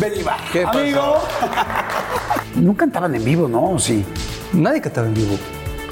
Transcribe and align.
Benny 0.00 0.22
Bar. 0.22 0.38
¿Qué? 0.52 0.64
Amigo. 0.64 1.18
no 2.56 2.76
cantaban 2.76 3.14
en 3.14 3.24
vivo, 3.24 3.48
¿no? 3.48 3.72
¿O 3.72 3.78
Sí. 3.78 4.04
Nadie 4.52 4.80
cantaba 4.80 5.06
en 5.06 5.14
vivo. 5.14 5.36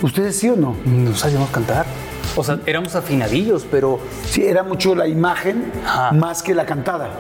¿Ustedes 0.03 0.37
sí 0.39 0.49
o 0.49 0.57
no? 0.57 0.77
No 0.85 1.15
sabíamos 1.15 1.51
cantar. 1.51 1.87
O 2.37 2.43
sea, 2.43 2.59
éramos 2.67 2.95
afinadillos, 2.97 3.65
pero, 3.71 3.99
Sí, 4.29 4.45
era 4.45 4.63
mucho 4.63 4.95
la 4.95 5.07
imagen 5.07 5.73
Ajá. 5.87 6.13
más 6.13 6.43
que 6.43 6.55
la 6.55 6.67
cantada. 6.67 7.11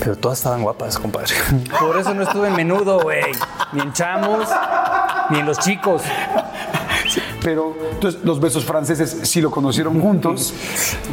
pero 0.00 0.16
todas 0.16 0.38
estaban 0.38 0.62
guapas, 0.62 0.98
compadre. 0.98 1.34
Por 1.80 1.96
eso 1.98 2.12
no 2.14 2.22
estuve 2.22 2.48
en 2.48 2.56
menudo, 2.56 3.00
güey. 3.00 3.22
Ni 3.72 3.80
en 3.80 3.92
chamos, 3.92 4.48
ni 5.30 5.38
en 5.38 5.46
los 5.46 5.58
chicos. 5.58 6.02
Pero 7.42 7.74
entonces 7.92 8.20
los 8.24 8.40
besos 8.40 8.64
franceses 8.64 9.20
sí 9.22 9.40
lo 9.40 9.50
conocieron 9.50 10.00
juntos. 10.00 10.52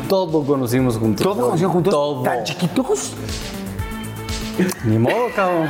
Todo 0.07 0.43
conocimos 0.43 0.97
juntos. 0.97 1.23
¿Todos 1.23 1.37
conocieron 1.39 1.71
juntos? 1.73 1.91
Todo. 1.93 2.23
¿Tan 2.23 2.43
chiquitos? 2.43 3.13
Ni 4.85 4.97
modo, 4.97 5.27
cabrón. 5.35 5.69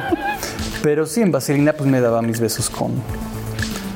Pero 0.82 1.06
sí, 1.06 1.22
en 1.22 1.32
Vaselina 1.32 1.74
pues 1.74 1.90
me 1.90 2.00
daba 2.00 2.22
mis 2.22 2.40
besos 2.40 2.70
con, 2.70 2.94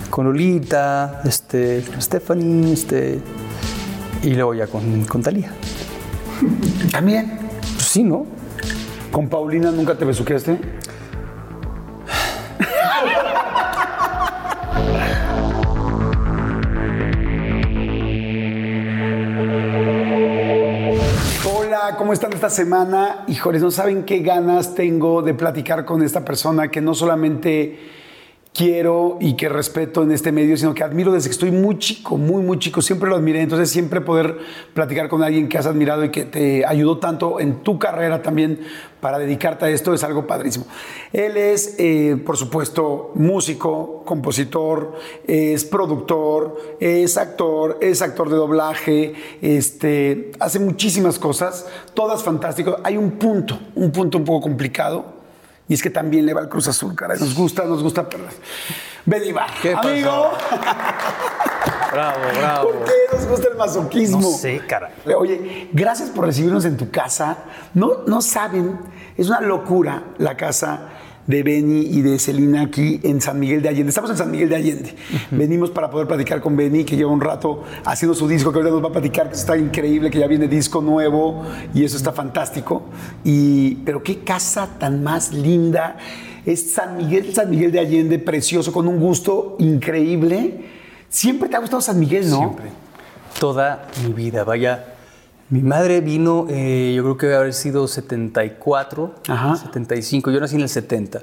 con 0.10 0.26
Lolita, 0.26 1.22
este, 1.26 1.84
Stephanie, 2.00 2.74
este, 2.74 3.22
y 4.22 4.32
luego 4.32 4.54
ya 4.54 4.68
con, 4.68 5.06
con 5.06 5.24
Talía. 5.24 5.52
También. 6.92 7.40
Pues 7.76 7.86
sí, 7.86 8.04
¿no? 8.04 8.26
¿Con 9.12 9.30
Paulina 9.30 9.72
nunca 9.72 9.96
te 9.96 10.06
besuqueaste? 10.06 10.60
¿Cómo 22.14 22.28
están 22.28 22.34
esta 22.34 22.52
semana? 22.52 23.26
Híjoles, 23.28 23.64
no 23.64 23.72
saben 23.72 24.04
qué 24.04 24.20
ganas 24.20 24.76
tengo 24.76 25.24
de 25.24 25.34
platicar 25.34 25.84
con 25.84 26.04
esta 26.04 26.24
persona 26.24 26.68
que 26.68 26.80
no 26.80 26.94
solamente 26.94 27.80
quiero 28.54 29.18
y 29.20 29.36
que 29.36 29.50
respeto 29.50 30.04
en 30.04 30.12
este 30.12 30.32
medio, 30.32 30.56
sino 30.56 30.74
que 30.74 30.84
admiro 30.84 31.12
desde 31.12 31.30
que 31.30 31.34
estoy 31.34 31.52
muy 31.52 31.80
chico, 31.80 32.18
muy, 32.18 32.44
muy 32.44 32.60
chico. 32.60 32.82
Siempre 32.82 33.10
lo 33.10 33.16
admiré. 33.16 33.42
Entonces, 33.42 33.70
siempre 33.70 34.00
poder 34.00 34.38
platicar 34.74 35.10
con 35.10 35.24
alguien 35.24 35.50
que 35.50 35.58
has 35.58 35.66
admirado 35.66 36.06
y 36.06 36.12
que 36.12 36.26
te 36.26 36.66
ayudó 36.66 37.00
tanto 37.00 37.40
en 37.40 37.64
tu 37.64 37.80
carrera 37.80 38.22
también 38.22 38.60
para 39.02 39.20
dedicarte 39.20 39.66
a 39.66 39.70
esto 39.70 39.94
es 39.94 40.04
algo 40.04 40.28
padrísimo. 40.28 40.66
Él 41.12 41.36
es, 41.36 41.76
eh, 41.78 42.16
por 42.24 42.38
supuesto, 42.38 43.12
músico, 43.16 44.04
compositor, 44.06 44.94
es 45.28 45.66
productor, 45.66 46.78
es 46.80 47.18
actor, 47.18 47.80
es 47.82 48.02
actor 48.02 48.30
de 48.30 48.36
doblaje, 48.36 49.14
este, 49.42 50.32
hace 50.40 50.60
muchísimas 50.60 51.20
cosas, 51.20 51.68
todas 51.94 52.24
fantásticas. 52.24 52.76
Hay 52.84 52.96
un 52.96 53.12
punto, 53.12 53.60
un 53.76 53.92
punto 53.92 54.20
un 54.20 54.24
poco 54.24 54.42
complicado 54.42 55.23
y 55.74 55.76
es 55.76 55.82
que 55.82 55.90
también 55.90 56.24
le 56.28 56.36
va 56.36 56.42
al 56.42 56.50
Cruz 56.50 56.68
Azul, 56.68 56.96
caray. 56.96 57.20
Nos 57.20 57.34
gusta, 57.34 57.64
nos 57.64 57.82
gusta 57.82 58.08
perder. 58.08 58.30
Bedivar. 59.08 59.50
¿Qué 59.60 59.72
pasó? 59.72 59.88
Amigo, 59.88 60.32
Bravo, 61.92 62.20
bravo. 62.38 62.70
¿por 62.70 62.84
qué 62.86 62.92
nos 63.12 63.26
gusta 63.26 63.48
el 63.48 63.58
masoquismo? 63.58 64.22
No 64.22 64.38
sé, 64.38 64.62
caray. 64.68 64.92
Oye, 65.18 65.70
gracias 65.74 66.12
por 66.12 66.28
recibirnos 66.28 66.66
en 66.66 66.78
tu 66.78 66.92
casa. 66.92 67.38
No, 67.74 68.04
no 68.06 68.22
saben, 68.22 68.80
es 69.18 69.30
una 69.30 69.42
locura 69.42 70.04
la 70.20 70.38
casa 70.38 70.90
de 71.28 71.44
Beni 71.44 71.82
y 71.82 72.02
de 72.02 72.20
Celina 72.20 72.64
aquí 72.64 73.00
en 73.04 73.22
San 73.22 73.40
Miguel 73.40 73.62
de 73.62 73.70
Allende. 73.70 73.90
Estamos 73.90 74.12
en 74.12 74.18
San 74.18 74.32
Miguel 74.32 74.50
de 74.50 74.56
Allende. 74.56 74.96
Venimos 75.32 75.72
para 75.72 75.90
poder 75.90 76.08
platicar 76.08 76.42
con 76.42 76.56
Beni, 76.56 76.84
que 76.84 76.96
lleva 76.96 77.12
un 77.12 77.22
rato 77.22 77.64
haciendo 77.86 78.14
su 78.14 78.28
disco, 78.28 78.52
que 78.52 78.60
ahorita 78.60 78.74
nos 78.74 78.84
va 78.84 78.90
a 78.90 78.92
platicar, 78.92 79.30
que 79.30 79.36
está 79.36 79.58
increíble, 79.58 80.12
que 80.12 80.20
ya 80.20 80.28
viene 80.28 80.48
disco 80.48 80.82
nuevo 80.82 81.44
y 81.74 81.84
eso 81.84 81.98
está 81.98 82.12
fantástico. 82.12 82.84
Y, 83.24 83.76
pero 83.86 84.04
qué 84.04 84.20
casa 84.20 84.68
tan 84.80 85.04
más 85.04 85.34
linda. 85.34 85.98
Es 86.46 86.74
San 86.74 86.98
Miguel, 86.98 87.34
San 87.34 87.50
Miguel 87.50 87.72
de 87.72 87.80
Allende, 87.80 88.20
precioso, 88.20 88.74
con 88.74 88.88
un 88.88 89.00
gusto 89.00 89.56
increíble. 89.60 90.66
Siempre 91.08 91.48
te 91.48 91.56
ha 91.56 91.60
gustado 91.60 91.82
San 91.82 92.00
Miguel, 92.00 92.30
¿no? 92.30 92.38
Siempre. 92.38 92.66
Toda 93.40 93.88
mi 94.06 94.12
vida, 94.12 94.44
vaya. 94.44 94.93
Mi 95.54 95.62
madre 95.62 96.02
vino, 96.02 96.48
eh, 96.50 96.94
yo 96.96 97.04
creo 97.04 97.18
que 97.18 97.28
debe 97.28 97.38
haber 97.38 97.54
sido 97.54 97.88
74, 97.88 99.14
Ajá. 99.28 99.56
75, 99.56 100.32
yo 100.32 100.40
nací 100.40 100.56
en 100.56 100.62
el 100.64 100.70
70. 100.70 101.22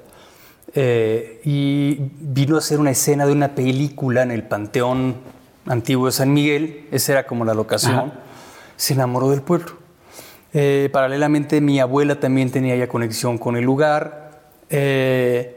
eh, 0.72 1.40
y 1.44 1.96
vino 2.20 2.54
a 2.54 2.58
hacer 2.60 2.78
una 2.78 2.92
escena 2.92 3.26
de 3.26 3.32
una 3.32 3.56
película 3.56 4.22
en 4.22 4.30
el 4.30 4.44
Panteón 4.44 5.16
Antiguo 5.66 6.06
de 6.06 6.12
San 6.12 6.32
Miguel, 6.32 6.86
esa 6.92 7.10
era 7.10 7.26
como 7.26 7.44
la 7.44 7.54
locación. 7.54 7.96
Ajá. 7.96 8.12
Se 8.76 8.94
enamoró 8.94 9.30
del 9.30 9.42
pueblo. 9.42 9.72
Eh, 10.52 10.88
paralelamente, 10.92 11.60
mi 11.60 11.80
abuela 11.80 12.20
también 12.20 12.52
tenía 12.52 12.76
ya 12.76 12.88
conexión 12.88 13.36
con 13.36 13.56
el 13.56 13.64
lugar. 13.64 14.30
eh, 14.70 15.56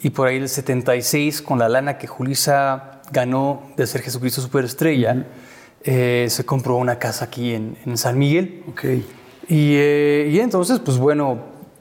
y 0.00 0.10
por 0.10 0.28
ahí 0.28 0.36
el 0.36 0.48
76, 0.48 1.42
con 1.42 1.58
la 1.58 1.68
lana 1.68 1.98
que 1.98 2.06
Julisa 2.06 3.00
ganó 3.12 3.62
de 3.76 3.86
ser 3.88 4.02
Jesucristo 4.02 4.40
Superestrella, 4.40 5.26
eh, 5.84 6.26
se 6.30 6.44
compró 6.44 6.76
una 6.76 6.98
casa 6.98 7.26
aquí 7.26 7.54
en, 7.54 7.76
en 7.84 7.96
San 7.96 8.18
Miguel. 8.18 8.64
Ok. 8.68 8.84
Y, 9.48 9.74
eh, 9.76 10.30
y 10.30 10.40
entonces, 10.40 10.78
pues 10.78 10.98
bueno, 10.98 11.38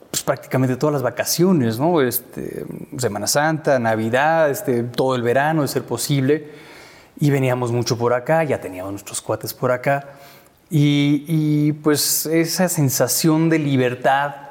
pues 0.09 0.23
prácticamente 0.23 0.75
todas 0.75 0.93
las 0.93 1.03
vacaciones, 1.03 1.79
¿no? 1.79 2.01
Este, 2.01 2.65
Semana 2.97 3.27
Santa, 3.27 3.79
Navidad, 3.79 4.49
este, 4.49 4.83
todo 4.83 5.15
el 5.15 5.21
verano, 5.21 5.61
de 5.61 5.67
ser 5.67 5.83
posible. 5.83 6.49
Y 7.19 7.29
veníamos 7.29 7.71
mucho 7.71 7.97
por 7.97 8.13
acá, 8.13 8.43
ya 8.43 8.59
teníamos 8.59 8.91
nuestros 8.91 9.21
cuates 9.21 9.53
por 9.53 9.71
acá. 9.71 10.09
Y, 10.69 11.25
y, 11.27 11.73
pues 11.73 12.25
esa 12.25 12.67
sensación 12.69 13.49
de 13.49 13.59
libertad 13.59 14.50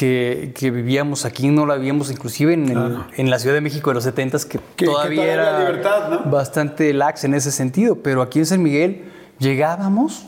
que, 0.00 0.52
que 0.54 0.70
vivíamos 0.70 1.26
aquí 1.26 1.48
no 1.48 1.66
la 1.66 1.74
vivíamos 1.76 2.10
inclusive 2.10 2.54
en, 2.54 2.68
el- 2.70 2.98
en 3.16 3.28
la 3.28 3.38
Ciudad 3.38 3.54
de 3.54 3.60
México 3.60 3.90
de 3.90 3.94
los 3.94 4.04
70 4.04 4.38
que, 4.48 4.58
que 4.76 4.86
todavía 4.86 5.30
era 5.32 5.58
libertad, 5.58 6.08
¿no? 6.08 6.30
bastante 6.30 6.94
lax 6.94 7.24
en 7.24 7.34
ese 7.34 7.50
sentido. 7.50 7.96
Pero 7.96 8.22
aquí 8.22 8.38
en 8.38 8.46
San 8.46 8.62
Miguel 8.62 9.04
llegábamos, 9.38 10.26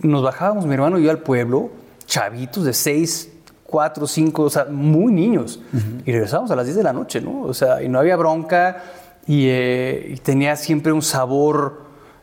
nos 0.00 0.22
bajábamos 0.22 0.64
mi 0.64 0.72
hermano 0.72 0.98
y 0.98 1.02
yo 1.04 1.10
al 1.10 1.18
pueblo, 1.18 1.70
chavitos 2.06 2.64
de 2.64 2.72
6, 2.72 3.28
4, 3.64 4.06
5, 4.06 4.42
o 4.42 4.48
sea, 4.50 4.64
muy 4.70 5.12
niños. 5.12 5.60
Y 6.06 6.12
regresábamos 6.12 6.50
a 6.50 6.56
las 6.56 6.64
10 6.64 6.78
de 6.78 6.82
la 6.82 6.92
noche, 6.94 7.20
¿no? 7.20 7.42
O 7.42 7.52
sea, 7.52 7.82
y 7.82 7.88
no 7.90 7.98
había 7.98 8.16
bronca 8.16 8.82
y, 9.26 9.48
eh, 9.48 10.12
y 10.14 10.16
tenía 10.16 10.56
siempre 10.56 10.92
un 10.92 11.02
sabor 11.02 11.82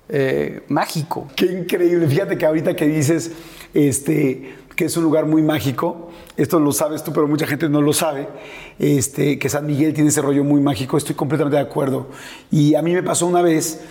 eh, 0.09 0.63
mágico. 0.68 1.28
Qué 1.36 1.46
increíble. 1.46 2.07
Fíjate 2.07 2.38
que 2.40 2.46
ahorita 2.47 2.75
que 2.75 2.88
dices 2.88 3.31
este, 3.74 4.56
que 4.77 4.85
es 4.85 4.95
un 4.95 5.03
lugar 5.03 5.25
muy 5.25 5.41
mágico, 5.41 6.11
esto 6.38 6.59
lo 6.59 6.71
sabes 6.71 7.03
tú, 7.03 7.11
pero 7.11 7.27
mucha 7.27 7.47
gente 7.47 7.67
no 7.67 7.81
lo 7.81 7.93
sabe, 7.93 8.27
este, 8.77 9.39
que 9.39 9.49
San 9.49 9.65
Miguel 9.65 9.91
tiene 9.95 10.09
ese 10.09 10.21
rollo 10.21 10.43
muy 10.43 10.61
mágico, 10.61 10.97
estoy 10.97 11.15
completamente 11.15 11.57
de 11.57 11.63
acuerdo. 11.63 12.09
Y 12.51 12.75
a 12.75 12.83
mí 12.83 12.93
me 12.93 13.01
pasó 13.01 13.25
una 13.25 13.41
vez 13.41 13.81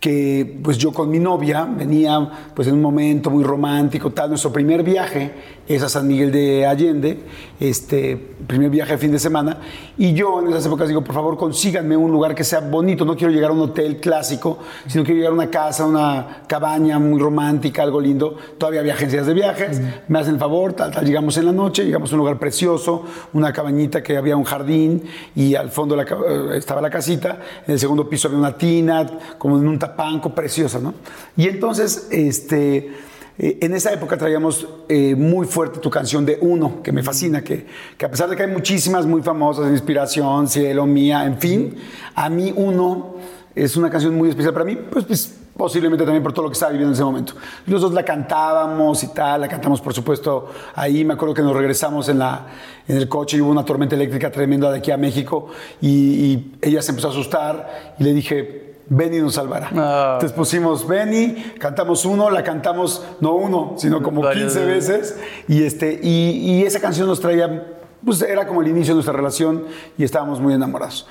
que 0.00 0.58
pues 0.62 0.76
yo 0.76 0.92
con 0.92 1.08
mi 1.08 1.18
novia 1.18 1.64
venía 1.64 2.50
pues 2.54 2.68
en 2.68 2.74
un 2.74 2.82
momento 2.82 3.30
muy 3.30 3.42
romántico, 3.42 4.10
tal, 4.10 4.30
nuestro 4.30 4.52
primer 4.52 4.82
viaje 4.82 5.56
es 5.66 5.82
a 5.82 5.88
San 5.88 6.06
Miguel 6.06 6.30
de 6.30 6.66
Allende, 6.66 7.24
este 7.58 8.16
primer 8.46 8.70
viaje 8.70 8.92
de 8.92 8.98
fin 8.98 9.10
de 9.10 9.18
semana, 9.18 9.58
y 9.98 10.12
yo 10.12 10.40
en 10.40 10.48
esas 10.48 10.66
épocas 10.66 10.88
digo, 10.88 11.02
por 11.02 11.14
favor 11.14 11.36
consíganme 11.36 11.96
un 11.96 12.12
lugar 12.12 12.34
que 12.34 12.44
sea 12.44 12.60
bonito, 12.60 13.04
no 13.04 13.16
quiero 13.16 13.32
llegar 13.32 13.50
a 13.50 13.54
un 13.54 13.60
hotel 13.60 13.96
clásico, 13.96 14.58
sino 14.86 15.02
quiero 15.02 15.16
llegar 15.16 15.32
a 15.32 15.34
una 15.34 15.50
casa, 15.50 15.86
una 15.86 16.42
cabaña 16.46 16.98
muy 16.98 17.18
romántica, 17.18 17.82
algo 17.82 18.00
lindo, 18.00 18.36
todavía 18.58 18.80
había 18.80 18.92
agencias 18.92 19.26
de 19.26 19.34
viajes, 19.34 19.80
me 20.08 20.18
hacen 20.18 20.34
el 20.34 20.40
favor, 20.40 20.74
tal, 20.74 20.92
tal, 20.92 21.04
llegamos 21.04 21.36
en 21.38 21.46
la 21.46 21.52
noche, 21.52 21.84
llegamos 21.84 22.12
a 22.12 22.14
un 22.14 22.18
lugar 22.18 22.38
precioso, 22.38 23.04
una 23.32 23.52
cabañita 23.52 24.02
que 24.02 24.16
había 24.16 24.36
un 24.36 24.44
jardín 24.44 25.02
y 25.34 25.54
al 25.54 25.70
fondo 25.70 25.96
la 25.96 26.02
eh, 26.04 26.56
estaba 26.56 26.80
la 26.80 26.90
casita, 26.90 27.40
en 27.66 27.72
el 27.72 27.80
segundo 27.80 28.08
piso 28.08 28.28
había 28.28 28.38
una 28.38 28.56
tina, 28.56 29.06
como 29.38 29.58
en 29.58 29.66
un 29.66 29.78
tapanco, 29.88 30.34
preciosa, 30.34 30.78
¿no? 30.78 30.94
Y 31.36 31.48
entonces, 31.48 32.08
este, 32.10 32.92
eh, 33.38 33.58
en 33.60 33.74
esa 33.74 33.92
época 33.92 34.16
traíamos 34.16 34.66
eh, 34.88 35.14
muy 35.14 35.46
fuerte 35.46 35.78
tu 35.78 35.90
canción 35.90 36.24
de 36.24 36.38
Uno, 36.40 36.82
que 36.82 36.92
me 36.92 37.02
fascina, 37.02 37.42
que, 37.42 37.66
que 37.98 38.06
a 38.06 38.10
pesar 38.10 38.30
de 38.30 38.36
que 38.36 38.44
hay 38.44 38.50
muchísimas 38.50 39.04
muy 39.06 39.22
famosas, 39.22 39.70
Inspiración, 39.70 40.48
Cielo, 40.48 40.86
Mía, 40.86 41.24
en 41.24 41.38
fin, 41.38 41.76
a 42.14 42.30
mí 42.30 42.52
Uno 42.56 43.16
es 43.54 43.76
una 43.76 43.90
canción 43.90 44.14
muy 44.14 44.30
especial 44.30 44.52
para 44.52 44.64
mí, 44.64 44.76
pues, 44.76 45.04
pues 45.04 45.38
posiblemente 45.56 46.04
también 46.04 46.22
por 46.22 46.32
todo 46.32 46.44
lo 46.44 46.50
que 46.50 46.54
estaba 46.54 46.72
viviendo 46.72 46.90
en 46.90 46.94
ese 46.94 47.04
momento. 47.04 47.32
Los 47.66 47.80
dos 47.80 47.92
la 47.92 48.04
cantábamos 48.04 49.02
y 49.02 49.08
tal, 49.08 49.40
la 49.40 49.48
cantamos 49.48 49.80
por 49.80 49.94
supuesto 49.94 50.50
ahí, 50.74 51.04
me 51.04 51.14
acuerdo 51.14 51.34
que 51.34 51.42
nos 51.42 51.56
regresamos 51.56 52.08
en, 52.08 52.18
la, 52.18 52.46
en 52.86 52.96
el 52.96 53.08
coche 53.08 53.38
y 53.38 53.40
hubo 53.40 53.50
una 53.50 53.64
tormenta 53.64 53.94
eléctrica 53.94 54.30
tremenda 54.30 54.70
de 54.70 54.78
aquí 54.78 54.90
a 54.90 54.98
México 54.98 55.48
y, 55.80 55.88
y 55.88 56.58
ella 56.60 56.82
se 56.82 56.90
empezó 56.90 57.08
a 57.08 57.10
asustar 57.12 57.94
y 57.98 58.04
le 58.04 58.12
dije, 58.12 58.65
Benny 58.88 59.20
nos 59.20 59.34
salvará. 59.34 59.70
Ah. 59.74 60.12
Entonces 60.14 60.36
pusimos 60.36 60.86
Benny, 60.86 61.34
cantamos 61.58 62.04
uno, 62.04 62.30
la 62.30 62.42
cantamos 62.44 63.04
no 63.20 63.34
uno, 63.34 63.74
sino 63.76 64.02
como 64.02 64.22
Varias 64.22 64.52
15 64.54 64.66
veces. 64.66 64.88
veces. 64.88 65.18
Y, 65.48 65.64
este, 65.64 66.00
y, 66.02 66.60
y 66.60 66.62
esa 66.64 66.80
canción 66.80 67.06
nos 67.08 67.20
traía, 67.20 67.76
pues 68.04 68.22
era 68.22 68.46
como 68.46 68.62
el 68.62 68.68
inicio 68.68 68.94
de 68.94 68.96
nuestra 68.96 69.14
relación 69.14 69.64
y 69.98 70.04
estábamos 70.04 70.40
muy 70.40 70.54
enamorados. 70.54 71.06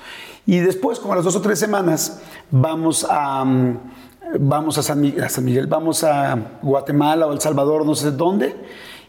Y 0.46 0.58
después, 0.58 1.00
como 1.00 1.12
a 1.12 1.16
las 1.16 1.24
dos 1.24 1.36
o 1.36 1.40
tres 1.40 1.58
semanas, 1.58 2.20
vamos 2.50 3.06
a, 3.08 3.44
mm, 3.44 3.78
vamos 4.38 4.78
a 4.78 4.82
San, 4.82 5.00
Miguel, 5.00 5.24
a 5.24 5.28
San 5.28 5.44
Miguel, 5.44 5.66
vamos 5.66 6.04
a 6.04 6.38
Guatemala 6.62 7.26
o 7.26 7.32
El 7.32 7.40
Salvador, 7.40 7.84
no 7.84 7.94
sé 7.94 8.12
dónde, 8.12 8.54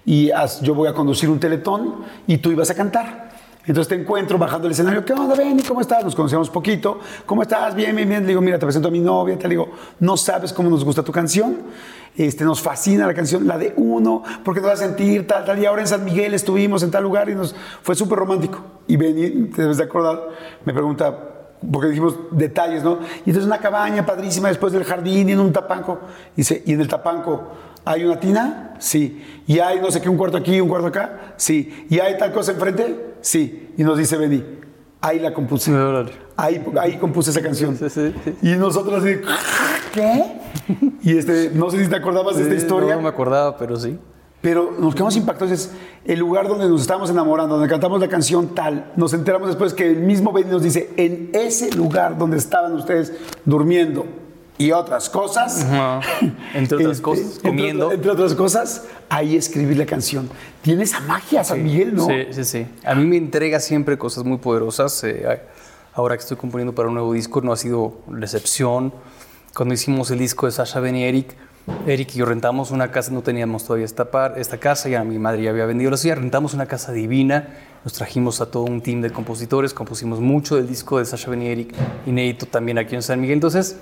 y 0.03 0.31
yo 0.61 0.73
voy 0.73 0.87
a 0.87 0.93
conducir 0.93 1.29
un 1.29 1.39
teletón 1.39 2.03
y 2.25 2.37
tú 2.37 2.51
ibas 2.51 2.69
a 2.69 2.75
cantar. 2.75 3.27
Entonces 3.67 3.89
te 3.89 3.95
encuentro 4.01 4.37
bajando 4.37 4.67
el 4.67 4.71
escenario. 4.71 5.03
¿Qué 5.03 5.11
onda, 5.11 5.35
Benny? 5.35 5.61
¿Cómo 5.61 5.81
estás? 5.81 6.01
Nos 6.01 6.15
conocemos 6.15 6.49
poquito. 6.49 6.99
¿Cómo 7.25 7.41
estás? 7.41 7.75
Bien, 7.75 7.93
bien, 7.93 8.07
bien. 8.07 8.21
Le 8.21 8.29
digo, 8.29 8.39
mira, 8.39 8.57
te 8.57 8.65
presento 8.65 8.87
a 8.87 8.91
mi 8.91 9.01
novia. 9.01 9.37
Te 9.37 9.49
digo, 9.49 9.69
no 9.99 10.15
sabes 10.15 10.53
cómo 10.53 10.69
nos 10.69 10.85
gusta 10.85 11.03
tu 11.03 11.11
canción. 11.11 11.57
Este, 12.15 12.45
nos 12.45 12.61
fascina 12.61 13.05
la 13.05 13.13
canción, 13.13 13.45
la 13.45 13.57
de 13.57 13.73
uno, 13.75 14.23
porque 14.43 14.61
te 14.61 14.67
vas 14.67 14.81
a 14.81 14.85
sentir 14.85 15.27
tal, 15.27 15.43
tal. 15.43 15.59
Y 15.59 15.65
ahora 15.65 15.81
en 15.81 15.87
San 15.87 16.05
Miguel 16.05 16.33
estuvimos 16.33 16.81
en 16.81 16.91
tal 16.91 17.03
lugar 17.03 17.29
y 17.29 17.35
nos 17.35 17.53
fue 17.83 17.93
súper 17.93 18.17
romántico. 18.17 18.59
Y 18.87 18.95
Benny, 18.95 19.49
te 19.49 19.63
debes 19.63 19.77
de 19.77 19.83
acordar, 19.83 20.29
me 20.63 20.73
pregunta, 20.73 21.13
porque 21.69 21.89
dijimos 21.89 22.15
detalles, 22.31 22.83
¿no? 22.83 22.99
Y 23.25 23.29
entonces 23.29 23.45
una 23.45 23.59
cabaña 23.59 24.05
padrísima 24.05 24.47
después 24.47 24.71
del 24.71 24.85
jardín 24.85 25.27
y 25.27 25.33
en 25.33 25.41
un 25.41 25.51
tapanco. 25.51 25.99
Y 26.35 26.37
dice, 26.37 26.63
¿y 26.65 26.71
en 26.71 26.81
el 26.81 26.87
tapanco 26.87 27.51
hay 27.87 28.03
una 28.03 28.19
tina? 28.19 28.75
Sí. 28.79 29.23
¿Y 29.47 29.59
hay 29.59 29.79
no 29.79 29.89
sé 29.89 30.01
qué, 30.01 30.09
un 30.09 30.17
cuarto 30.17 30.37
aquí, 30.37 30.59
un 30.59 30.67
cuarto 30.67 30.87
acá? 30.87 31.33
Sí. 31.37 31.85
¿Y 31.89 31.99
hay 31.99 32.17
tal 32.17 32.33
cosa 32.33 32.51
enfrente? 32.51 33.15
Sí. 33.21 33.69
Y 33.77 33.83
nos 33.83 33.97
dice 33.97 34.17
Benny, 34.17 34.43
ahí 35.01 35.19
la 35.19 35.33
compuse. 35.33 35.71
Ahí, 36.35 36.63
ahí 36.79 36.97
compuse 36.97 37.31
esa 37.31 37.41
canción. 37.41 37.77
Sí, 37.77 37.89
sí, 37.89 38.13
sí. 38.23 38.33
Y 38.41 38.55
nosotros 38.57 39.03
así, 39.03 39.15
¿qué? 39.93 40.25
Y 41.01 41.17
este, 41.17 41.51
no 41.53 41.71
sé 41.71 41.83
si 41.83 41.89
te 41.89 41.95
acordabas 41.95 42.35
de 42.35 42.43
esta 42.43 42.55
historia. 42.55 42.95
No 42.95 43.01
me 43.01 43.09
acordaba, 43.09 43.57
pero 43.57 43.77
sí. 43.77 43.97
Pero 44.41 44.75
nos 44.77 44.93
quedamos 44.93 45.15
impactados. 45.15 45.51
Es 45.51 45.71
el 46.05 46.19
lugar 46.19 46.47
donde 46.47 46.67
nos 46.67 46.81
estábamos 46.81 47.09
enamorando, 47.09 47.55
donde 47.55 47.69
cantamos 47.69 47.99
la 48.01 48.07
canción 48.07 48.53
tal. 48.53 48.91
Nos 48.95 49.13
enteramos 49.13 49.47
después 49.47 49.73
que 49.73 49.87
el 49.87 50.01
mismo 50.01 50.31
Benny 50.31 50.51
nos 50.51 50.61
dice: 50.61 50.91
en 50.97 51.31
ese 51.33 51.71
lugar 51.75 52.17
donde 52.17 52.37
estaban 52.37 52.73
ustedes 52.73 53.13
durmiendo 53.45 54.05
y 54.57 54.71
otras 54.71 55.09
cosas. 55.09 55.65
Entre 56.53 56.75
otras 56.77 56.91
este, 56.93 57.01
cosas, 57.03 57.25
entre 57.37 57.49
comiendo. 57.49 57.85
otra- 57.85 57.95
Entre, 57.95 58.11
otras 58.11 58.33
cosas, 58.33 58.85
ahí 59.09 59.35
escribí 59.35 59.75
la 59.75 59.85
canción. 59.85 60.29
Tiene 60.61 60.83
esa 60.83 60.99
magia, 61.01 61.43
San 61.43 61.63
Miguel, 61.63 61.95
¿no? 61.95 62.07
Sí, 62.07 62.27
sí, 62.31 62.43
sí. 62.43 62.67
A 62.83 62.95
mí 62.95 63.05
me 63.05 63.17
entrega 63.17 63.59
siempre 63.59 63.97
cosas 63.97 64.23
muy 64.23 64.37
poderosas. 64.37 65.03
eh, 65.03 65.41
ahora 65.93 66.15
que 66.15 66.21
estoy 66.21 66.37
componiendo 66.37 66.73
para 66.75 66.87
un 66.89 66.93
nuevo 66.93 67.13
disco, 67.13 67.41
no 67.41 67.51
ha 67.51 67.57
sido 67.57 67.99
la 68.11 68.25
excepción. 68.25 68.93
Cuando 69.55 69.73
hicimos 69.73 70.11
el 70.11 70.19
disco 70.19 70.45
de 70.45 70.51
Sasha 70.51 70.79
Ben 70.79 70.95
y 70.95 71.03
Eric, 71.03 71.35
Eric 71.87 72.11
y 72.15 72.19
yo 72.19 72.25
rentamos 72.25 72.69
una 72.71 72.91
casa, 72.91 73.11
no 73.11 73.21
teníamos 73.23 73.63
todavía 73.65 73.85
esta, 73.85 74.09
par- 74.11 74.35
esta 74.37 74.57
casa, 74.59 74.87
ya 74.89 75.03
mi 75.03 75.17
madre 75.19 75.41
ya 75.43 75.49
había 75.49 75.65
vendido 75.65 75.89
la 75.91 75.97
suya, 75.97 76.15
rentamos 76.15 76.53
una 76.53 76.65
casa 76.67 76.91
divina, 76.93 77.47
nos 77.83 77.93
trajimos 77.93 78.39
a 78.41 78.51
todo 78.51 78.63
un 78.63 78.81
team 78.81 79.01
de 79.01 79.09
compositores, 79.09 79.73
compusimos 79.73 80.19
mucho 80.21 80.55
del 80.55 80.67
disco 80.67 80.99
de 80.99 81.05
Sasha 81.05 81.29
Ben 81.31 81.41
y 81.41 81.47
Eric, 81.47 81.73
inédito 82.05 82.45
también 82.45 82.77
aquí 82.77 82.93
en 82.95 83.01
San 83.01 83.19
Miguel. 83.19 83.33
Entonces, 83.35 83.77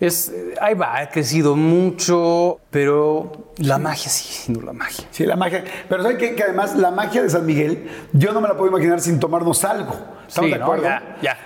es, 0.00 0.28
eh, 0.28 0.54
ahí 0.60 0.74
va, 0.74 0.98
ha 0.98 1.08
crecido 1.10 1.56
mucho, 1.56 2.60
pero 2.70 3.52
la 3.58 3.78
magia, 3.78 4.08
sí, 4.10 4.24
siendo 4.32 4.62
la 4.62 4.72
magia. 4.72 5.04
Sí, 5.10 5.24
la 5.26 5.36
magia. 5.36 5.64
Pero 5.88 6.02
¿sabes 6.02 6.18
qué? 6.18 6.34
Que 6.34 6.44
además 6.44 6.76
la 6.76 6.90
magia 6.90 7.22
de 7.22 7.30
San 7.30 7.44
Miguel, 7.46 7.88
yo 8.12 8.32
no 8.32 8.40
me 8.40 8.48
la 8.48 8.56
puedo 8.56 8.70
imaginar 8.70 9.00
sin 9.00 9.18
tomarnos 9.18 9.64
algo. 9.64 9.94
¿Estamos 10.28 10.48
Sí, 10.48 10.52
de 10.52 10.58
¿no? 10.58 10.64
acuerdo? 10.64 10.84
Ya, 10.84 11.16
ya. 11.22 11.36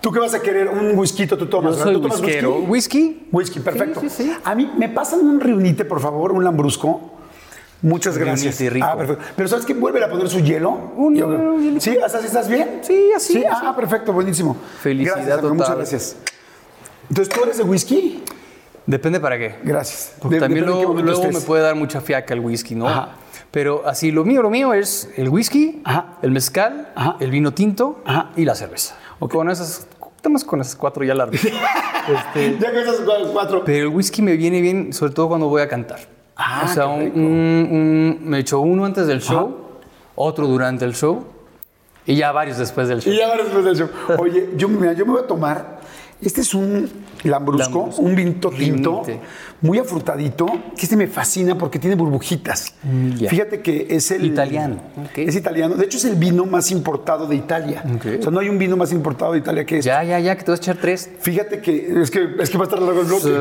¿Tú 0.00 0.10
qué 0.10 0.18
vas 0.18 0.34
a 0.34 0.40
querer? 0.42 0.68
¿Un 0.68 0.98
whisky 0.98 1.26
tú 1.28 1.36
tomas? 1.46 1.78
Yo 1.78 1.92
¿Tú 1.92 2.00
tomas 2.02 2.20
whisky? 2.20 2.44
¿Whisky? 2.46 3.28
Whisky, 3.30 3.60
perfecto. 3.60 4.00
Sí, 4.00 4.10
sí, 4.10 4.22
sí. 4.24 4.32
A 4.44 4.54
mí, 4.54 4.70
¿me 4.76 4.88
pasan 4.88 5.20
un 5.20 5.38
reunite, 5.40 5.84
por 5.84 6.00
favor? 6.00 6.32
Un 6.32 6.42
lambrusco. 6.44 7.12
Muchas 7.82 8.18
gracias. 8.18 8.60
rico. 8.72 8.86
Ah, 8.88 8.96
perfecto. 8.96 9.24
Pero 9.36 9.48
¿sabes 9.48 9.64
qué? 9.64 9.74
Vuelve 9.74 10.04
a 10.04 10.10
poner 10.10 10.28
su 10.28 10.40
hielo. 10.40 10.70
Un- 10.96 11.14
Yo-. 11.16 11.80
¿Sí? 11.80 11.96
¿Hasta 12.04 12.18
así 12.18 12.26
estás 12.26 12.48
bien? 12.48 12.80
Sí, 12.82 13.10
así, 13.16 13.32
Sí, 13.34 13.44
así. 13.44 13.64
ah, 13.64 13.74
perfecto, 13.74 14.12
buenísimo. 14.12 14.56
Felicidad 14.80 15.16
gracias, 15.16 15.38
amigo, 15.38 15.54
Muchas 15.54 15.66
total. 15.68 15.78
gracias. 15.78 16.16
Entonces, 17.12 17.34
¿tú 17.34 17.42
eres 17.44 17.58
de 17.58 17.64
whisky? 17.64 18.22
Depende 18.86 19.20
para 19.20 19.36
qué. 19.36 19.56
Gracias. 19.62 20.14
Porque 20.18 20.38
también 20.40 20.64
luego, 20.64 20.94
luego 20.94 21.24
me 21.30 21.40
puede 21.42 21.62
dar 21.62 21.74
mucha 21.74 22.00
fiaca 22.00 22.32
el 22.32 22.40
whisky, 22.40 22.74
¿no? 22.74 22.88
Ajá. 22.88 23.16
Pero 23.50 23.82
así, 23.86 24.10
lo 24.10 24.24
mío, 24.24 24.40
lo 24.40 24.48
mío 24.48 24.72
es 24.72 25.10
el 25.18 25.28
whisky, 25.28 25.82
Ajá. 25.84 26.14
el 26.22 26.30
mezcal, 26.30 26.90
Ajá. 26.94 27.16
el 27.20 27.30
vino 27.30 27.52
tinto 27.52 28.02
y 28.34 28.46
la 28.46 28.54
cerveza. 28.54 28.96
Con 29.18 29.50
esas, 29.50 29.86
más 30.30 30.42
con 30.42 30.62
esas 30.62 30.74
cuatro 30.74 31.04
ya 31.04 31.14
largas. 31.14 31.42
Este, 32.08 32.56
Ya 32.58 32.72
con 32.72 32.86
los 33.20 33.30
cuatro. 33.30 33.62
pero 33.62 33.88
el 33.88 33.94
whisky 33.94 34.22
me 34.22 34.36
viene 34.38 34.62
bien, 34.62 34.94
sobre 34.94 35.12
todo 35.12 35.28
cuando 35.28 35.48
voy 35.48 35.60
a 35.60 35.68
cantar. 35.68 36.00
Ah, 36.34 36.62
o 36.64 36.68
sea, 36.72 36.86
un- 36.86 37.02
un- 37.14 37.68
un- 37.70 38.18
me 38.22 38.38
echo 38.38 38.58
uno 38.60 38.86
antes 38.86 39.06
del 39.06 39.20
show, 39.20 39.54
otro 40.16 40.46
durante 40.46 40.86
el 40.86 40.94
show 40.94 41.24
y 42.06 42.16
ya 42.16 42.32
varios 42.32 42.56
después 42.56 42.88
del 42.88 43.02
show. 43.02 43.12
Y 43.12 43.18
ya 43.18 43.26
ahora 43.28 43.44
después 43.44 43.64
del 43.66 43.76
show. 43.76 43.88
Oye, 44.18 44.48
yo, 44.56 44.66
mira, 44.68 44.94
yo 44.94 45.04
me 45.04 45.12
voy 45.12 45.22
a 45.22 45.26
tomar. 45.26 45.81
Este 46.22 46.40
es 46.40 46.54
un 46.54 46.88
lambrusco, 47.24 47.78
Lambrusco. 47.78 48.02
un 48.02 48.14
vinito 48.16 48.50
tinto, 48.50 49.02
muy 49.60 49.78
afrutadito, 49.78 50.46
que 50.76 50.82
este 50.82 50.96
me 50.96 51.06
fascina 51.06 51.56
porque 51.58 51.78
tiene 51.78 51.96
burbujitas. 51.96 52.74
Mm. 52.82 53.26
Fíjate 53.26 53.60
que 53.60 53.86
es 53.90 54.10
el... 54.10 54.24
Italiano. 54.24 54.76
Es 55.14 55.34
italiano. 55.36 55.74
De 55.74 55.84
hecho, 55.84 55.98
es 55.98 56.04
el 56.04 56.16
vino 56.16 56.46
más 56.46 56.70
importado 56.70 57.26
de 57.26 57.36
Italia. 57.36 57.84
O 58.18 58.22
sea, 58.22 58.30
no 58.30 58.40
hay 58.40 58.48
un 58.48 58.58
vino 58.58 58.76
más 58.76 58.92
importado 58.92 59.32
de 59.32 59.38
Italia 59.38 59.64
que 59.64 59.78
este. 59.78 59.88
Ya, 59.88 60.02
ya, 60.04 60.18
ya, 60.20 60.36
que 60.36 60.44
te 60.44 60.50
vas 60.50 60.60
a 60.60 60.62
echar 60.62 60.76
tres. 60.76 61.10
Fíjate 61.20 61.60
que 61.60 62.02
es, 62.02 62.10
que 62.10 62.36
es 62.40 62.50
que 62.50 62.58
va 62.58 62.64
a 62.64 62.68
estar 62.68 62.80
largo 62.80 63.00
el 63.00 63.06
bloque. 63.06 63.36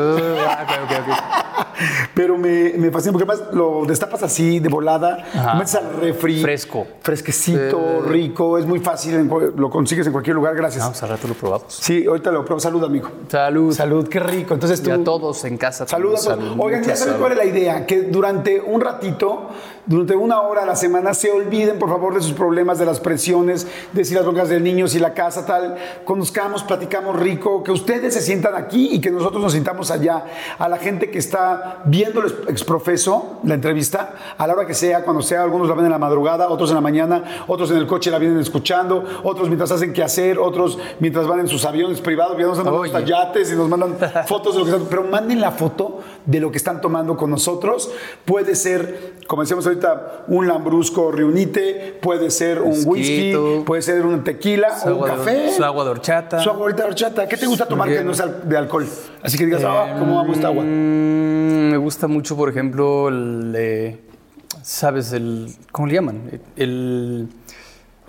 Ah, 0.47 0.65
ok, 0.65 0.71
ok, 0.85 0.99
ok. 1.01 1.67
Pero 2.13 2.37
me, 2.37 2.73
me 2.77 2.91
fascina 2.91 3.13
porque 3.13 3.27
además 3.29 3.53
lo 3.53 3.85
destapas 3.85 4.21
así, 4.23 4.59
de 4.59 4.69
volada, 4.69 5.25
Ajá. 5.33 5.53
lo 5.53 5.59
metes 5.59 5.75
al 5.75 5.93
refri. 5.99 6.41
Fresco. 6.41 6.87
Fresquecito, 7.01 8.01
rico, 8.07 8.57
es 8.57 8.65
muy 8.65 8.79
fácil, 8.79 9.27
lo 9.55 9.69
consigues 9.69 10.05
en 10.05 10.11
cualquier 10.11 10.35
lugar, 10.35 10.55
gracias. 10.55 10.83
Vamos, 10.83 11.01
al 11.01 11.09
rato 11.09 11.27
lo 11.27 11.33
probamos. 11.33 11.73
Sí, 11.73 12.05
ahorita 12.05 12.31
lo 12.31 12.45
pruebo. 12.45 12.59
Salud, 12.71 12.85
amigo. 12.85 13.09
Salud. 13.27 13.73
Salud, 13.73 14.07
qué 14.07 14.19
rico. 14.21 14.53
Entonces 14.53 14.81
tú. 14.81 14.89
Y 14.89 14.93
a 14.93 15.03
todos 15.03 15.43
en 15.43 15.57
casa. 15.57 15.85
Salud 15.85 16.13
a 16.13 16.15
también, 16.15 16.37
todos. 16.37 16.47
salud, 16.49 16.65
Oigan, 16.65 16.83
ya 16.83 16.95
saben 16.95 17.15
cuál 17.19 17.33
es 17.33 17.37
la 17.37 17.45
idea, 17.45 17.85
que 17.85 18.03
durante 18.03 18.61
un 18.61 18.79
ratito, 18.79 19.49
durante 19.85 20.15
una 20.15 20.41
hora 20.41 20.63
a 20.63 20.65
la 20.65 20.75
semana, 20.75 21.13
se 21.13 21.31
olviden, 21.31 21.79
por 21.79 21.89
favor, 21.89 22.13
de 22.13 22.21
sus 22.21 22.33
problemas, 22.33 22.79
de 22.79 22.85
las 22.85 22.99
presiones, 22.99 23.67
de 23.91 24.05
si 24.05 24.13
las 24.13 24.23
broncas 24.23 24.49
del 24.49 24.63
niño, 24.63 24.87
si 24.87 24.99
la 24.99 25.13
casa, 25.13 25.45
tal. 25.45 25.77
Conozcamos, 26.05 26.63
platicamos 26.63 27.19
rico, 27.19 27.63
que 27.63 27.71
ustedes 27.71 28.13
se 28.13 28.21
sientan 28.21 28.55
aquí 28.55 28.89
y 28.93 29.01
que 29.01 29.11
nosotros 29.11 29.41
nos 29.41 29.53
sintamos 29.53 29.91
allá. 29.91 30.25
A 30.57 30.69
la 30.69 30.77
gente 30.77 31.09
que 31.09 31.19
está 31.19 31.81
viendo 31.85 32.21
el 32.21 32.49
exprofeso, 32.49 33.39
la 33.43 33.55
entrevista, 33.55 34.13
a 34.37 34.47
la 34.47 34.53
hora 34.53 34.67
que 34.67 34.73
sea, 34.73 35.03
cuando 35.03 35.21
sea, 35.21 35.43
algunos 35.43 35.67
la 35.67 35.75
ven 35.75 35.85
en 35.85 35.91
la 35.91 35.97
madrugada, 35.97 36.49
otros 36.49 36.69
en 36.69 36.75
la 36.75 36.81
mañana, 36.81 37.45
otros 37.47 37.71
en 37.71 37.77
el 37.77 37.87
coche 37.87 38.11
la 38.11 38.19
vienen 38.19 38.39
escuchando, 38.39 39.03
otros 39.23 39.47
mientras 39.47 39.71
hacen 39.71 39.93
que 39.93 40.03
hacer, 40.03 40.39
otros 40.39 40.77
mientras 40.99 41.27
van 41.27 41.39
en 41.39 41.47
sus 41.47 41.65
aviones 41.65 42.01
privados, 42.01 42.37
ya 42.37 42.45
nos 42.45 42.57
mandan 42.57 42.85
hasta 42.85 42.99
yates 43.01 43.51
y 43.51 43.55
nos 43.55 43.69
mandan 43.69 43.97
fotos 44.27 44.53
de 44.53 44.59
lo 44.59 44.65
que 44.65 44.71
están, 44.71 44.87
pero 44.89 45.03
manden 45.03 45.41
la 45.41 45.51
foto 45.51 45.99
de 46.25 46.39
lo 46.39 46.51
que 46.51 46.57
están 46.57 46.81
tomando 46.81 47.17
con 47.17 47.29
nosotros. 47.29 47.89
Puede 48.25 48.55
ser, 48.55 49.13
como 49.27 49.41
decíamos 49.41 49.65
ahorita, 49.65 50.25
un 50.27 50.47
lambrusco 50.47 51.11
reunite, 51.11 51.97
puede 52.01 52.31
ser 52.31 52.61
un 52.61 52.77
whisky, 52.85 53.33
puede 53.65 53.81
ser 53.81 54.05
un 54.05 54.23
tequila 54.23 54.79
Su 54.79 54.89
o 54.89 54.95
un 54.97 55.01
de- 55.03 55.07
café. 55.07 55.51
su 55.51 55.63
agua 55.63 55.83
de 55.83 55.89
horchata. 55.91 56.39
Su 56.39 56.49
agua 56.49 56.71
de 56.71 56.83
horchata. 56.83 57.27
¿Qué 57.27 57.37
te 57.37 57.45
gusta 57.45 57.65
tomar 57.67 57.89
que 57.89 58.03
no 58.03 58.13
sea 58.13 58.27
de 58.27 58.57
alcohol? 58.57 58.87
Así 59.23 59.37
que 59.37 59.45
digas, 59.45 59.63
ah, 59.65 59.95
¿cómo 59.99 60.15
vamos 60.15 60.35
esta 60.35 60.47
agua? 60.47 60.63
Mm, 60.63 61.71
me 61.71 61.77
gusta 61.77 62.07
mucho, 62.07 62.35
por 62.37 62.49
ejemplo, 62.49 63.09
el. 63.09 63.53
eh, 63.55 63.99
¿Sabes? 64.63 65.11
El. 65.13 65.47
¿Cómo 65.71 65.87
le 65.87 65.93
llaman? 65.95 66.41
El. 66.55 67.27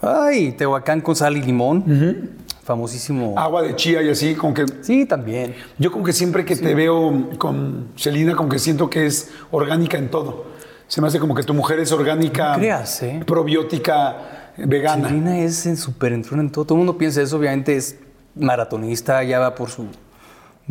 Ay, 0.01 0.53
Tehuacán 0.53 1.01
con 1.01 1.15
sal 1.17 1.37
y 1.37 1.43
limón. 1.43 2.33
Famosísimo. 2.65 3.35
Agua 3.37 3.63
de 3.63 3.75
chía 3.75 4.03
y 4.03 4.11
así, 4.11 4.35
como 4.35 4.55
que 4.55 4.65
Sí, 4.83 5.05
también. 5.05 5.55
Yo 5.79 5.91
como 5.91 6.05
que 6.05 6.13
siempre 6.13 6.45
que 6.45 6.55
te 6.55 6.75
veo 6.75 7.31
con 7.39 7.89
Celina, 7.97 8.37
como 8.37 8.49
que 8.49 8.59
siento 8.59 8.89
que 8.89 9.07
es 9.07 9.31
orgánica 9.51 9.99
en 9.99 10.09
todo. 10.11 10.47
Se 10.87 11.01
me 11.01 11.09
hace 11.09 11.19
como 11.19 11.35
que 11.35 11.43
tu 11.43 11.55
mujer 11.55 11.81
es 11.81 11.91
orgánica, 11.91 12.53
No 12.53 12.59
creas, 12.59 13.03
¿eh? 13.03 13.21
probiótica, 13.27 14.53
vegana. 14.59 15.09
Selena 15.09 15.39
es 15.41 15.67
en 15.67 15.77
súper 15.77 16.13
entrona 16.13 16.43
en 16.43 16.51
todo. 16.53 16.65
Todo 16.65 16.77
el 16.77 16.85
mundo 16.85 16.99
piensa 16.99 17.21
eso, 17.23 17.37
obviamente 17.37 17.75
es 17.77 17.99
maratonista, 18.37 19.23
ya 19.25 19.39
va 19.41 19.55
por 19.55 19.71
su. 19.71 19.87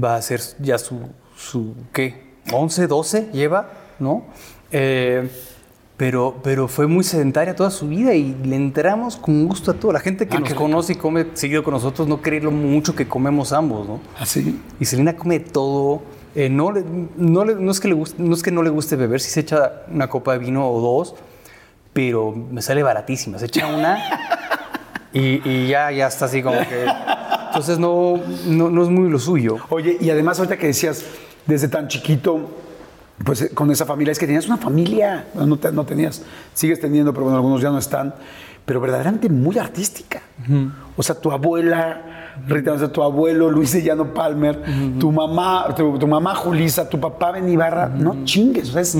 Va 0.01 0.13
a 0.13 0.17
hacer 0.17 0.39
ya 0.59 0.77
su. 0.77 0.99
su 1.35 1.75
¿Qué? 1.91 2.31
¿11, 2.47 2.87
12 2.87 3.29
lleva? 3.33 3.69
¿No? 3.99 4.25
Eh, 4.71 5.29
pero, 6.01 6.33
pero 6.41 6.67
fue 6.67 6.87
muy 6.87 7.03
sedentaria 7.03 7.55
toda 7.55 7.69
su 7.69 7.87
vida 7.87 8.15
y 8.15 8.35
le 8.43 8.55
entramos 8.55 9.17
con 9.17 9.47
gusto 9.47 9.69
a 9.69 9.75
todo. 9.75 9.91
La 9.91 9.99
gente 9.99 10.27
que 10.27 10.35
Ah, 10.35 10.39
nos 10.39 10.51
conoce 10.55 10.93
y 10.93 10.95
come 10.95 11.27
seguido 11.35 11.61
con 11.63 11.75
nosotros 11.75 12.07
no 12.07 12.23
cree 12.23 12.41
lo 12.41 12.49
mucho 12.49 12.95
que 12.95 13.07
comemos 13.07 13.53
ambos, 13.53 13.87
¿no? 13.87 13.99
Así. 14.19 14.59
Y 14.79 14.85
Selena 14.85 15.15
come 15.15 15.39
todo. 15.39 16.01
eh, 16.33 16.49
no, 16.49 16.71
le- 16.71 16.83
no, 17.17 17.45
le- 17.45 17.53
no 17.53 17.69
es 17.69 17.79
que 17.79 17.87
le 17.87 17.93
guste, 17.93 18.15
no 18.23 18.33
es 18.33 18.41
que 18.41 18.49
no 18.49 18.63
le 18.63 18.71
guste 18.71 18.95
beber, 18.95 19.19
si 19.21 19.29
se 19.29 19.41
echa 19.41 19.83
una 19.93 20.07
copa 20.09 20.31
de 20.33 20.39
vino 20.39 20.67
o 20.67 20.81
dos, 20.81 21.13
pero 21.93 22.31
me 22.31 22.63
sale 22.63 22.81
baratísima. 22.81 23.37
Se 23.37 23.45
echa 23.45 23.67
una 23.67 23.99
y, 25.13 25.47
y 25.47 25.67
ya, 25.67 25.91
ya 25.91 26.07
está 26.07 26.25
así 26.25 26.41
como 26.41 26.57
que. 26.61 26.85
Entonces 27.49 27.77
no, 27.77 28.19
no, 28.47 28.71
no 28.71 28.81
es 28.81 28.89
muy 28.89 29.07
lo 29.07 29.19
suyo. 29.19 29.57
Oye, 29.69 29.97
y 30.01 30.09
además 30.09 30.39
ahorita 30.39 30.57
que 30.57 30.65
decías, 30.65 31.03
desde 31.45 31.67
tan 31.67 31.87
chiquito, 31.89 32.49
pues 33.25 33.41
eh, 33.41 33.49
con 33.53 33.69
esa 33.71 33.85
familia, 33.85 34.11
es 34.11 34.19
que 34.19 34.25
tenías 34.25 34.47
una 34.47 34.57
familia, 34.57 35.25
no, 35.35 35.57
te- 35.57 35.71
no 35.71 35.85
tenías, 35.85 36.23
sigues 36.53 36.79
teniendo, 36.79 37.13
pero 37.13 37.23
bueno, 37.25 37.37
algunos 37.37 37.61
ya 37.61 37.69
no 37.69 37.77
están, 37.77 38.13
pero 38.65 38.79
verdaderamente 38.79 39.29
muy 39.29 39.57
artística. 39.57 40.21
O 40.97 41.03
sea, 41.03 41.15
tu 41.15 41.31
abuela, 41.31 42.01
Rita, 42.47 42.73
o 42.73 42.79
sea, 42.79 42.91
tu 42.91 43.03
abuelo 43.03 43.49
Luis 43.49 43.73
de 43.73 43.83
Llano 43.83 44.13
Palmer, 44.13 44.61
tu 44.99 45.11
mamá, 45.11 45.67
tu, 45.75 45.97
tu 45.99 46.07
mamá 46.07 46.35
Julisa, 46.35 46.87
tu 46.89 46.99
papá 46.99 47.31
Ben 47.31 47.49
Ibarra, 47.49 47.87
no 47.89 48.23
chingues, 48.23 48.69
o 48.69 48.73
sea, 48.73 48.81
es 48.81 48.97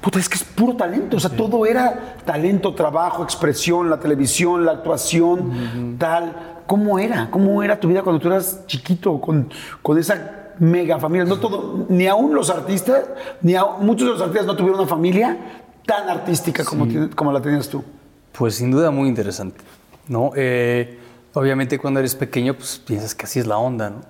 Puta, 0.00 0.18
es 0.18 0.28
que 0.28 0.34
es 0.34 0.44
puro 0.44 0.76
talento. 0.76 1.16
O 1.16 1.20
sea, 1.20 1.30
todo 1.30 1.64
era 1.64 2.16
talento, 2.26 2.74
trabajo, 2.74 3.24
expresión, 3.24 3.88
la 3.88 3.98
televisión, 3.98 4.66
la 4.66 4.72
actuación, 4.72 5.96
tal. 5.98 6.60
¿Cómo 6.66 6.98
era? 6.98 7.30
¿Cómo 7.30 7.62
era 7.62 7.80
tu 7.80 7.88
vida 7.88 8.02
cuando 8.02 8.20
tú 8.20 8.28
eras 8.28 8.66
chiquito 8.66 9.18
con, 9.18 9.48
con 9.80 9.96
esa 9.98 10.43
mega 10.58 10.98
familia? 10.98 11.24
No 11.24 11.38
todo, 11.38 11.86
ni 11.88 12.06
aún 12.06 12.34
los 12.34 12.50
artistas, 12.50 13.04
ni 13.42 13.54
muchos 13.80 14.08
de 14.08 14.12
los 14.14 14.20
artistas 14.20 14.46
no 14.46 14.56
tuvieron 14.56 14.80
una 14.80 14.88
familia 14.88 15.38
tan 15.86 16.08
artística 16.08 16.64
como, 16.64 16.86
como 17.14 17.32
la 17.32 17.40
tenías 17.40 17.68
tú. 17.68 17.84
Pues 18.32 18.56
sin 18.56 18.70
duda 18.70 18.90
muy 18.90 19.08
interesante, 19.08 19.60
¿no? 20.08 20.32
Eh, 20.34 20.98
obviamente 21.34 21.78
cuando 21.78 22.00
eres 22.00 22.14
pequeño, 22.14 22.54
pues 22.54 22.80
piensas 22.84 23.14
que 23.14 23.26
así 23.26 23.38
es 23.38 23.46
la 23.46 23.58
onda, 23.58 23.90
¿no? 23.90 24.00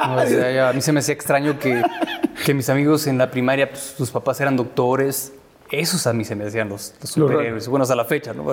a 0.00 0.72
mí 0.72 0.80
se 0.80 0.92
me 0.92 1.00
hacía 1.00 1.14
extraño 1.14 1.58
que, 1.58 1.82
que 2.44 2.54
mis 2.54 2.68
amigos 2.68 3.06
en 3.06 3.18
la 3.18 3.30
primaria, 3.30 3.70
pues, 3.70 3.94
sus 3.96 4.10
papás 4.10 4.40
eran 4.40 4.56
doctores. 4.56 5.32
Esos 5.70 6.06
a 6.06 6.12
mí 6.12 6.24
se 6.24 6.34
me 6.34 6.44
decían 6.44 6.68
los, 6.68 6.94
superhéroes, 7.02 7.68
bueno, 7.68 7.82
hasta 7.82 7.94
la 7.94 8.06
fecha, 8.06 8.32
¿no? 8.32 8.44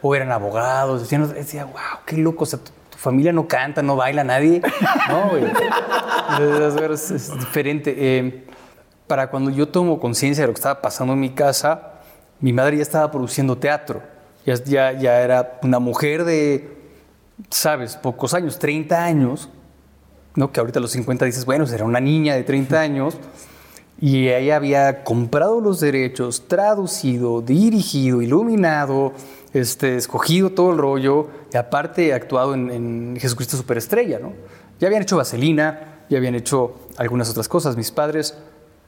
o 0.00 0.14
eran 0.14 0.32
abogados, 0.32 1.02
decían, 1.02 1.32
decía, 1.34 1.64
wow, 1.66 2.00
qué 2.06 2.16
loco, 2.16 2.44
o 2.44 2.46
sea, 2.46 2.60
familia 3.02 3.32
no 3.32 3.48
canta, 3.48 3.82
no 3.82 3.96
baila 3.96 4.22
nadie, 4.22 4.62
¿no? 5.08 5.36
es, 6.92 7.10
es, 7.10 7.36
diferente. 7.36 7.92
Eh, 7.98 8.46
para 9.08 9.28
cuando 9.28 9.50
yo 9.50 9.68
tomo 9.68 9.98
conciencia 9.98 10.42
de 10.42 10.46
lo 10.46 10.54
que 10.54 10.58
estaba 10.58 10.80
pasando 10.80 11.12
en 11.12 11.18
mi 11.18 11.30
casa, 11.30 11.94
mi 12.38 12.52
madre 12.52 12.76
ya 12.76 12.82
estaba 12.82 13.10
produciendo 13.10 13.58
teatro, 13.58 14.02
ya, 14.46 14.54
ya, 14.54 14.92
ya 14.92 15.20
era 15.20 15.58
una 15.64 15.80
mujer 15.80 16.24
de, 16.24 16.76
sabes, 17.50 17.96
pocos 17.96 18.34
años, 18.34 18.60
30 18.60 19.04
años, 19.04 19.50
¿no? 20.36 20.52
que 20.52 20.60
ahorita 20.60 20.78
a 20.78 20.82
los 20.82 20.92
50 20.92 21.24
dices, 21.24 21.44
bueno, 21.44 21.64
era 21.66 21.84
una 21.84 22.00
niña 22.00 22.36
de 22.36 22.44
30 22.44 22.80
años, 22.80 23.18
y 24.00 24.28
ella 24.28 24.56
había 24.56 25.02
comprado 25.02 25.60
los 25.60 25.80
derechos, 25.80 26.46
traducido, 26.46 27.40
dirigido, 27.40 28.22
iluminado, 28.22 29.12
este, 29.52 29.96
escogido 29.96 30.50
todo 30.50 30.72
el 30.72 30.78
rollo, 30.78 31.28
y 31.52 31.56
aparte 31.56 32.12
actuado 32.12 32.54
en, 32.54 32.70
en 32.70 33.16
Jesucristo 33.20 33.56
Superestrella. 33.56 34.18
¿no? 34.18 34.32
Ya 34.80 34.88
habían 34.88 35.02
hecho 35.02 35.16
Vaselina, 35.16 36.04
ya 36.08 36.18
habían 36.18 36.34
hecho 36.34 36.74
algunas 36.96 37.30
otras 37.30 37.48
cosas. 37.48 37.76
Mis 37.76 37.90
padres 37.90 38.36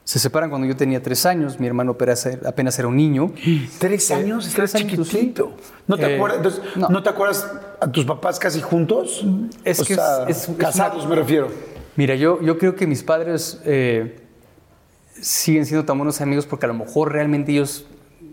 se 0.05 0.19
separan 0.19 0.51
cuando 0.51 0.67
yo 0.67 0.75
tenía 0.75 1.01
tres 1.01 1.25
años, 1.25 1.59
mi 1.59 1.65
hermano 1.65 1.97
apenas 2.45 2.79
era 2.79 2.87
un 2.87 2.95
niño. 2.95 3.33
¿Tres 3.79 4.11
años? 4.11 4.51
¿Tres 4.55 4.73
chiquitito? 4.73 5.53
¿No 5.87 5.97
te, 5.97 6.03
eh, 6.05 6.15
acuerdas, 6.15 6.61
no. 6.75 7.01
te 7.01 7.09
acuerdas 7.09 7.51
a 7.81 7.91
tus 7.91 8.05
papás 8.05 8.37
casi 8.37 8.61
juntos? 8.61 9.25
Es 9.63 9.81
que 9.81 9.97
es, 10.27 10.47
casados 10.57 11.07
me 11.07 11.15
refiero. 11.15 11.47
Mira, 11.95 12.13
yo, 12.13 12.39
yo 12.41 12.57
creo 12.59 12.75
que 12.75 12.85
mis 12.85 13.01
padres 13.01 13.59
eh, 13.65 14.19
siguen 15.19 15.65
siendo 15.65 15.85
tan 15.85 15.97
buenos 15.97 16.21
amigos 16.21 16.45
porque 16.45 16.67
a 16.67 16.69
lo 16.69 16.75
mejor 16.75 17.11
realmente 17.11 17.51
ellos 17.51 17.85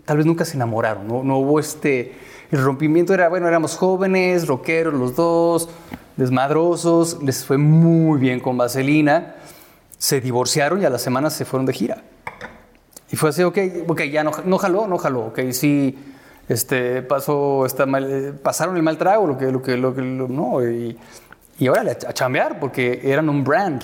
tal 0.05 0.17
vez 0.17 0.25
nunca 0.25 0.45
se 0.45 0.55
enamoraron, 0.55 1.07
¿no? 1.07 1.23
No 1.23 1.37
hubo 1.37 1.59
este... 1.59 2.13
El 2.51 2.63
rompimiento 2.63 3.15
era, 3.15 3.29
bueno, 3.29 3.47
éramos 3.47 3.75
jóvenes, 3.75 4.47
rockeros 4.47 4.93
los 4.93 5.15
dos, 5.15 5.69
desmadrosos, 6.17 7.23
les 7.23 7.43
fue 7.43 7.57
muy 7.57 8.19
bien 8.19 8.39
con 8.39 8.57
Vaselina 8.57 9.35
se 10.03 10.19
divorciaron 10.19 10.81
y 10.81 10.85
a 10.85 10.89
las 10.89 11.01
semanas 11.01 11.31
se 11.31 11.45
fueron 11.45 11.65
de 11.65 11.71
gira. 11.71 12.03
Y 13.09 13.15
fue 13.15 13.29
así, 13.29 13.41
ok, 13.41 13.57
okay 13.87 14.11
ya 14.11 14.21
no, 14.21 14.31
no 14.43 14.57
jaló, 14.57 14.85
no 14.85 14.97
jaló, 14.97 15.27
ok, 15.27 15.39
sí, 15.51 15.97
este, 16.49 17.01
pasó, 17.03 17.65
está 17.65 17.85
mal, 17.85 18.37
pasaron 18.43 18.75
el 18.75 18.83
mal 18.83 18.97
trago, 18.97 19.25
lo 19.27 19.37
que, 19.37 19.49
lo 19.49 19.61
que, 19.61 19.77
lo 19.77 19.95
que, 19.95 20.01
no, 20.01 20.61
y, 20.61 20.97
y 21.57 21.67
ahora 21.67 21.83
a 21.89 22.11
chambear, 22.11 22.59
porque 22.59 22.99
eran 23.01 23.29
un 23.29 23.45
brand 23.45 23.81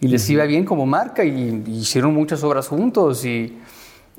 y 0.00 0.08
les 0.08 0.28
iba 0.28 0.42
bien 0.42 0.64
como 0.64 0.86
marca 0.86 1.22
y, 1.22 1.62
hicieron 1.68 2.12
muchas 2.12 2.42
obras 2.42 2.66
juntos 2.66 3.24
y, 3.24 3.56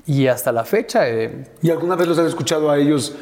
y 0.05 0.27
hasta 0.27 0.51
la 0.51 0.63
fecha. 0.63 1.09
Eh, 1.09 1.45
¿Y 1.61 1.69
alguna 1.69 1.95
vez 1.95 2.07
los 2.07 2.17
has 2.17 2.27
escuchado 2.27 2.69
a 2.69 2.77
ellos 2.77 3.15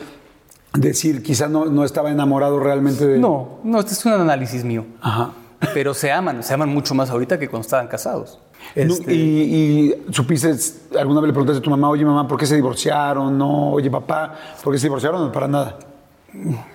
decir, 0.74 1.22
quizás 1.22 1.50
no, 1.50 1.66
no 1.66 1.84
estaba 1.84 2.12
enamorado 2.12 2.60
realmente 2.60 3.06
de... 3.06 3.20
No, 3.20 3.60
no, 3.64 3.80
este 3.80 3.94
es 3.94 4.06
un 4.06 4.14
análisis 4.14 4.64
mío. 4.64 4.86
Ajá 5.02 5.34
pero 5.74 5.94
se 5.94 6.12
aman, 6.12 6.44
se 6.44 6.54
aman 6.54 6.70
mucho 6.70 6.96
más 6.96 7.10
ahorita 7.10 7.40
que 7.40 7.48
cuando 7.48 7.66
estaban 7.66 7.88
casados. 7.88 8.40
Este, 8.76 9.14
¿Y, 9.14 10.06
supiste, 10.12 10.56
alguna 10.98 11.22
vez 11.22 11.28
le 11.28 11.34
preguntaste 11.34 11.60
a 11.60 11.62
tu 11.62 11.70
mamá, 11.70 11.90
oye 11.90 12.04
mamá, 12.06 12.28
¿por 12.28 12.40
qué 12.40 12.46
se 12.46 12.56
divorciaron? 12.56 13.38
No, 13.38 13.72
oye 13.72 13.90
papá, 13.90 14.34
¿por 14.64 14.74
qué 14.74 14.80
se 14.80 14.88
divorciaron? 14.88 15.32
Para 15.32 15.48
nada. 15.48 15.78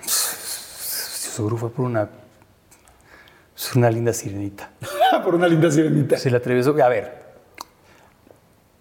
Seguro 0.05 1.57
fue 1.57 1.69
por 1.69 1.85
una, 1.85 2.09
una 3.75 3.89
linda 3.89 4.13
sirenita. 4.13 4.71
por 5.23 5.35
una 5.35 5.47
linda 5.47 5.69
sirenita. 5.69 6.17
Se 6.17 6.29
le 6.29 6.37
atrevió. 6.37 6.83
A 6.83 6.89
ver, 6.89 7.28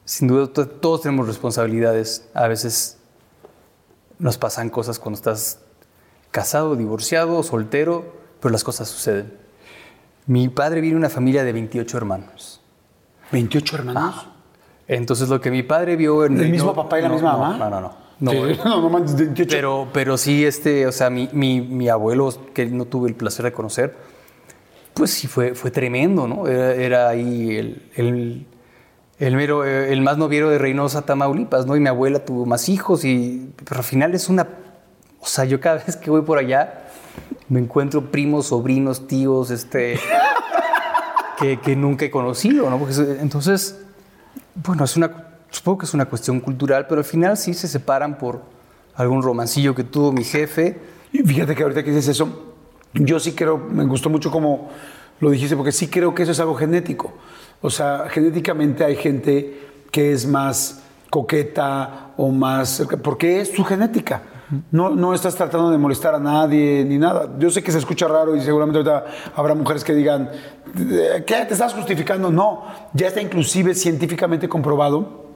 sin 0.09 0.27
duda 0.27 0.47
todos 0.47 1.03
tenemos 1.03 1.27
responsabilidades. 1.27 2.27
A 2.33 2.49
veces 2.49 2.97
nos 4.19 4.39
pasan 4.39 4.71
cosas 4.71 4.99
cuando 4.99 5.19
estás 5.19 5.59
casado, 6.31 6.77
divorciado, 6.77 7.43
soltero, 7.43 8.15
pero 8.41 8.51
las 8.51 8.65
cosas 8.65 8.89
suceden. 8.89 9.35
Mi 10.25 10.49
padre 10.49 10.81
viene 10.81 10.95
de 10.95 11.01
una 11.01 11.11
familia 11.11 11.45
de 11.45 11.53
28 11.53 11.99
hermanos. 11.99 12.63
¿28 13.33 13.75
hermanos? 13.75 14.15
Ah. 14.17 14.33
Entonces 14.87 15.29
lo 15.29 15.43
que 15.43 15.51
mi 15.51 15.63
padre 15.63 15.95
vio 15.97 16.25
en... 16.25 16.41
¿El 16.41 16.51
mismo 16.51 16.75
papá 16.75 16.99
y 16.99 17.03
la 17.03 17.11
misma 17.11 17.37
mamá? 17.37 17.59
No, 17.59 17.69
no, 17.69 17.81
no. 17.83 17.95
no, 18.65 18.81
no, 18.81 18.89
no 18.89 19.05
28. 19.05 19.47
Pero, 19.47 19.89
pero 19.93 20.17
sí, 20.17 20.43
este, 20.43 20.87
o 20.87 20.93
sea, 20.93 21.11
mi, 21.11 21.29
mi, 21.35 21.61
mi, 21.61 21.91
abuelo, 21.91 22.33
que 22.55 22.65
no 22.65 22.87
tuve 22.87 23.11
el 23.11 23.15
placer 23.15 23.45
de 23.45 23.53
conocer, 23.53 23.95
pues 24.95 25.11
sí 25.11 25.27
fue, 25.27 25.55
fue 25.55 25.71
tremendo, 25.71 26.27
¿no? 26.27 26.47
Era, 26.47 27.11
ahí 27.11 27.57
el, 27.59 27.91
el, 27.95 28.47
el, 29.19 29.37
mero, 29.37 29.65
el 29.65 30.01
más 30.01 30.19
noviero 30.19 30.51
de 30.51 30.59
Reynosa, 30.59 31.03
Tamaulipas, 31.03 31.67
¿no? 31.67 31.77
Y 31.77 31.81
mi 31.81 31.89
abuela 31.89 32.25
tuvo 32.25 32.47
más 32.47 32.69
hijos 32.69 33.05
y... 33.05 33.53
Pero 33.65 33.79
al 33.79 33.85
final 33.85 34.15
es 34.15 34.29
una... 34.29 34.49
O 35.21 35.27
sea, 35.27 35.45
yo 35.45 35.61
cada 35.61 35.77
vez 35.87 35.97
que 35.97 36.11
voy 36.11 36.23
por 36.23 36.39
allá 36.39 36.87
me 37.49 37.61
encuentro 37.61 38.11
primos, 38.11 38.47
sobrinos, 38.47 39.07
tíos, 39.07 39.51
este, 39.51 39.99
que, 41.39 41.77
nunca 41.77 42.05
he 42.05 42.11
conocido, 42.11 42.69
¿no? 42.69 42.79
Porque, 42.79 42.95
entonces, 43.21 43.81
bueno, 44.55 44.85
es 44.85 44.97
una, 44.97 45.11
supongo 45.51 45.79
que 45.79 45.87
es 45.87 45.95
una 45.95 46.07
cuestión 46.07 46.41
cultural, 46.41 46.87
pero 46.89 47.01
al 47.01 47.05
final 47.05 47.37
sí 47.37 47.55
se 47.55 47.69
separan 47.69 48.19
por 48.19 48.43
algún 48.95 49.23
romancillo 49.23 49.75
que 49.75 49.85
tuvo 49.85 50.13
mi 50.13 50.25
jefe. 50.25 50.79
Y 51.13 51.23
fíjate 51.23 51.55
que 51.55 51.63
ahorita 51.63 51.83
que 51.83 51.91
dices 51.91 52.09
eso, 52.09 52.55
yo 52.93 53.19
sí 53.19 53.33
creo, 53.33 53.57
me 53.57 53.85
gustó 53.85 54.11
mucho 54.11 54.31
como 54.31 54.71
lo 55.21 55.31
dijiste, 55.31 55.57
porque 55.57 55.73
sí 55.73 55.89
creo 55.89 56.15
que 56.15 56.25
eso 56.25 56.33
es 56.33 56.41
algo 56.41 56.55
genético. 56.55 57.13
O 57.61 57.71
sea, 57.71 58.07
genéticamente 58.09 58.85
hay 58.85 58.97
gente 58.97 59.69
que 59.91 60.13
es 60.13 60.27
más 60.27 60.83
coqueta 61.11 62.13
o 62.17 62.31
más... 62.31 62.87
porque 63.03 63.41
es 63.41 63.53
su 63.53 63.65
genética. 63.65 64.23
No, 64.71 64.91
no 64.91 65.13
estás 65.13 65.35
tratando 65.35 65.71
de 65.71 65.77
molestar 65.77 66.15
a 66.15 66.19
nadie 66.19 66.85
ni 66.85 66.97
nada. 66.99 67.29
Yo 67.39 67.51
sé 67.51 67.63
que 67.63 67.71
se 67.71 67.79
escucha 67.79 68.09
raro 68.09 68.35
y 68.35 68.41
seguramente 68.41 68.79
ahorita 68.79 69.07
habrá 69.37 69.55
mujeres 69.55 69.85
que 69.85 69.95
digan, 69.95 70.31
¿qué 70.75 71.45
te 71.47 71.53
estás 71.53 71.75
justificando? 71.75 72.31
No, 72.31 72.65
ya 72.95 73.09
está 73.09 73.21
inclusive 73.21 73.75
científicamente 73.75 74.49
comprobado 74.49 75.27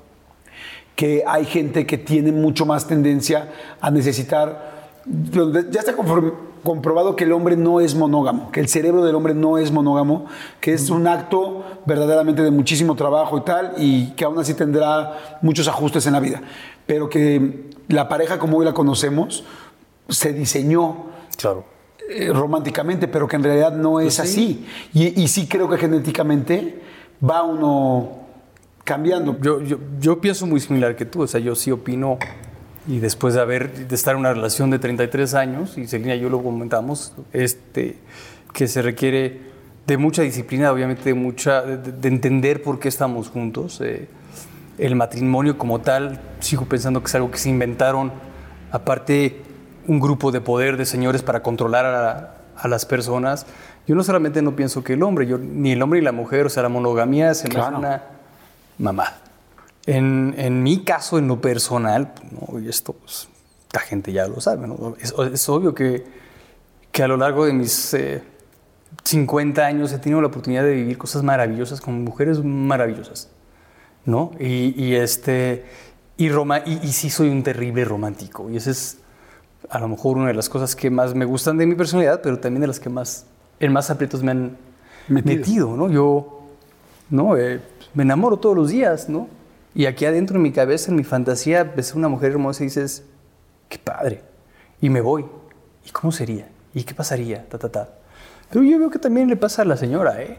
que 0.97 1.25
hay 1.27 1.45
gente 1.45 1.87
que 1.87 1.99
tiene 1.99 2.33
mucho 2.33 2.65
más 2.65 2.87
tendencia 2.87 3.49
a 3.81 3.91
necesitar, 3.91 4.72
ya 5.05 5.81
está 5.81 5.95
comprobado 6.63 7.17
que 7.17 7.25
el 7.25 7.33
hombre 7.33 7.57
no 7.57 7.81
es 7.81 7.95
monógamo, 7.95 8.51
que 8.53 8.61
el 8.61 8.69
cerebro 8.69 9.05
del 9.05 9.15
hombre 9.15 9.35
no 9.35 9.59
es 9.59 9.73
monógamo, 9.73 10.27
que 10.61 10.73
es 10.73 10.91
un 10.91 11.07
acto 11.07 11.65
verdaderamente 11.87 12.43
de 12.43 12.51
muchísimo 12.51 12.95
trabajo 12.95 13.39
y 13.39 13.41
tal, 13.43 13.75
y 13.79 14.11
que 14.13 14.25
aún 14.25 14.39
así 14.39 14.55
tendrá 14.55 15.39
muchos 15.43 15.67
ajustes 15.69 16.07
en 16.07 16.13
la 16.13 16.21
vida, 16.21 16.43
pero 16.87 17.09
que 17.09 17.71
la 17.89 18.09
pareja 18.09 18.39
como 18.39 18.59
hoy 18.59 18.65
la 18.65 18.75
conocemos 18.75 19.45
se 20.09 20.33
diseñó 20.33 21.07
claro. 21.37 21.73
Eh, 22.09 22.31
románticamente, 22.33 23.09
pero 23.09 23.29
que 23.29 23.37
en 23.37 23.45
realidad 23.45 23.73
no 23.75 24.01
es 24.01 24.17
pues 24.17 24.21
así. 24.21 24.67
Y, 24.93 25.29
sí 25.29 25.47
creo 25.47 25.69
que 25.69 25.79
genéticamente 25.79 26.83
va 27.25 27.43
uno 27.43 28.11
cambiando. 28.85 29.39
Yo, 29.41 29.61
yo, 30.01 30.21
pienso 30.21 30.47
muy 30.47 30.61
similar 30.61 30.97
que 30.97 31.05
tú, 31.05 31.23
o 31.23 31.27
sea, 31.27 31.41
yo 31.41 31.55
sí 31.55 31.71
opino, 31.71 32.19
y 32.87 32.99
después 32.99 33.35
de 33.35 33.41
haber, 33.41 33.89
de 33.89 33.95
estar 33.95 34.15
en 34.15 34.21
una 34.21 34.33
relación 34.33 34.71
de 34.71 34.79
33 34.79 35.35
años, 35.35 35.79
y 35.79 35.87
Selina 35.87 36.15
y 36.15 36.21
yo 36.21 36.29
lo 36.29 36.43
comentamos, 36.43 37.15
este, 37.33 37.99
que 38.53 38.67
se 38.67 38.83
requiere 38.83 39.41
de 39.87 39.97
mucha 39.97 40.23
disciplina, 40.23 40.73
obviamente 40.73 41.05
de 41.05 41.15
mucha, 41.15 41.63
de, 41.63 42.09
entender 42.09 42.63
por 42.63 42.79
qué 42.79 42.89
estamos 42.89 43.29
juntos. 43.29 43.81
Eh, 43.81 44.09
el 44.79 44.97
matrimonio 44.97 45.59
como 45.59 45.81
tal, 45.81 46.21
sigo 46.41 46.65
pensando 46.65 47.01
que 47.01 47.07
es 47.07 47.15
algo 47.15 47.31
que 47.31 47.39
se 47.39 47.51
inventaron, 47.51 48.13
aparte 48.71 49.43
un 49.87 50.01
grupo 50.01 50.33
de 50.33 50.41
poder 50.41 50.77
de 50.77 50.87
señores 50.87 51.23
para 51.23 51.43
controlar 51.43 51.87
a, 51.87 52.39
las 52.69 52.87
personas. 52.87 53.47
Yo 53.89 53.97
no 53.97 54.05
solamente 54.05 54.41
no 54.41 54.55
pienso 54.55 54.85
que 54.85 54.93
el 54.93 55.03
hombre, 55.03 55.27
yo, 55.27 55.37
ni 55.37 55.73
el 55.73 55.83
hombre 55.83 55.99
ni 55.99 56.05
la 56.05 56.13
mujer, 56.13 56.47
o 56.47 56.49
sea, 56.49 56.63
la 56.63 56.69
monogamía 56.69 57.35
se 57.35 57.49
me 57.49 57.61
hace 57.61 57.75
una 57.75 58.03
mamá. 58.79 59.15
En, 59.87 60.35
en, 60.39 60.63
mi 60.63 60.81
caso, 60.85 61.19
en 61.19 61.27
lo 61.29 61.41
personal, 61.41 62.13
¿no? 62.31 62.59
y 62.61 62.69
esto 62.69 62.93
pues, 62.93 63.29
la 63.73 63.81
gente 63.81 64.13
ya 64.13 64.29
lo 64.29 64.41
sabe, 64.41 64.67
¿no? 64.69 64.95
es, 65.01 65.13
es, 65.33 65.49
obvio 65.49 65.75
que, 65.75 66.05
que, 66.93 67.03
a 67.03 67.09
lo 67.09 67.17
largo 67.17 67.47
de 67.47 67.53
mis 67.53 67.97
50 69.05 69.61
eh, 69.61 69.65
años 69.65 69.93
he 69.93 69.99
tenido 69.99 70.21
la 70.21 70.29
oportunidad 70.29 70.63
de 70.63 70.75
vivir 70.75 70.99
cosas 70.99 71.23
maravillosas 71.23 71.81
con 71.81 72.05
mujeres 72.05 72.43
maravillosas. 72.45 73.29
¿no? 74.05 74.33
Y, 74.41 74.95
este, 74.95 75.65
y, 76.17 76.29
roma- 76.29 76.63
y, 76.67 76.81
y 76.83 76.93
sí 76.93 77.09
soy 77.11 77.29
un 77.29 77.43
terrible 77.43 77.85
romántico. 77.85 78.51
Y 78.51 78.57
esa 78.57 78.71
es 78.71 78.99
a 79.71 79.79
lo 79.79 79.89
mejor 79.89 80.17
una 80.17 80.29
de 80.29 80.35
las 80.35 80.49
cosas 80.49 80.75
que 80.75 80.91
más 80.91 81.15
me 81.15 81.25
gustan 81.25 81.57
de 81.57 81.67
mi 81.67 81.75
personalidad, 81.77 82.21
pero 82.21 82.39
también 82.39 82.61
de 82.63 82.67
las 82.67 82.81
que 82.81 82.89
más, 82.91 83.27
en 83.61 83.73
más 83.73 83.91
aprietos 83.91 84.23
me 84.23 84.33
han 84.33 84.57
Metido. 85.09 85.37
metido, 85.37 85.77
¿no? 85.77 85.89
Yo, 85.91 86.41
¿no? 87.11 87.37
Eh, 87.37 87.61
me 87.95 88.03
enamoro 88.03 88.37
todos 88.39 88.57
los 88.57 88.71
días, 88.71 89.09
¿no? 89.09 89.29
Y 89.75 89.87
aquí 89.87 90.05
adentro 90.05 90.37
en 90.37 90.43
mi 90.43 90.53
cabeza, 90.53 90.91
en 90.91 90.97
mi 90.97 91.05
fantasía, 91.05 91.65
ves 91.65 91.93
a 91.93 91.97
una 91.97 92.09
mujer 92.09 92.33
hermosa 92.33 92.63
y 92.63 92.67
dices, 92.67 93.05
qué 93.69 93.79
padre. 93.79 94.23
Y 94.81 94.91
me 94.91 95.01
voy. 95.01 95.25
¿Y 95.87 95.91
cómo 95.91 96.13
sería? 96.13 96.49
¿Y 96.75 96.85
qué 96.85 96.95
pasaría? 96.95 97.49
Ta, 97.49 97.59
ta, 97.59 97.69
ta. 97.69 97.89
Pero 98.51 98.65
yo 98.65 98.79
veo 98.79 98.91
que 98.91 98.99
también 98.99 99.29
le 99.29 99.37
pasa 99.37 99.63
a 99.63 99.65
la 99.65 99.77
señora, 99.77 100.21
¿eh? 100.23 100.39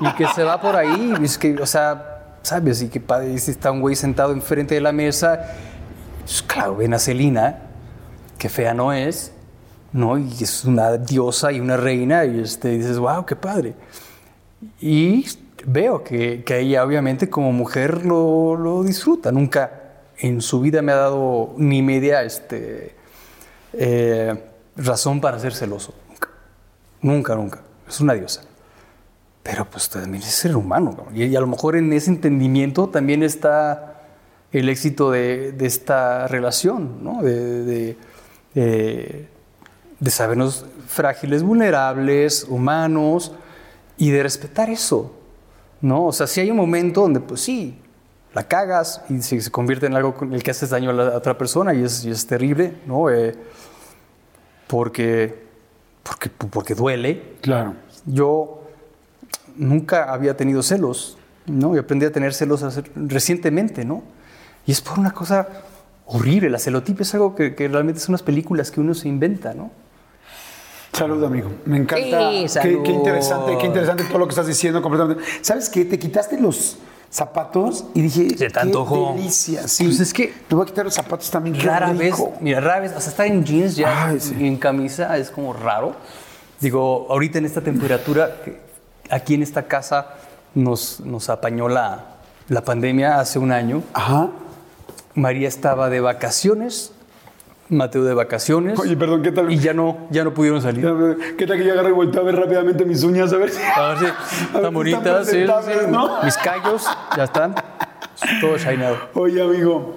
Y 0.00 0.12
que 0.14 0.26
se 0.34 0.44
va 0.44 0.60
por 0.60 0.76
ahí, 0.76 1.14
es 1.22 1.38
que, 1.38 1.54
o 1.60 1.66
sea, 1.66 2.36
¿sabes? 2.42 2.82
Y 2.82 2.88
que 2.88 3.02
y 3.32 3.38
si 3.38 3.52
está 3.52 3.70
un 3.70 3.80
güey 3.80 3.96
sentado 3.96 4.32
enfrente 4.32 4.74
de 4.74 4.82
la 4.82 4.92
mesa, 4.92 5.40
pues, 6.20 6.42
claro, 6.42 6.76
ven 6.76 6.92
a 6.92 6.98
Celina, 6.98 7.62
que 8.38 8.50
fea 8.50 8.74
no 8.74 8.92
es, 8.92 9.32
¿no? 9.92 10.18
Y 10.18 10.30
es 10.42 10.66
una 10.66 10.98
diosa 10.98 11.52
y 11.52 11.60
una 11.60 11.78
reina, 11.78 12.26
y 12.26 12.40
este, 12.40 12.68
dices, 12.68 12.98
wow, 12.98 13.24
qué 13.24 13.34
padre. 13.34 13.74
Y 14.78 15.26
veo 15.66 16.02
que, 16.04 16.42
que 16.44 16.58
ella 16.60 16.84
obviamente 16.84 17.28
como 17.28 17.52
mujer 17.52 18.04
lo, 18.04 18.56
lo 18.56 18.82
disfruta. 18.82 19.32
Nunca 19.32 19.82
en 20.18 20.40
su 20.40 20.60
vida 20.60 20.82
me 20.82 20.92
ha 20.92 20.96
dado 20.96 21.54
ni 21.56 21.82
media 21.82 22.22
este, 22.22 22.94
eh, 23.72 24.34
razón 24.76 25.20
para 25.20 25.38
ser 25.38 25.54
celoso. 25.54 25.94
Nunca. 26.08 26.28
Nunca, 27.02 27.34
nunca. 27.34 27.60
Es 27.88 28.00
una 28.00 28.14
diosa. 28.14 28.42
Pero 29.42 29.64
pues 29.64 29.88
también 29.88 30.22
es 30.22 30.30
ser 30.34 30.56
humano. 30.56 31.06
Y, 31.14 31.34
a 31.34 31.40
lo 31.40 31.46
mejor 31.46 31.76
en 31.76 31.92
ese 31.92 32.10
entendimiento 32.10 32.88
también 32.88 33.22
está 33.22 34.02
el 34.52 34.68
éxito 34.68 35.10
de, 35.10 35.52
de 35.52 35.66
esta 35.66 36.26
relación, 36.28 37.02
¿no? 37.04 37.22
De, 37.22 37.64
de- 37.64 37.96
de- 38.54 39.28
de 40.00 40.10
sabernos 40.12 40.64
frágiles, 40.86 41.42
vulnerables, 41.42 42.44
humanos 42.48 43.32
y 43.96 44.10
de 44.10 44.22
respetar 44.22 44.70
eso, 44.70 45.17
¿no? 45.80 46.06
O 46.06 46.12
sea, 46.12 46.26
si 46.26 46.40
hay 46.40 46.50
un 46.50 46.56
momento 46.56 47.02
donde, 47.02 47.20
pues 47.20 47.40
sí, 47.40 47.78
la 48.34 48.46
cagas 48.46 49.02
y 49.08 49.20
se, 49.22 49.40
se 49.40 49.50
convierte 49.50 49.86
en 49.86 49.94
algo 49.94 50.14
con 50.14 50.32
el 50.34 50.42
que 50.42 50.50
haces 50.50 50.70
daño 50.70 50.90
a 50.90 50.92
la 50.92 51.08
a 51.08 51.16
otra 51.16 51.36
persona 51.38 51.72
y 51.74 51.82
es, 51.84 52.04
y 52.04 52.10
es 52.10 52.26
terrible, 52.26 52.74
¿no? 52.86 53.10
Eh, 53.10 53.34
porque, 54.66 55.34
porque, 56.02 56.30
porque 56.30 56.74
duele, 56.74 57.36
Claro. 57.40 57.74
yo 58.06 58.62
nunca 59.56 60.12
había 60.12 60.36
tenido 60.36 60.62
celos, 60.62 61.16
¿no? 61.46 61.74
Y 61.74 61.78
aprendí 61.78 62.06
a 62.06 62.12
tener 62.12 62.34
celos 62.34 62.62
hace- 62.62 62.84
recientemente, 62.94 63.84
¿no? 63.84 64.02
Y 64.66 64.72
es 64.72 64.80
por 64.80 64.98
una 64.98 65.12
cosa 65.12 65.48
horrible. 66.06 66.50
La 66.50 66.58
celotipia 66.58 67.02
es 67.02 67.14
algo 67.14 67.34
que, 67.34 67.54
que 67.54 67.68
realmente 67.68 68.00
son 68.00 68.12
unas 68.12 68.22
películas 68.22 68.70
que 68.70 68.80
uno 68.80 68.94
se 68.94 69.08
inventa, 69.08 69.54
¿no? 69.54 69.70
Salud, 70.98 71.22
amigo. 71.24 71.50
Me 71.64 71.76
encanta. 71.78 72.30
Sí, 72.30 72.42
Qué- 72.42 72.48
salud. 72.48 72.82
Qué, 72.82 72.90
interesante, 72.92 73.58
qué 73.58 73.66
interesante 73.66 74.04
todo 74.04 74.18
lo 74.18 74.26
que 74.26 74.30
estás 74.32 74.46
diciendo 74.46 74.82
completamente. 74.82 75.22
¿Sabes 75.42 75.68
qué? 75.68 75.84
Te 75.84 75.98
quitaste 75.98 76.40
los 76.40 76.76
zapatos 77.10 77.84
y 77.94 78.02
dije, 78.02 78.28
Se 78.36 78.50
te 78.50 78.60
qué 78.60 79.12
delicia. 79.16 79.66
Sí. 79.68 79.84
Pues 79.84 80.00
es 80.00 80.12
que 80.12 80.32
Me 80.50 80.56
voy 80.56 80.62
a 80.64 80.66
quitar 80.66 80.84
los 80.84 80.94
zapatos 80.94 81.30
también. 81.30 81.56
Qué 81.56 81.66
Rara 81.66 81.92
vez, 81.92 82.14
mira, 82.40 82.60
rara 82.60 82.80
vez, 82.80 82.92
hasta 82.92 83.10
estar 83.10 83.26
en 83.26 83.44
jeans 83.44 83.76
ya 83.76 84.06
Ay, 84.08 84.20
sí. 84.20 84.36
y 84.38 84.46
en 84.46 84.56
camisa 84.56 85.16
es 85.16 85.30
como 85.30 85.52
raro. 85.52 85.94
Digo, 86.60 87.06
ahorita 87.08 87.38
en 87.38 87.46
esta 87.46 87.60
temperatura, 87.60 88.36
aquí 89.10 89.34
en 89.34 89.42
esta 89.42 89.62
casa 89.68 90.14
nos, 90.54 91.00
nos 91.00 91.30
apañó 91.30 91.68
la, 91.68 92.16
la 92.48 92.62
pandemia 92.62 93.20
hace 93.20 93.38
un 93.38 93.52
año. 93.52 93.82
Ajá. 93.94 94.30
María 95.14 95.48
estaba 95.48 95.88
de 95.88 96.00
vacaciones, 96.00 96.92
Mateo 97.70 98.04
de 98.04 98.14
vacaciones. 98.14 98.78
Oye, 98.78 98.96
perdón, 98.96 99.22
¿qué 99.22 99.30
tal? 99.32 99.52
Y 99.52 99.58
ya 99.58 99.74
no, 99.74 100.08
ya 100.10 100.24
no 100.24 100.32
pudieron 100.32 100.62
salir. 100.62 100.86
¿Qué 101.36 101.46
tal 101.46 101.58
que 101.58 101.64
yo 101.64 101.72
agarré 101.72 101.90
y 101.90 101.92
volteo 101.92 102.22
a 102.22 102.24
ver 102.24 102.36
rápidamente 102.36 102.84
mis 102.84 103.02
uñas? 103.04 103.32
A 103.32 103.36
ver 103.36 103.50
si. 103.50 103.60
A 103.62 103.88
ver 103.88 103.98
si 103.98 104.04
están 104.46 104.64
si 104.68 104.74
bonitas, 104.74 105.28
sí. 105.28 105.44
¿no? 105.90 106.22
Mis 106.22 106.36
callos 106.38 106.84
ya 107.16 107.24
están. 107.24 107.54
Todo 108.40 108.56
shineado. 108.56 108.96
Oye, 109.14 109.42
amigo, 109.42 109.96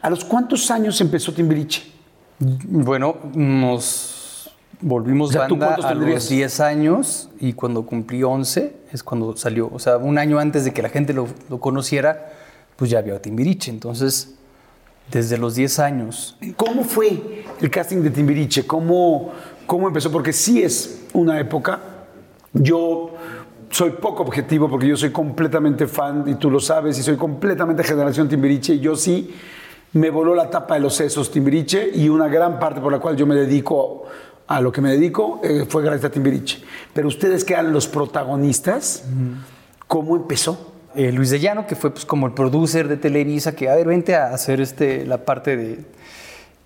¿a 0.00 0.10
los 0.10 0.24
cuántos 0.24 0.70
años 0.70 1.00
empezó 1.00 1.32
Timbiriche? 1.32 1.90
Bueno, 2.38 3.16
nos 3.34 4.50
volvimos 4.80 5.30
O 5.30 5.32
sea, 5.32 5.46
¿tú 5.46 5.56
banda 5.56 5.76
a 5.86 5.88
tendrías? 5.90 6.24
los 6.24 6.28
10 6.28 6.60
años 6.60 7.30
y 7.38 7.52
cuando 7.52 7.86
cumplí 7.86 8.22
11 8.24 8.76
es 8.92 9.02
cuando 9.02 9.36
salió. 9.36 9.70
O 9.72 9.78
sea, 9.78 9.96
un 9.96 10.18
año 10.18 10.38
antes 10.40 10.64
de 10.64 10.72
que 10.72 10.82
la 10.82 10.88
gente 10.88 11.12
lo, 11.14 11.28
lo 11.48 11.60
conociera, 11.60 12.32
pues 12.76 12.90
ya 12.90 12.98
había 12.98 13.22
Timbiriche. 13.22 13.70
Entonces, 13.70 14.34
desde 15.10 15.36
los 15.38 15.54
10 15.54 15.78
años, 15.78 16.36
¿Cómo 16.56 16.84
fue 16.84 17.44
el 17.60 17.70
casting 17.70 17.98
de 17.98 18.10
Timbiriche? 18.10 18.66
¿Cómo, 18.66 19.32
¿Cómo 19.66 19.88
empezó? 19.88 20.10
Porque 20.10 20.32
sí 20.32 20.62
es 20.62 21.02
una 21.12 21.38
época. 21.38 21.80
Yo 22.52 23.10
soy 23.70 23.90
poco 23.90 24.22
objetivo 24.22 24.68
porque 24.68 24.86
yo 24.86 24.96
soy 24.96 25.10
completamente 25.10 25.86
fan, 25.86 26.24
y 26.26 26.34
tú 26.34 26.50
lo 26.50 26.60
sabes, 26.60 26.98
y 26.98 27.02
soy 27.02 27.16
completamente 27.16 27.82
generación 27.84 28.28
Timbiriche. 28.28 28.74
Y 28.74 28.80
yo 28.80 28.96
sí 28.96 29.34
me 29.92 30.10
voló 30.10 30.34
la 30.34 30.48
tapa 30.48 30.74
de 30.74 30.80
los 30.80 30.94
sesos 30.94 31.30
Timbiriche 31.30 31.90
y 31.94 32.08
una 32.08 32.28
gran 32.28 32.58
parte 32.58 32.80
por 32.80 32.92
la 32.92 32.98
cual 32.98 33.16
yo 33.16 33.26
me 33.26 33.34
dedico 33.34 34.04
a 34.46 34.60
lo 34.60 34.72
que 34.72 34.80
me 34.80 34.90
dedico 34.90 35.40
eh, 35.42 35.66
fue 35.68 35.82
gracias 35.82 36.06
a 36.06 36.10
Timbiriche. 36.10 36.62
Pero 36.94 37.08
ustedes 37.08 37.44
que 37.44 37.52
eran 37.52 37.72
los 37.72 37.86
protagonistas, 37.86 39.04
¿cómo 39.86 40.16
empezó? 40.16 40.71
Eh, 40.94 41.12
Luis 41.12 41.30
de 41.30 41.40
Llano, 41.40 41.66
que 41.66 41.74
fue 41.76 41.90
pues 41.92 42.04
como 42.04 42.26
el 42.26 42.32
producer 42.34 42.88
de 42.88 42.96
Televisa, 42.96 43.54
que 43.54 43.68
a 43.68 43.74
ver, 43.74 43.86
vente 43.86 44.14
a 44.16 44.32
hacer 44.34 44.60
este, 44.60 45.06
la 45.06 45.18
parte 45.24 45.56
de... 45.56 45.78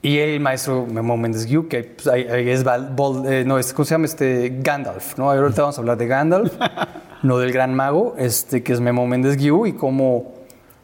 Y 0.02 0.18
el 0.18 0.38
maestro 0.40 0.86
Memo 0.86 1.16
Méndez 1.16 1.46
Guiú, 1.46 1.68
que 1.68 1.82
pues, 1.84 2.06
ahí- 2.06 2.28
ahí 2.28 2.48
es 2.50 2.62
Val- 2.62 2.94
eh, 3.26 3.44
no, 3.46 3.58
es, 3.58 3.72
¿cómo 3.72 3.84
se 3.84 3.94
llama? 3.94 4.04
Este, 4.04 4.56
Gandalf, 4.60 5.18
¿no? 5.18 5.30
Ahorita 5.30 5.62
vamos 5.62 5.78
a 5.78 5.80
hablar 5.80 5.96
de 5.96 6.06
Gandalf, 6.06 6.52
no 7.22 7.38
del 7.38 7.50
gran 7.52 7.74
mago, 7.74 8.14
este, 8.18 8.62
que 8.62 8.72
es 8.72 8.80
Memo 8.80 9.06
Méndez 9.06 9.36
Guiú, 9.36 9.66
y 9.66 9.72
como 9.72 10.34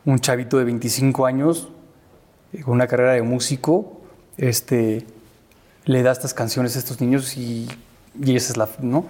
un 0.04 0.18
chavito 0.18 0.58
de 0.58 0.64
25 0.64 1.26
años, 1.26 1.68
eh, 2.52 2.62
con 2.62 2.74
una 2.74 2.88
carrera 2.88 3.12
de 3.12 3.22
músico, 3.22 4.00
este, 4.38 5.06
le 5.84 6.02
da 6.02 6.10
estas 6.10 6.34
canciones 6.34 6.74
a 6.74 6.80
estos 6.80 7.00
niños 7.00 7.36
y, 7.36 7.68
y 8.20 8.34
esa 8.34 8.52
es 8.52 8.56
la, 8.56 8.68
¿no? 8.80 9.04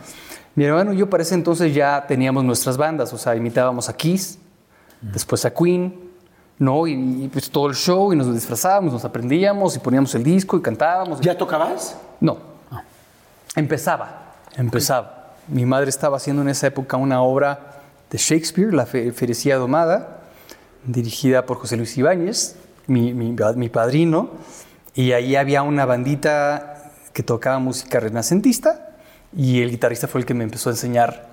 Mi 0.55 0.65
hermano 0.65 0.93
y 0.93 0.99
yo 0.99 1.09
para 1.09 1.23
ese 1.23 1.35
entonces 1.35 1.75
ya 1.75 2.05
teníamos 2.07 2.45
nuestras 2.45 2.77
bandas, 2.77 3.13
o 3.13 3.19
sea, 3.19 3.35
imitábamos 3.35 3.89
a 3.89 3.97
Kiss, 3.97 4.39
después 5.01 5.45
a 5.45 5.53
Queen, 5.55 5.99
¿no? 6.59 6.87
Y, 6.87 6.93
y, 6.93 7.29
pues 7.33 7.51
todo 7.51 7.69
el 7.69 7.75
show 7.75 8.13
y 8.13 8.17
nos 8.17 8.33
disfrazábamos, 8.33 8.93
nos 8.93 9.05
aprendíamos 9.05 9.75
y 9.77 9.79
poníamos 9.79 10.15
el 10.15 10.23
disco 10.23 10.57
y 10.59 10.63
cantábamos. 10.63 11.21
¿Ya 11.21 11.37
tocabas? 11.37 11.97
No. 12.21 12.39
Empezaba, 13.57 14.35
empezaba. 14.57 15.33
Mi 15.49 15.67
madre 15.67 15.91
estaba 15.91 16.17
haciendo 16.19 16.43
en 16.43 16.49
esa 16.49 16.67
época 16.69 16.97
una 16.97 17.23
obra 17.23 17.81
de 18.11 18.19
Shakespeare, 18.19 18.73
La 18.73 18.87
Fe- 18.87 19.13
Ferecía 19.13 19.57
Domada, 19.57 20.21
dirigida 20.85 21.45
por 21.47 21.59
José 21.59 21.77
Luis 21.77 21.97
Ibáñez, 21.99 22.57
mi, 22.87 23.13
mi- 23.15 23.35
mi 23.57 23.69
padrino, 23.69 24.31
y 24.95 25.13
ahí 25.13 25.37
había 25.37 25.63
una 25.63 25.85
bandita 25.87 26.93
que 27.13 27.23
tocaba 27.23 27.59
música 27.59 28.01
renacentista 28.01 28.91
y 29.37 29.63
el 29.63 29.71
guitarrista 29.71 30.09
fue 30.09 30.21
el 30.21 30.27
que 30.27 30.35
me 30.35 30.45
empezó 30.45 30.69
a 30.71 30.73
enseñar 30.73 31.27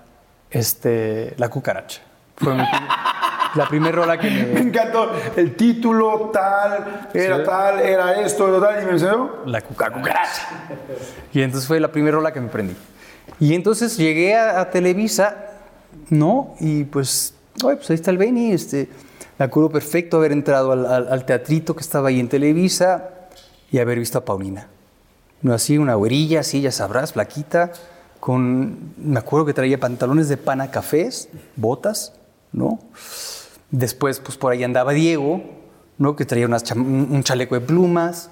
este, 0.51 1.33
la 1.38 1.49
cucaracha. 1.49 2.01
Fue 2.38 2.53
mi- 2.55 2.63
la 3.55 3.67
primera 3.67 3.95
rola 3.95 4.17
que 4.19 4.29
Me 4.29 4.43
me... 4.53 4.59
encantó 4.62 5.12
el 5.35 5.55
título, 5.55 6.29
tal, 6.31 7.09
era 7.13 7.38
Sí. 7.38 7.43
tal, 7.45 7.79
era 7.79 8.21
esto, 8.21 8.47
era 8.55 8.67
tal, 8.73 8.83
y 8.83 8.85
me 8.85 8.91
enseñó. 8.93 9.29
La 9.45 9.62
cuca- 9.62 9.91
cucaracha. 9.91 10.47
Y 11.33 11.41
entonces 11.41 11.67
fue 11.67 11.79
la 11.79 11.91
primera 11.91 12.15
rola 12.17 12.31
que 12.31 12.39
me 12.41 12.47
prendí. 12.49 12.75
Y 13.39 13.53
entonces 13.55 13.97
llegué 13.97 14.35
a, 14.35 14.59
a 14.62 14.69
Televisa, 14.69 15.35
¿no? 16.09 16.55
Y 16.59 16.83
pues, 16.85 17.33
oye, 17.63 17.75
pues 17.77 17.89
ahí 17.89 17.95
está 17.95 18.12
el 18.12 18.17
Benny. 18.17 18.51
Este, 18.53 18.88
me 19.38 19.45
acuerdo 19.45 19.69
perfecto 19.71 20.17
haber 20.17 20.31
entrado 20.31 20.71
al, 20.71 20.85
al- 20.85 21.12
al 21.12 21.25
teatrito 21.25 21.75
que 21.75 21.81
estaba 21.81 22.09
ahí 22.09 22.19
en 22.19 22.29
Televisa 22.29 23.09
y 23.71 23.79
haber 23.79 23.99
visto 23.99 24.17
a 24.19 24.25
Paulina. 24.25 24.67
No, 25.41 25.53
así, 25.53 25.77
una 25.77 25.95
güerilla, 25.95 26.41
así, 26.41 26.62
ya 26.62 26.71
sabrás, 26.71 27.13
flaquita, 27.13 27.71
con, 28.19 28.93
me 28.97 29.19
acuerdo 29.19 29.45
que 29.45 29.53
traía 29.53 29.79
pantalones 29.79 30.27
de 30.29 30.38
pana 30.38 30.71
cafés, 30.71 31.29
botas, 31.55 32.13
¿no? 32.51 32.79
Después, 33.71 34.19
pues 34.19 34.38
por 34.38 34.51
ahí 34.51 34.63
andaba 34.63 34.91
Diego, 34.93 35.41
¿no? 35.97 36.15
Que 36.15 36.25
traía 36.25 36.45
unas 36.45 36.69
un 36.71 37.08
un 37.12 37.23
chaleco 37.23 37.55
de 37.55 37.62
plumas, 37.62 38.29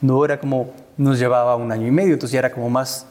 ¿no? 0.00 0.24
Era 0.24 0.40
como, 0.40 0.72
nos 0.96 1.18
llevaba 1.18 1.56
un 1.56 1.70
año 1.72 1.86
y 1.86 1.90
medio, 1.90 2.14
entonces 2.14 2.32
ya 2.32 2.40
era 2.40 2.52
como 2.52 2.68
más, 2.70 3.06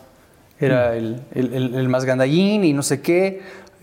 era 0.59 0.95
el, 0.95 1.21
el- 1.33 1.53
el- 1.53 1.75
el 1.75 1.89
más 1.89 2.05
gandallín 2.05 2.63
y 2.63 2.73
no 2.73 2.83
sé 2.83 3.01
qué. 3.01 3.41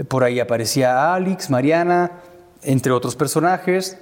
Por 0.09 0.25
ahí 0.25 0.41
aparecía 0.41 1.15
Alex, 1.15 1.49
Mariana, 1.49 2.13
entre 2.63 2.93
otros 2.93 3.17
personajes, 3.17 3.97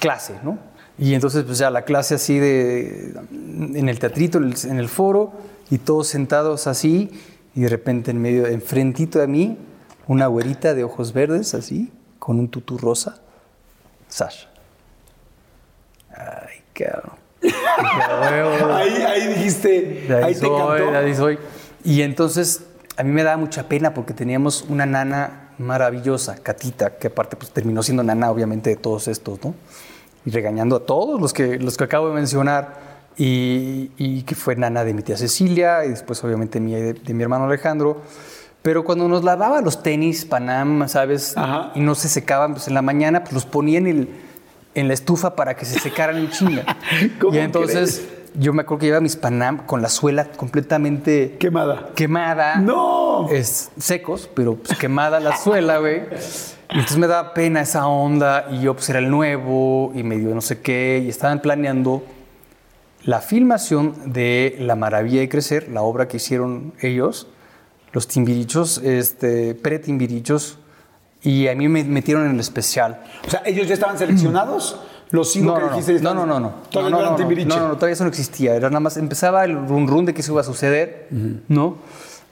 clase, 0.00 0.34
¿no? 0.42 0.58
Y 0.98 1.14
entonces, 1.14 1.44
pues 1.44 1.58
ya 1.58 1.70
la 1.70 1.82
clase 1.82 2.14
así 2.16 2.38
de, 2.38 3.14
en 3.30 3.88
el 3.88 3.98
teatrito, 3.98 4.38
en 4.38 4.44
el, 4.44 4.54
en 4.70 4.78
el 4.78 4.88
foro, 4.88 5.32
y 5.70 5.78
todos 5.78 6.08
sentados 6.08 6.66
así, 6.66 7.10
y 7.56 7.62
de 7.62 7.68
repente 7.68 8.10
en 8.10 8.20
medio, 8.20 8.46
enfrentito 8.46 9.18
de 9.18 9.26
mí, 9.26 9.58
una 10.06 10.26
güerita 10.26 10.74
de 10.74 10.84
ojos 10.84 11.14
verdes, 11.14 11.54
así, 11.54 11.90
con 12.18 12.38
un 12.38 12.48
tutú 12.48 12.76
rosa, 12.76 13.22
Sasha. 14.08 14.48
Ay, 16.10 16.60
cabrón. 16.74 17.16
Ahí, 18.74 18.92
ahí 19.02 19.26
dijiste, 19.28 20.04
De 20.06 20.16
ahí, 20.16 20.24
ahí 20.24 20.34
te 20.34 20.40
soy, 20.40 20.50
encantó. 20.50 20.90
de 20.92 20.96
ahí 20.98 21.14
soy. 21.14 21.38
Y 21.82 22.02
entonces 22.02 22.62
a 22.96 23.02
mí 23.02 23.10
me 23.10 23.22
daba 23.22 23.38
mucha 23.38 23.68
pena 23.68 23.94
porque 23.94 24.12
teníamos 24.12 24.62
una 24.68 24.84
nana 24.84 25.50
maravillosa, 25.58 26.36
Catita, 26.36 26.98
que 26.98 27.06
aparte 27.06 27.36
pues 27.36 27.50
terminó 27.50 27.82
siendo 27.82 28.02
nana 28.02 28.30
obviamente 28.30 28.70
de 28.70 28.76
todos 28.76 29.08
estos, 29.08 29.42
¿no? 29.42 29.54
Y 30.26 30.30
regañando 30.30 30.76
a 30.76 30.80
todos 30.84 31.20
los 31.20 31.32
que, 31.32 31.58
los 31.58 31.76
que 31.76 31.84
acabo 31.84 32.08
de 32.08 32.14
mencionar. 32.14 32.85
Y, 33.18 33.90
y 33.96 34.22
que 34.22 34.34
fue 34.34 34.56
nana 34.56 34.84
de 34.84 34.92
mi 34.92 35.02
tía 35.02 35.16
Cecilia 35.16 35.84
y 35.86 35.88
después 35.88 36.22
obviamente 36.22 36.60
mía 36.60 36.78
de, 36.78 36.92
de 36.92 37.14
mi 37.14 37.22
hermano 37.22 37.44
Alejandro. 37.44 38.02
Pero 38.62 38.84
cuando 38.84 39.08
nos 39.08 39.22
lavaba 39.24 39.60
los 39.60 39.82
tenis 39.82 40.24
Panam, 40.24 40.88
¿sabes? 40.88 41.36
Ajá. 41.36 41.70
Y 41.74 41.80
no 41.80 41.94
se 41.94 42.08
secaban, 42.08 42.52
pues 42.54 42.66
en 42.68 42.74
la 42.74 42.82
mañana 42.82 43.22
pues 43.22 43.32
los 43.32 43.46
ponía 43.46 43.78
en, 43.78 43.86
el, 43.86 44.08
en 44.74 44.88
la 44.88 44.94
estufa 44.94 45.36
para 45.36 45.54
que 45.54 45.64
se 45.64 45.78
secaran 45.78 46.16
en 46.16 46.30
chinga. 46.30 46.64
¿Cómo 47.20 47.34
y 47.34 47.38
entonces 47.38 48.06
yo 48.34 48.52
me 48.52 48.62
acuerdo 48.62 48.80
que 48.80 48.86
llevaba 48.86 49.00
mis 49.00 49.16
Panam 49.16 49.58
con 49.66 49.82
la 49.82 49.88
suela 49.88 50.26
completamente 50.32 51.36
Quemada. 51.38 51.90
quemada. 51.94 52.56
¡No! 52.56 53.28
Es 53.30 53.70
secos, 53.78 54.28
pero 54.34 54.56
pues, 54.56 54.76
quemada 54.78 55.20
la 55.20 55.36
suela, 55.36 55.78
güey. 55.78 56.02
Y 56.70 56.74
entonces 56.74 56.98
me 56.98 57.06
daba 57.06 57.34
pena 57.34 57.60
esa 57.60 57.86
onda 57.86 58.48
y 58.50 58.60
yo 58.60 58.74
pues 58.74 58.90
era 58.90 58.98
el 58.98 59.08
nuevo 59.10 59.92
y 59.94 60.02
medio 60.02 60.34
no 60.34 60.40
sé 60.40 60.60
qué 60.60 61.00
y 61.04 61.08
estaban 61.08 61.40
planeando 61.40 62.02
la 63.06 63.20
filmación 63.20 64.12
de 64.12 64.56
La 64.60 64.76
Maravilla 64.76 65.20
de 65.20 65.28
Crecer, 65.30 65.68
la 65.70 65.80
obra 65.82 66.06
que 66.08 66.18
hicieron 66.18 66.74
ellos, 66.82 67.28
los 67.92 68.06
timbirichos, 68.08 68.78
este, 68.78 69.54
pre-timbirichos, 69.54 70.58
y 71.22 71.48
a 71.48 71.54
mí 71.54 71.68
me 71.68 71.82
metieron 71.84 72.26
en 72.26 72.32
el 72.32 72.40
especial. 72.40 73.02
O 73.26 73.30
sea, 73.30 73.42
ellos 73.46 73.66
ya 73.66 73.74
estaban 73.74 73.96
seleccionados. 73.96 74.78
Los 75.10 75.30
cinco 75.32 75.52
No, 75.52 75.54
que 75.54 75.60
no, 75.62 75.68
dijiste. 75.70 75.92
no, 75.92 75.96
estaban- 75.98 76.16
no, 76.16 76.26
no, 76.26 76.40
no. 76.40 76.52
Todavía 76.68 76.90
no, 76.90 76.96
no, 76.98 77.04
eran 77.04 77.16
Timbiriche. 77.16 77.48
no, 77.48 77.56
no, 77.60 77.68
no, 77.68 77.74
todavía 77.76 77.92
eso 77.94 78.02
no 78.04 78.10
existía. 78.10 78.54
Era 78.56 78.68
nada 78.70 78.80
más, 78.80 78.96
empezaba 78.96 79.44
el 79.44 79.54
run 79.54 79.86
run 79.86 80.04
de 80.04 80.12
que 80.12 80.20
eso 80.20 80.32
iba 80.32 80.40
a 80.40 80.44
suceder, 80.44 81.06
¿no? 81.48 81.76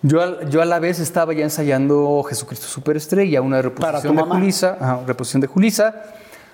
Yo, 0.03 0.21
al- 0.21 0.51
yo 0.51 0.61
a 0.61 0.65
la 0.65 0.81
vez 0.81 0.99
estaba 0.99 1.33
ya 1.33 1.45
ensayando 1.45 2.23
Jesucristo 2.29 2.67
Superestrella, 2.67 3.41
una 3.43 3.63
reposición 3.63 4.17
de. 4.17 4.23
Julisa, 4.23 4.77
ajá, 4.81 5.01
reposición 5.07 5.41
de 5.41 5.47
Julisa, 5.47 6.03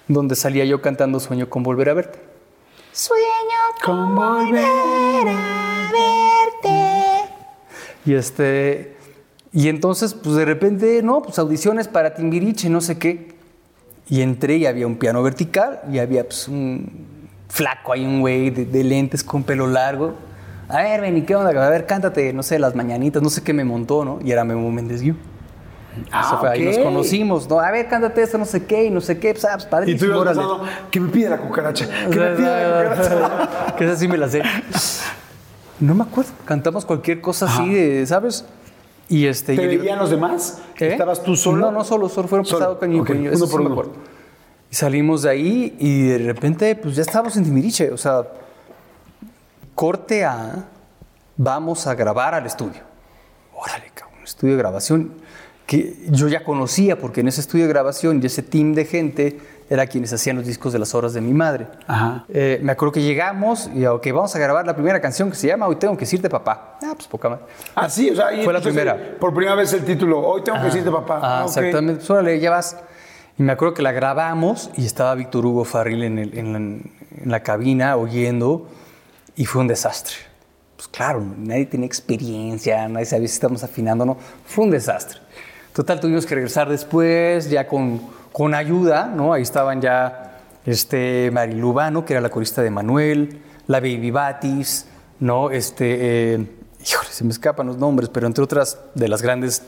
donde 0.09 0.37
salía 0.37 0.64
yo 0.66 0.80
cantando 0.83 1.18
Sueño 1.20 1.48
con 1.48 1.62
volver 1.62 1.88
a 1.88 1.94
verte. 1.94 2.18
Sueño 2.92 3.22
Con 3.85 4.14
volver. 4.14 4.64
a 5.29 5.90
verte. 5.92 7.33
Y 8.05 8.14
este 8.14 8.96
y 9.53 9.68
entonces 9.68 10.14
pues 10.14 10.37
de 10.37 10.44
repente, 10.44 11.03
no, 11.03 11.22
pues 11.22 11.38
audiciones 11.38 11.88
para 11.88 12.14
Timbiriche, 12.14 12.68
no 12.68 12.81
sé 12.81 12.98
qué. 12.98 13.35
Y 14.09 14.22
entré 14.22 14.57
y 14.57 14.66
había 14.66 14.87
un 14.87 14.96
piano 14.96 15.22
vertical 15.22 15.81
y 15.90 15.98
había 15.98 16.24
pues 16.24 16.48
un 16.48 17.29
flaco 17.48 17.92
ahí, 17.92 18.05
un 18.05 18.20
güey 18.20 18.50
de, 18.50 18.64
de 18.64 18.85
lentes 18.85 19.22
con 19.24 19.42
pelo 19.42 19.66
largo. 19.66 20.14
A 20.68 20.83
ver, 20.83 21.00
ven, 21.00 21.16
¿y 21.16 21.22
qué 21.22 21.35
onda? 21.35 21.50
A 21.66 21.70
ver, 21.70 21.87
cántate, 21.87 22.33
no 22.33 22.42
sé, 22.44 22.59
las 22.61 22.76
mañanitas, 22.76 23.22
no 23.22 23.29
sé 23.29 23.42
qué 23.42 23.53
me 23.53 23.64
montó, 23.64 24.05
¿no? 24.05 24.20
Y 24.24 24.31
era 24.31 24.44
Memo 24.44 24.70
Méndez 24.70 25.03
Guiú. 25.03 25.16
Ah, 26.12 26.22
Eso 26.26 26.38
fue, 26.38 26.50
Ahí 26.50 26.62
nos 26.64 26.79
conocimos, 26.79 27.48
¿no? 27.48 27.59
A 27.61 27.70
ver, 27.70 27.88
cántate 27.88 28.22
esto, 28.22 28.38
no 28.38 28.44
sé 28.44 28.64
qué, 28.64 28.85
y 28.85 28.90
no 28.90 29.00
sé 29.00 29.18
qué, 29.18 29.33
pues, 29.33 29.44
ah, 29.44 29.50
pues 29.55 29.66
padre. 29.66 29.90
Y 29.90 29.96
tú 29.96 30.07
ibas 30.07 30.22
pensando, 30.24 30.64
que 30.90 31.00
me 31.00 31.09
pide 31.09 31.29
la 31.29 31.38
cucaracha, 31.38 31.87
que 32.11 32.18
me 32.18 32.31
pide 32.37 32.46
la 32.46 32.94
cucaracha. 32.94 33.76
que 33.76 33.85
esa 33.85 33.96
sí 33.96 34.07
me 34.09 34.16
la 34.18 34.29
sé. 34.29 34.42
No 35.81 35.94
me 35.94 36.03
acuerdo. 36.05 36.31
Cantamos 36.44 36.85
cualquier 36.85 37.20
cosa 37.20 37.46
así 37.46 37.72
de, 37.72 38.07
¿sabes? 38.07 38.44
Y 39.09 39.26
este. 39.26 39.57
¿Te 39.57 39.66
veían 39.66 39.98
los 39.98 40.11
demás? 40.11 40.61
¿Eh? 40.79 40.92
¿Estabas 40.92 41.22
tú 41.24 41.35
solo? 41.37 41.59
No, 41.66 41.72
no 41.72 41.85
solo, 41.85 42.09
solo 42.09 42.29
fueron 42.29 42.44
Solo. 42.46 42.59
pasado 42.59 42.79
con 42.79 43.00
Ok, 43.00 43.07
con- 43.09 43.18
uno 43.26 43.37
sí 43.37 43.46
por 43.50 43.61
me 43.62 43.70
uno. 43.70 43.83
Y 44.70 44.74
salimos 44.76 45.22
de 45.22 45.31
ahí 45.31 45.76
y 45.81 46.03
de 46.07 46.18
repente, 46.18 46.76
pues 46.76 46.94
ya 46.94 47.03
estábamos 47.03 47.37
en 47.37 47.42
Timiriche. 47.44 47.90
O 47.90 47.96
sea, 47.96 48.22
corte 49.74 50.24
a. 50.24 50.66
Vamos 51.37 51.87
a 51.87 51.94
grabar 51.94 52.35
al 52.35 52.46
estudio. 52.46 52.81
Órale, 53.55 53.90
cabrón, 53.94 54.20
estudio 54.22 54.53
de 54.55 54.59
grabación 54.59 55.12
que 55.70 55.94
yo 56.09 56.26
ya 56.26 56.42
conocía 56.42 56.98
porque 56.98 57.20
en 57.20 57.28
ese 57.28 57.40
estudio 57.40 57.66
de 57.66 57.68
grabación 57.72 58.18
y 58.20 58.26
ese 58.26 58.42
team 58.42 58.74
de 58.74 58.85
gente 58.87 59.38
era 59.68 59.87
quienes 59.87 60.12
hacían 60.12 60.35
los 60.35 60.44
discos 60.44 60.72
de 60.72 60.80
las 60.80 60.96
horas 60.96 61.12
de 61.12 61.20
mi 61.20 61.33
madre. 61.33 61.68
Ajá. 61.87 62.24
Eh, 62.28 62.59
me 62.61 62.72
acuerdo 62.72 62.90
que 62.90 63.02
llegamos 63.02 63.70
y, 63.72 63.87
ok, 63.87 64.04
vamos 64.12 64.35
a 64.35 64.40
grabar 64.40 64.66
la 64.66 64.74
primera 64.74 65.00
canción 65.00 65.30
que 65.30 65.37
se 65.37 65.46
llama 65.46 65.68
Hoy 65.68 65.76
tengo 65.76 65.94
que 65.96 66.00
decirte 66.00 66.28
papá. 66.28 66.76
Ah, 66.83 66.92
pues 66.96 67.06
poca 67.06 67.28
madre. 67.28 67.44
Ah, 67.76 67.88
sí, 67.88 68.11
o 68.11 68.16
sea, 68.16 68.26
ahí 68.26 68.42
Fue 68.42 68.52
la 68.52 68.61
primera. 68.61 68.98
Por 69.20 69.33
primera 69.33 69.54
vez 69.54 69.72
el 69.72 69.85
título, 69.85 70.18
hoy 70.20 70.42
tengo 70.42 70.59
que 70.59 70.64
decirte 70.64 70.90
papá. 70.90 71.20
Ah, 71.22 71.40
ok. 71.44 71.48
exactamente. 71.50 71.94
Pues 71.98 72.11
órale, 72.11 72.40
ya 72.40 72.50
vas. 72.50 72.76
Y 73.38 73.42
me 73.44 73.52
acuerdo 73.52 73.74
que 73.74 73.83
la 73.83 73.92
grabamos 73.92 74.70
y 74.76 74.85
estaba 74.85 75.14
Víctor 75.14 75.46
Hugo 75.46 75.64
Farril 75.64 76.02
en, 76.02 76.18
el- 76.18 76.37
en 76.37 76.52
la, 76.52 76.59
en 76.59 76.83
la 77.30 77.42
cabina 77.44 77.94
oyendo 77.96 78.66
y 79.37 79.44
fue 79.46 79.61
un 79.62 79.68
desastre. 79.68 80.16
Pues 80.74 80.88
claro, 80.88 81.22
nadie 81.38 81.66
tenía 81.66 81.87
experiencia, 81.87 82.88
nadie 82.88 83.06
sabía 83.06 83.28
si 83.28 83.35
estamos 83.35 83.62
afinando 83.62 84.02
o 84.02 84.06
no. 84.09 84.16
Fue 84.46 84.64
un 84.64 84.70
desastre. 84.72 85.20
Total, 85.81 85.99
tuvimos 85.99 86.27
que 86.27 86.35
regresar 86.35 86.69
después, 86.69 87.49
ya 87.49 87.66
con, 87.66 88.03
con 88.33 88.55
ayuda, 88.55 89.07
¿no? 89.07 89.33
Ahí 89.33 89.40
estaban 89.40 89.81
ya 89.81 90.38
este, 90.66 91.31
Marilu 91.31 91.73
Bano, 91.73 92.05
que 92.05 92.12
era 92.12 92.21
la 92.21 92.29
corista 92.29 92.61
de 92.61 92.71
Manuel, 92.71 93.40
la 93.66 93.81
Baby 93.81 94.11
Batis, 94.11 94.85
¿no? 95.21 95.51
Este, 95.51 96.35
eh, 96.35 96.47
híjole, 96.87 97.09
se 97.09 97.25
me 97.25 97.31
escapan 97.31 97.66
los 97.66 97.79
nombres, 97.79 98.11
pero 98.11 98.27
entre 98.27 98.45
otras 98.45 98.79
de 98.95 99.09
las 99.09 99.23
grandes 99.23 99.62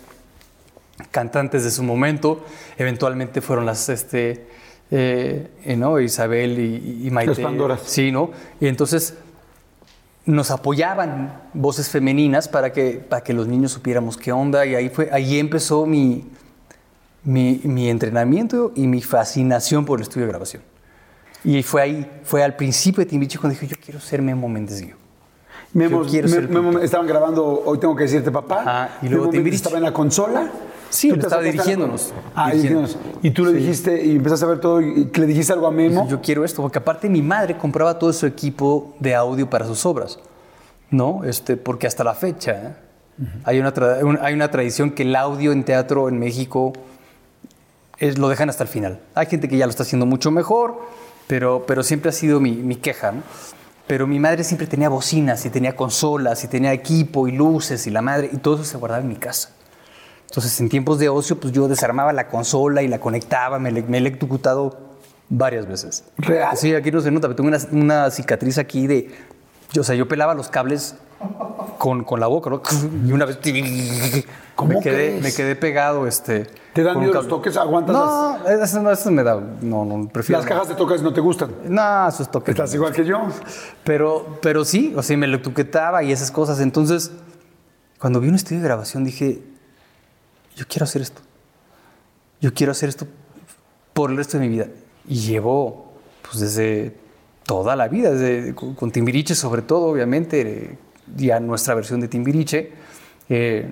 cantantes 1.11 1.65
de 1.65 1.71
su 1.71 1.83
momento, 1.83 2.45
eventualmente 2.77 3.41
fueron 3.41 3.65
las, 3.65 3.89
este, 3.89 4.49
eh, 4.91 5.49
eh, 5.65 5.77
¿no? 5.79 5.99
Isabel 5.99 6.59
y, 6.59 7.07
y 7.07 7.11
Maite. 7.11 7.31
Las 7.31 7.41
Pandoras. 7.41 7.81
Sí, 7.87 8.13
¿no? 8.13 8.33
Y 8.61 8.67
entonces 8.67 9.15
nos 10.25 10.51
apoyaban 10.51 11.41
voces 11.55 11.89
femeninas 11.91 12.49
para 12.49 12.73
que, 12.73 12.93
para 13.09 13.23
que 13.25 13.33
los 13.33 13.49
niños 13.49 13.73
supiéramos 13.73 14.17
qué 14.17 14.31
onda 14.33 14.65
y 14.67 14.75
ahí, 14.75 14.89
fue, 14.89 15.09
ahí 15.13 15.39
empezó 15.39 15.85
mi, 15.87 16.25
mi, 17.25 17.61
mi 17.65 17.89
entrenamiento 17.89 18.73
y 18.77 18.87
mi 18.87 19.03
fascinación 19.03 19.85
por 19.85 19.99
el 19.99 20.03
estudio 20.03 20.27
de 20.27 20.33
grabación. 20.33 20.63
Y 21.45 21.63
fue 21.65 21.83
ahí, 21.83 22.21
fue 22.23 22.45
al 22.45 22.55
principio 22.55 23.03
de 23.05 23.11
Timbichi 23.11 23.37
cuando 23.39 23.59
dije, 23.59 23.67
yo 23.75 23.77
quiero 23.85 23.99
ser 23.99 24.23
Memo 24.23 24.49
Méndez 24.49 24.81
Guiú. 24.81 24.95
Memo, 25.75 26.05
ser 26.09 26.49
Memo- 26.49 26.71
Memo- 26.71 26.79
estaban 26.81 27.07
grabando 27.07 27.45
Hoy 27.65 27.79
tengo 27.79 27.97
que 27.97 28.05
decirte 28.05 28.31
papá. 28.31 28.61
Ajá, 28.61 28.99
y 29.01 29.05
Memo 29.07 29.11
luego 29.17 29.25
Méndez 29.25 29.39
Timbiriche. 29.39 29.57
estaba 29.65 29.79
en 29.79 29.83
la 29.85 29.93
consola. 29.93 30.53
Sí, 30.93 31.09
Tú 31.09 31.21
estaba 31.21 31.41
dirigiéndonos, 31.43 32.13
Ah, 32.35 32.51
dirigiéndonos. 32.51 32.99
Y 33.23 33.31
tú 33.31 33.47
le 33.47 33.53
dijiste 33.55 34.05
y 34.05 34.17
empezaste 34.17 34.45
a 34.45 34.49
ver 34.49 34.61
todo 34.61 34.81
y 34.83 35.11
le 35.13 35.27
dijiste 35.27 35.53
algo 35.53 35.67
a 35.67 35.71
Memo. 35.73 36.07
Yo 36.09 36.21
quiero 36.21 36.45
esto, 36.45 36.61
porque 36.61 36.79
aparte 36.79 37.09
mi 37.09 37.23
madre 37.23 37.57
compraba 37.57 37.99
todo 37.99 38.13
su 38.13 38.27
equipo 38.27 38.95
de 39.01 39.15
audio 39.15 39.49
para 39.49 39.67
sus 39.67 39.87
obras, 39.87 40.19
¿no? 40.91 41.25
Este, 41.25 41.57
porque 41.57 41.87
hasta 41.87 42.05
la 42.05 42.15
fecha 42.15 42.53
¿eh? 42.53 42.75
hay, 43.45 43.59
una 43.61 43.73
un- 44.03 44.19
hay 44.21 44.35
una 44.35 44.51
tradición 44.51 44.91
que 44.91 45.03
el 45.05 45.17
audio 45.17 45.53
en 45.53 45.65
teatro 45.65 46.11
en 46.11 46.19
México 46.19 46.75
es, 47.99 48.19
lo 48.19 48.29
dejan 48.29 48.51
hasta 48.51 48.65
el 48.65 48.69
final. 48.69 49.01
Hay 49.15 49.27
gente 49.27 49.49
que 49.49 49.57
ya 49.57 49.65
lo 49.67 49.71
está 49.71 49.85
haciendo 49.85 50.05
mucho 50.07 50.31
mejor, 50.31 50.79
pero, 51.27 51.65
pero 51.67 51.83
siempre 51.83 52.11
ha 52.11 52.13
sido 52.13 52.39
mi, 52.41 52.53
mi 52.53 52.77
queja, 52.77 53.13
¿no? 53.13 53.23
Pero 53.87 54.07
mi 54.07 54.19
madre 54.21 54.45
siempre 54.45 54.67
tenía 54.67 54.89
bocinas 54.89 55.45
y 55.47 55.51
tenía 55.51 55.75
consolas 55.75 56.45
y 56.45 56.49
tenía 56.49 56.73
equipo 56.73 57.27
y 57.29 57.33
luces 57.33 57.87
y 57.87 57.91
la 57.91 58.03
madre, 58.03 58.29
y 58.33 58.37
todo 58.37 58.57
eso 58.57 58.65
se 58.65 58.77
guardaba 58.77 59.03
en 59.03 59.09
mi 59.09 59.17
casa. 59.17 59.51
Entonces, 60.33 60.59
en 60.63 60.71
tiempos 60.71 60.99
de 60.99 61.11
ocio, 61.11 61.39
pues 61.39 61.53
yo 61.53 61.69
desarmaba 61.69 62.11
la 62.15 62.29
consola 62.29 62.81
y 62.83 62.89
la 62.89 62.99
conectaba, 62.99 63.59
me, 63.59 63.71
me 63.71 63.99
he 63.99 64.01
electrocutado 64.01 64.79
varias 65.29 65.69
veces. 65.69 66.05
¿Real? 66.17 66.57
Sí, 66.57 66.75
aquí 66.75 66.91
no 66.91 67.03
se 67.03 67.11
nota, 67.11 67.29
pero 67.29 67.37
tengo 67.37 67.49
una, 67.49 67.59
una 67.73 68.11
cicatriz 68.11 68.57
aquí 68.57 68.87
de... 68.87 69.11
Yo, 69.75 69.83
o 69.83 69.85
sea, 69.85 69.95
yo 69.95 70.09
pelaba 70.09 70.33
los 70.33 70.49
cables 70.49 70.95
con, 71.77 72.03
con 72.05 72.19
la 72.19 72.29
boca, 72.29 72.49
¿no? 72.49 72.63
Y 73.07 73.13
una 73.13 73.27
vez... 73.27 73.41
¿Cómo 74.57 74.73
me 74.73 74.81
quedé, 74.81 75.21
me 75.21 75.35
quedé 75.35 75.55
pegado, 75.55 76.07
este... 76.07 76.47
¿Te 76.73 76.83
dan 76.83 76.99
miedo 76.99 77.13
los 77.13 77.29
toques? 77.29 77.55
¿Aguantas 77.59 77.95
No, 77.95 78.49
eso, 78.49 78.81
no, 78.81 78.91
eso 78.91 79.11
me 79.11 79.23
da... 79.23 79.39
No, 79.61 79.85
no, 79.85 80.09
prefiero... 80.09 80.41
Las 80.41 80.49
cajas 80.49 80.69
de 80.71 80.77
toques 80.77 81.03
no 81.03 81.13
te 81.13 81.21
gustan. 81.21 81.51
No, 81.69 82.09
esos 82.09 82.31
toques... 82.31 82.55
Estás 82.55 82.71
no. 82.71 82.77
igual 82.77 82.95
que 82.95 83.05
yo. 83.05 83.21
Pero, 83.85 84.39
pero 84.41 84.65
sí, 84.65 84.95
o 84.97 85.03
sea, 85.03 85.15
me 85.19 85.27
electrocutaba 85.27 86.03
y 86.03 86.11
esas 86.11 86.31
cosas. 86.31 86.59
Entonces, 86.61 87.11
cuando 87.99 88.19
vi 88.19 88.31
un 88.31 88.35
estudio 88.35 88.63
de 88.63 88.69
grabación, 88.69 89.05
dije, 89.05 89.52
yo 90.57 90.65
quiero 90.69 90.85
hacer 90.85 91.03
esto. 91.03 91.23
Yo 92.41 92.53
quiero 92.53 92.73
hacer 92.73 92.89
esto 92.89 93.07
por 93.93 94.11
el 94.11 94.17
resto 94.17 94.39
de 94.39 94.47
mi 94.47 94.49
vida. 94.49 94.67
Y 95.09 95.17
llevo, 95.17 95.93
pues, 96.23 96.41
desde 96.41 96.97
toda 97.45 97.77
la 97.77 97.89
vida, 97.89 98.11
desde, 98.11 98.55
con, 98.55 98.75
con 98.75 98.91
Timbiriche 98.91 99.35
sobre 99.35 99.63
todo, 99.63 99.87
obviamente, 99.87 100.41
eh, 100.41 100.79
ya 101.17 101.41
nuestra 101.41 101.75
versión 101.75 102.01
de 102.01 102.09
Timbiriche, 102.09 102.73
eh, 103.29 103.69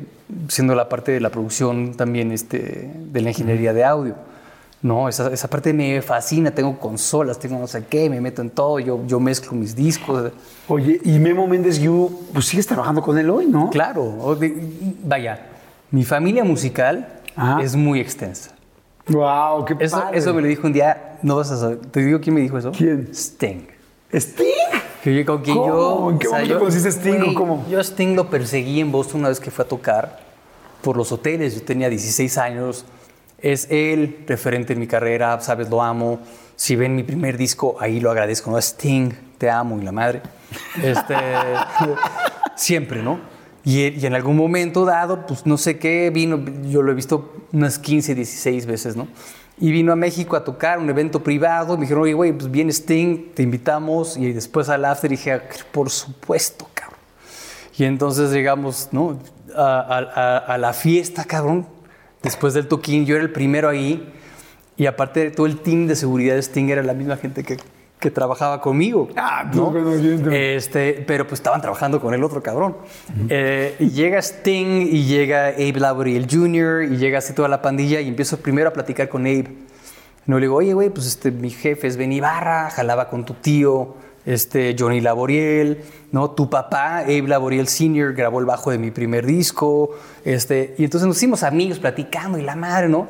siendo 0.49 0.75
la 0.75 0.89
parte 0.89 1.13
de 1.13 1.21
la 1.21 1.31
producción 1.31 1.95
también 1.95 2.33
este, 2.33 2.91
de 2.95 3.21
la 3.21 3.31
ingeniería 3.31 3.73
de 3.73 3.85
audio. 3.85 4.15
No, 4.83 5.11
esa, 5.11 5.31
esa 5.31 5.49
parte 5.49 5.75
me 5.75 6.01
fascina, 6.01 6.53
tengo 6.53 6.79
consolas, 6.79 7.39
tengo 7.39 7.59
no 7.59 7.67
sé 7.67 7.85
qué, 7.85 8.09
me 8.09 8.19
meto 8.21 8.41
en 8.41 8.49
todo, 8.49 8.79
yo, 8.79 9.05
yo 9.07 9.21
mezclo 9.21 9.53
mis 9.53 9.77
discos. 9.77 10.33
Oye, 10.69 11.01
y 11.05 11.19
Memo 11.19 11.47
Méndez 11.47 11.79
Guiú, 11.79 12.29
pues 12.33 12.47
sigues 12.47 12.67
trabajando 12.67 13.03
con 13.03 13.19
él 13.19 13.29
hoy, 13.29 13.47
¿no? 13.47 13.69
Claro, 13.69 14.39
vaya, 15.05 15.50
mi 15.91 16.05
familia 16.05 16.45
musical 16.45 17.09
Ajá. 17.37 17.63
es 17.63 17.77
muy 17.77 18.01
extensa. 18.01 18.53
Wow, 19.09 19.65
qué 19.65 19.77
Eso, 19.81 20.01
padre. 20.01 20.19
eso 20.19 20.35
me 20.35 20.43
lo 20.43 20.49
dijo 20.49 20.67
un 20.67 20.73
día, 20.73 21.19
no 21.23 21.37
vas 21.37 21.51
a 21.51 21.57
saber, 21.57 21.79
¿te 21.79 22.01
digo 22.05 22.21
quién 22.21 22.35
me 22.35 22.41
dijo 22.43 22.59
eso? 22.59 22.71
¿Quién? 22.73 23.09
Sting. 23.13 23.67
¿Sting? 24.13 24.45
Que 25.03 25.15
yo, 25.17 25.25
con 25.27 25.43
que 25.43 25.53
¿Cómo? 25.53 25.67
yo, 25.67 26.11
¿En 26.11 26.19
qué 26.19 26.29
momento 26.29 26.49
yo- 26.55 26.59
conociste 26.59 26.89
a 26.89 26.93
Sting 26.93 27.15
o 27.15 27.25
güey, 27.25 27.35
cómo? 27.35 27.67
Yo 27.69 27.79
a 27.81 27.83
Sting 27.85 28.15
lo 28.15 28.29
perseguí 28.31 28.81
en 28.81 28.93
Boston 28.93 29.21
una 29.21 29.31
vez 29.31 29.41
que 29.41 29.51
fue 29.51 29.65
a 29.65 29.69
tocar 29.69 30.21
por 30.83 30.97
los 30.97 31.11
hoteles. 31.11 31.55
Yo 31.55 31.63
tenía 31.63 31.89
16 31.89 32.39
años. 32.39 32.85
Es 33.39 33.67
él, 33.71 34.25
referente 34.29 34.75
en 34.75 34.79
mi 34.81 34.87
carrera, 34.87 35.41
sabes, 35.41 35.71
lo 35.71 35.83
amo. 35.83 36.21
Si 36.57 36.77
ven 36.77 36.95
mi 36.95 37.03
primer 37.03 37.39
disco, 37.39 37.77
ahí 37.81 37.99
lo 38.01 38.11
agradezco. 38.11 38.51
¿no? 38.51 38.59
Sting, 38.59 39.11
te 39.39 39.49
amo 39.51 39.79
y 39.81 39.83
la 39.85 39.93
madre. 39.93 40.21
Este, 40.83 41.15
siempre, 42.57 43.03
¿no? 43.03 43.19
Y, 43.65 43.89
y 43.89 44.07
en 44.07 44.15
algún 44.15 44.37
momento 44.37 44.85
dado, 44.85 45.27
pues 45.27 45.45
no 45.47 45.59
sé 45.59 45.79
qué, 45.79 46.11
vino, 46.11 46.43
yo 46.65 46.83
lo 46.83 46.93
he 46.93 46.95
visto 46.95 47.33
unas 47.53 47.79
15, 47.79 48.15
16 48.15 48.67
veces, 48.67 48.97
¿no? 48.97 49.09
Y 49.61 49.73
vino 49.73 49.93
a 49.93 49.97
México 49.97 50.37
a 50.37 50.45
tocar 50.45 50.79
un 50.79 50.89
evento 50.89 51.23
privado. 51.23 51.77
Me 51.77 51.83
dijeron, 51.83 52.05
oye, 52.05 52.15
güey, 52.15 52.33
pues 52.33 52.51
viene 52.51 52.73
Sting, 52.73 53.35
te 53.35 53.43
invitamos. 53.43 54.17
Y 54.17 54.33
después 54.33 54.71
al 54.71 54.87
after 54.87 55.11
dije, 55.11 55.33
"Ah, 55.33 55.43
por 55.71 55.91
supuesto, 55.91 56.67
cabrón. 56.73 56.99
Y 57.77 57.85
entonces 57.85 58.31
llegamos, 58.31 58.89
¿no? 58.91 59.19
A, 59.55 60.57
la 60.59 60.73
fiesta, 60.73 61.25
cabrón. 61.25 61.67
Después 62.23 62.55
del 62.55 62.69
toquín, 62.69 63.05
yo 63.05 63.17
era 63.17 63.25
el 63.25 63.33
primero 63.33 63.69
ahí. 63.69 64.11
Y 64.79 64.87
aparte 64.87 65.31
todo 65.31 65.45
el 65.45 65.59
team 65.61 65.87
de 65.87 65.95
seguridad 65.95 66.37
de 66.37 66.43
Sting 66.43 66.71
era 66.71 66.83
la 66.83 66.95
misma 66.95 67.19
gente 67.19 67.45
que, 67.45 67.59
que 68.01 68.11
trabajaba 68.11 68.61
conmigo. 68.61 69.09
Ah, 69.17 69.49
pues, 69.53 69.63
evidentemente. 69.77 70.57
Este, 70.57 71.05
pero 71.07 71.27
pues 71.27 71.41
estaban 71.41 71.61
trabajando 71.61 72.01
con 72.01 72.15
el 72.15 72.25
otro 72.25 72.43
cabrón. 72.43 72.77
Eh, 73.29 73.77
y 73.79 73.91
llega 73.91 74.19
Sting 74.21 74.89
y 74.91 75.05
llega 75.05 75.49
Abe 75.49 75.75
Laboriel 75.79 76.27
Jr. 76.31 76.85
y 76.91 76.97
llega 76.97 77.19
así 77.19 77.35
toda 77.35 77.49
la 77.49 77.61
pandilla 77.63 78.01
y 78.01 78.09
empiezo 78.09 78.39
primero 78.39 78.71
a 78.71 78.73
platicar 78.73 79.09
con 79.09 79.23
Abe. 79.27 79.49
No 80.27 80.39
le 80.39 80.47
digo, 80.47 80.57
oye, 80.57 80.73
güey, 80.75 80.91
pues 80.91 81.07
este, 81.07 81.31
mi 81.31 81.51
jefe 81.51 81.87
es 81.87 81.97
Ben 81.97 82.13
Ibarra, 82.13 82.71
jalaba 82.71 83.09
con 83.09 83.25
tu 83.25 83.35
tío, 83.35 83.95
este, 84.27 84.77
Johnny 84.79 85.01
Laboriel, 85.01 85.83
¿no? 86.13 86.31
Tu 86.31 86.49
papá, 86.49 86.99
Abe 87.01 87.23
Laboriel 87.27 87.67
Sr., 87.69 88.13
grabó 88.15 88.39
el 88.39 88.47
bajo 88.47 88.71
de 88.71 88.79
mi 88.79 88.91
primer 88.91 89.27
disco, 89.27 89.91
este, 90.25 90.75
y 90.79 90.85
entonces 90.85 91.07
nos 91.09 91.17
hicimos 91.17 91.43
amigos 91.43 91.79
platicando 91.81 92.39
y 92.39 92.43
la 92.43 92.55
madre, 92.55 92.89
¿no? 92.89 93.09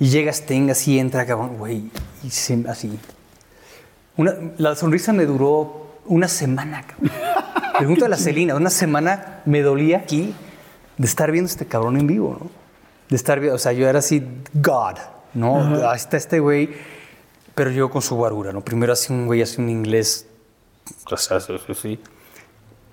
Y 0.00 0.08
llega 0.08 0.32
Sting, 0.32 0.70
así 0.70 0.98
entra, 0.98 1.26
cabrón, 1.26 1.58
güey, 1.58 1.82
y 2.24 2.30
se- 2.30 2.64
así. 2.68 2.98
Una- 4.16 4.34
la 4.58 4.74
sonrisa 4.74 5.12
me 5.12 5.24
duró 5.26 5.96
una 6.06 6.28
semana. 6.28 6.84
Pregunta 7.78 8.06
a 8.06 8.08
la 8.08 8.16
Celina, 8.16 8.54
una 8.54 8.70
semana 8.70 9.40
me 9.46 9.62
dolía 9.62 9.98
aquí 9.98 10.34
de 10.98 11.06
estar 11.06 11.30
viendo 11.30 11.48
a 11.48 11.52
este 11.52 11.66
cabrón 11.66 11.96
en 11.96 12.06
vivo, 12.06 12.36
¿no? 12.40 12.50
De 13.08 13.16
estar 13.16 13.40
viendo, 13.40 13.56
o 13.56 13.58
sea, 13.58 13.72
yo 13.72 13.88
era 13.88 13.98
así, 14.00 14.22
God, 14.54 14.98
¿no? 15.34 15.88
Ahí 15.88 15.96
está 15.96 16.16
este 16.16 16.40
güey, 16.40 16.70
pero 17.54 17.70
yo 17.70 17.90
con 17.90 18.02
su 18.02 18.14
guarura, 18.16 18.52
¿no? 18.52 18.60
Primero 18.62 18.92
así 18.92 19.12
un 19.12 19.26
güey, 19.26 19.42
así 19.42 19.60
un 19.60 19.68
inglés, 19.68 20.26
o 21.10 21.16
sea, 21.16 21.40
sí, 21.40 21.54
sí, 21.66 21.74
sí. 21.74 22.00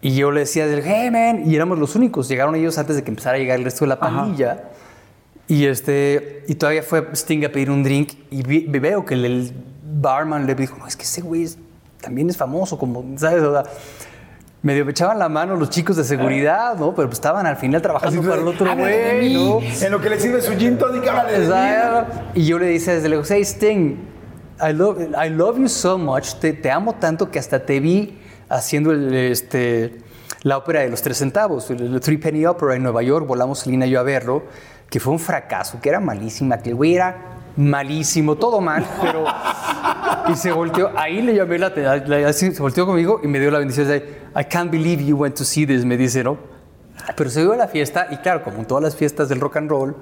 Y 0.02 0.16
yo 0.16 0.32
le 0.32 0.42
decía, 0.42 0.66
hey, 0.84 1.12
man, 1.12 1.44
y 1.50 1.56
éramos 1.56 1.78
los 1.78 1.96
únicos. 1.96 2.30
Llegaron 2.30 2.56
ellos 2.56 2.78
antes 2.78 2.96
de 2.96 3.04
que 3.04 3.10
empezara 3.10 3.36
a 3.36 3.40
llegar 3.40 3.58
el 3.60 3.66
resto 3.66 3.84
de 3.84 3.90
la 3.90 4.00
pandilla. 4.00 4.70
Y, 5.50 5.66
este, 5.66 6.46
y 6.48 6.56
todavía 6.56 6.84
fue 6.84 7.06
Sting 7.14 7.44
a 7.44 7.50
pedir 7.50 7.70
un 7.70 7.84
drink 7.84 8.14
y 8.32 8.42
vi- 8.44 8.66
veo 8.68 9.04
que 9.04 9.16
el, 9.16 9.26
el 9.26 9.54
barman 9.92 10.46
le 10.46 10.56
dijo, 10.56 10.78
no, 10.78 10.88
es 10.88 10.96
que 10.96 11.04
ese 11.04 11.22
güey 11.22 11.44
es- 11.44 11.58
también 12.02 12.30
es 12.30 12.38
famoso, 12.38 12.78
como, 12.78 13.04
¿sabes? 13.18 13.44
O 13.44 13.52
sea, 13.52 13.64
medio 14.62 14.86
me 14.86 14.92
echaban 14.92 15.20
la 15.20 15.30
mano 15.30 15.56
los 15.56 15.70
chicos 15.70 15.96
de 15.98 16.04
seguridad, 16.04 16.76
¿no? 16.78 16.94
Pero 16.96 17.08
pues 17.08 17.18
estaban 17.18 17.46
al 17.46 17.58
final 17.58 17.82
trabajando 17.82 18.22
para 18.22 18.42
el 18.42 18.48
otro 18.48 18.76
güey. 18.76 19.34
¿no? 19.34 19.60
En 19.86 19.92
lo 19.92 20.02
que 20.02 20.10
le 20.10 20.20
sirve 20.20 20.42
su 20.42 20.54
gin 20.58 20.78
tonic, 20.78 21.08
háblale. 21.08 21.46
Y 22.36 22.46
yo 22.46 22.60
le 22.60 22.68
dije 22.68 22.94
desde 22.96 23.10
lejos, 23.10 23.30
hey 23.32 23.42
Sting, 23.44 23.96
I 24.62 24.74
love, 24.74 24.98
I 25.02 25.30
love 25.30 25.58
you 25.58 25.70
so 25.70 25.98
much, 25.98 26.36
te, 26.36 26.54
te 26.54 26.70
amo 26.72 26.96
tanto 26.96 27.32
que 27.32 27.40
hasta 27.40 27.66
te 27.66 27.80
vi 27.80 28.18
haciendo 28.50 28.92
el, 28.92 29.14
este, 29.14 29.98
la 30.44 30.58
ópera 30.58 30.82
de 30.82 30.90
los 30.90 31.02
tres 31.02 31.18
centavos, 31.18 31.70
el, 31.72 31.82
el 31.94 32.00
Three 32.02 32.18
Penny 32.18 32.46
Opera 32.46 32.76
en 32.76 32.84
Nueva 32.84 33.02
York, 33.02 33.26
volamos 33.28 33.60
Selena 33.60 33.86
y 33.88 33.92
yo 33.92 34.00
a 34.00 34.04
verlo, 34.04 34.44
que 34.90 35.00
fue 35.00 35.14
un 35.14 35.20
fracaso, 35.20 35.80
que 35.82 35.88
era 35.90 36.00
malísima, 36.02 36.58
que 36.60 36.70
el 36.72 36.76
güey 36.76 36.96
era 36.96 37.16
malísimo, 37.60 38.36
todo 38.36 38.62
mal, 38.62 38.86
pero... 39.02 39.26
Y 40.30 40.36
se 40.36 40.52
volteó, 40.52 40.92
ahí 40.96 41.22
le 41.22 41.36
llamé 41.36 41.58
la 41.58 41.68
atención, 41.68 42.26
así, 42.26 42.52
se 42.54 42.62
volteó 42.62 42.86
conmigo 42.86 43.20
y 43.24 43.28
me 43.28 43.40
dio 43.40 43.52
la 43.52 43.60
bendición 43.60 43.88
de, 43.88 44.22
I 44.36 44.44
can't 44.46 44.72
believe 44.72 45.04
you 45.04 45.18
went 45.18 45.36
to 45.36 45.44
see 45.44 45.66
this, 45.66 45.84
me 45.84 45.98
dice, 45.98 46.24
¿no? 46.24 46.38
Pero 47.16 47.30
se 47.30 47.42
dio 47.42 47.54
a 47.54 47.58
la 47.58 47.68
fiesta 47.68 48.08
y 48.12 48.18
claro, 48.18 48.44
como 48.44 48.60
en 48.60 48.66
todas 48.66 48.84
las 48.84 48.96
fiestas 48.96 49.28
del 49.28 49.40
rock 49.40 49.58
and 49.58 49.70
roll, 49.70 49.96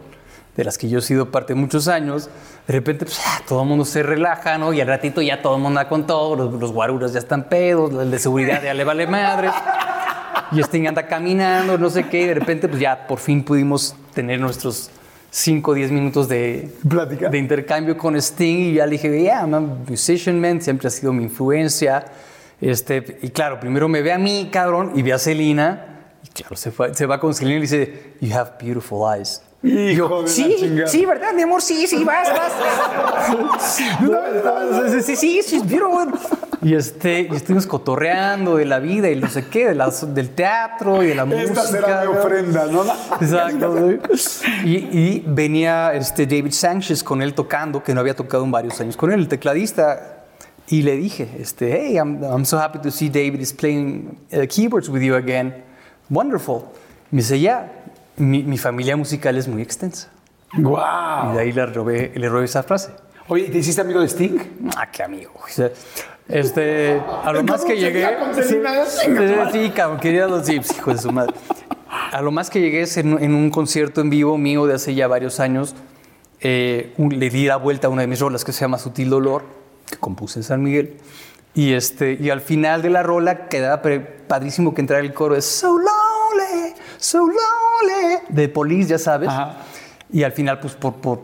de 0.56 0.64
las 0.64 0.78
que 0.78 0.90
yo 0.90 1.00
he 1.00 1.02
sido 1.02 1.32
parte 1.32 1.56
muchos 1.56 1.88
años, 1.88 2.30
de 2.68 2.74
repente 2.74 3.06
pues, 3.06 3.20
ah, 3.26 3.42
todo 3.48 3.62
el 3.62 3.70
mundo 3.70 3.86
se 3.86 4.04
relaja, 4.04 4.58
¿no? 4.58 4.74
Y 4.74 4.82
al 4.82 4.88
ratito 4.88 5.22
ya 5.22 5.42
todo 5.42 5.56
el 5.56 5.62
mundo 5.62 5.80
anda 5.80 5.90
con 5.90 6.06
todo, 6.06 6.36
los, 6.36 6.74
los 6.74 7.14
ya 7.14 7.20
están 7.20 7.44
pedos, 7.46 7.94
el 7.94 8.12
de 8.12 8.20
seguridad 8.20 8.62
ya 8.62 8.74
le 8.74 8.84
vale 8.84 9.08
madre. 9.08 9.50
Y 10.52 10.60
Sting 10.60 10.88
anda 10.88 11.08
caminando, 11.08 11.78
no 11.78 11.90
sé 11.90 12.08
qué, 12.08 12.22
y 12.22 12.26
de 12.26 12.34
repente 12.34 12.68
pues 12.68 12.82
ya 12.82 13.08
por 13.08 13.20
fin 13.20 13.44
pudimos 13.44 13.96
tener 14.14 14.40
nuestros 14.40 14.90
5 15.30 15.72
o 15.72 15.74
10 15.74 15.92
minutos 15.92 16.28
de, 16.28 16.70
Plática. 16.88 17.30
de 17.30 17.38
intercambio 17.38 17.98
con 17.98 18.16
Sting 18.16 18.72
y 18.72 18.74
ya 18.76 18.86
le 18.86 18.94
dije, 18.94 19.22
yeah, 19.22 19.42
I'm 19.42 19.54
a 19.54 19.60
musician, 19.60 20.40
man, 20.40 20.62
siempre 20.62 20.88
ha 20.88 20.92
sido 20.92 21.14
mi 21.14 21.24
influencia. 21.24 22.06
Este, 22.62 23.20
y 23.22 23.30
claro, 23.30 23.60
primero 23.60 23.88
me 23.88 24.02
ve 24.02 24.12
a 24.14 24.18
mí, 24.18 24.50
cabrón, 24.52 24.94
y 24.96 25.02
ve 25.04 25.14
a 25.14 25.20
Selena, 25.20 26.00
y 26.24 26.30
claro, 26.30 26.56
se, 26.56 26.72
fue- 26.72 26.94
se 26.96 27.06
va 27.06 27.20
con 27.20 27.34
Selena 27.36 27.58
y 27.58 27.62
dice, 27.62 28.14
you 28.22 28.34
have 28.36 28.52
beautiful 28.60 29.00
eyes. 29.16 29.42
Y 29.64 29.96
yo, 29.96 30.26
sí, 30.28 30.56
sí, 30.86 31.06
¿verdad, 31.06 31.34
mi 31.34 31.42
amor? 31.42 31.62
Sí, 31.62 31.88
sí, 31.88 32.04
vas, 32.04 32.30
vas. 32.32 32.54
sí, 35.06 35.16
sí, 35.16 35.42
sí. 35.44 35.62
Y, 36.62 36.74
este, 36.74 37.28
y 37.32 37.36
estuvimos 37.36 37.68
cotorreando 37.68 38.56
de 38.58 38.66
la 38.66 38.80
vida 38.80 39.10
y 39.10 39.16
no 39.16 39.30
sé 39.30 39.46
qué, 39.48 39.68
de 39.68 39.76
la- 39.76 39.90
del 39.90 40.30
teatro 40.32 41.04
y 41.04 41.08
de 41.08 41.16
la 41.16 41.24
Esta 41.24 41.36
música. 41.38 41.62
será 41.64 42.02
mi 42.02 42.08
ofrenda, 42.18 42.66
¿no? 42.68 42.84
Exacto. 43.22 43.90
Y, 44.64 44.76
y 44.76 45.24
venía 45.28 45.94
este 45.94 46.26
David 46.26 46.52
Sánchez 46.52 47.04
con 47.04 47.22
él 47.22 47.34
tocando, 47.34 47.84
que 47.84 47.94
no 47.94 48.00
había 48.02 48.16
tocado 48.16 48.44
en 48.44 48.52
varios 48.52 48.80
años 48.82 48.98
con 48.98 49.12
él, 49.12 49.20
el 49.20 49.28
tecladista. 49.28 50.14
Y 50.70 50.82
le 50.82 50.98
dije, 50.98 51.30
este, 51.40 51.72
hey, 51.80 51.96
I'm, 51.96 52.22
I'm 52.24 52.44
so 52.46 52.60
happy 52.60 52.80
to 52.80 52.92
see 52.92 53.08
David 53.10 53.40
is 53.40 53.54
playing 53.54 54.18
uh, 54.34 54.46
keyboards 54.50 54.90
with 54.90 55.02
you 55.02 55.16
again. 55.16 55.64
Wonderful. 56.10 56.64
Me 57.12 57.22
dice, 57.22 57.40
ya, 57.40 57.72
mi, 58.18 58.44
mi 58.44 58.58
familia 58.58 58.98
musical 58.98 59.38
es 59.38 59.48
muy 59.48 59.62
extensa. 59.62 60.10
Y 60.54 60.62
¡Guau! 60.62 61.34
de 61.36 61.40
ahí 61.42 61.52
le 61.54 61.66
robé, 61.68 62.12
le 62.16 62.28
robé 62.30 62.46
esa 62.46 62.64
frase. 62.64 62.90
Oye, 63.30 63.46
¿y 63.46 63.50
¿te 63.50 63.58
hiciste 63.60 63.82
amigo 63.82 64.00
de 64.02 64.08
Sting? 64.08 64.38
Ah, 64.76 64.90
qué 64.92 65.04
amigo. 65.04 65.32
O 65.36 65.48
sea, 65.50 65.70
Este, 66.30 67.02
a 67.24 67.32
lo 67.32 67.44
más 67.44 67.62
que 67.64 67.74
¿Cómo 67.74 67.86
llegué. 67.86 68.08
Sí, 68.44 68.56
sí, 69.14 69.36
sí, 69.66 69.70
cabrón, 69.72 70.00
quería 70.00 70.28
los 70.28 70.44
tips, 70.44 70.78
hijo 70.78 70.92
de 70.92 70.98
su 70.98 71.12
madre. 71.12 71.34
A 72.12 72.22
lo 72.22 72.32
más 72.32 72.50
que 72.50 72.60
llegué 72.60 72.82
es 72.82 72.98
en, 72.98 73.22
en 73.24 73.34
un 73.34 73.50
concierto 73.50 74.02
en 74.02 74.10
vivo 74.10 74.38
mío 74.38 74.66
de 74.66 74.74
hace 74.76 74.94
ya 74.94 75.08
varios 75.08 75.40
años. 75.40 75.76
eh, 76.42 76.94
un- 76.98 77.18
le 77.18 77.30
di 77.32 77.46
la 77.48 77.56
vuelta 77.58 77.88
a 77.88 77.90
una 77.90 78.02
de 78.02 78.08
mis 78.08 78.20
rolas 78.20 78.44
que 78.46 78.52
se 78.52 78.62
llama 78.62 78.78
Sutil 78.78 79.10
Dolor, 79.10 79.44
que 79.90 79.98
compuse 79.98 80.38
en 80.40 80.44
San 80.44 80.62
Miguel. 80.62 80.98
Y, 81.56 81.74
este, 81.74 82.14
y 82.22 82.30
al 82.30 82.42
final 82.42 82.84
de 82.84 82.92
la 82.92 83.02
rola 83.02 83.48
quedaba 83.48 83.82
padrísimo 84.28 84.76
que 84.76 84.82
entrara 84.82 85.02
el 85.04 85.14
coro 85.16 85.34
de 85.34 85.42
So 85.42 85.70
Lonely, 85.80 86.76
So 86.98 87.20
Lonely, 87.20 88.20
de 88.30 88.50
Police, 88.50 88.90
ya 88.90 89.00
sabes. 89.00 89.30
Ajá. 89.30 89.58
Y 90.14 90.22
al 90.24 90.32
final, 90.34 90.60
pues 90.60 90.74
por, 90.76 90.96
por 90.98 91.22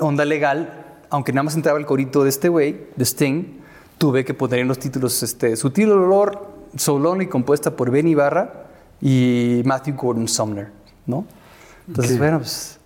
onda 0.00 0.24
legal, 0.24 0.86
aunque 1.10 1.32
nada 1.32 1.44
más 1.44 1.54
entraba 1.54 1.78
el 1.78 1.86
corito 1.86 2.24
de 2.24 2.30
este 2.30 2.48
güey, 2.48 2.80
de 2.96 3.04
Sting, 3.04 3.57
tuve 3.98 4.24
que 4.24 4.34
poner 4.34 4.60
en 4.60 4.68
los 4.68 4.78
títulos 4.78 5.22
este, 5.22 5.56
Sutil 5.56 5.90
Olor, 5.90 6.46
So 6.76 6.98
Lonely, 6.98 7.26
compuesta 7.26 7.76
por 7.76 7.90
Ben 7.90 8.06
Ibarra 8.06 8.66
y 9.00 9.62
Matthew 9.64 9.96
Gordon 9.96 10.28
Sumner, 10.28 10.70
¿no? 11.06 11.26
Entonces, 11.86 12.18
bueno, 12.18 12.38
pues 12.38 12.77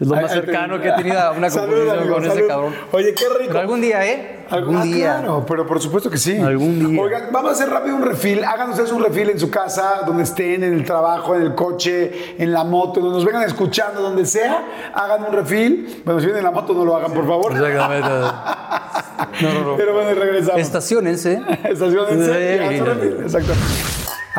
es 0.00 0.08
lo 0.08 0.16
más 0.16 0.32
cercano 0.32 0.80
que 0.80 0.88
he 0.88 0.92
tenido 0.92 1.20
a 1.20 1.32
una 1.32 1.48
amigo, 1.48 2.14
con 2.14 2.24
ese 2.24 2.46
cabrón. 2.46 2.74
Oye, 2.90 3.14
qué 3.14 3.24
rico. 3.28 3.48
Pero 3.48 3.60
algún 3.60 3.80
día, 3.82 4.06
¿eh? 4.06 4.36
Algún 4.48 4.76
Ah, 4.78 4.82
día. 4.82 5.16
Claro, 5.18 5.44
pero 5.46 5.66
por 5.66 5.80
supuesto 5.80 6.10
que 6.10 6.16
sí. 6.16 6.38
Algún 6.38 6.88
día. 6.88 7.00
Oigan, 7.00 7.28
vamos 7.30 7.50
a 7.50 7.52
hacer 7.52 7.68
rápido 7.68 7.96
un 7.96 8.02
refil. 8.02 8.42
Hagan 8.42 8.70
ustedes 8.70 8.90
un 8.92 9.02
refil 9.04 9.30
en 9.30 9.38
su 9.38 9.50
casa, 9.50 10.02
donde 10.06 10.22
estén, 10.22 10.64
en 10.64 10.72
el 10.74 10.84
trabajo, 10.84 11.36
en 11.36 11.42
el 11.42 11.54
coche, 11.54 12.34
en 12.38 12.52
la 12.52 12.64
moto, 12.64 13.00
donde 13.00 13.16
nos 13.16 13.24
vengan 13.24 13.42
escuchando, 13.44 14.00
donde 14.00 14.24
sea. 14.24 14.64
Hagan 14.94 15.24
un 15.24 15.32
refil. 15.32 16.02
Bueno, 16.04 16.18
si 16.20 16.26
vienen 16.26 16.38
en 16.38 16.44
la 16.44 16.50
moto, 16.50 16.72
no 16.72 16.84
lo 16.84 16.96
hagan, 16.96 17.12
por 17.12 17.26
favor. 17.26 17.52
Exactamente. 17.52 18.08
No, 19.42 19.52
no, 19.52 19.60
no. 19.72 19.76
Pero 19.76 19.92
bueno, 19.94 20.14
regresamos. 20.18 20.60
Estacionense. 20.60 21.40
Refil, 21.62 23.20
Exacto. 23.22 23.52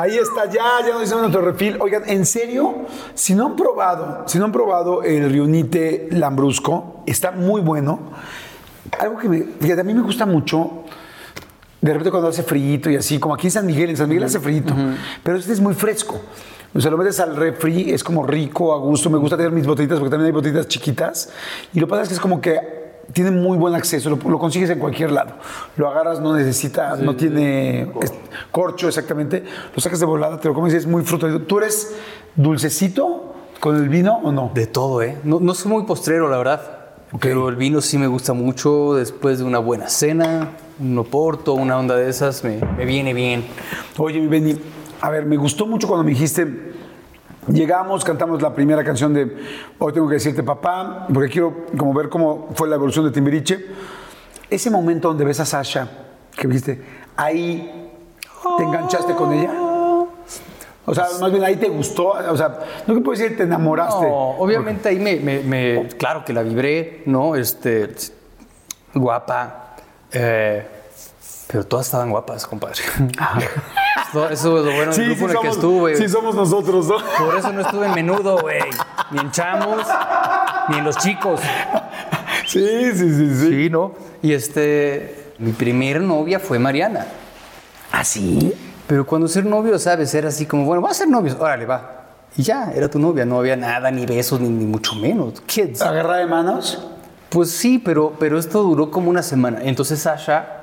Ahí 0.02 0.18
está, 0.18 0.46
ya, 0.46 0.84
ya 0.84 0.94
nos 0.94 1.04
hicimos 1.04 1.22
nuestro 1.22 1.44
refil. 1.44 1.78
Oigan, 1.80 2.02
en 2.08 2.26
serio, 2.26 2.88
si 3.14 3.36
no 3.36 3.46
han 3.46 3.56
probado, 3.56 4.24
si 4.26 4.40
no 4.40 4.46
han 4.46 4.52
probado 4.52 5.04
el 5.04 5.30
Riunite 5.30 6.08
Lambrusco, 6.10 7.04
está 7.06 7.30
muy 7.30 7.62
bueno. 7.62 8.00
Algo 8.98 9.20
que 9.20 9.30
me, 9.30 9.44
fíjate, 9.44 9.82
a 9.82 9.84
mí 9.84 9.94
me 9.94 10.02
gusta 10.02 10.26
mucho. 10.26 10.86
De 11.82 11.92
repente 11.92 12.10
cuando 12.10 12.30
hace 12.30 12.42
frío 12.42 12.90
y 12.90 12.96
así, 12.96 13.20
como 13.20 13.36
aquí 13.36 13.46
en 13.46 13.52
San 13.52 13.68
Miguel, 13.68 13.92
en 13.92 13.98
San 13.98 14.10
Miguel 14.10 14.24
hace 14.24 14.40
frío, 14.40 14.64
pero 15.22 15.38
este 15.38 15.54
es 15.54 15.60
muy 15.62 15.76
fresco. 15.76 16.20
O 16.74 16.82
sea, 16.82 16.90
lo 16.90 16.98
metes 16.98 17.20
al 17.20 17.36
refri, 17.36 17.92
es 17.92 18.04
como 18.04 18.26
rico, 18.26 18.74
a 18.74 18.80
gusto. 18.80 19.08
Me 19.12 19.20
gusta 19.20 19.38
tener 19.38 19.52
mis 19.52 19.68
botellitas 19.68 20.00
porque 20.00 20.10
también 20.10 20.28
hay 20.28 20.32
botellitas 20.32 20.68
chiquitas. 20.68 21.30
Y 21.76 21.80
lo 21.80 21.86
que 21.86 21.92
pasa 21.92 22.02
es 22.02 22.08
que 22.08 22.16
es 22.16 22.20
como 22.20 22.42
que 22.42 22.81
tiene 23.14 23.32
muy 23.32 23.58
buen 23.58 23.76
acceso, 23.76 24.10
lo, 24.10 24.30
lo 24.30 24.40
consigues 24.40 24.70
en 24.70 24.80
cualquier 24.80 25.12
lado. 25.12 25.34
Lo 25.78 25.90
agarras, 25.90 26.20
no 26.20 26.36
necesita, 26.36 26.96
no 26.98 27.16
tiene 27.16 27.92
corcho 28.52 28.88
exactamente, 28.88 29.44
lo 29.74 29.82
sacas 29.82 30.00
de 30.00 30.06
volada, 30.06 30.40
te 30.40 30.48
lo 30.48 30.54
comes 30.54 30.74
y 30.74 30.78
es 30.78 30.88
muy 30.88 31.04
fruto. 31.04 31.42
¿Tú 31.42 31.58
eres 31.60 31.96
dulcecito 32.36 33.36
con 33.60 33.76
el 33.76 33.90
vino 33.90 34.20
o 34.24 34.32
no? 34.32 34.52
De 34.54 34.68
todo, 34.68 35.02
¿eh? 35.02 35.18
No, 35.24 35.40
no 35.40 35.54
soy 35.54 35.72
muy 35.72 35.84
postrero, 35.84 36.30
la 36.30 36.38
verdad. 36.38 36.78
Pero 37.20 37.50
el 37.50 37.58
vino 37.58 37.82
sí 37.82 37.98
me 37.98 38.08
gusta 38.08 38.32
mucho 38.32 38.94
después 38.94 39.40
de 39.40 39.44
una 39.44 39.60
buena 39.60 39.90
cena, 39.90 40.52
un 40.80 40.98
oporto, 40.98 41.54
una 41.54 41.78
onda 41.78 41.96
de 41.98 42.10
esas, 42.10 42.42
me, 42.46 42.62
me 42.78 42.86
viene 42.86 43.14
bien. 43.14 43.44
Oye, 43.98 44.22
mi 44.22 44.28
Benny, 44.28 44.58
a 45.02 45.10
ver, 45.10 45.26
me 45.26 45.36
gustó 45.36 45.68
mucho 45.68 45.90
cuando 45.90 46.06
me 46.06 46.12
dijiste, 46.12 46.71
llegamos, 47.48 48.04
cantamos 48.04 48.42
la 48.42 48.54
primera 48.54 48.84
canción 48.84 49.14
de 49.14 49.36
Hoy 49.80 49.94
tengo 49.94 50.08
que 50.08 50.16
decirte 50.16 50.44
papá, 50.44 51.08
porque 51.14 51.30
quiero 51.30 51.66
como 51.78 51.94
ver 51.94 52.10
cómo 52.10 52.50
fue 52.56 52.68
la 52.68 52.76
evolución 52.76 53.06
de 53.06 53.12
Timbiriche. 53.12 53.66
Ese 54.50 54.70
momento 54.70 55.08
donde 55.08 55.26
ves 55.26 55.40
a 55.40 55.46
Sasha, 55.46 55.88
que 56.36 56.48
viste, 56.48 56.82
ahí 57.16 57.90
te 58.58 58.64
enganchaste 58.64 59.16
con 59.16 59.34
ella. 59.34 59.52
O 60.86 60.96
sea, 60.96 61.06
más 61.20 61.32
bien 61.32 61.44
ahí 61.44 61.56
te 61.58 61.70
gustó, 61.70 62.10
o 62.10 62.38
sea, 62.38 62.60
no 62.88 62.96
que 62.96 63.02
puedes 63.02 63.20
decir 63.20 63.38
te 63.38 63.44
enamoraste. 63.44 64.08
No, 64.08 64.32
obviamente 64.32 64.90
ahí 64.90 65.00
me, 65.00 65.88
claro 65.98 66.26
que 66.26 66.34
la 66.34 66.42
vibré, 66.42 67.04
¿no? 67.06 67.36
Este, 67.36 67.94
guapa, 68.94 69.76
eh, 70.12 70.68
pero 71.52 71.66
todas 71.66 71.86
estaban 71.88 72.10
guapas, 72.10 72.48
compadre. 72.48 72.82
Eso, 74.10 74.30
eso 74.30 74.58
es 74.60 74.66
lo 74.66 74.76
bueno 74.76 74.94
del 74.94 75.06
grupo 75.16 75.26
en 75.26 75.32
el 75.32 75.42
que 75.42 75.48
estuve. 75.50 75.96
sí 75.98 76.08
somos 76.08 76.36
nosotros, 76.36 76.88
¿no? 76.88 76.96
Por 77.18 77.38
eso 77.38 77.52
no 77.52 77.62
estuve 77.62 77.88
en 77.88 77.94
menudo, 77.94 78.38
güey. 78.40 78.62
Ni 79.12 79.20
en 79.20 79.32
chamos, 79.32 79.86
ni 80.70 80.78
en 80.78 80.86
los 80.86 80.98
chicos. 80.98 81.42
Sí, 82.48 82.92
sí, 82.94 83.10
sí, 83.10 83.36
sí. 83.36 83.50
Sí, 83.50 83.70
¿no? 83.70 83.94
Y 84.22 84.34
este, 84.34 85.34
mi 85.40 85.52
primer 85.52 86.02
novia 86.02 86.40
fue 86.40 86.60
Mariana. 86.60 87.06
¿Ah, 87.92 88.04
sí? 88.04 88.54
Pero 88.88 89.06
cuando 89.06 89.28
ser 89.28 89.46
novio, 89.46 89.78
¿sabes? 89.80 90.14
Era 90.14 90.30
así 90.30 90.46
como, 90.46 90.66
bueno, 90.66 90.82
va 90.82 90.92
a 90.92 90.94
ser 90.94 91.08
novios, 91.08 91.38
órale, 91.40 91.66
va. 91.66 92.06
Y 92.38 92.44
ya, 92.44 92.72
era 92.74 92.90
tu 92.90 93.00
novia, 93.00 93.26
no 93.26 93.40
había 93.40 93.58
nada, 93.58 93.92
ni 93.92 94.06
besos, 94.06 94.40
ni, 94.40 94.50
ni 94.50 94.66
mucho 94.66 94.96
menos. 94.96 95.42
Kids. 95.42 95.82
¿Agarra 95.82 96.18
de 96.18 96.28
manos? 96.28 96.82
Pues 97.30 97.52
sí, 97.52 97.78
pero, 97.80 98.14
pero 98.20 98.38
esto 98.38 98.64
duró 98.64 98.92
como 98.92 99.10
una 99.10 99.24
semana. 99.24 99.60
Entonces 99.64 100.00
Sasha, 100.00 100.61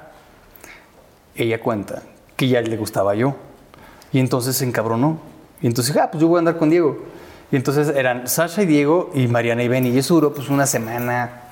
ella 1.39 1.61
cuenta 1.61 2.03
que 2.37 2.49
ya 2.49 2.61
le 2.61 2.77
gustaba 2.77 3.15
yo. 3.15 3.37
Y 4.13 4.21
entonces 4.21 4.57
se 4.57 4.65
encabronó. 4.65 5.19
Y 5.61 5.67
entonces, 5.67 5.97
ah, 5.97 6.11
pues 6.11 6.21
yo 6.21 6.29
voy 6.29 6.37
a 6.37 6.39
andar 6.41 6.57
con 6.57 6.71
Diego. 6.71 6.99
Y 7.51 7.57
entonces 7.57 7.89
eran 7.89 8.29
Sasha 8.29 8.63
y 8.63 8.67
Diego 8.67 9.11
y 9.15 9.27
Mariana 9.27 9.63
y 9.63 9.69
Benny. 9.69 9.91
Y 9.91 9.99
eso 9.99 10.15
duró 10.15 10.33
pues 10.33 10.49
una 10.49 10.67
semana, 10.67 11.43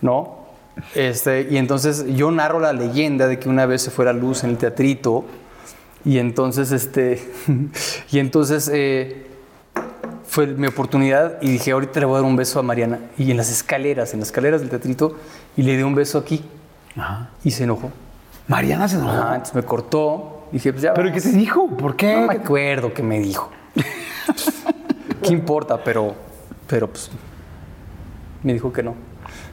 ¿no? 0.00 0.38
Este, 0.94 1.48
y 1.50 1.56
entonces 1.56 2.06
yo 2.14 2.30
narro 2.30 2.60
la 2.60 2.72
leyenda 2.72 3.26
de 3.26 3.38
que 3.38 3.48
una 3.48 3.66
vez 3.66 3.82
se 3.82 3.90
fue 3.90 4.04
la 4.04 4.12
luz 4.12 4.44
en 4.44 4.50
el 4.50 4.58
teatrito. 4.58 5.24
Y 6.04 6.18
entonces, 6.18 6.70
este, 6.70 7.20
y 8.10 8.18
entonces 8.18 8.70
eh, 8.72 9.26
fue 10.26 10.46
mi 10.46 10.66
oportunidad 10.66 11.40
y 11.42 11.50
dije, 11.50 11.72
ahorita 11.72 12.00
le 12.00 12.06
voy 12.06 12.16
a 12.16 12.20
dar 12.20 12.30
un 12.30 12.36
beso 12.36 12.60
a 12.60 12.62
Mariana. 12.62 13.00
Y 13.16 13.30
en 13.30 13.36
las 13.36 13.50
escaleras, 13.50 14.12
en 14.12 14.20
las 14.20 14.28
escaleras 14.28 14.60
del 14.60 14.70
teatrito, 14.70 15.16
y 15.56 15.62
le 15.62 15.76
di 15.76 15.82
un 15.82 15.94
beso 15.94 16.18
aquí. 16.18 16.44
Y 17.44 17.52
se 17.52 17.64
enojó. 17.64 17.90
Mariana 18.48 18.88
se 18.88 18.96
enojó. 18.96 19.10
Ajá, 19.12 19.34
entonces 19.34 19.54
me 19.54 19.62
cortó. 19.62 20.48
Dije, 20.50 20.72
pues 20.72 20.82
ya. 20.82 20.94
¿Pero 20.94 21.12
qué 21.12 21.20
te 21.20 21.30
dijo? 21.30 21.68
¿Por 21.68 21.94
qué? 21.96 22.16
No 22.16 22.26
me 22.26 22.34
acuerdo 22.34 22.92
qué 22.92 23.02
me 23.02 23.20
dijo. 23.20 23.50
¿Qué 25.22 25.32
importa? 25.32 25.82
Pero, 25.84 26.14
pero 26.66 26.88
pues, 26.88 27.10
me 28.42 28.52
dijo 28.54 28.72
que 28.72 28.82
no. 28.82 28.94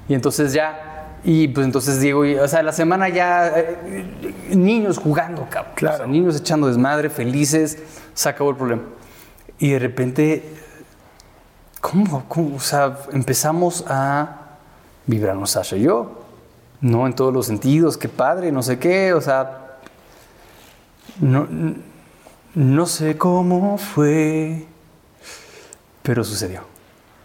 Y 0.07 0.13
entonces 0.13 0.53
ya, 0.53 1.17
y 1.23 1.47
pues 1.49 1.65
entonces 1.65 1.99
Diego, 1.99 2.23
y- 2.25 2.35
o 2.35 2.47
sea, 2.47 2.61
la 2.63 2.71
semana 2.71 3.09
ya, 3.09 3.47
eh, 3.49 4.05
niños 4.51 4.97
jugando, 4.99 5.47
cabrón. 5.49 5.73
Claro. 5.75 5.95
O 5.95 5.97
sea, 5.97 6.07
niños 6.07 6.37
echando 6.37 6.67
desmadre, 6.67 7.09
felices, 7.09 7.79
se 8.13 8.29
acabó 8.29 8.51
el 8.51 8.55
problema. 8.55 8.83
Y 9.57 9.71
de 9.71 9.79
repente, 9.79 10.53
¿cómo? 11.81 12.23
cómo? 12.27 12.55
O 12.55 12.59
sea, 12.59 12.99
empezamos 13.11 13.83
a 13.87 14.41
vibrarnos 15.07 15.51
Sasha 15.51 15.75
y 15.75 15.81
yo, 15.83 16.24
¿no? 16.85 17.07
En 17.07 17.13
todos 17.13 17.33
los 17.33 17.47
sentidos, 17.47 17.97
qué 17.97 18.07
padre, 18.09 18.51
no 18.51 18.61
sé 18.61 18.77
qué, 18.77 19.13
o 19.13 19.21
sea, 19.21 19.77
no, 21.19 21.47
no 22.53 22.85
sé 22.85 23.17
cómo 23.17 23.77
fue, 23.77 24.65
pero 26.03 26.23
sucedió. 26.23 26.61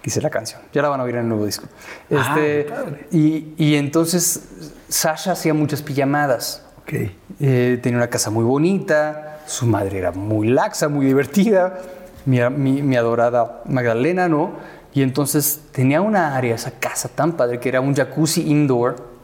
Dice 0.02 0.22
la 0.22 0.30
canción. 0.30 0.62
Ya 0.72 0.80
la 0.80 0.88
van 0.88 1.00
a 1.00 1.02
oír 1.02 1.16
en 1.16 1.22
el 1.22 1.28
nuevo 1.28 1.44
disco. 1.44 1.66
Este, 2.08 2.66
y, 3.10 3.52
y 3.58 3.74
entonces 3.74 4.44
Sasha 4.88 5.32
hacía 5.32 5.52
muchas 5.52 5.82
pijamadas. 5.82 6.62
Ok. 6.78 6.92
Eh, 7.40 7.78
tenía 7.82 7.98
una 7.98 8.08
casa 8.08 8.30
muy 8.30 8.44
bonita, 8.44 9.40
su 9.46 9.66
madre 9.66 9.98
era 9.98 10.10
muy 10.12 10.48
laxa, 10.48 10.88
muy 10.88 11.04
divertida, 11.04 11.78
mi, 12.24 12.40
mi- 12.48 12.80
mi 12.82 12.96
adorada 12.96 13.60
Magdalena, 13.66 14.26
¿no? 14.26 14.52
Y 14.94 15.02
entonces 15.02 15.60
tenía 15.70 16.00
una 16.00 16.34
área, 16.34 16.54
esa 16.54 16.70
casa 16.72 17.10
tan 17.10 17.32
padre, 17.32 17.60
que 17.60 17.68
era 17.68 17.82
un 17.82 17.94
jacuzzi 17.94 18.50
indoor, 18.50 19.19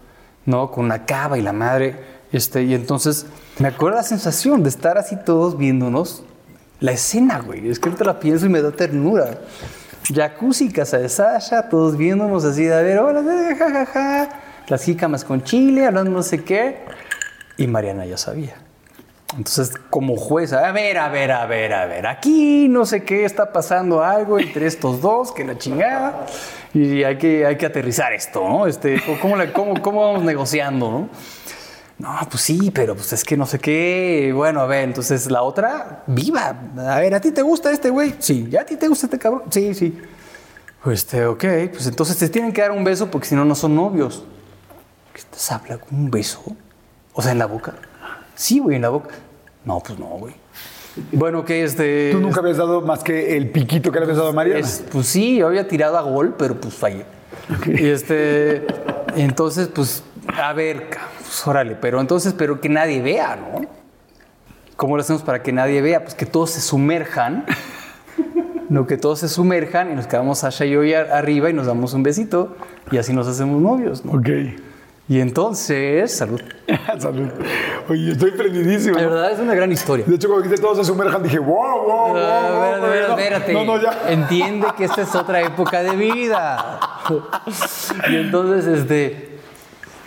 ¿no? 0.46 0.70
Con 0.70 0.86
una 0.86 1.04
cava 1.04 1.38
y 1.38 1.42
la 1.42 1.52
madre. 1.52 1.96
Este, 2.32 2.62
y 2.62 2.74
entonces 2.74 3.26
me 3.58 3.68
acuerdo 3.68 3.96
la 3.98 4.02
sensación 4.02 4.62
de 4.62 4.68
estar 4.68 4.98
así 4.98 5.16
todos 5.16 5.58
viéndonos. 5.58 6.24
La 6.80 6.92
escena, 6.92 7.40
güey, 7.40 7.68
es 7.68 7.78
que 7.78 7.88
ahorita 7.88 8.04
la 8.04 8.20
pienso 8.20 8.46
y 8.46 8.48
me 8.48 8.62
da 8.62 8.70
ternura. 8.70 9.40
Jacuzzi, 10.14 10.70
casa 10.70 10.98
de 10.98 11.08
Sasha, 11.08 11.68
todos 11.68 11.96
viéndonos 11.96 12.44
así 12.44 12.64
de 12.64 12.74
a 12.74 12.80
ver, 12.80 12.98
hola, 12.98 13.22
ja, 13.58 13.86
ja. 13.86 14.28
Las 14.68 14.82
jícamas 14.82 15.24
con 15.24 15.42
chile, 15.42 15.86
hablando 15.86 16.10
no 16.10 16.22
sé 16.22 16.44
qué. 16.44 16.84
Y 17.56 17.66
Mariana 17.66 18.04
ya 18.04 18.16
sabía. 18.16 18.65
Entonces, 19.36 19.72
como 19.90 20.16
jueza, 20.16 20.66
a 20.66 20.72
ver, 20.72 20.96
a 20.98 21.08
ver, 21.08 21.30
a 21.30 21.46
ver, 21.46 21.74
a 21.74 21.86
ver, 21.86 22.06
aquí 22.06 22.68
no 22.68 22.86
sé 22.86 23.04
qué 23.04 23.24
está 23.24 23.52
pasando 23.52 24.02
algo 24.02 24.38
entre 24.38 24.66
estos 24.66 25.00
dos, 25.02 25.32
que 25.32 25.44
la 25.44 25.58
chingada, 25.58 26.26
y 26.72 27.04
hay 27.04 27.18
que, 27.18 27.44
hay 27.44 27.56
que 27.56 27.66
aterrizar 27.66 28.12
esto, 28.14 28.48
¿no? 28.48 28.66
Este, 28.66 29.02
¿cómo, 29.20 29.36
cómo, 29.52 29.82
cómo 29.82 30.06
vamos 30.06 30.24
negociando, 30.24 30.90
no? 30.90 31.08
No, 31.98 32.14
pues 32.30 32.42
sí, 32.42 32.70
pero 32.70 32.94
pues 32.94 33.12
es 33.14 33.24
que 33.24 33.36
no 33.36 33.46
sé 33.46 33.58
qué. 33.58 34.30
Bueno, 34.34 34.60
a 34.60 34.66
ver, 34.66 34.84
entonces 34.84 35.30
la 35.30 35.42
otra, 35.42 36.02
viva. 36.06 36.54
A 36.76 37.00
ver, 37.00 37.14
¿a 37.14 37.20
ti 37.20 37.30
te 37.30 37.40
gusta 37.40 37.70
este 37.72 37.88
güey? 37.88 38.14
Sí. 38.18 38.46
¿Ya 38.50 38.62
a 38.62 38.66
ti 38.66 38.76
te 38.76 38.86
gusta 38.86 39.06
este 39.06 39.18
cabrón? 39.18 39.44
Sí, 39.50 39.72
sí. 39.74 39.98
Este, 40.84 41.24
ok, 41.26 41.44
pues 41.72 41.86
entonces 41.86 42.18
te 42.18 42.28
tienen 42.28 42.52
que 42.52 42.60
dar 42.60 42.70
un 42.70 42.84
beso 42.84 43.10
porque 43.10 43.28
si 43.28 43.34
no, 43.34 43.44
no 43.44 43.54
son 43.54 43.74
novios. 43.74 44.24
¿Qué 45.14 45.20
estás 45.20 45.50
hablando? 45.52 45.86
¿Un 45.90 46.10
beso? 46.10 46.42
O 47.14 47.22
sea, 47.22 47.32
en 47.32 47.38
la 47.38 47.46
boca. 47.46 47.72
Sí, 48.34 48.58
güey, 48.58 48.76
en 48.76 48.82
la 48.82 48.90
boca. 48.90 49.08
No, 49.66 49.80
pues 49.80 49.98
no, 49.98 50.06
güey. 50.06 50.32
Bueno, 51.12 51.44
que 51.44 51.62
este. 51.62 52.08
Tú 52.12 52.20
nunca 52.20 52.40
habías 52.40 52.56
dado 52.56 52.80
más 52.80 53.02
que 53.04 53.36
el 53.36 53.50
piquito 53.50 53.92
que 53.92 53.98
le 53.98 54.04
habías 54.04 54.16
dado 54.16 54.30
a 54.30 54.32
Mariana. 54.32 54.60
Es- 54.60 54.82
pues 54.90 55.06
sí, 55.06 55.36
yo 55.36 55.48
había 55.48 55.68
tirado 55.68 55.98
a 55.98 56.00
gol, 56.00 56.34
pero 56.38 56.58
pues 56.58 56.72
fallé. 56.72 57.04
Y 57.66 57.88
este, 57.88 58.66
entonces, 59.14 59.68
pues, 59.68 60.02
a 60.40 60.52
ver, 60.54 60.88
pues, 61.18 61.46
órale, 61.46 61.76
pero 61.78 62.00
entonces, 62.00 62.32
pero 62.32 62.60
que 62.62 62.70
nadie 62.70 63.02
vea, 63.02 63.36
¿no? 63.36 63.66
¿Cómo 64.76 64.96
lo 64.96 65.02
hacemos 65.02 65.22
para 65.22 65.42
que 65.42 65.52
nadie 65.52 65.82
vea? 65.82 66.02
Pues 66.02 66.14
que 66.14 66.24
todos 66.26 66.50
se 66.50 66.60
sumerjan, 66.60 67.44
no 68.68 68.86
que 68.86 68.96
todos 68.96 69.18
se 69.20 69.28
sumerjan 69.28 69.92
y 69.92 69.94
nos 69.94 70.06
quedamos 70.06 70.38
Sasha 70.38 70.64
y 70.64 70.70
yo 70.70 70.80
arriba 71.12 71.50
y 71.50 71.52
nos 71.52 71.66
damos 71.66 71.92
un 71.94 72.02
besito 72.02 72.56
y 72.90 72.96
así 72.98 73.12
nos 73.12 73.26
hacemos 73.28 73.60
novios, 73.60 74.04
¿no? 74.04 74.12
Ok. 74.12 74.28
Y 75.08 75.20
entonces, 75.20 76.16
salud. 76.16 76.40
Salud. 76.98 77.28
Oye, 77.88 78.12
estoy 78.12 78.32
prendidísimo. 78.32 78.98
La 78.98 79.06
verdad 79.06 79.30
es 79.30 79.38
una 79.38 79.54
gran 79.54 79.70
historia. 79.70 80.04
De 80.04 80.16
hecho, 80.16 80.26
cuando 80.26 80.42
dijiste 80.42 80.60
todos 80.60 80.78
se 80.78 80.84
sumerjan, 80.84 81.22
dije, 81.22 81.38
wow, 81.38 81.54
wow, 81.54 81.86
wow. 81.86 82.12
Wow, 82.12 82.16
espérate, 82.16 82.80
wow, 82.80 82.86
espérate, 82.86 83.08
no, 83.08 83.18
espérate. 83.18 83.52
No, 83.52 83.64
no, 83.64 83.80
ya. 83.80 84.10
Entiende 84.10 84.66
que 84.76 84.84
esta 84.84 85.02
es 85.02 85.14
otra 85.14 85.40
época 85.42 85.82
de 85.84 85.94
vida. 85.94 86.80
Y 88.10 88.16
entonces, 88.16 88.66
este, 88.66 89.38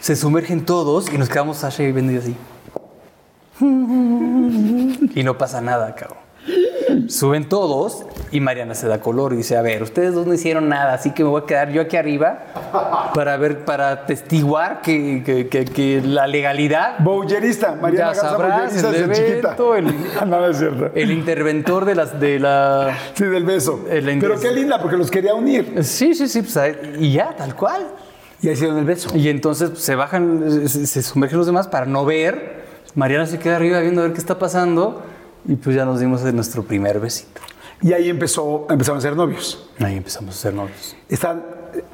se 0.02 0.18
sumergen 0.18 0.66
todos 0.66 1.12
y 1.14 1.18
nos 1.18 1.30
quedamos 1.30 1.58
Sasha 1.58 1.84
y 1.84 1.92
Bendy 1.94 2.18
así. 2.18 2.36
Y 5.16 5.24
no 5.24 5.38
pasa 5.38 5.60
nada, 5.60 5.96
cabrón. 5.96 6.19
Suben 7.08 7.48
todos 7.50 8.06
y 8.32 8.40
Mariana 8.40 8.76
se 8.76 8.88
da 8.88 9.00
color 9.02 9.34
y 9.34 9.38
dice, 9.38 9.58
a 9.58 9.62
ver, 9.62 9.84
ustedes 9.84 10.14
dos 10.14 10.28
no 10.28 10.34
hicieron 10.34 10.70
nada, 10.70 10.94
así 10.94 11.12
que 11.12 11.24
me 11.24 11.30
voy 11.30 11.42
a 11.42 11.46
quedar 11.46 11.72
yo 11.72 11.82
aquí 11.82 11.98
arriba 11.98 12.40
para 13.14 13.38
ver, 13.38 13.66
para 13.66 13.92
atestiguar 13.92 14.82
que, 14.82 15.24
que- 15.26 15.48
que- 15.48 15.66
que 15.66 16.02
la 16.04 16.28
legalidad 16.28 17.00
Bowlerista, 17.04 17.76
Mariana 17.82 17.98
Ya 17.98 18.06
Garza, 18.08 18.30
sabrás, 18.30 18.54
bowlerista 18.62 18.88
el 18.90 19.08
desde 19.10 19.28
evento, 19.40 19.76
el- 19.76 20.30
Nada 20.30 20.48
es 20.52 20.58
cierto. 20.58 20.92
el 20.96 21.12
interventor 21.12 21.86
de 21.86 21.96
las 21.96 22.20
de 22.20 22.40
la 22.40 22.98
Sí, 23.14 23.26
del 23.26 23.44
beso. 23.44 23.86
El 23.90 24.20
Pero 24.20 24.40
qué 24.40 24.52
linda, 24.52 24.82
porque 24.82 24.98
los 24.98 25.10
quería 25.12 25.34
unir. 25.34 25.84
Sí, 25.84 26.14
sí, 26.14 26.28
sí, 26.28 26.42
pues, 26.42 26.58
y 27.00 27.12
ya, 27.14 27.36
tal 27.36 27.56
cual. 27.56 27.88
Y 28.42 28.50
hicieron 28.50 28.78
el 28.78 28.86
beso. 28.86 29.16
Y 29.18 29.28
entonces 29.30 29.70
pues, 29.72 29.82
se 29.84 29.96
bajan, 29.96 30.68
se, 30.70 30.86
se 30.88 31.02
sumergen 31.02 31.38
los 31.38 31.46
demás 31.48 31.68
para 31.68 31.86
no 31.86 32.06
ver. 32.06 32.60
Mariana 32.96 33.26
se 33.26 33.38
queda 33.38 33.58
arriba 33.58 33.80
viendo 33.82 34.02
a 34.02 34.06
ver 34.06 34.14
qué 34.14 34.20
está 34.20 34.40
pasando 34.40 35.04
y 35.46 35.56
pues 35.56 35.76
ya 35.76 35.86
nos 35.86 36.00
dimos 36.00 36.22
nuestro 36.34 36.64
primer 36.64 37.00
besito. 37.00 37.42
Y 37.82 37.94
ahí 37.94 38.10
empezó, 38.10 38.68
empezaron 38.70 38.98
a 38.98 39.02
ser 39.02 39.16
novios. 39.16 39.70
Ahí 39.80 39.96
empezamos 39.96 40.36
a 40.36 40.38
ser 40.38 40.54
novios. 40.54 40.96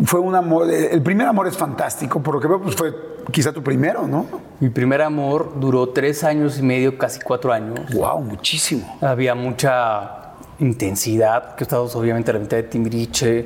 Fue 0.04 0.20
un 0.20 0.36
amor, 0.36 0.72
el 0.72 1.02
primer 1.02 1.28
amor 1.28 1.48
es 1.48 1.58
fantástico, 1.58 2.22
por 2.22 2.36
lo 2.36 2.41
que 2.41 2.48
veo, 2.48 2.62
pues 2.62 2.76
fue 2.76 2.93
quizá 3.32 3.52
tu 3.52 3.62
primero, 3.62 4.08
¿no? 4.08 4.26
Mi 4.60 4.70
primer 4.70 5.02
amor 5.02 5.54
duró 5.60 5.89
tres 5.89 6.24
años 6.24 6.58
y 6.60 6.64
medio, 6.64 6.98
casi 6.98 7.20
cuatro 7.20 7.52
años. 7.52 7.93
Wow, 7.93 8.22
muchísimo. 8.22 8.98
Había 9.02 9.36
mucha 9.36 10.34
intensidad, 10.60 11.56
que 11.56 11.66
estábamos 11.66 11.96
obviamente 11.96 12.32
a 12.32 12.36
la 12.36 12.39
mitad 12.39 12.58
de 12.58 12.64
Timbiriche. 12.64 13.46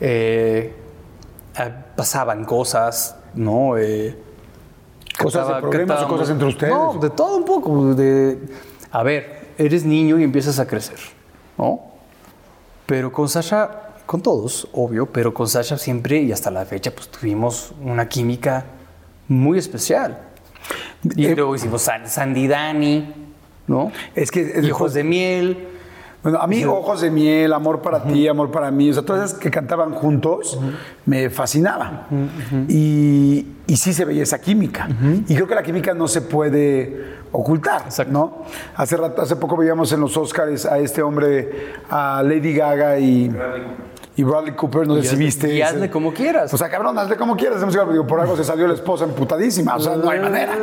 eh, 0.00 0.74
ah, 1.56 1.70
pasaban 1.96 2.44
cosas, 2.44 3.16
¿no? 3.34 3.76
Eh, 3.78 4.16
¿Cosas 5.20 5.48
de 5.48 5.54
problemas 5.54 6.02
o 6.02 6.08
cosas 6.08 6.30
entre 6.30 6.48
ustedes? 6.48 6.72
No, 6.72 6.94
de 6.94 7.10
todo 7.10 7.36
un 7.36 7.44
poco. 7.44 7.94
De, 7.94 8.38
a 8.92 9.02
ver, 9.02 9.40
eres 9.58 9.84
niño 9.84 10.18
y 10.18 10.24
empiezas 10.24 10.58
a 10.58 10.66
crecer, 10.66 10.98
¿no? 11.58 11.80
Pero 12.86 13.10
con 13.12 13.28
Sasha, 13.28 13.88
con 14.06 14.20
todos, 14.22 14.68
obvio, 14.72 15.06
pero 15.06 15.32
con 15.32 15.48
Sasha 15.48 15.78
siempre 15.78 16.20
y 16.20 16.32
hasta 16.32 16.50
la 16.50 16.64
fecha, 16.66 16.90
pues 16.90 17.08
tuvimos 17.08 17.72
una 17.82 18.08
química 18.08 18.64
muy 19.28 19.58
especial. 19.58 20.18
Y 21.16 21.26
Eh, 21.26 21.34
luego 21.34 21.54
hicimos 21.56 21.82
San- 21.82 22.06
Sandy 22.08 22.46
Dani, 22.46 23.12
¿no? 23.66 23.90
Es 24.14 24.30
que 24.30 24.42
es- 24.58 24.64
Y 24.64 24.70
Ojos 24.70 24.94
de 24.94 25.04
Miel. 25.04 25.68
Bueno, 26.22 26.38
a 26.38 26.46
mí 26.46 26.64
Ojos 26.64 27.00
de 27.00 27.10
Miel, 27.10 27.52
Amor 27.52 27.82
para 27.82 28.04
ti, 28.04 28.28
Amor 28.28 28.52
para 28.52 28.70
mí, 28.70 28.88
o 28.90 28.92
sea, 28.92 29.02
todas 29.04 29.30
esas 29.30 29.40
que 29.40 29.50
cantaban 29.50 29.92
juntos 29.92 30.56
me 31.04 31.30
fascinaban. 31.30 32.06
y, 32.68 33.44
y 33.72 33.76
sí 33.76 33.94
se 33.94 34.04
veía 34.04 34.22
esa 34.22 34.38
química. 34.38 34.86
Y 35.26 35.34
creo 35.34 35.46
que 35.46 35.54
la 35.54 35.62
química 35.62 35.94
no 35.94 36.06
se 36.06 36.20
puede 36.20 37.14
ocultar, 37.32 37.84
Exacto. 37.86 38.12
¿no? 38.12 38.44
Hace, 38.76 38.98
rato- 38.98 39.22
hace 39.22 39.34
poco 39.36 39.56
veíamos 39.56 39.90
en 39.92 40.00
los 40.00 40.14
Oscars 40.14 40.66
a 40.66 40.78
este 40.78 41.00
hombre, 41.00 41.72
a 41.88 42.22
Lady 42.22 42.52
Gaga 42.52 42.98
y... 42.98 43.30
Y 44.14 44.24
Bradley 44.24 44.52
Cooper, 44.54 44.86
no 44.86 44.94
sé 44.96 45.00
Y 45.00 45.02
si 45.04 45.08
hazle- 45.14 45.18
viste. 45.18 45.48
y 45.48 45.62
ese- 45.62 45.62
hazle 45.64 45.90
como 45.90 46.12
quieras. 46.12 46.52
O 46.52 46.58
sea, 46.58 46.68
cabrón, 46.68 46.98
hazle 46.98 47.16
como 47.16 47.34
quieras. 47.34 47.62
digo, 47.90 48.06
por 48.06 48.20
algo 48.20 48.36
se 48.36 48.44
salió 48.44 48.68
la 48.68 48.74
esposa 48.74 49.04
emputadísima. 49.04 49.76
O 49.76 49.80
sea, 49.80 49.96
no 49.96 50.10
hay 50.10 50.20
manera. 50.20 50.54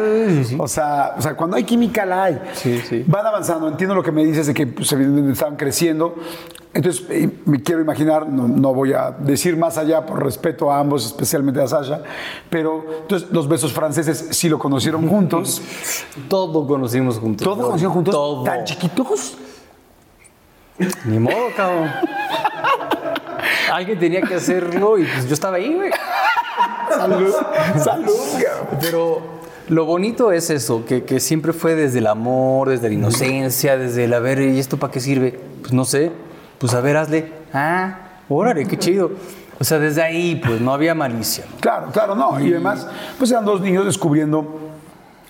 O 0.59 0.67
sea, 0.67 1.15
o 1.17 1.21
sea, 1.21 1.35
cuando 1.35 1.55
hay 1.55 1.63
química 1.63 2.05
la 2.05 2.25
hay. 2.25 2.39
Sí, 2.53 2.79
sí. 2.87 3.03
Van 3.07 3.25
avanzando. 3.25 3.67
Entiendo 3.67 3.95
lo 3.95 4.03
que 4.03 4.11
me 4.11 4.23
dices 4.23 4.45
de 4.45 4.53
que 4.53 4.67
pues, 4.67 4.91
evidentemente 4.91 5.33
estaban 5.33 5.55
creciendo. 5.55 6.13
Entonces, 6.71 7.03
eh, 7.09 7.27
me 7.45 7.63
quiero 7.63 7.81
imaginar, 7.81 8.29
no, 8.29 8.47
no 8.47 8.71
voy 8.75 8.93
a 8.93 9.09
decir 9.09 9.57
más 9.57 9.79
allá 9.79 10.05
por 10.05 10.23
respeto 10.23 10.71
a 10.71 10.77
ambos, 10.79 11.03
especialmente 11.07 11.59
a 11.59 11.67
Sasha, 11.67 12.01
pero 12.51 12.85
entonces 13.01 13.29
los 13.31 13.47
besos 13.47 13.73
franceses 13.73 14.27
sí 14.29 14.47
lo 14.49 14.59
conocieron 14.59 15.07
juntos. 15.09 15.63
Todo 16.27 16.67
conocimos 16.67 17.17
juntos. 17.17 17.43
¿Todo 17.43 17.63
conocieron 17.63 17.93
juntos? 17.95 18.13
Todo. 18.13 18.43
¿Tan 18.43 18.63
chiquitos? 18.65 19.35
Ni 21.05 21.17
modo, 21.17 21.33
cabrón. 21.57 21.89
Alguien 23.71 23.99
tenía 23.99 24.21
que 24.21 24.35
hacerlo 24.35 24.97
y 24.97 25.05
pues 25.05 25.27
yo 25.27 25.33
estaba 25.33 25.57
ahí, 25.57 25.73
güey. 25.73 25.91
Salud. 26.89 27.33
Salud. 27.83 28.15
Pero 28.81 29.21
lo 29.69 29.85
bonito 29.85 30.31
es 30.31 30.49
eso, 30.49 30.85
que, 30.85 31.03
que 31.03 31.19
siempre 31.19 31.53
fue 31.53 31.75
desde 31.75 31.99
el 31.99 32.07
amor, 32.07 32.69
desde 32.69 32.89
la 32.89 32.95
inocencia, 32.95 33.77
desde 33.77 34.05
el 34.05 34.13
a 34.13 34.19
ver, 34.19 34.41
¿y 34.41 34.59
esto 34.59 34.77
para 34.77 34.91
qué 34.91 34.99
sirve? 34.99 35.39
Pues 35.61 35.73
no 35.73 35.85
sé. 35.85 36.11
Pues 36.57 36.73
a 36.73 36.81
ver, 36.81 36.97
hazle. 36.97 37.31
Ah, 37.53 38.21
órale, 38.27 38.65
qué 38.65 38.77
chido. 38.77 39.11
O 39.59 39.63
sea, 39.63 39.77
desde 39.77 40.01
ahí, 40.01 40.41
pues 40.43 40.61
no 40.61 40.73
había 40.73 40.95
malicia. 40.95 41.45
¿no? 41.51 41.59
Claro, 41.59 41.91
claro, 41.91 42.15
no. 42.15 42.39
Y 42.39 42.51
además, 42.51 42.87
pues 43.17 43.29
eran 43.31 43.45
dos 43.45 43.61
niños 43.61 43.85
descubriendo 43.85 44.68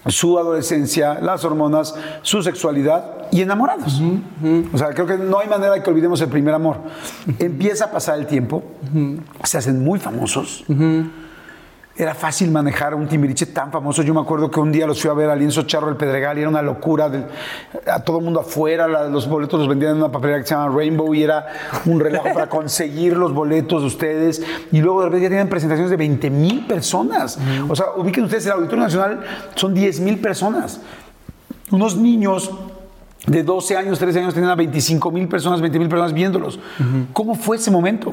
su 0.08 0.38
adolescencia, 0.40 1.20
las 1.22 1.44
hormonas, 1.44 1.96
su 2.22 2.42
sexualidad 2.42 3.28
y 3.32 3.42
enamorados. 3.42 4.02
O 4.74 4.78
sea, 4.78 4.90
creo 4.90 5.06
que 5.06 5.18
no 5.18 5.40
hay 5.40 5.48
manera 5.48 5.74
de 5.74 5.84
que 5.84 5.90
olvidemos 5.90 6.22
el 6.22 6.30
primer 6.30 6.54
amor. 6.54 6.78
Empieza 7.38 7.86
a 7.86 7.92
pasar 7.92 8.18
el 8.20 8.28
tiempo, 8.28 8.64
se 9.44 9.58
hacen 9.58 9.84
muy 9.84 10.00
famosos. 10.00 10.64
Era 12.02 12.16
fácil 12.16 12.50
manejar 12.50 12.96
un 12.96 13.10
Timbiriche 13.10 13.48
tan 13.48 13.74
famoso. 13.74 14.02
Yo 14.04 14.14
me 14.14 14.22
acuerdo 14.22 14.50
que 14.50 14.58
un 14.62 14.72
día 14.72 14.88
los 14.88 15.02
fui 15.02 15.10
a 15.12 15.14
ver 15.14 15.30
a 15.30 15.36
Lienzo 15.36 15.64
Charro 15.64 15.88
del 15.88 15.98
Pedregal 15.98 16.38
y 16.38 16.42
era 16.42 16.50
una 16.50 16.62
locura. 16.62 17.10
del- 17.10 17.26
a 17.92 18.00
todo 18.06 18.20
el 18.20 18.24
mundo 18.24 18.40
afuera, 18.40 18.88
la- 18.88 19.10
los 19.10 19.28
boletos 19.28 19.60
los 19.60 19.68
vendían 19.68 19.92
en 19.92 19.98
una 19.98 20.10
papelera 20.10 20.40
que 20.40 20.46
se 20.48 20.56
llama 20.56 20.74
Rainbow 20.74 21.14
y 21.14 21.24
era 21.24 21.46
un 21.86 22.00
relajo 22.00 22.30
para 22.34 22.48
conseguir 22.50 23.18
los 23.18 23.34
boletos 23.34 23.82
de 23.82 23.88
ustedes. 23.88 24.42
Y 24.72 24.80
luego 24.80 25.02
de 25.02 25.08
repente 25.08 25.24
ya 25.24 25.30
tenían 25.30 25.50
presentaciones 25.50 25.92
de 25.92 25.98
20 25.98 26.30
mil 26.30 26.66
personas. 26.66 27.38
O 27.68 27.76
sea, 27.76 27.88
ubiquen 27.98 28.24
ustedes, 28.24 28.46
el 28.46 28.54
Auditorio 28.54 28.86
Nacional 28.86 29.20
son 29.56 29.74
10 29.74 30.00
mil 30.00 30.20
personas. 30.20 30.80
Unos 31.70 31.98
niños 31.98 32.50
de 33.28 33.44
12 33.44 33.76
años, 33.76 34.00
13 34.00 34.20
años 34.20 34.34
tenían 34.34 34.52
a 34.52 34.56
25 34.56 35.12
mil 35.12 35.28
personas, 35.28 35.60
20 35.60 35.78
mil 35.78 35.90
personas 35.90 36.14
viéndolos. 36.14 36.62
¿Cómo 37.12 37.36
fue 37.36 37.58
ese 37.58 37.70
momento? 37.72 38.12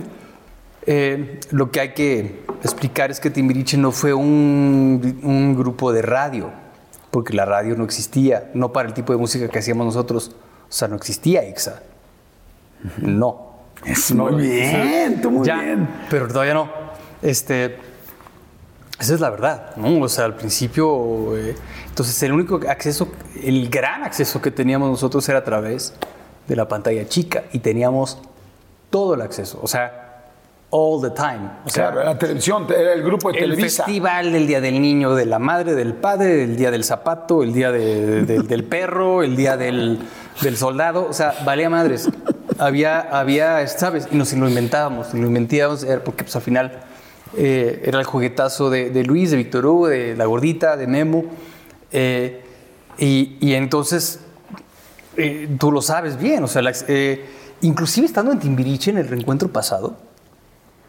Eh, 0.87 1.41
lo 1.51 1.71
que 1.71 1.81
hay 1.81 1.95
que 1.95 2.45
explicar 2.63 3.11
es 3.11 3.19
que 3.21 3.31
Timbiriche 3.31 3.77
no 3.77 3.91
fue 3.93 4.15
un, 4.15 5.21
un 5.23 5.57
grupo 5.57 5.93
de 5.93 6.03
radio, 6.03 6.51
porque 7.11 7.35
la 7.35 7.45
radio 7.45 7.77
no 7.77 7.85
existía, 7.85 8.51
no 8.55 8.73
para 8.73 8.89
el 8.89 8.95
tipo 8.95 9.13
de 9.13 9.19
música 9.19 9.49
que 9.49 9.59
hacíamos 9.59 9.87
nosotros. 9.87 10.37
O 10.69 10.73
sea, 10.73 10.89
no 10.89 10.97
existía 10.97 11.43
EXA. 11.43 11.83
No. 12.99 13.47
Es 13.85 14.13
muy 14.13 14.43
bien, 14.43 15.21
tú 15.21 15.31
muy 15.31 15.47
ya, 15.47 15.61
bien. 15.61 15.89
pero 16.11 16.27
todavía 16.29 16.55
no. 16.55 16.69
Este, 17.23 17.79
esa 18.99 19.15
es 19.15 19.21
la 19.21 19.31
verdad, 19.31 19.77
¿no? 19.77 20.01
O 20.01 20.09
sea, 20.09 20.25
al 20.25 20.37
principio, 20.37 21.37
eh, 21.37 21.55
entonces 21.89 22.21
el 22.23 22.33
único 22.33 22.61
acceso, 22.69 23.09
el 23.43 23.69
gran 23.69 24.03
acceso 24.03 24.41
que 24.41 24.51
teníamos 24.51 24.91
nosotros 24.91 25.29
era 25.29 25.41
a 25.41 25.45
través 25.45 25.93
de 26.49 26.57
la 26.57 26.67
pantalla 26.67 27.07
chica 27.07 27.45
y 27.53 27.59
teníamos 27.59 28.19
todo 28.91 29.15
el 29.15 29.21
acceso, 29.21 29.61
o 29.63 29.67
sea, 29.67 30.06
all 30.71 31.01
the 31.01 31.11
time. 31.11 31.49
O 31.65 31.71
sea, 31.71 31.91
Claro, 31.93 32.05
la 32.05 32.19
televisión, 32.19 32.67
era 32.69 32.93
el 32.93 33.03
grupo 33.03 33.31
de 33.33 33.39
el 33.39 33.45
Televisa. 33.51 33.85
festival 33.85 34.33
del 34.33 34.47
Día 34.47 34.61
del 34.61 34.81
Niño, 34.81 35.15
de 35.15 35.25
la 35.27 35.39
Madre, 35.39 35.75
del 35.75 35.95
Padre, 35.95 36.43
el 36.45 36.57
Día 36.57 36.71
del 36.71 36.85
Zapato, 36.85 37.43
el 37.43 37.53
Día 37.53 37.71
de- 37.73 38.23
de- 38.25 38.43
del 38.43 38.65
Perro, 38.65 39.23
el 39.23 39.37
Día 39.37 39.57
del, 39.57 39.99
del 40.43 40.57
Soldado. 40.57 41.07
O 41.09 41.13
sea, 41.13 41.35
valía 41.45 41.71
madres. 41.71 42.09
Había, 42.59 43.01
había, 43.01 43.67
¿sabes? 43.69 44.09
Y 44.11 44.17
nos 44.17 44.33
lo 44.33 44.49
inventábamos, 44.49 45.13
lo 45.15 45.27
inventábamos 45.27 45.85
porque 46.05 46.25
pues 46.25 46.35
al 46.37 46.43
final 46.43 46.81
eh, 47.37 47.83
era 47.85 47.99
el 47.99 48.05
juguetazo 48.05 48.71
de, 48.71 48.91
de 48.91 49.05
Luis, 49.05 49.31
de 49.31 49.37
Víctor 49.37 49.67
Hugo, 49.67 49.89
de 49.89 50.17
La 50.17 50.25
Gordita, 50.27 50.77
de 50.77 50.87
Memo. 50.87 51.25
eh, 51.93 52.43
y, 52.99 53.37
y 53.41 53.55
entonces 53.55 54.21
eh, 55.19 55.55
tú 55.61 55.71
lo 55.71 55.83
sabes 55.83 56.19
bien, 56.19 56.43
o 56.45 56.49
sea, 56.49 56.63
la- 56.63 56.73
inclusive 57.61 58.07
estando 58.07 58.33
en 58.33 58.39
Timbiriche 58.39 58.91
en 58.91 58.99
el 58.99 59.09
reencuentro 59.09 59.49
pasado, 59.49 59.97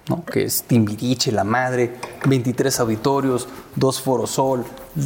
¿no? 0.10 0.24
que 0.26 0.44
es 0.44 0.64
Timbiriche, 0.64 1.32
la 1.32 1.44
madre, 1.44 1.96
23 2.28 2.80
auditorios, 2.80 3.48
dos 3.76 4.02
Forosol, 4.02 4.64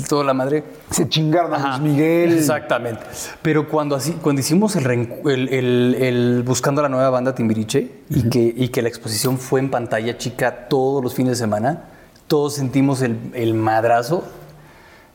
toda 0.07 0.23
la 0.23 0.33
madre. 0.33 0.63
Se 0.89 1.07
chingaron 1.09 1.53
a 1.53 1.77
Luis 1.77 1.91
Miguel. 1.93 2.33
Exactamente. 2.37 3.01
Pero 3.41 3.67
cuando, 3.67 3.95
así, 3.95 4.11
cuando 4.21 4.41
hicimos 4.41 4.75
el, 4.75 4.85
el- 4.89 5.49
el- 5.49 5.95
el 5.99 6.43
Buscando 6.43 6.81
la 6.81 6.89
nueva 6.89 7.09
banda 7.09 7.33
Timbiriche 7.35 7.91
y, 8.09 8.29
que, 8.29 8.53
y 8.55 8.69
que 8.69 8.81
la 8.81 8.89
exposición 8.89 9.37
fue 9.37 9.59
en 9.59 9.69
pantalla 9.71 10.17
chica 10.17 10.67
todos 10.67 11.03
los 11.03 11.13
fines 11.13 11.31
de 11.31 11.35
semana, 11.43 11.85
todos 12.27 12.53
sentimos 12.55 13.01
el, 13.01 13.53
madrazo 13.53 14.23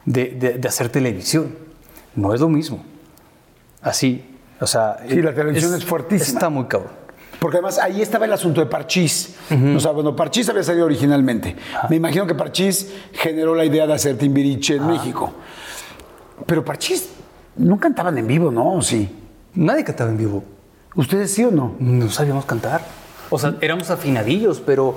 de, 0.05 0.27
de- 0.31 0.59
de 0.59 0.69
hacer 0.69 0.89
televisión. 0.89 1.55
No 2.15 2.35
es 2.35 2.41
lo 2.41 2.49
mismo. 2.49 2.83
Así, 3.83 4.25
o 4.61 4.67
sea... 4.67 4.97
Sí, 5.09 5.21
la 5.23 5.35
televisión 5.35 5.75
es 5.75 5.85
fuertísima. 5.85 6.39
Está 6.39 6.49
muy 6.51 6.65
cabrón. 6.65 6.93
Porque 7.47 7.59
además 7.59 7.79
ahí 7.79 8.03
estaba 8.03 8.25
el 8.25 8.33
asunto 8.33 8.61
de 8.61 8.67
Parchís. 8.67 9.37
O 9.77 9.79
sea, 9.79 9.93
bueno, 9.93 10.17
Parchís 10.17 10.49
había 10.49 10.65
salido 10.65 10.85
originalmente. 10.85 11.55
Me 11.89 11.95
imagino 11.95 12.27
que 12.27 12.35
Parchís 12.35 12.93
generó 13.13 13.55
la 13.55 13.65
idea 13.65 13.87
de 13.87 13.93
hacer 13.93 14.19
Timbiriche 14.19 14.75
en 14.75 14.87
México. 14.89 15.33
Pero 16.45 16.65
Parchís 16.65 17.09
no 17.55 17.79
cantaban 17.79 18.19
en 18.19 18.27
vivo, 18.27 18.51
¿no? 18.51 18.73
¿O 18.73 18.83
sí? 18.83 19.09
Nadie 19.55 19.85
cantaba 19.85 20.11
en 20.11 20.17
vivo. 20.17 20.43
¿Ustedes 20.97 21.33
sí 21.33 21.45
o 21.45 21.53
no? 21.53 21.77
No 21.79 22.11
sabíamos 22.11 22.47
cantar. 22.47 22.81
O 23.31 23.39
sea, 23.39 23.55
éramos 23.61 23.91
afinadillos, 23.91 24.59
pero 24.59 24.97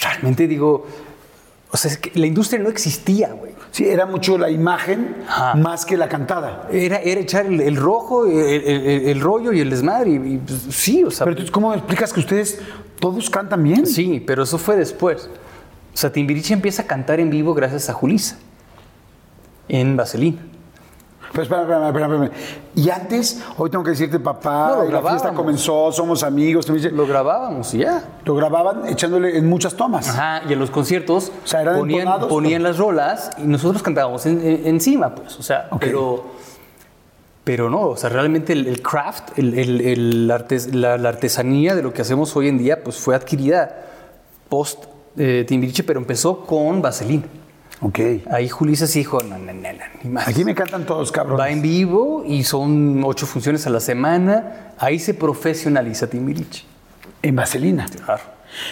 realmente 0.00 0.48
digo, 0.48 0.86
o 1.72 1.76
sea, 1.76 1.90
es 1.90 1.98
que 1.98 2.10
la 2.18 2.26
industria 2.26 2.60
no 2.60 2.68
existía, 2.68 3.32
güey. 3.32 3.52
Sí, 3.70 3.86
era 3.86 4.04
mucho 4.04 4.36
la 4.36 4.50
imagen 4.50 5.16
Ajá. 5.28 5.54
más 5.54 5.84
que 5.86 5.96
la 5.96 6.08
cantada. 6.08 6.68
Era, 6.72 6.98
era 6.98 7.20
echar 7.20 7.46
el, 7.46 7.60
el 7.60 7.76
rojo, 7.76 8.26
el, 8.26 8.36
el- 8.36 9.08
el 9.08 9.20
rollo 9.20 9.52
y 9.52 9.60
el 9.60 9.70
desmadre. 9.70 10.10
Y, 10.10 10.14
y, 10.34 10.38
pues, 10.38 10.66
sí, 10.70 11.04
o 11.04 11.10
sea. 11.10 11.24
Pero 11.24 11.32
entonces, 11.32 11.52
¿cómo 11.52 11.72
explicas 11.72 12.12
que 12.12 12.20
ustedes 12.20 12.60
todos 12.98 13.30
cantan 13.30 13.62
bien? 13.62 13.86
sí, 13.86 14.22
pero 14.26 14.42
eso 14.42 14.58
fue 14.58 14.76
después. 14.76 15.28
O 15.94 15.96
sea, 15.96 16.10
Timbiriche 16.12 16.52
empieza 16.54 16.82
a 16.82 16.86
cantar 16.86 17.20
en 17.20 17.30
vivo 17.30 17.54
gracias 17.54 17.88
a 17.88 17.92
Julisa. 17.92 18.38
En 19.68 19.96
Vaselina. 19.96 20.38
Pero 21.32 21.42
espera, 21.44 21.62
espera, 21.62 21.86
espera, 21.88 22.06
espera. 22.06 22.30
Y 22.74 22.90
antes, 22.90 23.42
hoy 23.56 23.70
tengo 23.70 23.84
que 23.84 23.90
decirte, 23.90 24.18
papá, 24.18 24.74
No, 24.76 24.84
la 24.90 25.00
fiesta 25.02 25.32
comenzó, 25.32 25.92
somos 25.92 26.22
amigos. 26.24 26.68
Lo 26.68 27.06
grabábamos 27.06 27.72
ya. 27.72 28.02
Lo 28.24 28.34
grababan 28.34 28.88
echándole 28.88 29.38
en 29.38 29.48
muchas 29.48 29.74
tomas. 29.74 30.08
Ajá, 30.08 30.42
y 30.48 30.52
en 30.52 30.58
los 30.58 30.70
conciertos 30.70 31.30
O 31.44 31.46
sea, 31.46 31.62
eran 31.62 31.76
ponían, 32.28 32.62
las 32.62 32.78
rolas 32.78 33.30
y 33.38 33.42
nosotros 33.42 33.82
cantábamos 33.82 34.26
en- 34.26 34.40
en- 34.44 34.66
encima, 34.66 35.14
pues. 35.14 35.38
O 35.38 35.42
sea, 35.42 35.68
pero, 35.78 36.24
Pero 37.44 37.70
no, 37.70 37.80
o 37.90 37.96
sea, 37.96 38.10
realmente 38.10 38.52
el, 38.52 38.66
el 38.66 38.82
craft, 38.82 39.38
el- 39.38 39.58
el- 39.58 39.80
el 39.80 40.30
artes- 40.30 40.72
la, 40.74 40.98
la 40.98 41.08
artesanía 41.08 41.74
de 41.74 41.82
lo 41.82 41.92
que 41.92 42.02
hacemos 42.02 42.34
hoy 42.36 42.48
en 42.48 42.58
día, 42.58 42.82
pues 42.84 42.96
fue 42.98 43.14
adquirida 43.14 43.86
post 44.48 44.84
eh, 45.16 45.44
Timbiriche, 45.48 45.82
pero 45.82 45.98
empezó 46.00 46.40
con 46.44 46.82
Vaselina. 46.82 47.24
Ok. 47.82 47.98
Ahí 48.30 48.48
Julissa 48.48 48.86
sí 48.86 49.00
dijo, 49.00 49.20
no, 49.22 49.38
no, 49.38 49.52
no, 49.52 49.68
ni 50.02 50.10
más. 50.10 50.28
Aquí 50.28 50.44
me 50.44 50.54
cantan 50.54 50.84
todos, 50.84 51.10
cabrón. 51.10 51.40
Va 51.40 51.48
en 51.50 51.62
vivo 51.62 52.24
y 52.26 52.44
son 52.44 53.02
ocho 53.04 53.26
funciones 53.26 53.66
a 53.66 53.70
la 53.70 53.80
semana. 53.80 54.72
Ahí 54.78 54.98
se 54.98 55.14
profesionaliza 55.14 56.06
Timbiriche. 56.08 56.64
En 57.22 57.36
Vaselina. 57.36 57.86
Claro. 58.04 58.22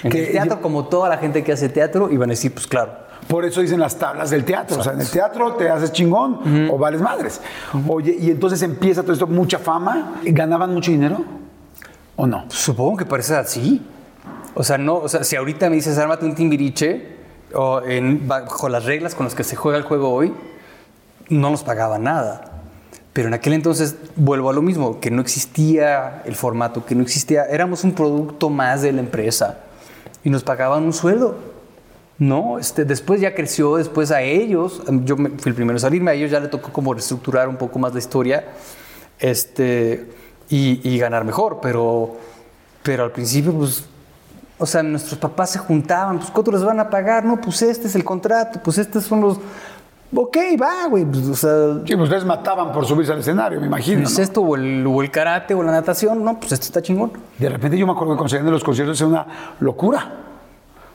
En 0.03 0.11
Que 0.11 0.27
el 0.27 0.33
teatro, 0.33 0.57
yo- 0.57 0.61
como 0.63 0.87
toda 0.89 1.09
la 1.09 1.19
gente 1.19 1.43
que 1.43 1.53
hace 1.53 1.69
teatro, 1.69 2.11
iban 2.11 2.29
a 2.29 2.33
decir, 2.33 2.53
pues 2.53 2.67
claro. 2.67 2.93
Por 3.29 3.45
eso 3.45 3.61
dicen 3.61 3.81
las 3.81 3.99
tablas 3.99 4.31
del 4.31 4.45
teatro. 4.45 4.79
O 4.79 4.83
sea, 4.83 4.93
en 4.95 5.01
el 5.01 5.11
teatro 5.11 5.55
te 5.55 5.69
haces 5.69 5.93
chingón 5.93 6.69
o 6.71 6.79
vales 6.79 7.01
madres. 7.01 7.41
Oye, 7.87 8.17
y 8.19 8.31
entonces 8.31 8.63
empieza 8.63 9.03
todo 9.03 9.13
esto, 9.13 9.27
mucha 9.27 9.59
fama. 9.59 10.15
¿Ganaban 10.25 10.73
mucho 10.73 10.91
dinero? 10.91 11.25
¿O 12.17 12.27
no? 12.27 12.45
Supongo 12.49 12.97
que 12.97 13.05
parece 13.05 13.35
así. 13.37 13.83
O 14.55 14.65
sea, 14.65 14.79
no, 14.79 14.97
o 14.97 15.09
sea, 15.09 15.25
si 15.25 15.37
ahorita 15.37 15.69
me 15.69 15.77
dices, 15.77 15.99
ármate 15.99 16.25
un 16.25 16.35
timbiriche, 16.35 17.18
o 17.61 17.83
bajo 18.23 18.69
las 18.69 18.85
reglas 18.85 19.15
con 19.17 19.25
las 19.27 19.35
que 19.35 19.43
se 19.43 19.57
juega 19.57 19.77
el 19.79 19.85
juego 19.85 20.13
hoy, 20.13 20.33
no 21.29 21.51
nos 21.51 21.65
pagaban 21.65 22.05
nada. 22.05 22.53
Pero 23.13 23.27
en 23.29 23.35
aquel 23.35 23.53
entonces, 23.55 23.97
vuelvo 24.15 24.49
a 24.51 24.53
lo 24.53 24.63
mismo, 24.63 25.01
que 25.01 25.11
no 25.11 25.21
existía 25.21 26.23
el 26.25 26.37
formato, 26.37 26.87
que 26.87 26.95
no 26.95 27.03
existía, 27.03 27.45
éramos 27.47 27.83
un 27.83 27.93
producto 27.93 28.49
más 28.49 28.83
de 28.83 28.93
la 28.93 29.01
empresa 29.01 29.59
y 30.23 30.31
nos 30.31 30.45
pagaban 30.45 30.85
un 30.85 30.93
sueldo. 30.93 31.37
No, 32.19 32.59
este, 32.61 32.85
después 32.85 33.21
ya 33.21 33.35
creció, 33.35 33.77
después 33.77 34.13
a 34.13 34.23
ellos, 34.23 34.83
yo 35.05 35.17
me- 35.17 35.31
fui 35.31 35.51
el 35.51 35.55
primero 35.55 35.77
en 35.77 35.81
salirme, 35.81 36.13
a 36.13 36.15
ellos 36.15 36.31
ya 36.31 36.39
le 36.41 36.49
tocó 36.49 36.73
como 36.73 36.95
reestructurar 36.95 37.49
un 37.49 37.57
poco 37.57 37.79
más 37.81 37.93
la 37.93 37.99
historia 37.99 38.45
este, 39.19 40.07
y, 40.49 40.81
y 40.89 40.99
ganar 40.99 41.25
mejor, 41.25 41.59
pero, 41.61 42.17
pero 42.83 43.05
al 43.05 43.11
principio, 43.13 43.53
pues, 43.53 43.85
o 44.59 44.67
sea, 44.67 44.83
nuestros 44.83 45.19
papás 45.19 45.51
se 45.51 45.59
juntaban, 45.59 46.19
pues, 46.19 46.31
¿cuánto 46.31 46.51
les 46.51 46.65
van 46.65 46.81
a 46.81 46.91
pagar? 46.91 47.25
No, 47.25 47.41
pues 47.41 47.63
este 47.63 47.87
es 47.87 47.95
el 47.95 48.05
contrato, 48.05 48.61
pues 48.63 48.79
estos 48.79 49.05
son 49.05 49.21
los... 49.21 49.39
Ok, 50.15 50.39
va, 50.61 50.87
güey, 50.89 51.05
pues, 51.05 51.27
o 51.27 51.37
sea, 51.37 51.75
Sí, 51.85 51.95
pues 51.95 52.05
ustedes 52.05 52.25
mataban 52.25 52.73
por 52.73 52.87
subirse 52.87 53.13
al 53.13 53.19
escenario, 53.19 53.61
me 53.61 53.67
imagino. 53.67 54.03
¿es 54.03 54.17
¿no? 54.17 54.25
esto 54.25 54.41
o 54.41 54.57
el, 54.57 54.87
o 54.87 55.03
el 55.03 55.11
karate 55.11 55.55
o 55.55 55.63
la 55.63 55.71
natación? 55.71 56.25
No, 56.25 56.41
pues 56.41 56.53
esto 56.53 56.65
está 56.65 56.81
chingón. 56.81 57.13
De 57.39 57.49
repente 57.49 57.77
yo 57.77 57.87
me 57.87 57.93
acuerdo 57.93 58.15
que 58.15 58.19
conseguían 58.19 58.47
de 58.47 58.53
los 58.53 58.65
conciertos 58.65 58.99
era 59.01 59.09
una 59.09 59.27
locura. 59.61 60.13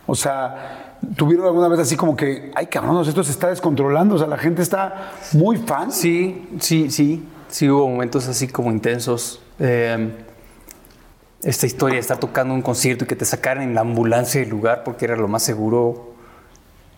O 0.07 0.15
sea, 0.15 0.97
tuvieron 1.15 1.45
alguna 1.45 1.67
vez 1.67 1.79
así 1.79 1.95
como 1.95 2.15
que, 2.15 2.51
ay 2.55 2.65
cabrón, 2.67 3.07
esto 3.07 3.23
se 3.23 3.31
está 3.31 3.49
descontrolando. 3.49 4.15
O 4.15 4.17
sea, 4.17 4.27
la 4.27 4.37
gente 4.37 4.61
está 4.61 5.11
muy 5.33 5.57
fan. 5.57 5.91
Sí, 5.91 6.49
sí, 6.59 6.89
sí. 6.89 7.27
Sí 7.49 7.69
hubo 7.69 7.87
momentos 7.87 8.27
así 8.27 8.47
como 8.47 8.71
intensos. 8.71 9.39
Eh, 9.59 10.22
esta 11.43 11.65
historia 11.65 11.95
de 11.95 12.01
estar 12.01 12.17
tocando 12.19 12.53
un 12.53 12.61
concierto 12.61 13.03
y 13.03 13.07
que 13.07 13.15
te 13.15 13.25
sacaran 13.25 13.63
en 13.63 13.75
la 13.75 13.81
ambulancia 13.81 14.39
del 14.41 14.49
lugar 14.49 14.83
porque 14.83 15.05
era 15.05 15.15
lo 15.15 15.27
más 15.27 15.43
seguro, 15.43 16.13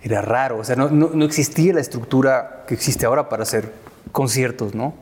era 0.02 0.22
raro. 0.22 0.60
O 0.60 0.64
sea, 0.64 0.76
no, 0.76 0.90
no- 0.90 1.10
no 1.14 1.26
existía 1.26 1.74
la 1.74 1.82
estructura 1.82 2.64
que 2.68 2.74
existe 2.76 3.06
ahora 3.06 3.28
para 3.30 3.44
hacer 3.44 3.72
conciertos, 4.12 4.76
¿no? 4.76 4.94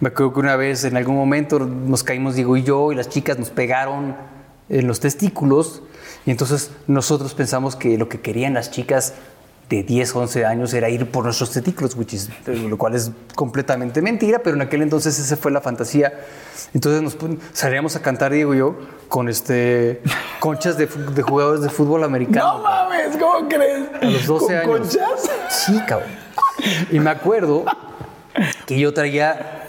Me 0.00 0.08
acuerdo 0.08 0.32
que 0.34 0.40
una 0.40 0.56
vez 0.56 0.84
en 0.84 0.96
algún 0.96 1.16
momento 1.16 1.58
nos 1.60 2.02
caímos 2.02 2.34
Diego 2.34 2.56
y 2.56 2.62
yo 2.64 2.92
y 2.92 2.94
las 2.94 3.08
chicas 3.08 3.38
nos 3.38 3.50
pegaron 3.50 4.16
en 4.68 4.86
los 4.86 5.00
testículos 5.00 5.82
y 6.26 6.30
entonces 6.30 6.70
nosotros 6.86 7.34
pensamos 7.34 7.76
que 7.76 7.98
lo 7.98 8.08
que 8.08 8.20
querían 8.20 8.54
las 8.54 8.70
chicas 8.70 9.14
de 9.76 9.82
10, 9.82 10.14
11 10.14 10.44
años 10.44 10.74
era 10.74 10.88
ir 10.90 11.10
por 11.10 11.24
nuestros 11.24 11.50
testículos, 11.50 11.94
which 11.96 12.12
is- 12.12 12.28
lo 12.46 12.76
cual 12.76 12.94
es 12.94 13.10
completamente 13.34 14.02
mentira, 14.02 14.40
pero 14.40 14.56
en 14.56 14.62
aquel 14.62 14.82
entonces 14.82 15.18
esa 15.18 15.36
fue 15.36 15.50
la 15.50 15.60
fantasía. 15.62 16.12
Entonces 16.74 17.00
nos 17.02 17.16
salíamos 17.54 17.96
a 17.96 18.02
cantar, 18.02 18.32
Diego 18.32 18.54
y 18.54 18.58
yo, 18.58 18.76
con 19.08 19.28
este, 19.28 20.02
conchas 20.40 20.76
de 20.78 20.86
jugadores 21.22 21.62
de 21.62 21.70
fútbol 21.70 22.04
americano. 22.04 22.58
No 22.58 22.62
mames, 22.64 23.16
¿cómo 23.18 23.48
crees? 23.48 23.88
A 24.00 24.04
los 24.04 24.26
12 24.26 24.46
¿Con 24.46 24.54
años. 24.56 24.68
conchas? 24.96 25.30
Sí, 25.48 25.80
cabrón. 25.86 26.10
Y 26.90 27.00
me 27.00 27.10
acuerdo 27.10 27.64
que 28.66 28.78
yo 28.78 28.92
traía, 28.92 29.61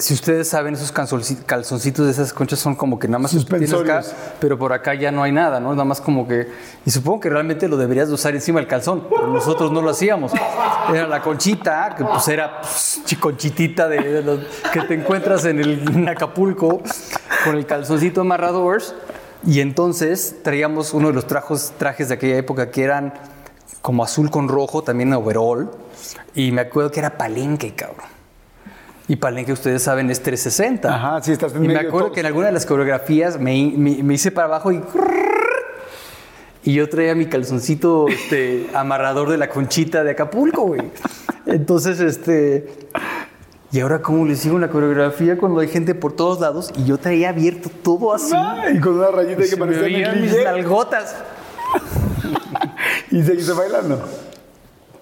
si 0.00 0.14
ustedes 0.14 0.48
saben, 0.48 0.74
esos 0.74 0.92
calzonci- 0.92 1.44
calzoncitos 1.44 2.06
de 2.06 2.12
esas 2.12 2.32
conchas 2.32 2.58
son 2.58 2.74
como 2.74 2.98
que 2.98 3.06
nada 3.06 3.18
más 3.20 3.32
acá, 3.34 4.02
pero 4.40 4.58
por 4.58 4.72
acá 4.72 4.94
ya 4.94 5.12
no 5.12 5.22
hay 5.22 5.30
nada, 5.32 5.60
¿no? 5.60 5.70
Nada 5.72 5.84
más 5.84 6.00
como 6.00 6.26
que. 6.26 6.48
Y 6.84 6.90
supongo 6.90 7.20
que 7.20 7.30
realmente 7.30 7.68
lo 7.68 7.76
deberías 7.76 8.08
de 8.08 8.14
usar 8.14 8.34
encima 8.34 8.58
del 8.60 8.68
calzón, 8.68 9.06
pero 9.08 9.26
nosotros 9.28 9.70
no 9.70 9.82
lo 9.82 9.90
hacíamos. 9.90 10.32
Era 10.92 11.06
la 11.06 11.22
conchita, 11.22 11.94
que 11.96 12.04
pues 12.04 12.26
era 12.28 12.60
pues, 12.60 13.00
conchitita 13.20 13.88
de, 13.88 14.00
de 14.00 14.22
los 14.22 14.40
que 14.72 14.80
te 14.82 14.94
encuentras 14.94 15.44
en, 15.44 15.60
el, 15.60 15.80
en 15.94 16.08
Acapulco 16.08 16.80
con 17.44 17.56
el 17.56 17.66
calzoncito 17.66 18.22
amarradores. 18.22 18.94
Y 19.46 19.60
entonces 19.60 20.36
traíamos 20.42 20.92
uno 20.92 21.08
de 21.08 21.14
los 21.14 21.26
trajos, 21.26 21.72
trajes 21.78 22.08
de 22.08 22.14
aquella 22.14 22.36
época 22.36 22.70
que 22.70 22.82
eran 22.84 23.14
como 23.82 24.04
azul 24.04 24.30
con 24.30 24.48
rojo, 24.48 24.82
también 24.82 25.12
overall. 25.14 25.70
Y 26.34 26.52
me 26.52 26.60
acuerdo 26.62 26.90
que 26.90 27.00
era 27.00 27.16
palenque, 27.16 27.74
cabrón. 27.74 28.19
Y 29.10 29.16
palenque, 29.16 29.52
ustedes 29.52 29.82
saben, 29.82 30.08
es 30.08 30.22
360. 30.22 30.94
Ajá, 30.94 31.20
sí, 31.20 31.32
estás 31.32 31.52
en 31.52 31.58
Y 31.58 31.60
me 31.62 31.74
medio 31.74 31.80
de 31.82 31.88
acuerdo 31.88 32.12
que 32.12 32.20
en 32.20 32.26
alguna 32.26 32.46
de 32.46 32.52
las 32.52 32.64
coreografías 32.64 33.40
me, 33.40 33.72
me- 33.76 34.04
me 34.04 34.14
hice 34.14 34.30
para 34.30 34.46
abajo 34.46 34.70
y... 34.70 34.80
Y 36.62 36.74
yo 36.74 36.88
traía 36.88 37.16
mi 37.16 37.26
calzoncito 37.26 38.06
este, 38.06 38.68
amarrador 38.74 39.28
de 39.30 39.36
la 39.36 39.48
conchita 39.48 40.04
de 40.04 40.12
Acapulco, 40.12 40.62
güey. 40.62 40.82
Entonces, 41.46 41.98
este... 41.98 42.68
Y 43.72 43.80
ahora, 43.80 44.00
¿cómo 44.00 44.24
les 44.26 44.38
sigo 44.38 44.54
en 44.54 44.60
la 44.60 44.68
coreografía 44.68 45.36
cuando 45.38 45.58
hay 45.58 45.66
gente 45.66 45.96
por 45.96 46.12
todos 46.14 46.38
lados? 46.38 46.70
Y 46.76 46.84
yo 46.84 46.96
traía 46.98 47.30
abierto 47.30 47.68
todo 47.82 48.14
así. 48.14 48.32
Ay, 48.36 48.78
con 48.78 48.96
una 48.96 49.08
rayita 49.08 49.42
que 49.42 49.50
me 49.56 49.56
parecía 49.56 49.82
veían 49.82 50.20
mis 50.22 50.44
nalgotas. 50.44 51.16
Y 53.10 53.22
seguiste 53.24 53.52
bailando. 53.54 54.04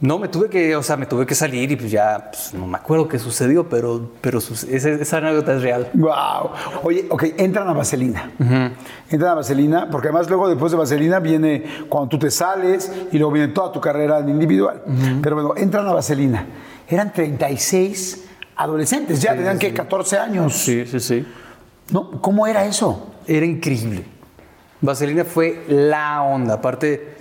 No, 0.00 0.18
me 0.20 0.28
tuve 0.28 0.48
que, 0.48 0.76
o 0.76 0.82
sea, 0.82 0.96
me 0.96 1.06
tuve 1.06 1.26
que 1.26 1.34
salir 1.34 1.72
y 1.72 1.76
pues 1.76 1.90
ya, 1.90 2.30
pues, 2.30 2.54
no 2.54 2.68
me 2.68 2.76
acuerdo 2.76 3.08
qué 3.08 3.18
sucedió, 3.18 3.68
pero, 3.68 4.12
pero 4.20 4.38
esa, 4.38 4.90
esa 4.90 5.16
anécdota 5.16 5.56
es 5.56 5.62
real. 5.62 5.90
Wow. 5.92 6.50
Oye, 6.84 7.06
ok, 7.10 7.24
entran 7.36 7.68
a 7.68 7.72
Vaselina. 7.72 8.30
Entran 9.10 9.32
a 9.32 9.34
Vaselina, 9.34 9.88
porque 9.90 10.08
además 10.08 10.28
luego 10.28 10.48
después 10.48 10.70
de 10.70 10.78
Vaselina 10.78 11.18
viene 11.18 11.64
cuando 11.88 12.08
tú 12.10 12.18
te 12.18 12.30
sales 12.30 12.92
y 13.10 13.18
luego 13.18 13.32
viene 13.32 13.48
toda 13.52 13.72
tu 13.72 13.80
carrera 13.80 14.20
individual. 14.20 14.82
Pero 15.20 15.34
bueno, 15.34 15.54
entran 15.56 15.86
a 15.88 15.92
Vaselina. 15.92 16.46
Eran 16.88 17.12
36 17.12 18.24
adolescentes, 18.54 19.20
ya 19.20 19.34
tenían 19.34 19.58
que 19.58 19.74
14 19.74 20.18
años. 20.18 20.54
Sí, 20.54 20.86
sí, 20.86 21.00
sí. 21.00 21.26
¿No? 21.90 22.20
¿Cómo 22.20 22.46
era 22.46 22.64
eso? 22.64 23.14
Era 23.26 23.46
increíble. 23.46 24.04
Vaselina 24.80 25.24
fue 25.24 25.64
la 25.68 26.22
onda. 26.22 26.54
Aparte, 26.54 27.17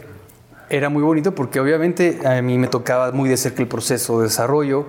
era 0.69 0.89
muy 0.89 1.03
bonito 1.03 1.33
porque 1.33 1.59
obviamente 1.59 2.19
a 2.25 2.41
mí 2.41 2.57
me 2.57 2.67
tocaba 2.67 3.11
muy 3.11 3.29
de 3.29 3.37
cerca 3.37 3.61
el 3.61 3.67
proceso 3.67 4.19
de 4.19 4.25
desarrollo. 4.25 4.85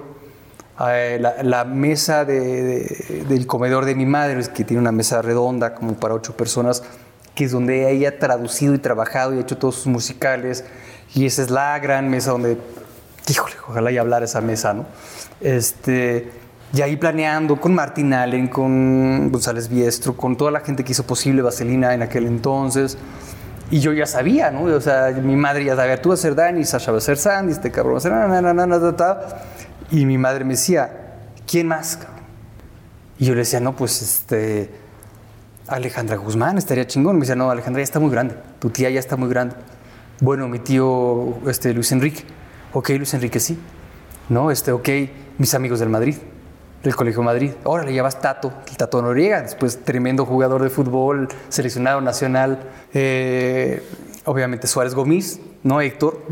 Eh, 0.88 1.18
la, 1.20 1.42
la 1.42 1.64
mesa 1.64 2.24
de- 2.24 2.62
de- 2.62 3.24
del 3.28 3.46
comedor 3.46 3.84
de 3.84 3.94
mi 3.94 4.06
madre, 4.06 4.40
que 4.54 4.64
tiene 4.64 4.80
una 4.80 4.92
mesa 4.92 5.22
redonda 5.22 5.74
como 5.74 5.94
para 5.94 6.14
ocho 6.14 6.36
personas, 6.36 6.82
que 7.34 7.44
es 7.44 7.52
donde 7.52 7.90
ella 7.90 8.10
ha 8.10 8.18
traducido 8.18 8.74
y 8.74 8.78
trabajado 8.78 9.34
y 9.34 9.38
ha 9.38 9.40
hecho 9.40 9.58
todos 9.58 9.74
sus 9.76 9.86
musicales. 9.88 10.64
Y 11.14 11.26
esa 11.26 11.42
es 11.42 11.50
la 11.50 11.78
gran 11.80 12.08
mesa 12.08 12.30
donde, 12.32 12.58
híjole, 13.28 13.54
ojalá 13.68 13.90
y 13.90 13.98
hablar 13.98 14.22
esa 14.22 14.40
mesa, 14.40 14.74
¿no? 14.74 14.86
Este, 15.40 16.30
y 16.72 16.82
ahí 16.82 16.96
planeando 16.96 17.60
con 17.60 17.74
Martin 17.74 18.12
Allen, 18.12 18.48
con 18.48 19.30
González 19.32 19.68
Biestro, 19.68 20.16
con 20.16 20.36
toda 20.36 20.50
la 20.50 20.60
gente 20.60 20.84
que 20.84 20.92
hizo 20.92 21.04
posible 21.04 21.42
Vaselina 21.42 21.94
en 21.94 22.02
aquel 22.02 22.26
entonces. 22.26 22.98
Y 23.70 23.80
yo 23.80 23.92
ya 23.92 24.06
sabía, 24.06 24.50
¿no? 24.50 24.62
O 24.62 24.80
sea, 24.80 25.10
mi 25.10 25.36
madre 25.36 25.64
ya 25.64 25.76
sabía, 25.76 26.00
tú 26.00 26.10
vas 26.10 26.20
a 26.20 26.22
ser 26.22 26.34
Dani, 26.34 26.64
Sasha 26.64 26.90
va 26.90 26.98
a 26.98 27.00
ser 27.02 27.18
Sandy, 27.18 27.52
este 27.52 27.70
cabrón 27.70 27.94
va 27.94 27.98
a 27.98 28.00
ser... 28.00 28.12
na, 28.12 28.40
na, 28.40 28.66
na. 28.66 29.18
Y 29.90 30.06
mi 30.06 30.16
madre 30.16 30.44
me 30.44 30.54
decía, 30.54 30.90
¿quién 31.46 31.68
más? 31.68 31.98
Y 33.18 33.26
yo 33.26 33.34
le 33.34 33.40
decía, 33.40 33.60
no, 33.60 33.76
pues 33.76 34.00
este... 34.02 34.70
Alejandra 35.68 36.16
Guzmán 36.16 36.56
estaría 36.56 36.86
chingón. 36.86 37.16
Me 37.16 37.20
decía, 37.20 37.36
no, 37.36 37.50
Alejandra 37.50 37.80
ya 37.80 37.84
está 37.84 38.00
muy 38.00 38.10
grande. 38.10 38.34
Tu 38.58 38.70
tía 38.70 38.90
ya 38.90 39.00
está 39.00 39.16
muy 39.16 39.28
grande. 39.28 39.54
Bueno, 40.20 40.48
mi 40.48 40.58
tío 40.58 41.38
este, 41.46 41.74
Luis 41.74 41.92
Enrique. 41.92 42.24
Ok, 42.72 42.90
Luis 42.90 43.12
Enrique 43.14 43.38
sí. 43.38 43.58
No, 44.28 44.50
este, 44.50 44.72
ok, 44.72 44.88
mis 45.38 45.54
amigos 45.54 45.80
del 45.80 45.88
Madrid, 45.90 46.16
del 46.82 46.94
Colegio 46.96 47.22
Madrid. 47.22 47.52
Ahora 47.64 47.84
le 47.84 47.92
llevas 47.92 48.20
Tato, 48.20 48.52
el 48.68 48.76
Tato 48.76 49.02
Noriega, 49.02 49.42
después 49.42 49.84
tremendo 49.84 50.24
jugador 50.24 50.62
de 50.62 50.70
fútbol, 50.70 51.28
seleccionado 51.48 52.00
nacional. 52.00 52.58
Eh, 52.94 53.82
obviamente 54.24 54.66
Suárez 54.66 54.94
Gómez, 54.94 55.40
¿no? 55.62 55.80
Héctor, 55.80 56.22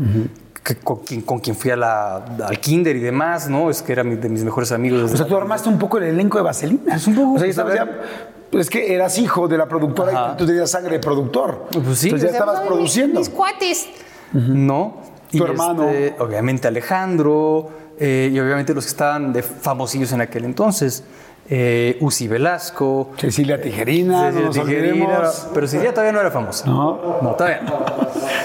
que- 0.63 0.75
con, 0.77 0.97
quien, 0.99 1.21
con 1.21 1.39
quien 1.39 1.55
fui 1.55 1.71
a 1.71 1.75
la, 1.75 2.15
al 2.17 2.59
kinder 2.59 2.95
y 2.95 2.99
demás, 2.99 3.49
¿no? 3.49 3.69
Es 3.69 3.81
que 3.81 3.91
era 3.91 4.03
mi- 4.03 4.15
de 4.15 4.29
mis 4.29 4.43
mejores 4.43 4.71
amigos. 4.71 5.11
O 5.11 5.17
sea, 5.17 5.25
tú 5.25 5.35
armaste 5.37 5.67
un 5.69 5.77
poco 5.79 5.97
el 5.97 6.05
elenco 6.05 6.37
de 6.37 6.43
Vaselina. 6.43 6.81
Pues 6.85 7.07
un 7.07 7.15
poco, 7.15 7.33
O 7.33 7.39
sea, 7.39 7.47
ya 7.51 7.63
pues, 7.63 7.75
ya- 7.75 7.89
pues 8.51 8.61
es 8.65 8.69
que 8.69 8.93
eras 8.93 9.17
hijo 9.17 9.47
de 9.49 9.57
la 9.57 9.67
productora 9.67 10.11
Ajá. 10.11 10.33
y 10.33 10.37
tú 10.37 10.45
tenías 10.45 10.69
sangre 10.71 10.93
de 10.93 10.99
productor. 10.99 11.67
Pues 11.71 11.97
sí. 11.99 12.07
Entonces 12.07 12.31
ya 12.31 12.37
estabas 12.37 12.61
produciendo. 12.61 13.19
Mis 13.19 13.29
cuates. 13.29 13.87
¿no? 14.33 15.01
Tu 15.31 15.43
hermano. 15.43 15.89
obviamente 16.19 16.67
Alejandro, 16.69 17.69
eh, 17.99 18.29
y 18.31 18.39
obviamente 18.39 18.73
los 18.73 18.85
que 18.85 18.89
estaban 18.89 19.33
de 19.33 19.43
famosillos 19.43 20.11
en 20.11 20.21
aquel 20.21 20.45
entonces. 20.45 21.03
Eh, 21.49 21.97
Uzi 22.01 22.27
Velasco. 22.27 23.11
Cecilia 23.17 23.61
Tijerina, 23.61 24.31
Cecilia 24.31 24.47
no 24.47 24.51
Tijerina. 24.51 25.21
Pero 25.53 25.67
Cecilia 25.67 25.91
todavía 25.91 26.11
no 26.11 26.19
era 26.19 26.31
famosa. 26.31 26.65
No. 26.65 27.19
No, 27.21 27.31
todavía 27.31 27.61
no. 27.61 27.85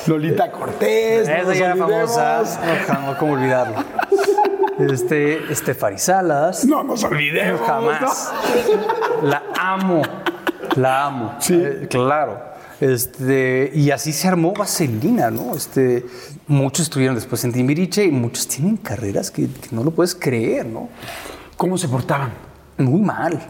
Lolita 0.06 0.50
Cortés, 0.52 1.26
no 1.28 1.34
Esa 1.34 1.42
nos 1.42 1.58
ya 1.58 1.66
era 1.66 1.76
famosa. 1.76 2.42
No, 2.42 2.86
jamás, 2.86 3.16
¿cómo 3.16 3.32
olvidarlo? 3.32 3.74
Este, 4.78 5.52
Estefari 5.52 5.98
Salas. 5.98 6.64
No 6.64 6.82
nos 6.84 7.02
olvidemos. 7.04 7.60
Jamás. 7.66 8.32
La 9.22 9.42
amo. 9.58 10.02
La 10.76 11.06
amo. 11.06 11.34
Sí. 11.40 11.54
Eh, 11.54 11.86
claro. 11.90 12.51
Este, 12.82 13.70
y 13.74 13.92
así 13.92 14.12
se 14.12 14.26
armó 14.26 14.52
Vaselina, 14.52 15.30
¿no? 15.30 15.54
Este, 15.54 16.04
muchos 16.48 16.86
estuvieron 16.86 17.14
después 17.14 17.44
en 17.44 17.52
Timbiriche 17.52 18.04
y 18.04 18.10
muchos 18.10 18.48
tienen 18.48 18.76
carreras 18.76 19.30
que, 19.30 19.42
que 19.46 19.68
no 19.70 19.84
lo 19.84 19.92
puedes 19.92 20.16
creer, 20.16 20.66
¿no? 20.66 20.88
¿Cómo 21.56 21.78
se 21.78 21.86
portaban? 21.86 22.32
Muy 22.78 23.00
mal. 23.00 23.40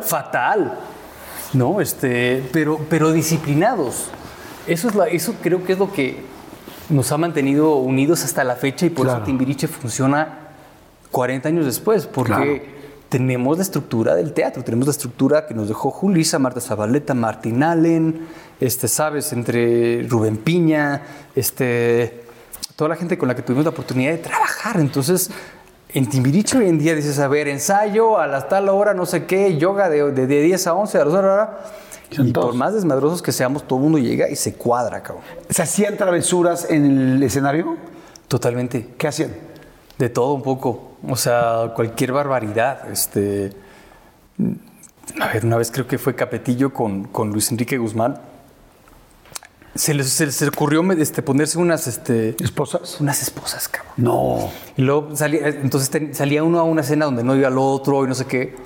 Fatal. 0.00 0.78
¿No? 1.52 1.80
Este, 1.82 2.42
pero, 2.52 2.80
pero 2.88 3.12
disciplinados. 3.12 4.06
Eso, 4.66 4.88
es 4.88 4.94
la, 4.94 5.06
eso 5.08 5.34
creo 5.42 5.62
que 5.64 5.74
es 5.74 5.78
lo 5.78 5.92
que 5.92 6.22
nos 6.88 7.12
ha 7.12 7.18
mantenido 7.18 7.76
unidos 7.76 8.24
hasta 8.24 8.44
la 8.44 8.56
fecha 8.56 8.86
y 8.86 8.90
por 8.90 9.04
Claro. 9.04 9.18
eso 9.18 9.26
Timbiriche 9.26 9.68
funciona 9.68 10.38
40 11.10 11.48
años 11.48 11.66
después, 11.66 12.06
porque 12.06 12.32
Claro. 12.32 12.79
Tenemos 13.10 13.58
la 13.58 13.64
estructura 13.64 14.14
del 14.14 14.32
teatro, 14.32 14.62
tenemos 14.62 14.86
la 14.86 14.92
estructura 14.92 15.44
que 15.44 15.52
nos 15.52 15.66
dejó 15.66 15.90
Julisa, 15.90 16.38
Marta 16.38 16.60
Zabaleta, 16.60 17.12
Martín 17.12 17.62
Allen, 17.64 18.28
este, 18.60 18.86
sabes, 18.86 19.32
entre 19.32 20.06
Rubén 20.08 20.36
Piña, 20.36 21.02
este, 21.34 22.22
toda 22.76 22.90
la 22.90 22.96
gente 22.96 23.18
con 23.18 23.26
la 23.26 23.34
que 23.34 23.42
tuvimos 23.42 23.64
la 23.64 23.70
oportunidad 23.70 24.12
de 24.12 24.18
trabajar. 24.18 24.78
Entonces, 24.78 25.28
en 25.88 26.08
Timbiriche 26.08 26.58
hoy 26.58 26.68
en 26.68 26.78
día 26.78 26.94
dices, 26.94 27.18
a 27.18 27.26
ver, 27.26 27.48
ensayo 27.48 28.16
a 28.16 28.28
la 28.28 28.46
tal 28.46 28.68
hora, 28.68 28.94
no 28.94 29.04
sé 29.06 29.26
qué, 29.26 29.58
yoga 29.58 29.90
de, 29.90 30.12
de, 30.12 30.28
de 30.28 30.42
10 30.42 30.68
a 30.68 30.74
11, 30.74 30.98
a 30.98 31.04
las 31.04 31.14
horas. 31.14 31.48
Son 32.12 32.28
Y 32.28 32.32
por 32.32 32.54
más 32.54 32.74
desmadrosos 32.74 33.22
que 33.22 33.32
seamos, 33.32 33.66
todo 33.66 33.80
el 33.80 33.82
mundo 33.82 33.98
llega 33.98 34.28
y 34.28 34.36
se 34.36 34.54
cuadra, 34.54 35.02
cabrón. 35.02 35.24
¿Se 35.48 35.62
hacían 35.62 35.96
travesuras 35.96 36.70
en 36.70 36.84
el 37.16 37.22
escenario? 37.24 37.76
Totalmente. 38.28 38.94
¿Qué 38.96 39.08
hacían? 39.08 39.32
De 39.98 40.08
todo 40.10 40.32
un 40.34 40.42
poco. 40.42 40.89
O 41.08 41.16
sea, 41.16 41.72
cualquier 41.74 42.12
barbaridad. 42.12 42.90
Este. 42.90 43.52
A 45.20 45.28
ver, 45.28 45.44
una 45.44 45.56
vez 45.56 45.70
creo 45.70 45.86
que 45.86 45.98
fue 45.98 46.14
Capetillo 46.14 46.72
con, 46.72 47.04
con 47.04 47.30
Luis 47.30 47.50
Enrique 47.50 47.78
Guzmán. 47.78 48.20
Se 49.74 49.94
les, 49.94 50.08
se 50.10 50.26
les 50.26 50.42
ocurrió 50.42 50.82
este, 50.92 51.22
ponerse 51.22 51.56
unas, 51.58 51.86
este, 51.86 52.34
¿Esposas? 52.42 53.00
unas 53.00 53.22
esposas, 53.22 53.68
cabrón. 53.68 53.92
No. 53.96 54.50
Y 54.76 54.82
luego 54.82 55.14
salía, 55.16 55.46
entonces 55.48 55.90
ten- 55.90 56.12
salía 56.14 56.42
uno 56.42 56.58
a 56.58 56.64
una 56.64 56.82
cena 56.82 57.04
donde 57.04 57.22
no 57.22 57.36
iba 57.36 57.46
al 57.48 57.56
otro 57.56 58.04
y 58.04 58.08
no 58.08 58.14
sé 58.14 58.26
qué, 58.26 58.56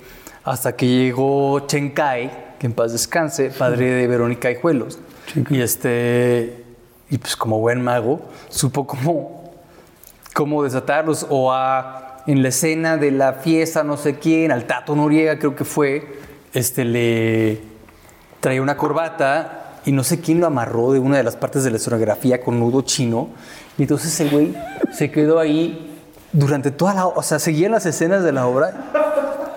hasta 0.44 0.74
que 0.74 0.86
llegó 0.86 1.60
Chen 1.66 1.90
Kai, 1.90 2.54
que 2.58 2.66
en 2.66 2.72
paz 2.72 2.92
descanse, 2.92 3.50
padre 3.50 3.90
de 3.90 4.06
Verónica 4.06 4.50
Hijuelos. 4.50 4.98
Y 5.50 5.60
este, 5.60 6.64
y 7.10 7.18
pues 7.18 7.36
como 7.36 7.58
buen 7.60 7.82
mago, 7.82 8.22
supo 8.48 8.86
cómo, 8.86 9.52
cómo 10.32 10.62
desatarlos. 10.62 11.26
O 11.28 11.52
a, 11.52 12.03
en 12.26 12.42
la 12.42 12.48
escena 12.48 12.96
de 12.96 13.10
la 13.10 13.34
fiesta, 13.34 13.84
no 13.84 13.96
sé 13.96 14.18
quién, 14.18 14.50
al 14.52 14.64
Tato 14.64 14.96
Noriega 14.96 15.38
creo 15.38 15.54
que 15.54 15.64
fue, 15.64 16.18
este 16.52 16.84
le 16.84 17.60
traía 18.40 18.62
una 18.62 18.76
corbata 18.76 19.80
y 19.84 19.92
no 19.92 20.04
sé 20.04 20.20
quién 20.20 20.40
lo 20.40 20.46
amarró 20.46 20.92
de 20.92 20.98
una 20.98 21.18
de 21.18 21.22
las 21.22 21.36
partes 21.36 21.64
de 21.64 21.70
la 21.70 21.76
escenografía 21.76 22.40
con 22.40 22.58
nudo 22.58 22.82
chino. 22.82 23.28
Y 23.76 23.82
entonces 23.82 24.18
el 24.20 24.30
güey 24.30 24.54
se 24.92 25.10
quedó 25.10 25.38
ahí 25.38 25.98
durante 26.32 26.70
toda 26.70 26.94
la... 26.94 27.06
O 27.06 27.22
sea, 27.22 27.38
seguían 27.38 27.72
las 27.72 27.84
escenas 27.84 28.22
de 28.22 28.32
la 28.32 28.46
obra 28.46 28.92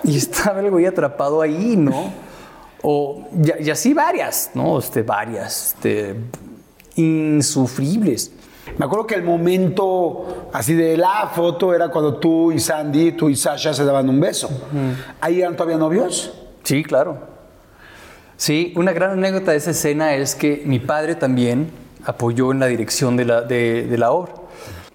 y 0.04 0.16
estaba 0.16 0.60
el 0.60 0.70
güey 0.70 0.86
atrapado 0.86 1.40
ahí, 1.40 1.76
¿no? 1.76 2.12
O, 2.82 3.28
y, 3.42 3.64
y 3.64 3.70
así 3.70 3.94
varias, 3.94 4.50
¿no? 4.54 4.78
Este, 4.78 5.02
varias, 5.02 5.68
este, 5.74 6.16
insufribles. 6.96 8.32
Me 8.76 8.84
acuerdo 8.84 9.06
que 9.06 9.14
el 9.14 9.22
momento 9.22 10.50
así 10.52 10.74
de 10.74 10.96
la 10.96 11.30
foto 11.34 11.74
era 11.74 11.88
cuando 11.88 12.16
tú 12.16 12.52
y 12.52 12.60
Sandy, 12.60 13.12
tú 13.12 13.28
y 13.28 13.36
Sasha 13.36 13.72
se 13.72 13.84
daban 13.84 14.08
un 14.08 14.20
beso. 14.20 14.48
¿Ahí 15.20 15.40
eran 15.40 15.54
todavía 15.56 15.76
novios? 15.78 16.32
Sí, 16.64 16.82
claro. 16.84 17.18
Sí, 18.36 18.72
una 18.76 18.92
gran 18.92 19.10
anécdota 19.12 19.50
de 19.52 19.56
esa 19.56 19.70
escena 19.70 20.14
es 20.14 20.34
que 20.34 20.62
mi 20.64 20.78
padre 20.78 21.14
también 21.16 21.70
apoyó 22.04 22.52
en 22.52 22.60
la 22.60 22.66
dirección 22.66 23.16
de 23.16 23.24
la, 23.24 23.40
de, 23.42 23.86
de 23.86 23.98
la 23.98 24.12
obra. 24.12 24.32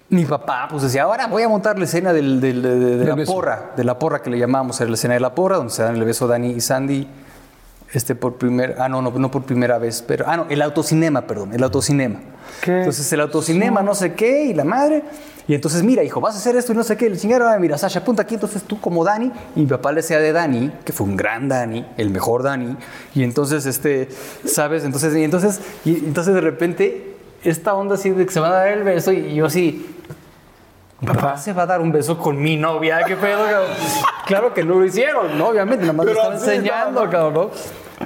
Mi 0.08 0.24
papá 0.24 0.66
pues 0.70 0.82
decía, 0.82 1.02
ahora 1.02 1.26
voy 1.26 1.42
a 1.42 1.48
montar 1.48 1.78
la 1.78 1.84
escena 1.84 2.12
del- 2.12 2.40
del- 2.40 2.62
de, 2.62 3.04
la 3.04 3.14
beso. 3.14 3.32
porra, 3.32 3.72
de 3.76 3.84
la 3.84 3.98
porra 3.98 4.22
que 4.22 4.30
le 4.30 4.38
llamamos, 4.38 4.80
era 4.80 4.88
la 4.88 4.94
escena 4.94 5.14
de 5.14 5.20
la 5.20 5.34
porra, 5.34 5.56
donde 5.56 5.72
se 5.72 5.82
dan 5.82 5.96
el 5.96 6.04
beso 6.04 6.26
Dani 6.26 6.52
y 6.52 6.60
Sandy, 6.60 7.06
este 7.94 8.14
por 8.14 8.34
primer, 8.34 8.76
ah 8.78 8.88
no, 8.88 9.00
no, 9.00 9.10
no 9.10 9.30
por 9.30 9.42
primera 9.42 9.78
vez, 9.78 10.02
pero, 10.02 10.24
ah 10.28 10.36
no, 10.36 10.46
el 10.48 10.60
autocinema, 10.62 11.22
perdón, 11.22 11.52
el 11.54 11.62
autocinema. 11.62 12.20
¿Qué? 12.60 12.78
Entonces 12.78 13.12
el 13.12 13.20
autocinema, 13.20 13.82
no 13.82 13.94
sé 13.94 14.14
qué, 14.14 14.44
y 14.46 14.54
la 14.54 14.64
madre, 14.64 15.04
y 15.46 15.54
entonces 15.54 15.82
mira, 15.82 16.02
hijo, 16.02 16.20
vas 16.20 16.34
a 16.34 16.38
hacer 16.38 16.56
esto 16.56 16.72
y 16.72 16.76
no 16.76 16.82
sé 16.82 16.96
qué, 16.96 17.06
el 17.06 17.18
chingero, 17.18 17.48
ah, 17.48 17.56
mira, 17.58 17.78
Sasha, 17.78 18.00
apunta 18.00 18.22
aquí, 18.22 18.34
entonces 18.34 18.62
tú 18.62 18.80
como 18.80 19.04
Dani, 19.04 19.30
y 19.54 19.60
mi 19.60 19.66
papá 19.66 19.92
le 19.92 19.96
decía 19.96 20.18
de 20.18 20.32
Dani, 20.32 20.72
que 20.84 20.92
fue 20.92 21.06
un 21.06 21.16
gran 21.16 21.48
Dani, 21.48 21.86
el 21.96 22.10
mejor 22.10 22.42
Dani, 22.42 22.76
y 23.14 23.22
entonces, 23.22 23.64
este, 23.66 24.08
¿sabes? 24.44 24.84
Entonces, 24.84 25.14
y 25.16 25.22
entonces, 25.22 25.60
y 25.84 25.96
entonces 25.96 26.34
de 26.34 26.40
repente, 26.40 27.16
esta 27.44 27.74
onda 27.74 27.94
así 27.94 28.10
de 28.10 28.26
que 28.26 28.32
se 28.32 28.40
van 28.40 28.52
a 28.52 28.56
dar 28.56 28.68
el 28.68 28.82
beso, 28.82 29.12
y 29.12 29.34
yo 29.34 29.46
así, 29.46 29.86
papá 31.04 31.36
se 31.36 31.52
va 31.52 31.62
a 31.62 31.66
dar 31.66 31.80
un 31.80 31.92
beso 31.92 32.18
con 32.18 32.40
mi 32.40 32.56
novia, 32.56 33.02
qué 33.06 33.16
pedo, 33.16 33.44
cabrón? 33.44 33.70
Claro 34.26 34.54
que 34.54 34.64
no 34.64 34.76
lo 34.76 34.84
hicieron, 34.84 35.36
¿no? 35.36 35.48
Obviamente, 35.48 35.82
nada 35.82 35.92
más 35.92 36.06
lo 36.06 36.12
estaba 36.12 36.34
enseñando, 36.34 37.08
cabrón, 37.10 37.34
¿no? 37.34 37.50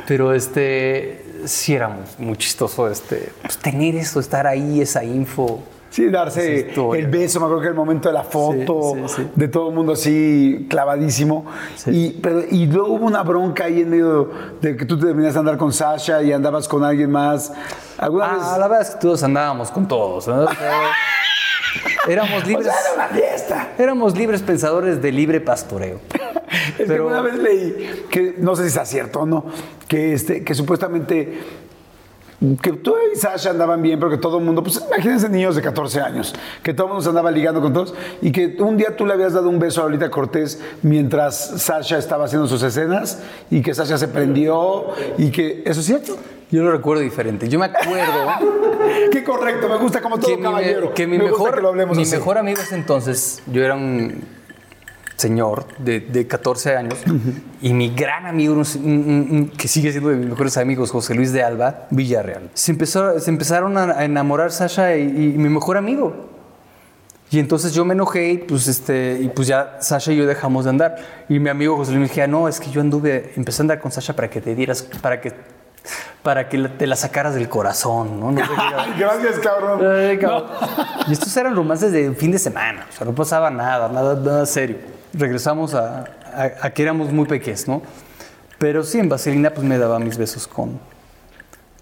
Pero 0.06 0.32
este, 0.34 1.24
sí 1.46 1.74
era 1.74 1.88
muy, 1.88 2.04
muy 2.18 2.36
chistoso, 2.36 2.88
este, 2.88 3.32
pues, 3.42 3.58
tener 3.58 3.94
eso, 3.96 4.20
estar 4.20 4.46
ahí, 4.46 4.80
esa 4.80 5.02
info. 5.04 5.62
Sí, 5.90 6.06
darse 6.10 6.70
el 6.96 7.06
beso, 7.06 7.40
me 7.40 7.46
acuerdo 7.46 7.62
que 7.62 7.68
el 7.68 7.74
momento 7.74 8.08
de 8.10 8.12
la 8.14 8.22
foto, 8.22 8.92
Sí, 8.94 9.00
sí, 9.08 9.14
sí. 9.22 9.30
de 9.34 9.48
todo 9.48 9.70
el 9.70 9.74
mundo 9.74 9.92
así 9.94 10.66
clavadísimo. 10.68 11.46
Y, 11.86 12.10
pero, 12.20 12.42
y 12.48 12.66
luego 12.66 12.88
hubo 12.92 13.06
una 13.06 13.22
bronca 13.22 13.64
ahí 13.64 13.80
en 13.80 13.88
medio 13.90 14.30
de 14.60 14.76
que 14.76 14.84
tú 14.84 14.98
te 14.98 15.06
terminaste 15.06 15.34
de 15.34 15.40
andar 15.40 15.56
con 15.56 15.72
Sasha 15.72 16.22
y 16.22 16.30
andabas 16.32 16.68
con 16.68 16.84
alguien 16.84 17.10
más. 17.10 17.50
¿Alguna 17.96 18.26
Ah, 18.26 18.34
vez? 18.34 18.42
la 18.58 18.68
verdad 18.68 18.82
es 18.82 18.90
que 18.96 19.00
todos 19.00 19.22
andábamos 19.22 19.70
con 19.70 19.88
todos. 19.88 20.28
¿no? 20.28 20.44
O 20.44 20.48
Éramos 22.08 22.42
O 22.42 22.46
libres. 22.46 22.66
sea, 22.66 22.74
era 22.80 22.94
una 22.94 23.08
fiesta. 23.08 23.68
Éramos 23.78 24.16
libres 24.16 24.42
pensadores 24.42 25.00
de 25.02 25.10
libre 25.12 25.40
pastoreo. 25.40 26.00
Es 26.78 26.86
Pero- 26.86 27.04
que 27.08 27.10
una 27.12 27.20
vez 27.22 27.34
leí, 27.34 28.04
que 28.10 28.34
no 28.38 28.54
sé 28.56 28.68
si 28.70 28.78
es 28.78 28.88
cierto 28.88 29.20
o 29.20 29.26
no, 29.26 29.44
que, 29.88 30.12
este, 30.12 30.44
que 30.44 30.54
supuestamente 30.54 31.38
que 32.62 32.72
tú 32.72 32.94
y 33.12 33.16
Sasha 33.16 33.50
andaban 33.50 33.82
bien, 33.82 33.98
pero 33.98 34.12
que 34.12 34.16
todo 34.16 34.38
el 34.38 34.44
mundo, 34.44 34.62
pues 34.62 34.80
imagínense 34.86 35.28
niños 35.28 35.56
de 35.56 35.62
14 35.62 36.00
años, 36.00 36.32
que 36.62 36.72
todo 36.72 36.86
el 36.86 36.90
mundo 36.90 37.02
se 37.02 37.08
andaba 37.08 37.32
ligando 37.32 37.60
con 37.60 37.72
todos 37.72 37.94
y 38.22 38.30
que 38.30 38.56
un 38.60 38.76
día 38.76 38.96
tú 38.96 39.06
le 39.06 39.14
habías 39.14 39.32
dado 39.32 39.48
un 39.48 39.58
beso 39.58 39.80
a 39.80 39.84
Lolita 39.84 40.08
Cortés 40.08 40.62
mientras 40.82 41.62
Sasha 41.62 41.98
estaba 41.98 42.26
haciendo 42.26 42.46
sus 42.46 42.62
escenas 42.62 43.20
y 43.50 43.60
que 43.60 43.74
Sasha 43.74 43.98
se 43.98 44.06
prendió 44.06 44.86
y 45.16 45.32
que, 45.32 45.62
¿eso 45.66 45.80
es 45.80 45.86
cierto? 45.86 46.16
Yo 46.50 46.62
lo 46.62 46.70
recuerdo 46.70 47.02
diferente. 47.02 47.48
Yo 47.48 47.58
me 47.58 47.66
acuerdo 47.66 47.96
Qué 49.12 49.24
correcto, 49.24 49.68
me 49.68 49.76
gusta 49.76 50.00
como 50.00 50.18
todo 50.18 50.30
que 50.30 50.36
mi, 50.36 50.42
caballero. 50.44 50.94
que 50.94 51.06
mi 51.08 51.18
me 51.18 51.24
mejor, 51.24 51.56
que 51.56 51.60
lo 51.60 51.68
hablemos 51.68 51.96
mi 51.96 52.04
así. 52.04 52.14
mejor 52.14 52.38
amigo 52.38 52.60
ese 52.62 52.76
entonces, 52.76 53.42
yo 53.46 53.64
era 53.64 53.74
un 53.74 54.22
señor 55.18 55.66
de, 55.78 55.98
de 55.98 56.28
14 56.28 56.76
años 56.76 56.98
y 57.60 57.72
mi 57.72 57.92
gran 57.92 58.24
amigo, 58.26 58.62
que 59.56 59.66
sigue 59.66 59.90
siendo 59.90 60.10
de 60.10 60.16
mis 60.16 60.28
mejores 60.28 60.56
amigos, 60.56 60.92
José 60.92 61.14
Luis 61.14 61.32
de 61.32 61.42
Alba, 61.42 61.88
Villarreal. 61.90 62.50
Se, 62.54 62.70
empezó, 62.70 63.18
se 63.18 63.28
empezaron 63.28 63.76
a, 63.76 64.04
enamorar 64.04 64.52
Sasha 64.52 64.96
y, 64.96 65.02
y 65.02 65.38
mi 65.38 65.48
mejor 65.48 65.76
amigo. 65.76 66.28
Y 67.30 67.40
entonces 67.40 67.74
yo 67.74 67.84
me 67.84 67.94
enojé 67.94 68.30
y 68.30 68.38
pues, 68.38 68.68
este, 68.68 69.18
y 69.20 69.28
pues 69.28 69.48
ya 69.48 69.78
Sasha 69.80 70.12
y 70.12 70.16
yo 70.16 70.26
dejamos 70.26 70.64
de 70.64 70.70
andar. 70.70 70.96
Y 71.28 71.40
mi 71.40 71.50
amigo 71.50 71.76
José 71.76 71.90
Luis 71.90 72.02
me 72.02 72.08
decía, 72.08 72.28
no, 72.28 72.46
es 72.46 72.60
que 72.60 72.70
yo 72.70 72.80
anduve, 72.80 73.32
empecé 73.36 73.60
a 73.60 73.64
andar 73.64 73.80
con 73.80 73.90
Sasha 73.90 74.14
para 74.14 74.30
que 74.30 74.40
te 74.40 74.54
dieras, 74.54 74.82
para 75.02 75.20
que, 75.20 75.32
para 76.22 76.48
que 76.48 76.58
te 76.68 76.86
la 76.86 76.94
sacaras 76.94 77.34
del 77.34 77.48
corazón, 77.48 78.20
¿no? 78.20 78.30
No 78.30 78.40
sé 78.40 78.52
qué. 78.94 79.00
Gracias, 79.00 79.40
cabrón. 79.40 79.84
Ay, 79.84 80.16
cabrón. 80.16 80.44
Y 81.08 81.12
estos 81.12 81.36
eran 81.36 81.56
romances 81.56 81.90
de 81.90 82.12
fin 82.12 82.30
de 82.30 82.38
semana, 82.38 82.86
o 82.88 82.96
sea, 82.96 83.04
no 83.04 83.14
pasaba 83.14 83.50
nada, 83.50 83.88
nada, 83.88 84.14
nada 84.14 84.46
serio. 84.46 84.97
Regresamos 85.14 85.74
a, 85.74 86.00
a- 86.34 86.50
a 86.62 86.70
que 86.70 86.82
éramos 86.82 87.12
muy 87.12 87.26
pequeños, 87.26 87.66
¿no? 87.68 87.82
Pero 88.58 88.82
sí, 88.84 88.98
en 88.98 89.08
Vaselina 89.08 89.50
pues 89.50 89.66
me 89.66 89.78
daba 89.78 89.98
mis 89.98 90.18
besos 90.18 90.46
con, 90.46 90.78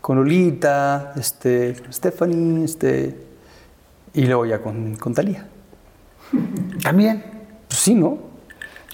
con 0.00 0.16
Lolita, 0.16 1.12
este, 1.16 1.74
Stephanie, 1.92 2.64
este, 2.64 3.16
y 4.14 4.26
luego 4.26 4.46
ya 4.46 4.58
con, 4.60 4.94
con 4.96 5.14
Talía. 5.14 5.46
También. 6.82 7.24
Pues 7.68 7.80
sí, 7.80 7.94
¿no? 7.94 8.18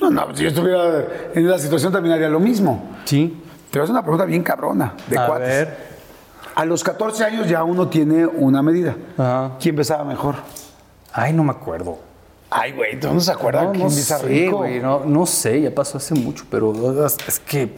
No, 0.00 0.10
no, 0.10 0.34
si 0.34 0.42
yo 0.44 0.48
estuviera 0.48 1.04
en 1.34 1.46
esa 1.46 1.58
situación 1.58 1.92
también 1.92 2.14
haría 2.14 2.28
lo 2.28 2.40
mismo. 2.40 2.90
Sí. 3.04 3.40
Te 3.70 3.78
voy 3.78 3.82
a 3.82 3.84
hacer 3.84 3.92
una 3.92 4.02
pregunta 4.02 4.24
bien 4.24 4.42
cabrona, 4.42 4.94
de 5.08 5.18
a 5.18 5.26
cuates. 5.26 5.48
ver. 5.48 5.92
A 6.54 6.64
los 6.64 6.82
14 6.84 7.24
años 7.24 7.48
ya 7.48 7.64
uno 7.64 7.88
tiene 7.88 8.26
una 8.26 8.62
medida. 8.62 8.94
Ajá. 9.16 9.52
¿Quién 9.60 9.76
besaba 9.76 10.04
mejor? 10.04 10.36
Ay, 11.12 11.32
no 11.32 11.44
me 11.44 11.50
acuerdo. 11.52 11.98
Ay, 12.54 12.72
güey, 12.72 13.00
¿tú 13.00 13.12
no 13.12 13.20
se 13.20 13.32
acuerdas 13.32 13.64
No, 13.64 13.72
quién 13.72 13.84
no 13.84 13.90
sé, 13.90 14.18
rico? 14.18 14.58
güey, 14.58 14.80
no, 14.80 15.04
no 15.04 15.26
sé, 15.26 15.62
ya 15.62 15.74
pasó 15.74 15.98
hace 15.98 16.14
mucho, 16.14 16.44
pero 16.50 17.06
es 17.06 17.16
es 17.26 17.40
que... 17.40 17.74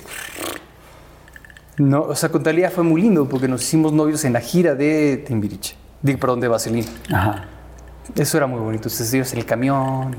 No, 1.76 2.02
o 2.02 2.14
sea, 2.14 2.28
con 2.28 2.42
Talía 2.42 2.70
fue 2.70 2.84
muy 2.84 3.02
lindo 3.02 3.28
porque 3.28 3.48
nos 3.48 3.62
hicimos 3.62 3.92
novios 3.92 4.24
en 4.24 4.32
la 4.32 4.40
gira 4.40 4.74
de 4.74 5.16
Timbiriche. 5.26 5.76
Digo, 6.02 6.18
perdón, 6.20 6.40
de 6.40 6.48
Vaselina. 6.48 6.88
Ajá. 7.12 7.44
Eso 8.14 8.36
era 8.36 8.46
muy 8.46 8.60
bonito. 8.60 8.88
Ustedes 8.88 9.12
ibas 9.14 9.32
en 9.32 9.38
el 9.40 9.46
camión. 9.46 10.16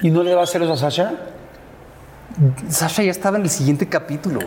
¿Y 0.00 0.10
no 0.10 0.22
le 0.22 0.34
va 0.34 0.42
a 0.42 0.44
hacer 0.44 0.62
eso 0.62 0.72
a 0.72 0.76
Sasha? 0.76 1.12
Sasha 2.68 3.02
ya 3.02 3.10
estaba 3.10 3.36
en 3.36 3.44
el 3.44 3.50
siguiente 3.50 3.86
capítulo. 3.88 4.40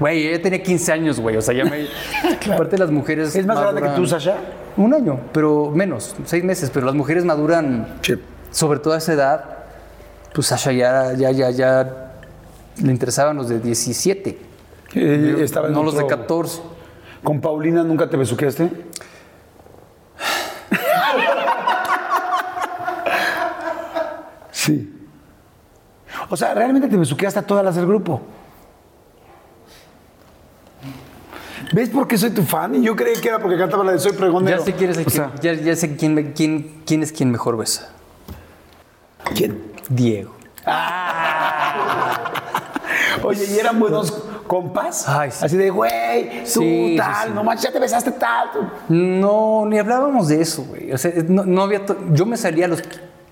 Güey, 0.00 0.28
ella 0.28 0.40
tenía 0.42 0.62
15 0.62 0.92
años, 0.92 1.20
güey. 1.20 1.36
O 1.36 1.42
sea, 1.42 1.54
ya 1.54 1.64
me. 1.64 1.86
Aparte, 2.52 2.78
las 2.78 2.90
mujeres. 2.90 3.34
¿Es 3.34 3.46
más 3.46 3.60
grande 3.60 3.82
que 3.82 3.88
tú, 3.90 4.06
Sasha? 4.06 4.36
Un 4.76 4.94
año, 4.94 5.20
pero 5.32 5.70
menos, 5.70 6.14
seis 6.24 6.44
meses. 6.44 6.70
Pero 6.72 6.86
las 6.86 6.94
mujeres 6.94 7.24
maduran. 7.24 7.98
Sí. 8.02 8.14
Sobre 8.50 8.78
todo 8.80 8.94
a 8.94 8.98
esa 8.98 9.12
edad. 9.12 9.44
Pues 10.34 10.46
Sasha 10.48 10.72
ya, 10.72 11.12
ya, 11.14 11.30
ya, 11.30 11.50
ya. 11.50 12.12
Le 12.82 12.92
interesaban 12.92 13.36
los 13.36 13.48
de 13.48 13.60
17. 13.60 14.38
Eh, 14.94 15.36
estaba 15.40 15.68
en 15.68 15.74
no 15.74 15.82
los 15.82 15.94
de 15.94 16.04
otro- 16.04 16.16
14. 16.18 16.60
¿Con 17.22 17.40
Paulina 17.40 17.82
nunca 17.82 18.08
te 18.08 18.16
besuqueaste? 18.16 18.70
Sí. 24.50 24.94
O 26.30 26.36
sea, 26.36 26.54
realmente 26.54 26.88
te 26.88 26.96
besuqueaste 26.96 27.38
a 27.40 27.42
todas 27.46 27.64
las 27.64 27.76
del 27.76 27.86
grupo. 27.86 28.20
¿Ves 31.72 31.90
por 31.90 32.08
qué 32.08 32.16
soy 32.16 32.30
tu 32.30 32.42
fan? 32.42 32.74
Y 32.76 32.82
yo 32.82 32.96
creí 32.96 33.14
que 33.20 33.28
era 33.28 33.38
porque 33.38 33.58
cantaba 33.58 33.84
la 33.84 33.92
de 33.92 33.98
Soy 33.98 34.12
Pregonero. 34.12 34.58
Ya 34.58 34.64
sé 34.64 34.72
quién 34.72 34.90
es, 34.90 34.96
el 34.96 35.02
O 35.02 35.04
que- 35.06 35.10
sea, 35.10 35.32
ya, 35.40 35.52
ya 35.52 35.76
sé 35.76 35.96
quién, 35.96 36.32
quién, 36.34 36.82
quién 36.86 37.02
es 37.02 37.12
quien 37.12 37.30
mejor 37.30 37.56
besa. 37.58 37.90
¿Quién? 39.34 39.72
Diego. 39.88 40.34
Oye, 43.22 43.44
¿y 43.50 43.58
eran 43.58 43.78
buenos 43.80 44.12
compas? 44.46 45.08
Ay, 45.08 45.30
sí. 45.30 45.44
Así 45.44 45.56
de, 45.56 45.70
güey, 45.70 46.44
tú 46.44 46.60
Sí, 46.60 46.94
tal, 46.96 47.28
sí. 47.28 47.32
no 47.34 47.44
manches, 47.44 47.64
ya 47.66 47.72
te 47.72 47.80
besaste 47.80 48.12
tal. 48.12 48.50
tú". 48.52 48.58
No, 48.88 49.64
ni 49.66 49.78
hablábamos 49.78 50.28
de 50.28 50.40
eso, 50.40 50.64
güey. 50.64 50.92
O 50.92 50.98
sea, 50.98 51.12
no, 51.26 51.44
no 51.44 51.62
había. 51.62 51.82
Yo 52.12 52.26
me 52.26 52.36
salía 52.36 52.66
a 52.66 52.68
los 52.68 52.82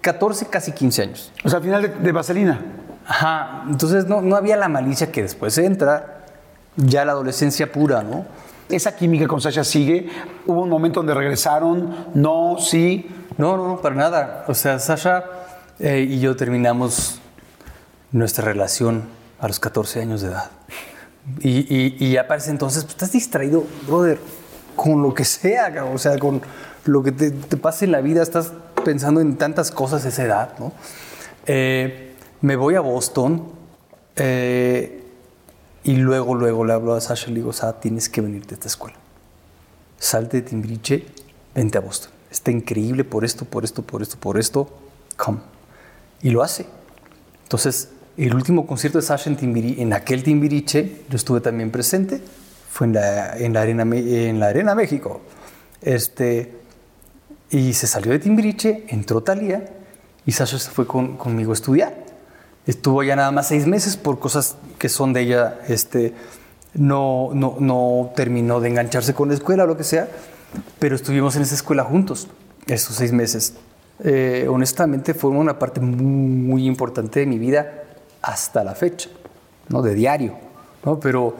14, 0.00 0.46
casi 0.46 0.72
15 0.72 1.02
años. 1.02 1.32
O 1.44 1.48
sea, 1.48 1.58
al 1.58 1.64
final 1.64 1.82
de, 1.82 1.88
de 1.88 2.12
Vaselina. 2.12 2.60
Ajá. 3.06 3.62
Entonces 3.68 4.06
no, 4.06 4.20
no 4.22 4.36
había 4.36 4.56
la 4.56 4.68
malicia 4.68 5.12
que 5.12 5.22
después 5.22 5.56
entra, 5.58 6.24
ya 6.76 7.04
la 7.04 7.12
adolescencia 7.12 7.70
pura, 7.70 8.02
¿no? 8.02 8.24
Esa 8.68 8.96
química 8.96 9.28
con 9.28 9.40
Sasha 9.40 9.62
sigue. 9.62 10.08
Hubo 10.46 10.62
un 10.62 10.68
momento 10.68 11.00
donde 11.00 11.14
regresaron, 11.14 12.06
no, 12.14 12.56
sí. 12.58 13.08
No, 13.38 13.56
no, 13.56 13.68
no, 13.68 13.76
para 13.80 13.94
nada. 13.94 14.44
O 14.48 14.54
sea, 14.54 14.78
Sasha 14.80 15.22
eh, 15.78 16.06
y 16.08 16.20
yo 16.20 16.36
terminamos 16.36 17.20
nuestra 18.12 18.44
relación 18.44 19.04
a 19.38 19.48
los 19.48 19.60
14 19.60 20.00
años 20.00 20.22
de 20.22 20.28
edad. 20.28 20.50
Y, 21.40 22.10
ya 22.10 22.28
para 22.28 22.38
ese 22.38 22.50
entonces 22.50 22.84
pues, 22.84 22.94
estás 22.94 23.12
distraído, 23.12 23.64
brother, 23.86 24.18
con 24.76 25.02
lo 25.02 25.12
que 25.12 25.24
sea, 25.24 25.84
o 25.92 25.98
sea, 25.98 26.18
con 26.18 26.40
lo 26.84 27.02
que 27.02 27.12
te, 27.12 27.30
te 27.30 27.56
pase 27.56 27.84
en 27.84 27.92
la 27.92 28.00
vida, 28.00 28.22
estás 28.22 28.52
pensando 28.84 29.20
en 29.20 29.36
tantas 29.36 29.70
cosas 29.70 30.04
a 30.04 30.08
esa 30.08 30.24
edad, 30.24 30.58
¿no? 30.58 30.72
Eh, 31.46 32.14
me 32.40 32.54
voy 32.56 32.76
a 32.76 32.80
Boston 32.80 33.44
eh, 34.14 35.02
y 35.82 35.96
luego, 35.96 36.34
luego 36.34 36.64
le 36.64 36.72
hablo 36.72 36.94
a 36.94 37.00
Sasha 37.00 37.30
y 37.30 37.34
le 37.34 37.40
digo, 37.40 37.52
Sasha, 37.52 37.80
tienes 37.80 38.08
que 38.08 38.20
venirte 38.20 38.54
a 38.54 38.56
esta 38.56 38.68
escuela 38.68 38.96
salte 39.98 40.38
de 40.38 40.42
Timbiriche, 40.42 41.06
vente 41.54 41.78
a 41.78 41.80
Boston. 41.80 42.12
Está 42.30 42.50
increíble 42.50 43.04
por 43.04 43.24
esto, 43.24 43.44
por 43.44 43.64
esto, 43.64 43.82
por 43.82 44.02
esto, 44.02 44.18
por 44.18 44.38
esto. 44.38 44.68
Come. 45.16 45.55
Y 46.22 46.30
lo 46.30 46.42
hace. 46.42 46.66
Entonces, 47.44 47.90
el 48.16 48.34
último 48.34 48.66
concierto 48.66 48.98
de 48.98 49.02
Sasha 49.02 49.30
en, 49.30 49.36
Timbiri- 49.36 49.78
en 49.78 49.92
aquel 49.92 50.22
Timbiriche, 50.22 51.02
yo 51.08 51.16
estuve 51.16 51.40
también 51.40 51.70
presente, 51.70 52.20
fue 52.70 52.86
en 52.88 52.94
la, 52.94 53.36
en 53.36 53.52
la, 53.52 53.60
Arena, 53.62 53.82
en 53.82 54.40
la 54.40 54.46
Arena 54.48 54.74
México. 54.74 55.20
Este, 55.82 56.52
y 57.50 57.72
se 57.74 57.86
salió 57.86 58.12
de 58.12 58.18
Timbiriche, 58.18 58.84
entró 58.88 59.22
Talía 59.22 59.64
y 60.24 60.32
Sasha 60.32 60.58
se 60.58 60.70
fue 60.70 60.86
con- 60.86 61.16
conmigo 61.16 61.52
a 61.52 61.54
estudiar. 61.54 61.94
Estuvo 62.66 63.02
ya 63.04 63.14
nada 63.14 63.30
más 63.30 63.48
seis 63.48 63.66
meses 63.66 63.96
por 63.96 64.18
cosas 64.18 64.56
que 64.78 64.88
son 64.88 65.12
de 65.12 65.20
ella. 65.20 65.60
Este, 65.68 66.14
no, 66.74 67.30
no, 67.32 67.56
no 67.60 68.12
terminó 68.16 68.60
de 68.60 68.68
engancharse 68.70 69.14
con 69.14 69.28
la 69.28 69.34
escuela 69.34 69.64
o 69.64 69.66
lo 69.68 69.76
que 69.76 69.84
sea, 69.84 70.08
pero 70.80 70.96
estuvimos 70.96 71.36
en 71.36 71.42
esa 71.42 71.54
escuela 71.54 71.84
juntos 71.84 72.26
esos 72.66 72.96
seis 72.96 73.12
meses. 73.12 73.54
Eh, 74.04 74.46
honestamente, 74.48 75.14
fue 75.14 75.30
una 75.30 75.58
parte 75.58 75.80
muy, 75.80 76.66
importante 76.66 77.20
de 77.20 77.26
mi 77.26 77.38
vida 77.38 77.84
hasta 78.22 78.62
la 78.62 78.74
fecha, 78.74 79.08
¿no? 79.68 79.82
de 79.82 79.94
diario. 79.94 80.34
¿no? 80.84 81.00
Pero 81.00 81.34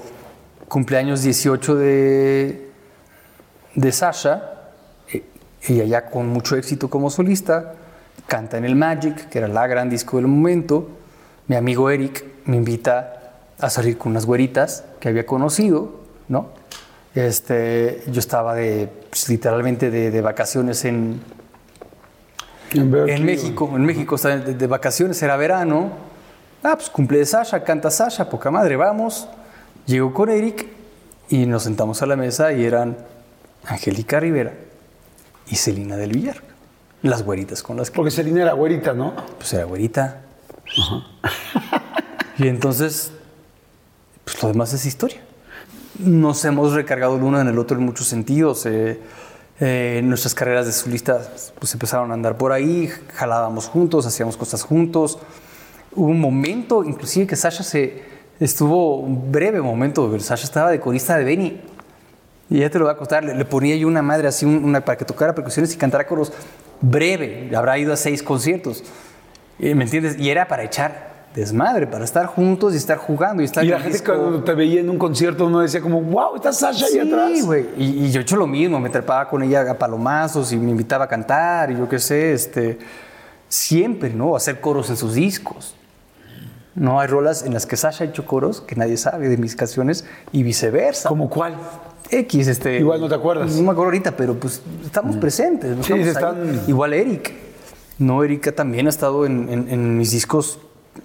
cumpleaños 0.69 1.23
18 1.23 1.75
de, 1.75 2.71
de 3.75 3.93
Sasha, 3.93 4.71
eh, 5.13 5.25
ella 5.69 5.85
ya 5.85 6.07
con 6.07 6.29
mucho 6.29 6.57
éxito 6.57 6.89
como 6.89 7.11
solista, 7.11 7.75
canta 8.27 8.57
en 8.57 8.65
el 8.65 8.75
Magic, 8.75 9.29
que 9.29 9.39
era 9.39 9.49
la 9.49 9.67
gran 9.67 9.91
disco 9.91 10.17
del 10.17 10.27
momento. 10.27 10.89
Mi 11.49 11.57
amigo 11.57 11.91
Eric 11.91 12.25
me 12.47 12.57
invita 12.57 13.13
a 13.59 13.71
salir 13.71 13.99
con 13.99 14.13
unas 14.13 14.27
güeritas 14.27 14.85
que 15.01 15.09
había 15.09 15.27
conocido, 15.27 16.01
¿no? 16.29 16.49
Este, 17.15 18.03
yo 18.09 18.19
estaba 18.19 18.55
de, 18.55 18.91
pues, 19.09 19.29
literalmente 19.29 19.91
de 19.91 20.21
vacaciones 20.21 20.85
en, 20.85 21.21
En, 22.73 23.25
México. 23.25 23.71
En 23.75 23.85
México 23.85 24.17
estaba 24.17 24.37
de, 24.37 24.55
de 24.55 24.67
vacaciones, 24.67 25.23
era 25.23 25.37
verano. 25.37 25.91
Ah, 26.63 26.75
pues 26.77 26.91
cumple 26.91 27.19
de 27.19 27.27
Sasha, 27.27 27.63
canta 27.63 27.91
Sasha, 27.91 28.29
poca 28.29 28.51
madre, 28.51 28.77
vamos. 28.77 29.29
Llego 29.87 30.13
con 30.13 30.29
Eric 30.31 30.67
y 31.29 31.47
nos 31.47 31.63
sentamos 31.63 32.03
a 32.03 32.07
la 32.07 32.17
mesa 32.17 32.53
y 32.53 32.65
eran 32.65 32.97
Angélica 33.65 34.19
Rivera 34.21 34.53
y 35.49 35.57
Celina 35.57 35.97
del 35.97 36.13
Villar. 36.13 36.43
Las 37.03 37.23
güeritas 37.23 37.63
con 37.63 37.77
las 37.77 37.91
que 37.91 37.97
Porque 37.97 38.11
Selina 38.11 38.43
era 38.43 38.53
güerita, 38.53 38.93
¿no? 38.95 39.15
pues 39.39 39.53
era 39.53 39.65
güerita. 39.65 40.23
y 42.39 42.49
entonces, 42.49 43.13
pues 44.25 44.43
lo 44.43 44.49
demás 44.49 44.73
es 44.73 44.87
historia. 44.87 45.21
Nos 45.99 46.45
hemos 46.45 46.73
recargado 46.73 47.17
el 47.17 47.23
uno 47.23 47.41
en 47.41 47.49
el 47.49 47.59
otro 47.59 47.79
en 47.79 47.85
muchos 47.85 48.07
sentidos. 48.09 48.67
eh, 48.67 49.01
eh, 49.61 50.01
nuestras 50.05 50.35
carreras 50.35 50.67
de 50.67 50.73
solistas 50.73 51.53
pues 51.59 51.73
empezaron 51.73 52.11
a 52.11 52.15
andar 52.15 52.37
por 52.37 52.53
ahí, 52.53 52.91
jalábamos 53.15 53.67
juntos, 53.69 54.07
hacíamos 54.07 54.37
cosas 54.37 54.63
juntos. 54.63 55.19
Hubo 55.95 56.09
un 56.09 56.21
momento, 56.21 56.85
inclusive 56.85 57.27
que 57.27 57.37
Sasha 57.37 57.63
se 57.63 58.03
estuvo 58.39 58.99
un 58.99 59.33
breve 59.33 59.63
momento, 59.63 60.19
Sasha 60.21 60.45
estaba 60.45 60.71
de 60.71 60.79
corista 60.81 61.17
de 61.17 61.25
Benny. 61.25 61.61
Y 62.51 62.61
ya 62.61 62.71
te 62.71 62.79
lo 62.79 62.85
voy 62.85 62.95
a 62.95 62.97
contar, 62.99 63.25
le, 63.25 63.45
ponía 63.47 63.75
yo 63.77 63.89
una 63.89 64.03
madre 64.03 64.29
así 64.29 64.45
un- 64.45 64.63
una, 64.63 64.85
para 64.85 64.97
que 64.99 65.05
tocara 65.05 65.35
percusiones 65.35 65.75
y 65.75 65.79
cantara 65.79 66.07
coros 66.07 66.33
breve, 66.81 67.51
habrá 67.57 67.79
ido 67.79 67.93
a 67.93 67.97
seis 67.97 68.23
conciertos. 68.23 68.85
Eh, 69.59 69.75
¿Me 69.75 69.85
entiendes? 69.85 70.19
Y 70.19 70.29
era 70.31 70.47
para 70.47 70.63
echar 70.65 71.16
desmadre, 71.37 71.87
para 71.87 72.05
estar 72.05 72.27
juntos 72.27 72.75
y 72.75 72.79
estar 72.79 72.97
jugando 72.99 73.43
y 73.43 73.45
estar 73.45 73.65
Y 73.65 73.69
la 73.69 73.77
en 73.77 73.83
gente 73.83 73.99
disco. 73.99 74.15
cuando 74.17 74.43
te 74.43 74.55
veía 74.55 74.81
en 74.81 74.91
un 74.91 74.99
concierto 74.99 75.49
no 75.49 75.61
decía 75.61 75.81
como, 75.81 76.01
wow, 76.01 76.35
está 76.37 76.53
Sasha 76.53 76.87
ahí 76.87 76.99
atrás. 76.99 77.31
Sí, 77.35 77.43
güey. 77.43 77.67
Y, 77.77 78.07
y 78.07 78.11
yo 78.11 78.21
he 78.21 78.23
hecho 78.23 78.37
lo 78.37 78.47
mismo, 78.49 78.81
me 78.81 78.91
trepaba 78.91 79.29
con 79.29 79.43
ella 79.43 79.71
a 79.71 79.79
palomazos 79.79 80.51
y 80.53 80.57
me 80.57 80.71
invitaba 80.71 81.05
a 81.05 81.09
cantar 81.09 81.71
y 81.71 81.77
yo 81.77 81.89
qué 81.89 81.99
sé, 81.99 82.33
este, 82.33 82.79
siempre, 83.49 84.11
¿no? 84.13 84.35
Hacer 84.35 84.61
coros 84.61 84.91
en 84.91 84.97
sus 84.97 85.15
discos. 85.15 85.75
No 86.75 87.01
hay 87.01 87.07
rolas 87.07 87.43
en 87.45 87.55
las 87.55 87.65
que 87.65 87.77
Sasha 87.77 88.05
ha 88.05 88.07
hecho 88.09 88.27
coros 88.27 88.61
que 88.61 88.75
nadie 88.77 88.97
sabe 88.97 89.29
de 89.29 89.37
mis 89.39 89.57
canciones 89.57 90.05
y 90.33 90.43
viceversa. 90.43 91.09
¿Como 91.09 91.31
cuál? 91.31 91.55
X, 92.11 92.49
este. 92.49 92.79
Igual 92.79 93.01
no 93.01 93.09
te 93.09 93.15
acuerdas. 93.15 93.51
No 93.53 93.63
me 93.63 93.71
acuerdo 93.71 93.85
ahorita, 93.85 94.17
pero 94.17 94.35
pues 94.35 94.63
estamos 94.85 95.17
presentes. 95.17 95.77
¿no? 95.77 95.83
Sí, 95.83 95.93
Estamos 95.95 96.05
se 96.05 96.11
ahí. 96.45 96.45
están- 96.59 96.69
Igual 96.69 96.93
Eric. 96.93 97.33
No, 97.99 98.23
Erika 98.23 98.53
también 98.53 98.87
ha 98.87 98.91
estado 98.91 99.25
en, 99.25 99.49
en- 99.51 99.69
en 99.71 99.97
mis 99.97 100.11
discos 100.13 100.61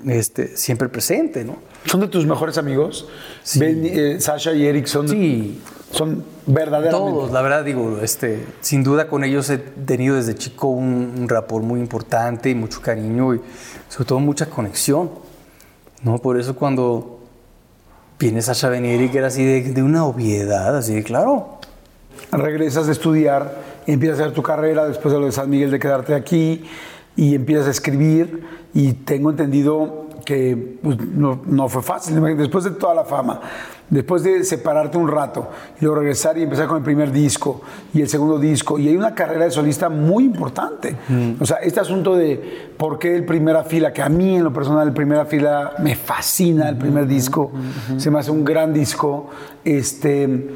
este, 0.08 0.56
siempre 0.58 0.90
presente, 0.90 1.44
¿no? 1.44 1.58
¿Son 1.86 2.00
de 2.02 2.08
tus 2.08 2.26
mejores 2.26 2.58
amigos? 2.58 3.08
Sí. 3.44 3.60
Ben, 3.60 3.82
eh, 3.86 4.20
Sasha 4.20 4.54
y 4.54 4.66
Eric 4.66 4.86
son, 4.86 5.08
Sí, 5.08 5.60
son 5.92 6.24
verdaderamente. 6.46 7.12
todos, 7.14 7.32
la 7.32 7.42
verdad 7.42 7.64
digo, 7.64 8.00
este, 8.02 8.46
sin 8.62 8.84
duda 8.84 9.08
con 9.08 9.24
ellos 9.24 9.50
he 9.50 9.58
tenido 9.58 10.16
desde 10.16 10.36
chico 10.36 10.68
un, 10.68 11.14
un 11.20 11.30
rapport 11.30 11.64
muy 11.66 11.80
importante 11.80 12.50
y 12.50 12.56
mucho 12.56 12.82
cariño 12.82 13.34
y 13.36 13.42
sobre 13.90 14.08
todo 14.08 14.20
mucha 14.20 14.46
conexión, 14.48 15.10
¿no? 16.04 16.20
Por 16.20 16.40
eso 16.40 16.56
cuando 16.56 17.20
viene 18.20 18.42
Sasha 18.42 18.70
venir 18.70 19.02
y 19.02 19.10
que 19.10 19.18
era 19.18 19.28
así 19.28 19.44
de, 19.44 19.74
de 19.74 19.84
una 19.84 20.06
obviedad, 20.06 20.78
así 20.78 20.94
de 20.94 21.04
claro, 21.04 21.58
Regresas 22.32 22.86
de 22.86 22.94
estudiar, 22.94 23.58
empiezas 23.88 24.20
a 24.20 24.24
hacer 24.24 24.36
tu 24.36 24.44
carrera 24.44 24.86
después 24.86 25.14
de 25.14 25.20
lo 25.20 25.26
de 25.26 25.32
San 25.34 25.50
Miguel 25.50 25.72
de 25.72 25.80
quedarte 25.80 26.14
aquí 26.14 26.64
y 27.16 27.36
empiezas 27.36 27.68
a 27.68 27.72
escribir 27.72 28.44
y 28.74 28.94
tengo 28.94 29.32
entendido 29.32 30.08
que 30.26 30.78
pues, 30.82 30.98
no, 31.00 31.42
no 31.46 31.68
fue 31.68 31.82
fácil. 31.82 32.22
Después 32.38 32.64
de 32.64 32.72
toda 32.72 32.94
la 32.94 33.04
fama, 33.04 33.42
después 33.90 34.24
de 34.24 34.44
separarte 34.44 34.98
un 34.98 35.08
rato 35.08 35.50
y 35.80 35.84
luego 35.84 36.00
regresar 36.00 36.38
y 36.38 36.44
empezar 36.44 36.68
con 36.68 36.78
el 36.78 36.84
primer 36.84 37.12
disco 37.12 37.62
y 37.94 38.02
el 38.02 38.08
segundo 38.08 38.40
disco, 38.40 38.80
y 38.80 38.88
hay 38.88 38.96
una 38.96 39.14
carrera 39.14 39.46
de 39.46 39.52
solista 39.52 39.90
muy 39.90 40.24
importante. 40.24 40.96
O 41.40 41.46
sea, 41.46 41.58
este 41.58 41.80
asunto 41.80 42.16
de 42.16 42.72
por 42.78 42.98
qué 42.98 43.16
el 43.16 43.26
primera 43.26 43.64
fila, 43.64 43.92
que 43.92 44.02
a 44.02 44.10
mí 44.10 44.38
en 44.38 44.44
lo 44.44 44.54
personal 44.54 44.88
el 44.88 44.94
primera 44.94 45.26
fila 45.26 45.74
me 45.80 45.96
fascina, 45.96 46.70
el 46.70 46.78
primer 46.78 47.08
disco, 47.08 47.52
se 47.98 48.10
me 48.10 48.20
hace 48.20 48.32
un 48.32 48.46
gran 48.46 48.74
disco. 48.74 49.30
Este 49.64 50.56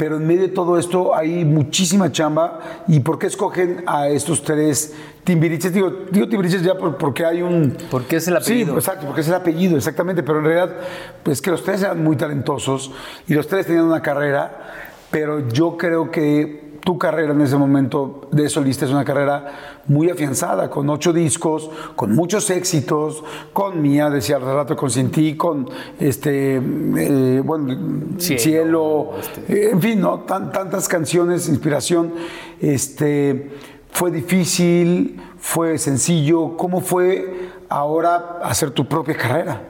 pero 0.00 0.16
en 0.16 0.26
medio 0.26 0.40
de 0.40 0.48
todo 0.48 0.78
esto 0.78 1.14
hay 1.14 1.44
muchísima 1.44 2.10
chamba. 2.10 2.60
¿Y 2.88 3.00
por 3.00 3.18
qué 3.18 3.26
escogen 3.26 3.84
a 3.86 4.08
estos 4.08 4.42
tres 4.42 4.94
timbiriches? 5.24 5.74
Digo, 5.74 5.92
digo 6.10 6.26
timbiriches 6.26 6.62
ya 6.62 6.74
por- 6.74 6.96
porque 6.96 7.26
hay 7.26 7.42
un... 7.42 7.76
Porque 7.90 8.16
es 8.16 8.26
el 8.26 8.38
apellido. 8.38 8.72
Sí, 8.72 8.78
exacto, 8.78 9.04
porque 9.04 9.20
es 9.20 9.28
el 9.28 9.34
apellido, 9.34 9.76
exactamente. 9.76 10.22
Pero 10.22 10.38
en 10.38 10.46
realidad, 10.46 10.74
pues 11.22 11.42
que 11.42 11.50
los 11.50 11.62
tres 11.62 11.82
eran 11.82 12.02
muy 12.02 12.16
talentosos 12.16 12.92
y 13.28 13.34
los 13.34 13.46
tres 13.46 13.66
tenían 13.66 13.84
una 13.84 14.00
carrera, 14.00 14.72
pero 15.10 15.46
yo 15.50 15.76
creo 15.76 16.10
que 16.10 16.69
tu 16.84 16.96
carrera 16.98 17.32
en 17.32 17.40
ese 17.42 17.56
momento 17.56 18.28
de 18.32 18.48
solista 18.48 18.84
es 18.84 18.90
una 18.90 19.04
carrera 19.04 19.80
muy 19.86 20.08
afianzada, 20.10 20.70
con 20.70 20.88
ocho 20.90 21.12
discos, 21.12 21.70
con 21.96 22.14
muchos 22.14 22.48
éxitos, 22.50 23.22
con 23.52 23.80
Mía, 23.82 24.08
decía 24.10 24.36
hace 24.38 24.46
rato, 24.46 24.76
con 24.76 24.90
Sin 24.90 25.10
Ti, 25.10 25.36
con 25.36 25.68
este, 25.98 26.56
eh, 26.56 27.42
bueno, 27.44 27.76
Cielo, 28.18 28.40
Cielo, 28.40 29.10
este. 29.20 29.66
eh, 29.66 29.70
en 29.72 29.80
fin, 29.80 30.00
¿no? 30.00 30.20
Tan- 30.20 30.52
tantas 30.52 30.88
canciones, 30.88 31.48
inspiración. 31.48 32.12
Este, 32.60 33.50
fue 33.90 34.10
difícil, 34.10 35.20
fue 35.38 35.76
sencillo. 35.78 36.56
¿Cómo 36.56 36.80
fue 36.80 37.50
ahora 37.68 38.38
hacer 38.42 38.70
tu 38.70 38.86
propia 38.86 39.16
carrera? 39.16 39.62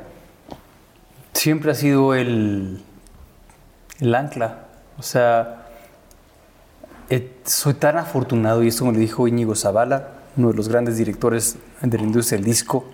siempre 1.32 1.70
ha 1.70 1.74
sido 1.74 2.12
el, 2.14 2.82
el 4.00 4.14
ancla. 4.14 4.66
O 4.98 5.02
sea, 5.02 5.59
eh, 7.10 7.32
soy 7.44 7.74
tan 7.74 7.98
afortunado, 7.98 8.62
y 8.62 8.68
esto 8.68 8.84
me 8.84 8.92
lo 8.92 8.98
dijo 8.98 9.26
Íñigo 9.26 9.56
Zavala, 9.56 10.20
uno 10.36 10.50
de 10.50 10.54
los 10.54 10.68
grandes 10.68 10.96
directores 10.96 11.56
de 11.82 11.98
la 11.98 12.04
industria 12.04 12.38
del 12.38 12.44
disco. 12.44 12.84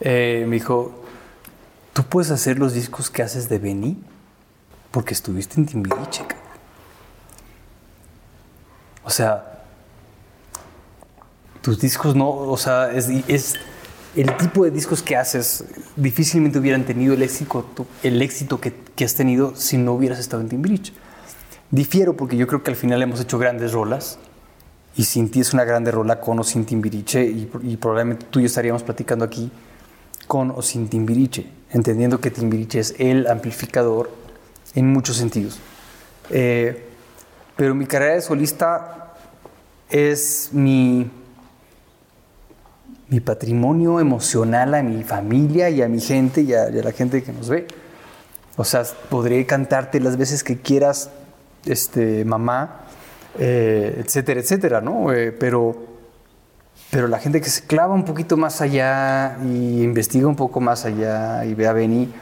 Eh, 0.00 0.44
me 0.48 0.54
dijo, 0.54 0.92
¿tú 1.92 2.04
puedes 2.04 2.30
hacer 2.30 2.58
los 2.58 2.72
discos 2.72 3.10
que 3.10 3.22
haces 3.22 3.48
de 3.48 3.58
Beni? 3.58 3.98
Porque 4.92 5.12
estuviste 5.12 5.60
en 5.60 5.66
Timbiriche. 5.66 6.24
O 9.04 9.10
sea, 9.10 9.64
tus 11.62 11.80
discos 11.80 12.14
no, 12.14 12.30
o 12.30 12.56
sea, 12.56 12.92
es, 12.92 13.08
es 13.26 13.54
el 14.14 14.36
tipo 14.36 14.64
de 14.64 14.70
discos 14.70 15.02
que 15.02 15.16
haces 15.16 15.64
difícilmente 15.96 16.60
hubieran 16.60 16.84
tenido 16.84 17.14
el 17.14 17.22
éxito, 17.22 17.64
el 18.04 18.22
éxito 18.22 18.60
que, 18.60 18.72
que 18.94 19.04
has 19.04 19.14
tenido 19.14 19.56
si 19.56 19.78
no 19.78 19.94
hubieras 19.94 20.20
estado 20.20 20.42
en 20.42 20.48
Timbiriche. 20.48 20.92
Difiero 21.72 22.16
porque 22.16 22.36
yo 22.36 22.46
creo 22.46 22.62
que 22.62 22.70
al 22.70 22.76
final 22.76 23.02
hemos 23.02 23.20
hecho 23.20 23.38
grandes 23.38 23.72
rolas 23.72 24.18
y 24.94 25.04
sin 25.04 25.30
ti 25.30 25.40
es 25.40 25.54
una 25.54 25.64
grande 25.64 25.90
rola 25.90 26.20
con 26.20 26.38
o 26.38 26.44
sin 26.44 26.66
Timbiriche 26.66 27.24
y, 27.24 27.50
y 27.62 27.76
probablemente 27.78 28.26
tú 28.30 28.38
y 28.38 28.42
yo 28.42 28.46
estaríamos 28.46 28.82
platicando 28.82 29.24
aquí 29.24 29.50
con 30.26 30.50
o 30.50 30.62
sin 30.62 30.88
Timbiriche, 30.88 31.46
entendiendo 31.70 32.20
que 32.20 32.30
Timbiriche 32.30 32.78
es 32.78 32.94
el 32.98 33.26
amplificador 33.26 34.10
en 34.74 34.92
muchos 34.92 35.16
sentidos. 35.16 35.58
Eh, 36.30 36.88
pero 37.56 37.74
mi 37.74 37.86
carrera 37.86 38.14
de 38.14 38.20
solista 38.20 39.14
es 39.88 40.50
mi, 40.52 41.10
mi 43.08 43.20
patrimonio 43.20 44.00
emocional 44.00 44.74
a 44.74 44.82
mi 44.82 45.02
familia 45.04 45.70
y 45.70 45.82
a 45.82 45.88
mi 45.88 46.00
gente 46.00 46.42
y 46.42 46.52
a, 46.54 46.70
y 46.70 46.78
a 46.78 46.82
la 46.82 46.92
gente 46.92 47.22
que 47.22 47.32
nos 47.32 47.48
ve. 47.48 47.66
O 48.56 48.64
sea, 48.64 48.84
podré 49.08 49.46
cantarte 49.46 50.00
las 50.00 50.16
veces 50.16 50.44
que 50.44 50.58
quieras, 50.58 51.10
este, 51.64 52.24
mamá, 52.24 52.86
eh, 53.38 54.02
etcétera, 54.04 54.40
etcétera, 54.40 54.80
¿no? 54.80 55.12
Eh, 55.12 55.32
pero, 55.32 55.76
pero 56.90 57.08
la 57.08 57.18
gente 57.18 57.40
que 57.40 57.48
se 57.48 57.64
clava 57.66 57.94
un 57.94 58.04
poquito 58.04 58.36
más 58.36 58.60
allá 58.60 59.38
y 59.44 59.82
investiga 59.82 60.26
un 60.26 60.36
poco 60.36 60.60
más 60.60 60.84
allá 60.84 61.44
y 61.44 61.54
ve 61.54 61.66
a 61.66 61.72
Benny 61.72 62.12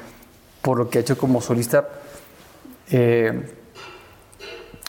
por 0.63 0.79
lo 0.79 0.91
que 0.91 0.99
ha 0.99 1.01
hecho 1.01 1.17
como 1.17 1.41
solista, 1.41 1.89
eh, 2.91 3.49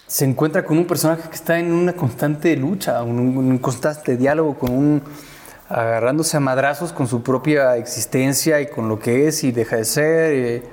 se 0.06 0.26
encuentra 0.26 0.66
con 0.66 0.78
un 0.78 0.86
personaje 0.86 1.30
que 1.30 1.36
está 1.36 1.58
en 1.58 1.72
una 1.72 1.93
constante 1.93 2.56
lucha, 2.58 3.02
un, 3.04 3.20
un 3.20 3.58
constante 3.60 4.18
diálogo, 4.18 4.60
con 4.60 4.72
un 4.72 5.02
agarrándose 5.70 6.36
a 6.36 6.41
madrazos 6.41 6.91
con 6.91 7.08
su 7.08 7.24
propia 7.24 7.78
existencia 7.78 8.60
y 8.60 8.68
con 8.68 8.89
lo 8.89 8.99
que 8.99 9.30
es 9.30 9.43
y 9.45 9.54
deja 9.54 9.78
de 9.78 9.86
ser, 9.86 10.64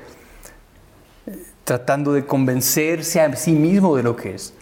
tratando 1.68 2.14
de 2.14 2.24
convencerse 2.24 3.20
a 3.20 3.36
sí 3.36 3.52
mismo 3.52 3.94
de 3.94 4.02
lo 4.02 4.16
que 4.16 4.34
es. 4.34 4.54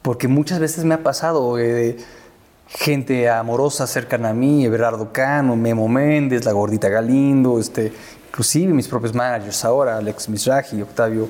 Porque 0.00 0.28
muchas 0.28 0.58
veces 0.58 0.82
me 0.82 0.94
ha 0.94 1.02
pasado 1.02 1.58
eh, 1.58 1.98
gente 2.68 3.28
amorosa 3.28 3.86
cercana 3.86 4.30
a 4.30 4.32
mí, 4.32 4.64
Everardo 4.64 5.12
Cano, 5.12 5.56
Memo 5.56 5.88
Méndez, 5.88 6.46
la 6.46 6.52
gordita 6.52 6.88
Galindo, 6.88 7.60
este, 7.60 7.92
inclusive 8.28 8.72
mis 8.72 8.88
propios 8.88 9.14
managers 9.14 9.62
ahora, 9.62 9.98
Alex 9.98 10.30
Misraji, 10.30 10.80
Octavio 10.80 11.28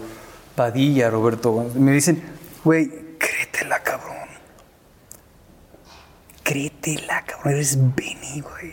Padilla, 0.55 1.11
Roberto, 1.11 1.67
me 1.75 1.91
dicen, 1.91 2.23
güey, 2.63 2.89
créetela, 3.19 3.83
cabrón. 3.83 4.15
Créetela, 6.45 7.25
cabrón, 7.27 7.55
eres 7.55 7.77
Benny, 7.77 8.41
güey. 8.41 8.73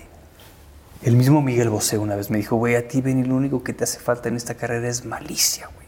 El 1.02 1.16
mismo 1.16 1.42
Miguel 1.42 1.72
Bosé 1.72 1.98
una 1.98 2.16
vez 2.16 2.30
me 2.30 2.38
dijo, 2.38 2.56
güey, 2.56 2.76
a 2.76 2.88
ti, 2.88 3.02
Benny, 3.02 3.24
lo 3.24 3.36
único 3.36 3.64
que 3.64 3.74
te 3.74 3.84
hace 3.84 3.98
falta 3.98 4.30
en 4.30 4.36
esta 4.36 4.54
carrera 4.54 4.88
es 4.88 5.06
malicia, 5.06 5.68
güey. 5.74 5.85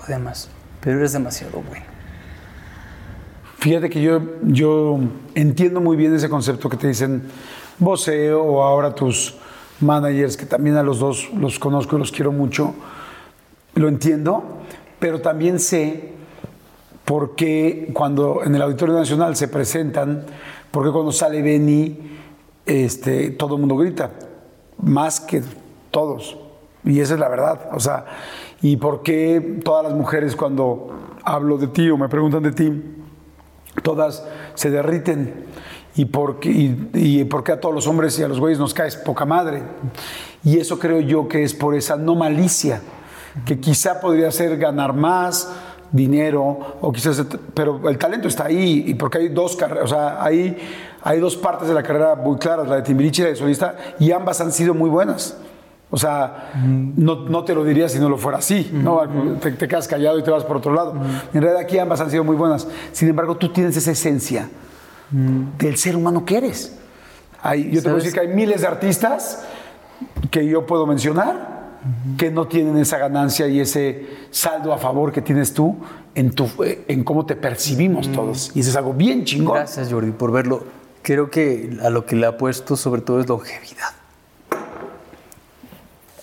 Lo 0.00 0.06
demás, 0.06 0.48
pero 0.80 0.98
eres 0.98 1.12
demasiado 1.12 1.62
bueno. 1.62 1.84
Fíjate 3.58 3.90
que 3.90 4.00
yo, 4.00 4.20
yo 4.42 4.98
entiendo 5.34 5.80
muy 5.80 5.96
bien 5.96 6.14
ese 6.14 6.30
concepto 6.30 6.70
que 6.70 6.78
te 6.78 6.88
dicen 6.88 7.24
Bosé 7.78 8.32
o 8.32 8.62
ahora 8.62 8.94
tus 8.94 9.36
managers, 9.80 10.36
que 10.36 10.46
también 10.46 10.76
a 10.76 10.82
los 10.82 10.98
dos 10.98 11.30
los 11.34 11.58
conozco 11.58 11.96
y 11.96 11.98
los 11.98 12.12
quiero 12.12 12.32
mucho. 12.32 12.74
Lo 13.74 13.88
entiendo, 13.88 14.44
pero 14.98 15.20
también 15.20 15.58
sé 15.58 16.12
por 17.04 17.34
qué 17.34 17.90
cuando 17.92 18.42
en 18.44 18.54
el 18.54 18.62
Auditorio 18.62 18.94
Nacional 18.94 19.36
se 19.36 19.48
presentan, 19.48 20.24
por 20.70 20.84
qué 20.84 20.92
cuando 20.92 21.12
sale 21.12 21.42
Benny, 21.42 22.18
este, 22.66 23.30
todo 23.30 23.56
el 23.56 23.60
mundo 23.60 23.76
grita, 23.76 24.10
más 24.78 25.20
que 25.20 25.42
todos. 25.90 26.38
Y 26.84 27.00
esa 27.00 27.14
es 27.14 27.20
la 27.20 27.28
verdad. 27.28 27.68
O 27.72 27.80
sea, 27.80 28.06
y 28.62 28.76
por 28.76 29.02
qué 29.02 29.60
todas 29.64 29.84
las 29.84 29.94
mujeres 29.94 30.36
cuando 30.36 31.16
hablo 31.24 31.58
de 31.58 31.68
ti 31.68 31.90
o 31.90 31.96
me 31.96 32.08
preguntan 32.08 32.42
de 32.42 32.52
ti, 32.52 32.82
todas 33.82 34.24
se 34.54 34.70
derriten. 34.70 35.46
¿Y 35.96 36.04
por, 36.04 36.38
qué, 36.38 36.50
y, 36.50 36.90
y 36.94 37.24
por 37.24 37.42
qué 37.42 37.52
a 37.52 37.60
todos 37.60 37.74
los 37.74 37.86
hombres 37.88 38.16
y 38.18 38.22
a 38.22 38.28
los 38.28 38.38
güeyes 38.38 38.60
nos 38.60 38.72
caes 38.72 38.96
poca 38.96 39.24
madre? 39.24 39.62
Y 40.44 40.58
eso 40.58 40.78
creo 40.78 41.00
yo 41.00 41.26
que 41.26 41.42
es 41.42 41.52
por 41.52 41.74
esa 41.74 41.96
no 41.96 42.14
malicia, 42.14 42.80
que 43.44 43.58
quizá 43.58 44.00
podría 44.00 44.30
ser 44.30 44.56
ganar 44.56 44.94
más 44.94 45.52
dinero, 45.92 46.76
o 46.80 46.92
quizás, 46.92 47.24
pero 47.54 47.88
el 47.88 47.98
talento 47.98 48.28
está 48.28 48.46
ahí, 48.46 48.84
y 48.86 48.94
porque 48.94 49.18
hay 49.18 49.28
dos 49.28 49.56
carreras, 49.56 49.84
o 49.84 49.88
sea, 49.88 50.22
hay, 50.22 50.56
hay 51.02 51.18
dos 51.18 51.36
partes 51.36 51.66
de 51.66 51.74
la 51.74 51.82
carrera 51.82 52.14
muy 52.14 52.38
claras, 52.38 52.68
la 52.68 52.76
de 52.76 52.82
Timbiriche 52.82 53.22
y 53.22 53.24
la 53.24 53.30
de 53.30 53.36
solista, 53.36 53.76
y 53.98 54.12
ambas 54.12 54.40
han 54.40 54.52
sido 54.52 54.74
muy 54.74 54.88
buenas. 54.88 55.36
O 55.92 55.96
sea, 55.96 56.52
no, 56.64 57.28
no, 57.28 57.44
te 57.44 57.52
lo 57.52 57.64
diría 57.64 57.88
si 57.88 57.98
no 57.98 58.08
lo 58.08 58.16
fuera 58.16 58.38
así, 58.38 58.70
¿no? 58.72 59.02
Te, 59.40 59.50
te, 59.52 59.66
quedas 59.66 59.88
callado 59.88 60.18
y 60.18 60.22
te 60.22 60.30
vas 60.30 60.44
por 60.44 60.58
otro 60.58 60.72
lado. 60.72 60.94
En 61.34 61.42
realidad 61.42 61.60
aquí 61.60 61.78
ambas 61.78 62.00
han 62.00 62.10
sido 62.10 62.22
muy 62.22 62.36
buenas. 62.36 62.68
Sin 62.92 63.08
embargo, 63.08 63.36
tú 63.36 63.52
tienes 63.52 63.76
esa 63.76 63.90
esencia 63.90 64.48
del 65.10 65.76
ser 65.76 65.96
humano 65.96 66.24
que 66.24 66.36
eres. 66.36 66.76
Hay, 67.42 67.70
yo 67.70 67.80
te 67.80 67.84
puedo 67.84 67.96
decir 67.96 68.12
que 68.12 68.20
hay 68.20 68.28
miles 68.28 68.60
de 68.60 68.68
artistas 68.68 69.44
que 70.30 70.46
yo 70.46 70.66
puedo 70.66 70.86
mencionar 70.86 71.60
que 72.18 72.30
no 72.30 72.46
tienen 72.46 72.76
esa 72.76 72.98
ganancia 72.98 73.48
y 73.48 73.60
ese 73.60 74.06
saldo 74.30 74.72
a 74.72 74.78
favor 74.78 75.12
que 75.12 75.22
tienes 75.22 75.54
tú 75.54 75.76
en, 76.14 76.32
tu, 76.32 76.48
en 76.60 77.04
cómo 77.04 77.24
te 77.24 77.36
percibimos 77.36 78.12
todos. 78.12 78.52
Y 78.54 78.60
eso 78.60 78.70
es 78.70 78.76
algo 78.76 78.92
bien 78.92 79.24
chingón. 79.24 79.56
Gracias, 79.56 79.90
Jordi, 79.90 80.10
por 80.10 80.30
verlo. 80.30 80.64
Creo 81.02 81.30
que 81.30 81.78
a 81.82 81.88
lo 81.88 82.04
que 82.04 82.16
le 82.16 82.26
ha 82.26 82.36
puesto 82.36 82.76
sobre 82.76 83.00
todo 83.00 83.20
es 83.20 83.28
longevidad. 83.28 83.99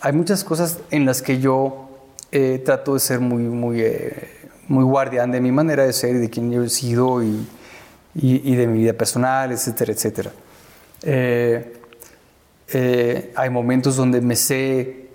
Hay 0.07 0.13
muchas 0.13 0.45
cosas 0.45 0.79
en 0.89 1.05
las 1.05 1.21
que 1.21 1.41
yo 1.41 1.89
eh, 2.31 2.61
trato 2.63 2.93
de 2.93 3.01
ser 3.01 3.19
muy, 3.19 3.43
muy, 3.43 3.81
eh, 3.81 4.29
muy 4.69 4.85
guardián 4.85 5.31
de 5.33 5.41
mi 5.41 5.51
manera 5.51 5.85
de 5.85 5.91
ser 5.91 6.15
y 6.15 6.19
de 6.19 6.29
quién 6.29 6.49
yo 6.49 6.63
he 6.63 6.69
sido 6.69 7.21
y, 7.21 7.45
y, 8.15 8.53
y 8.53 8.55
de 8.55 8.67
mi 8.67 8.77
vida 8.77 8.93
personal, 8.93 9.51
etcétera, 9.51 9.91
etcétera. 9.91 10.31
Eh, 11.03 11.73
hay 13.35 13.49
momentos 13.49 13.97
donde 13.97 14.21
me 14.21 14.37
sé 14.37 15.09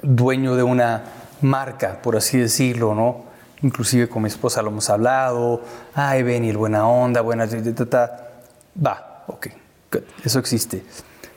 dueño 0.00 0.56
de 0.56 0.62
una 0.62 1.04
marca, 1.42 2.00
por 2.00 2.16
así 2.16 2.38
decirlo, 2.38 2.94
¿no? 2.94 3.24
Inclusive 3.60 4.08
con 4.08 4.22
mi 4.22 4.28
esposa 4.28 4.62
lo 4.62 4.70
hemos 4.70 4.88
hablado. 4.88 5.60
Ay, 5.92 6.22
Benny, 6.22 6.52
buena 6.52 6.88
onda, 6.88 7.20
buena... 7.20 7.44
Va, 7.44 9.24
ok, 9.26 9.46
good. 9.92 10.04
eso 10.24 10.38
existe. 10.38 10.82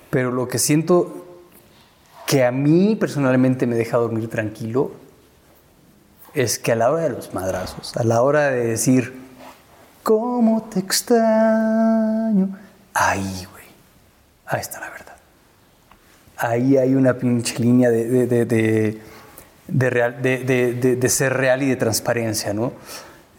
Pero 0.10 0.32
lo 0.32 0.48
que 0.48 0.60
siento 0.60 1.28
que 2.32 2.46
a 2.46 2.52
mí 2.54 2.96
personalmente 2.96 3.68
me 3.68 3.76
deja 3.76 3.98
dormir 3.98 4.30
tranquilo 4.30 4.94
es 6.34 6.58
que 6.60 6.72
a 6.72 6.78
la 6.78 6.90
hora 6.90 7.04
de 7.04 7.10
los 7.10 7.34
madrazos, 7.34 7.98
a 7.98 8.06
la 8.06 8.22
hora 8.22 8.52
de 8.52 8.68
decir, 8.68 9.14
¿cómo 10.02 10.62
te 10.74 10.80
extraño? 10.80 12.58
Ahí, 12.94 13.46
güey, 13.52 13.66
ahí 14.46 14.62
está 14.62 14.80
la 14.80 14.92
verdad. 14.92 15.18
Ahí 16.38 16.78
hay 16.78 16.96
una 16.96 17.16
pinche 17.16 17.60
línea 17.60 17.90
de, 17.90 18.26
de, 18.26 18.96
de, 20.96 21.10
ser 21.10 21.34
real 21.34 21.64
y 21.64 21.68
de 21.68 21.76
transparencia, 21.76 22.54
¿no? 22.54 22.72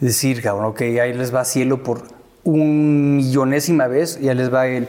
Decir, 0.01 0.43
cabrón, 0.43 0.66
ok, 0.66 0.82
ahí 0.82 1.14
les 1.14 1.34
va 1.34 1.47
cielo 1.47 1.82
por 1.82 2.03
un 2.45 3.16
millonésima 3.16 3.86
vez 3.86 4.18
y 4.20 4.28
ahí 4.28 4.34
les 4.36 4.53
va 4.53 4.66
el 4.66 4.86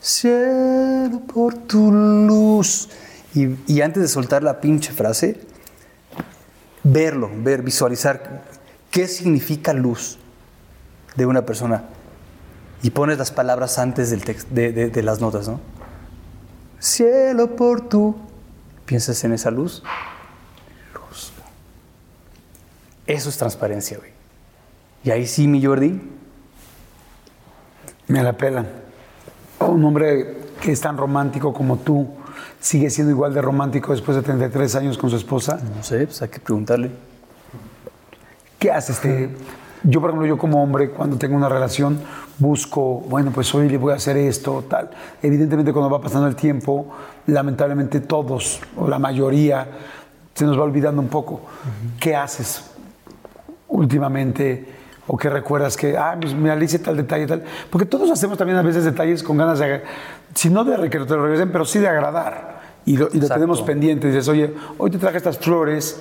cielo 0.00 1.20
por 1.32 1.54
tu 1.54 1.92
luz. 1.92 2.88
Y, 3.34 3.80
antes 3.80 4.02
de 4.02 4.08
soltar 4.08 4.42
la 4.42 4.60
pinche 4.60 4.92
frase, 4.92 5.40
verlo, 6.84 7.30
ver, 7.36 7.62
visualizar 7.62 8.42
qué 8.90 9.08
significa 9.08 9.72
luz 9.72 10.18
de 11.16 11.26
una 11.26 11.44
persona. 11.44 11.84
Y 12.82 12.90
pones 12.90 13.18
las 13.18 13.32
palabras 13.32 13.78
antes 13.78 14.10
del 14.10 14.24
text- 14.24 14.48
de 14.50 15.02
las 15.02 15.20
notas, 15.20 15.48
¿no? 15.48 15.60
Cielo 16.78 17.56
por 17.56 17.88
tu. 17.88 18.14
¿Piensas 18.86 19.24
en 19.24 19.32
esa 19.32 19.50
luz? 19.50 19.82
Luz. 20.92 21.32
Eso 23.06 23.30
es 23.30 23.36
transparencia, 23.38 23.96
güey. 23.98 24.10
Y 25.02 25.10
ahí 25.10 25.26
sí, 25.26 25.48
mi 25.48 25.64
Jordi, 25.64 26.00
Me 28.06 28.22
la 28.22 28.34
pelan. 28.34 28.68
Un 29.60 29.82
hombre 29.82 30.36
que 30.60 30.72
es 30.72 30.80
tan 30.82 30.98
romántico 30.98 31.54
como 31.54 31.78
tú 31.78 32.06
sigue 32.64 32.88
siendo 32.88 33.10
igual 33.10 33.34
de 33.34 33.42
romántico 33.42 33.92
después 33.92 34.16
de 34.16 34.22
33 34.22 34.74
años 34.76 34.96
con 34.96 35.10
su 35.10 35.16
esposa. 35.16 35.60
no 35.76 35.82
sé, 35.82 36.06
pues 36.06 36.22
hay 36.22 36.28
que 36.30 36.40
preguntarle. 36.40 36.90
¿Qué 38.58 38.70
haces? 38.72 39.00
Te- 39.00 39.28
yo, 39.82 40.00
por 40.00 40.08
ejemplo, 40.08 40.26
yo 40.26 40.38
como 40.38 40.62
hombre, 40.62 40.88
cuando 40.88 41.18
tengo 41.18 41.36
una 41.36 41.50
relación, 41.50 42.00
busco, 42.38 43.00
bueno, 43.00 43.32
pues 43.32 43.54
hoy 43.54 43.68
le 43.68 43.76
voy 43.76 43.92
a 43.92 43.96
hacer 43.96 44.16
esto, 44.16 44.64
tal. 44.66 44.88
Evidentemente, 45.22 45.74
cuando 45.74 45.90
va 45.90 46.00
pasando 46.00 46.26
el 46.26 46.34
tiempo, 46.36 46.86
lamentablemente 47.26 48.00
todos, 48.00 48.60
o 48.78 48.88
la 48.88 48.98
mayoría, 48.98 49.68
se 50.32 50.46
nos 50.46 50.58
va 50.58 50.62
olvidando 50.62 51.02
un 51.02 51.08
poco. 51.08 51.42
¿Qué 52.00 52.16
haces 52.16 52.64
últimamente? 53.68 54.66
¿O 55.06 55.18
qué 55.18 55.28
recuerdas 55.28 55.76
que, 55.76 55.98
ah, 55.98 56.16
pues 56.18 56.32
mira, 56.32 56.56
le 56.56 56.64
hice 56.64 56.78
tal 56.78 56.96
detalle, 56.96 57.26
tal? 57.26 57.44
Porque 57.68 57.84
todos 57.84 58.10
hacemos 58.10 58.38
también 58.38 58.56
a 58.58 58.62
veces 58.62 58.84
detalles 58.84 59.22
con 59.22 59.36
ganas 59.36 59.58
de, 59.58 59.82
si 60.34 60.48
no 60.48 60.64
de 60.64 60.88
que 60.88 60.98
te 61.00 61.14
lo 61.14 61.24
regresen, 61.24 61.52
pero 61.52 61.66
sí 61.66 61.78
de 61.78 61.88
agradar. 61.88 62.53
Y 62.86 62.96
lo, 62.96 63.06
y 63.06 63.14
lo 63.14 63.14
Exacto. 63.16 63.34
tenemos 63.34 63.62
pendiente. 63.62 64.08
Dices, 64.08 64.28
oye, 64.28 64.54
hoy 64.78 64.90
te 64.90 64.98
traje 64.98 65.16
estas 65.16 65.38
flores 65.38 66.00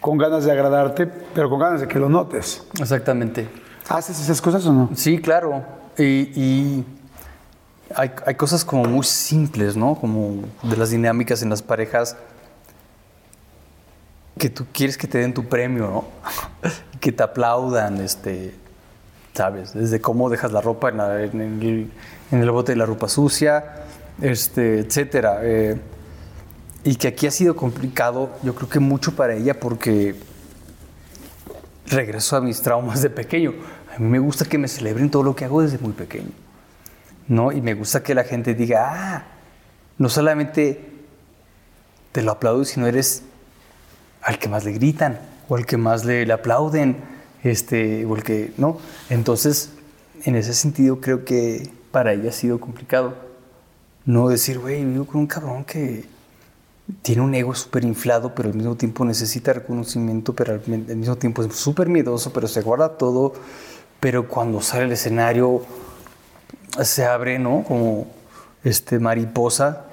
con 0.00 0.18
ganas 0.18 0.44
de 0.44 0.52
agradarte, 0.52 1.06
pero 1.06 1.48
con 1.48 1.58
ganas 1.60 1.80
de 1.80 1.88
que 1.88 1.98
lo 1.98 2.08
notes. 2.08 2.62
Exactamente. 2.80 3.48
¿Haces 3.88 4.20
esas 4.20 4.40
cosas 4.42 4.66
o 4.66 4.72
no? 4.72 4.90
Sí, 4.94 5.18
claro. 5.18 5.62
Y, 5.96 6.04
y 6.04 6.84
hay, 7.94 8.10
hay 8.26 8.34
cosas 8.34 8.64
como 8.64 8.84
muy 8.84 9.04
simples, 9.04 9.76
¿no? 9.76 9.94
Como 9.94 10.42
de 10.62 10.76
las 10.76 10.90
dinámicas 10.90 11.42
en 11.42 11.50
las 11.50 11.62
parejas 11.62 12.16
que 14.38 14.50
tú 14.50 14.64
quieres 14.72 14.98
que 14.98 15.06
te 15.06 15.18
den 15.18 15.32
tu 15.32 15.44
premio, 15.48 15.88
¿no? 15.88 16.04
que 17.00 17.12
te 17.12 17.22
aplaudan, 17.22 18.00
este, 18.00 18.54
¿sabes? 19.34 19.72
Desde 19.74 20.00
cómo 20.00 20.28
dejas 20.28 20.50
la 20.52 20.60
ropa 20.60 20.88
en, 20.88 20.96
la- 20.96 21.22
en 21.22 21.40
el, 21.40 21.90
en 22.32 22.40
el 22.42 22.50
bote 22.50 22.72
de 22.72 22.76
la 22.76 22.86
ropa 22.86 23.08
sucia, 23.08 23.84
este, 24.20 24.80
etcétera. 24.80 25.38
Eh, 25.42 25.78
y 26.84 26.96
que 26.96 27.08
aquí 27.08 27.26
ha 27.26 27.30
sido 27.30 27.56
complicado, 27.56 28.30
yo 28.42 28.54
creo 28.54 28.68
que 28.68 28.78
mucho 28.78 29.16
para 29.16 29.34
ella 29.34 29.58
porque 29.58 30.14
regreso 31.86 32.36
a 32.36 32.40
mis 32.40 32.60
traumas 32.60 33.02
de 33.02 33.10
pequeño. 33.10 33.54
A 33.94 33.98
mí 33.98 34.06
me 34.06 34.18
gusta 34.18 34.44
que 34.44 34.58
me 34.58 34.68
celebren 34.68 35.10
todo 35.10 35.22
lo 35.22 35.34
que 35.34 35.44
hago 35.44 35.62
desde 35.62 35.78
muy 35.78 35.92
pequeño. 35.92 36.30
¿no? 37.28 37.52
Y 37.52 37.60
me 37.60 37.74
gusta 37.74 38.02
que 38.02 38.14
la 38.14 38.24
gente 38.24 38.54
diga, 38.54 38.90
ah, 38.92 39.24
no 39.98 40.08
solamente 40.08 40.92
te 42.12 42.22
lo 42.22 42.32
aplaudo, 42.32 42.64
sino 42.64 42.86
eres 42.86 43.22
al 44.22 44.38
que 44.38 44.48
más 44.48 44.64
le 44.64 44.72
gritan, 44.72 45.20
o 45.48 45.56
al 45.56 45.66
que 45.66 45.76
más 45.76 46.04
le, 46.04 46.30
aplauden, 46.32 46.96
este, 47.42 48.04
o 48.04 48.16
el 48.16 48.22
que, 48.22 48.52
¿no? 48.56 48.78
Entonces, 49.10 49.70
en 50.24 50.36
ese 50.36 50.54
sentido, 50.54 51.00
creo 51.00 51.24
que 51.24 51.70
para 51.90 52.12
ella 52.12 52.30
ha 52.30 52.32
sido 52.32 52.60
complicado. 52.60 53.14
No 54.06 54.28
decir, 54.28 54.58
güey, 54.58 54.84
vivo 54.84 55.06
con 55.06 55.22
un 55.22 55.26
cabrón 55.26 55.64
que 55.64 56.04
tiene 57.02 57.22
un 57.22 57.34
ego 57.34 57.54
súper 57.54 57.84
inflado, 57.84 58.34
pero 58.34 58.48
al 58.50 58.54
mismo 58.54 58.76
tiempo 58.76 59.04
necesita 59.04 59.52
reconocimiento, 59.52 60.34
pero 60.34 60.52
al, 60.54 60.62
mi- 60.66 60.84
al 60.90 60.96
mismo 60.96 61.16
tiempo 61.16 61.42
es 61.42 61.54
súper 61.56 61.88
miedoso, 61.88 62.32
pero 62.32 62.46
se 62.48 62.60
guarda 62.60 62.90
todo. 62.98 63.32
Pero 64.00 64.28
cuando 64.28 64.60
sale 64.60 64.84
al 64.84 64.92
escenario, 64.92 65.62
se 66.82 67.06
abre, 67.06 67.38
¿no? 67.38 67.64
Como 67.66 68.06
este, 68.64 68.98
mariposa. 68.98 69.84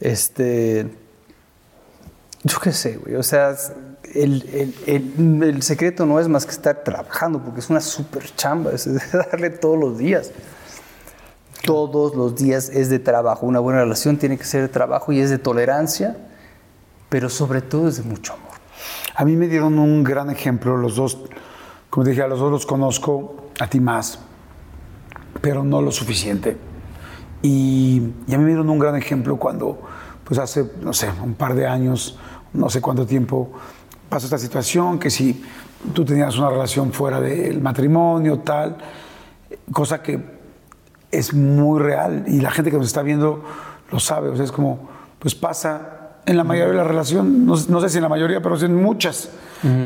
Este. 0.00 0.86
Yo 2.44 2.60
qué 2.60 2.72
sé, 2.72 2.96
güey. 2.96 3.16
O 3.16 3.22
sea, 3.22 3.54
el, 4.14 4.42
el- 4.54 4.74
el- 4.86 5.42
el 5.42 5.62
secreto 5.62 6.06
no 6.06 6.18
es 6.20 6.28
más 6.28 6.46
que 6.46 6.52
estar 6.52 6.82
trabajando, 6.84 7.42
porque 7.42 7.60
es 7.60 7.68
una 7.68 7.80
súper 7.80 8.34
chamba, 8.36 8.72
es 8.72 8.88
darle 9.12 9.50
todos 9.50 9.78
los 9.78 9.98
días. 9.98 10.30
Todos 11.66 12.14
los 12.14 12.36
días 12.36 12.68
es 12.68 12.88
de 12.88 13.00
trabajo. 13.00 13.44
Una 13.44 13.58
buena 13.58 13.80
relación 13.80 14.16
tiene 14.18 14.38
que 14.38 14.44
ser 14.44 14.62
de 14.62 14.68
trabajo 14.68 15.12
y 15.12 15.18
es 15.18 15.30
de 15.30 15.38
tolerancia, 15.38 16.16
pero 17.08 17.28
sobre 17.28 17.60
todo 17.60 17.88
es 17.88 17.96
de 17.96 18.04
mucho 18.04 18.34
amor. 18.34 18.52
A 19.16 19.24
mí 19.24 19.34
me 19.34 19.48
dieron 19.48 19.78
un 19.78 20.04
gran 20.04 20.30
ejemplo, 20.30 20.76
los 20.76 20.94
dos, 20.94 21.18
como 21.90 22.06
dije, 22.06 22.22
a 22.22 22.28
los 22.28 22.38
dos 22.38 22.52
los 22.52 22.66
conozco, 22.66 23.50
a 23.58 23.66
ti 23.66 23.80
más, 23.80 24.20
pero 25.40 25.64
no 25.64 25.82
lo 25.82 25.90
suficiente. 25.90 26.56
Y, 27.42 28.12
y 28.28 28.34
a 28.34 28.38
mí 28.38 28.44
me 28.44 28.50
dieron 28.50 28.70
un 28.70 28.78
gran 28.78 28.94
ejemplo 28.94 29.36
cuando, 29.36 29.80
pues 30.22 30.38
hace, 30.38 30.70
no 30.80 30.92
sé, 30.92 31.10
un 31.20 31.34
par 31.34 31.54
de 31.54 31.66
años, 31.66 32.16
no 32.52 32.70
sé 32.70 32.80
cuánto 32.80 33.04
tiempo, 33.04 33.50
pasó 34.08 34.26
esta 34.26 34.38
situación, 34.38 35.00
que 35.00 35.10
si 35.10 35.42
tú 35.92 36.04
tenías 36.04 36.38
una 36.38 36.48
relación 36.48 36.92
fuera 36.92 37.20
del 37.20 37.60
matrimonio, 37.60 38.38
tal, 38.38 38.76
cosa 39.72 40.00
que 40.00 40.35
es 41.10 41.34
muy 41.34 41.80
real 41.80 42.24
y 42.26 42.40
la 42.40 42.50
gente 42.50 42.70
que 42.70 42.76
nos 42.76 42.86
está 42.86 43.02
viendo 43.02 43.44
lo 43.90 44.00
sabe, 44.00 44.28
o 44.28 44.36
sea, 44.36 44.44
es 44.44 44.52
como, 44.52 44.88
pues 45.18 45.34
pasa 45.34 46.20
en 46.26 46.36
la 46.36 46.44
mayoría 46.44 46.72
de 46.72 46.76
la 46.76 46.84
relación, 46.84 47.46
no, 47.46 47.54
no 47.68 47.80
sé 47.80 47.88
si 47.88 47.98
en 47.98 48.02
la 48.02 48.08
mayoría, 48.08 48.42
pero 48.42 48.58
en 48.58 48.74
muchas, 48.74 49.30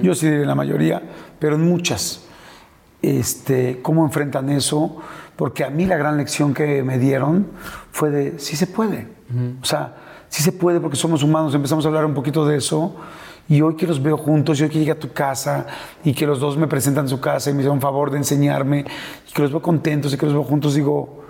yo 0.02 0.14
sí 0.14 0.26
diría 0.26 0.42
en 0.42 0.48
la 0.48 0.54
mayoría, 0.54 1.02
pero 1.38 1.56
en 1.56 1.68
muchas. 1.68 2.24
Este, 3.02 3.80
¿Cómo 3.82 4.04
enfrentan 4.04 4.50
eso? 4.50 4.96
Porque 5.36 5.64
a 5.64 5.70
mí 5.70 5.86
la 5.86 5.96
gran 5.96 6.16
lección 6.16 6.52
que 6.52 6.82
me 6.82 6.98
dieron 6.98 7.46
fue 7.92 8.10
de, 8.10 8.38
sí 8.38 8.56
se 8.56 8.66
puede, 8.66 9.08
o 9.60 9.64
sea, 9.64 9.96
sí 10.28 10.42
se 10.42 10.52
puede 10.52 10.80
porque 10.80 10.96
somos 10.96 11.22
humanos, 11.22 11.54
empezamos 11.54 11.84
a 11.84 11.88
hablar 11.88 12.04
un 12.04 12.14
poquito 12.14 12.46
de 12.46 12.56
eso 12.56 12.96
y 13.50 13.62
hoy 13.62 13.74
que 13.74 13.84
los 13.84 14.00
veo 14.00 14.16
juntos, 14.16 14.60
y 14.60 14.62
hoy 14.62 14.68
que 14.68 14.78
llegué 14.78 14.92
a 14.92 14.98
tu 14.98 15.12
casa 15.12 15.66
y 16.04 16.14
que 16.14 16.24
los 16.24 16.38
dos 16.38 16.56
me 16.56 16.68
presentan 16.68 17.08
su 17.08 17.20
casa 17.20 17.50
y 17.50 17.52
me 17.52 17.58
hicieron 17.58 17.78
un 17.78 17.82
favor 17.82 18.12
de 18.12 18.18
enseñarme 18.18 18.84
y 19.28 19.32
que 19.32 19.42
los 19.42 19.50
veo 19.50 19.60
contentos 19.60 20.14
y 20.14 20.16
que 20.16 20.24
los 20.24 20.32
veo 20.32 20.44
juntos, 20.44 20.74
digo, 20.74 21.24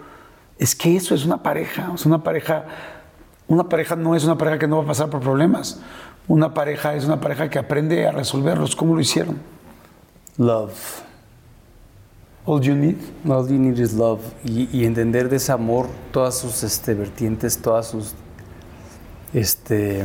es 0.58 0.76
que 0.76 0.94
eso 0.94 1.14
es 1.14 1.24
una 1.24 1.42
pareja, 1.42 1.90
es 1.94 2.04
una 2.04 2.22
pareja, 2.22 2.66
una 3.48 3.70
pareja 3.70 3.96
no 3.96 4.14
es 4.14 4.24
una 4.24 4.36
pareja 4.36 4.58
que 4.58 4.68
no 4.68 4.76
va 4.76 4.82
a 4.82 4.86
pasar 4.88 5.08
por 5.08 5.20
problemas, 5.20 5.80
una 6.28 6.52
pareja 6.52 6.94
es 6.94 7.06
una 7.06 7.18
pareja 7.22 7.48
que 7.48 7.58
aprende 7.58 8.06
a 8.06 8.12
resolverlos, 8.12 8.76
¿cómo 8.76 8.94
lo 8.94 9.00
hicieron? 9.00 9.38
Love. 10.36 11.00
All 12.44 12.60
you 12.60 12.74
need. 12.74 12.96
All 13.26 13.48
you 13.48 13.58
need 13.58 13.78
is 13.78 13.94
love. 13.94 14.20
Y, 14.44 14.68
y 14.76 14.84
entender 14.84 15.30
de 15.30 15.36
ese 15.36 15.52
amor 15.52 15.86
todas 16.12 16.36
sus 16.36 16.62
este, 16.64 16.92
vertientes, 16.92 17.56
todas 17.62 17.86
sus, 17.86 18.14
este, 19.32 20.04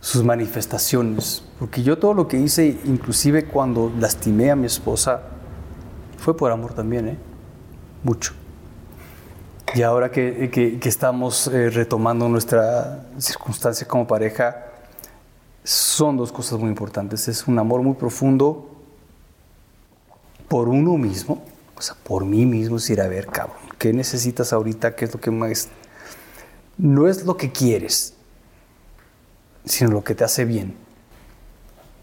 sus 0.00 0.24
manifestaciones. 0.24 1.42
Porque 1.58 1.82
yo 1.82 1.98
todo 1.98 2.14
lo 2.14 2.28
que 2.28 2.38
hice, 2.38 2.78
inclusive 2.84 3.44
cuando 3.46 3.92
lastimé 3.98 4.50
a 4.50 4.56
mi 4.56 4.66
esposa, 4.66 5.22
fue 6.18 6.36
por 6.36 6.50
amor 6.52 6.72
también, 6.72 7.08
¿eh? 7.08 7.18
Mucho. 8.04 8.32
Y 9.74 9.82
ahora 9.82 10.10
que, 10.10 10.50
que- 10.50 10.88
estamos 10.88 11.48
eh, 11.48 11.68
retomando 11.70 12.28
nuestra 12.28 13.06
circunstancia 13.18 13.86
como 13.86 14.06
pareja, 14.06 14.64
son 15.62 16.16
dos 16.16 16.32
cosas 16.32 16.58
muy 16.58 16.70
importantes. 16.70 17.28
Es 17.28 17.46
un 17.46 17.58
amor 17.58 17.82
muy 17.82 17.94
profundo 17.94 18.70
por 20.48 20.68
uno 20.68 20.96
mismo, 20.96 21.44
o 21.76 21.82
sea, 21.82 21.94
por 22.02 22.24
mí 22.24 22.46
mismo, 22.46 22.78
es 22.78 22.88
ir 22.88 23.02
a 23.02 23.08
ver, 23.08 23.26
cabrón, 23.26 23.58
¿qué 23.78 23.92
necesitas 23.92 24.54
ahorita? 24.54 24.96
¿Qué 24.96 25.04
es 25.04 25.12
lo 25.12 25.20
que 25.20 25.30
más... 25.30 25.68
No 26.78 27.06
es 27.08 27.24
lo 27.26 27.36
que 27.36 27.52
quieres, 27.52 28.14
sino 29.68 29.90
lo 29.90 30.04
que 30.04 30.14
te 30.14 30.24
hace 30.24 30.44
bien. 30.44 30.76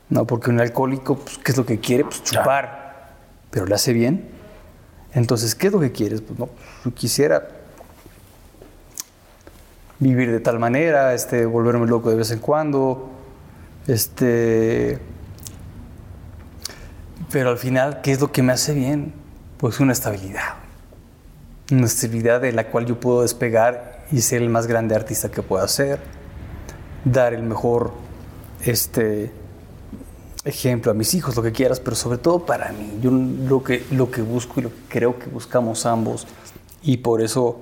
No, 0.09 0.25
porque 0.25 0.49
un 0.49 0.59
alcohólico, 0.59 1.17
pues, 1.17 1.37
¿qué 1.39 1.51
es 1.51 1.57
lo 1.57 1.65
que 1.65 1.79
quiere? 1.79 2.03
Pues 2.05 2.23
chupar, 2.23 3.13
pero 3.49 3.65
le 3.65 3.75
hace 3.75 3.91
bien. 3.93 4.29
Entonces, 5.13 5.55
¿qué 5.55 5.67
es 5.67 5.73
lo 5.73 5.79
que 5.79 5.91
quieres? 5.91 6.21
Pues 6.21 6.37
no, 6.37 6.49
yo 6.83 6.93
quisiera 6.93 7.47
vivir 9.99 10.31
de 10.31 10.39
tal 10.39 10.59
manera, 10.59 11.13
este, 11.13 11.45
volverme 11.45 11.87
loco 11.87 12.09
de 12.09 12.17
vez 12.17 12.31
en 12.31 12.39
cuando, 12.39 13.09
este, 13.87 14.99
pero 17.31 17.49
al 17.49 17.57
final, 17.57 18.01
¿qué 18.01 18.11
es 18.11 18.19
lo 18.19 18.31
que 18.31 18.43
me 18.43 18.53
hace 18.53 18.73
bien? 18.73 19.13
Pues 19.57 19.79
una 19.79 19.93
estabilidad, 19.93 20.55
una 21.71 21.85
estabilidad 21.85 22.41
de 22.41 22.51
la 22.51 22.67
cual 22.67 22.85
yo 22.85 22.99
puedo 22.99 23.21
despegar 23.21 24.05
y 24.11 24.21
ser 24.21 24.41
el 24.41 24.49
más 24.49 24.67
grande 24.67 24.95
artista 24.95 25.31
que 25.31 25.41
pueda 25.41 25.67
ser, 25.67 25.99
dar 27.05 27.33
el 27.33 27.43
mejor, 27.43 27.91
este, 28.61 29.31
ejemplo 30.43 30.91
a 30.91 30.95
mis 30.95 31.13
hijos, 31.13 31.35
lo 31.35 31.43
que 31.43 31.51
quieras, 31.51 31.79
pero 31.79 31.95
sobre 31.95 32.17
todo 32.17 32.45
para 32.45 32.71
mí. 32.71 32.99
Yo 33.01 33.11
lo 33.11 33.63
que, 33.63 33.85
lo 33.91 34.11
que 34.11 34.21
busco 34.21 34.59
y 34.59 34.63
lo 34.63 34.69
que 34.69 34.81
creo 34.89 35.17
que 35.17 35.27
buscamos 35.27 35.85
ambos, 35.85 36.27
y 36.81 36.97
por 36.97 37.21
eso 37.21 37.59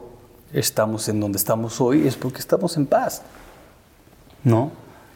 estamos 0.52 1.08
en 1.10 1.20
donde 1.20 1.38
estamos 1.38 1.80
hoy, 1.80 2.08
es 2.08 2.16
porque 2.16 2.40
estamos 2.40 2.76
en 2.78 2.86
paz. 2.86 3.22
¿No? 4.44 4.72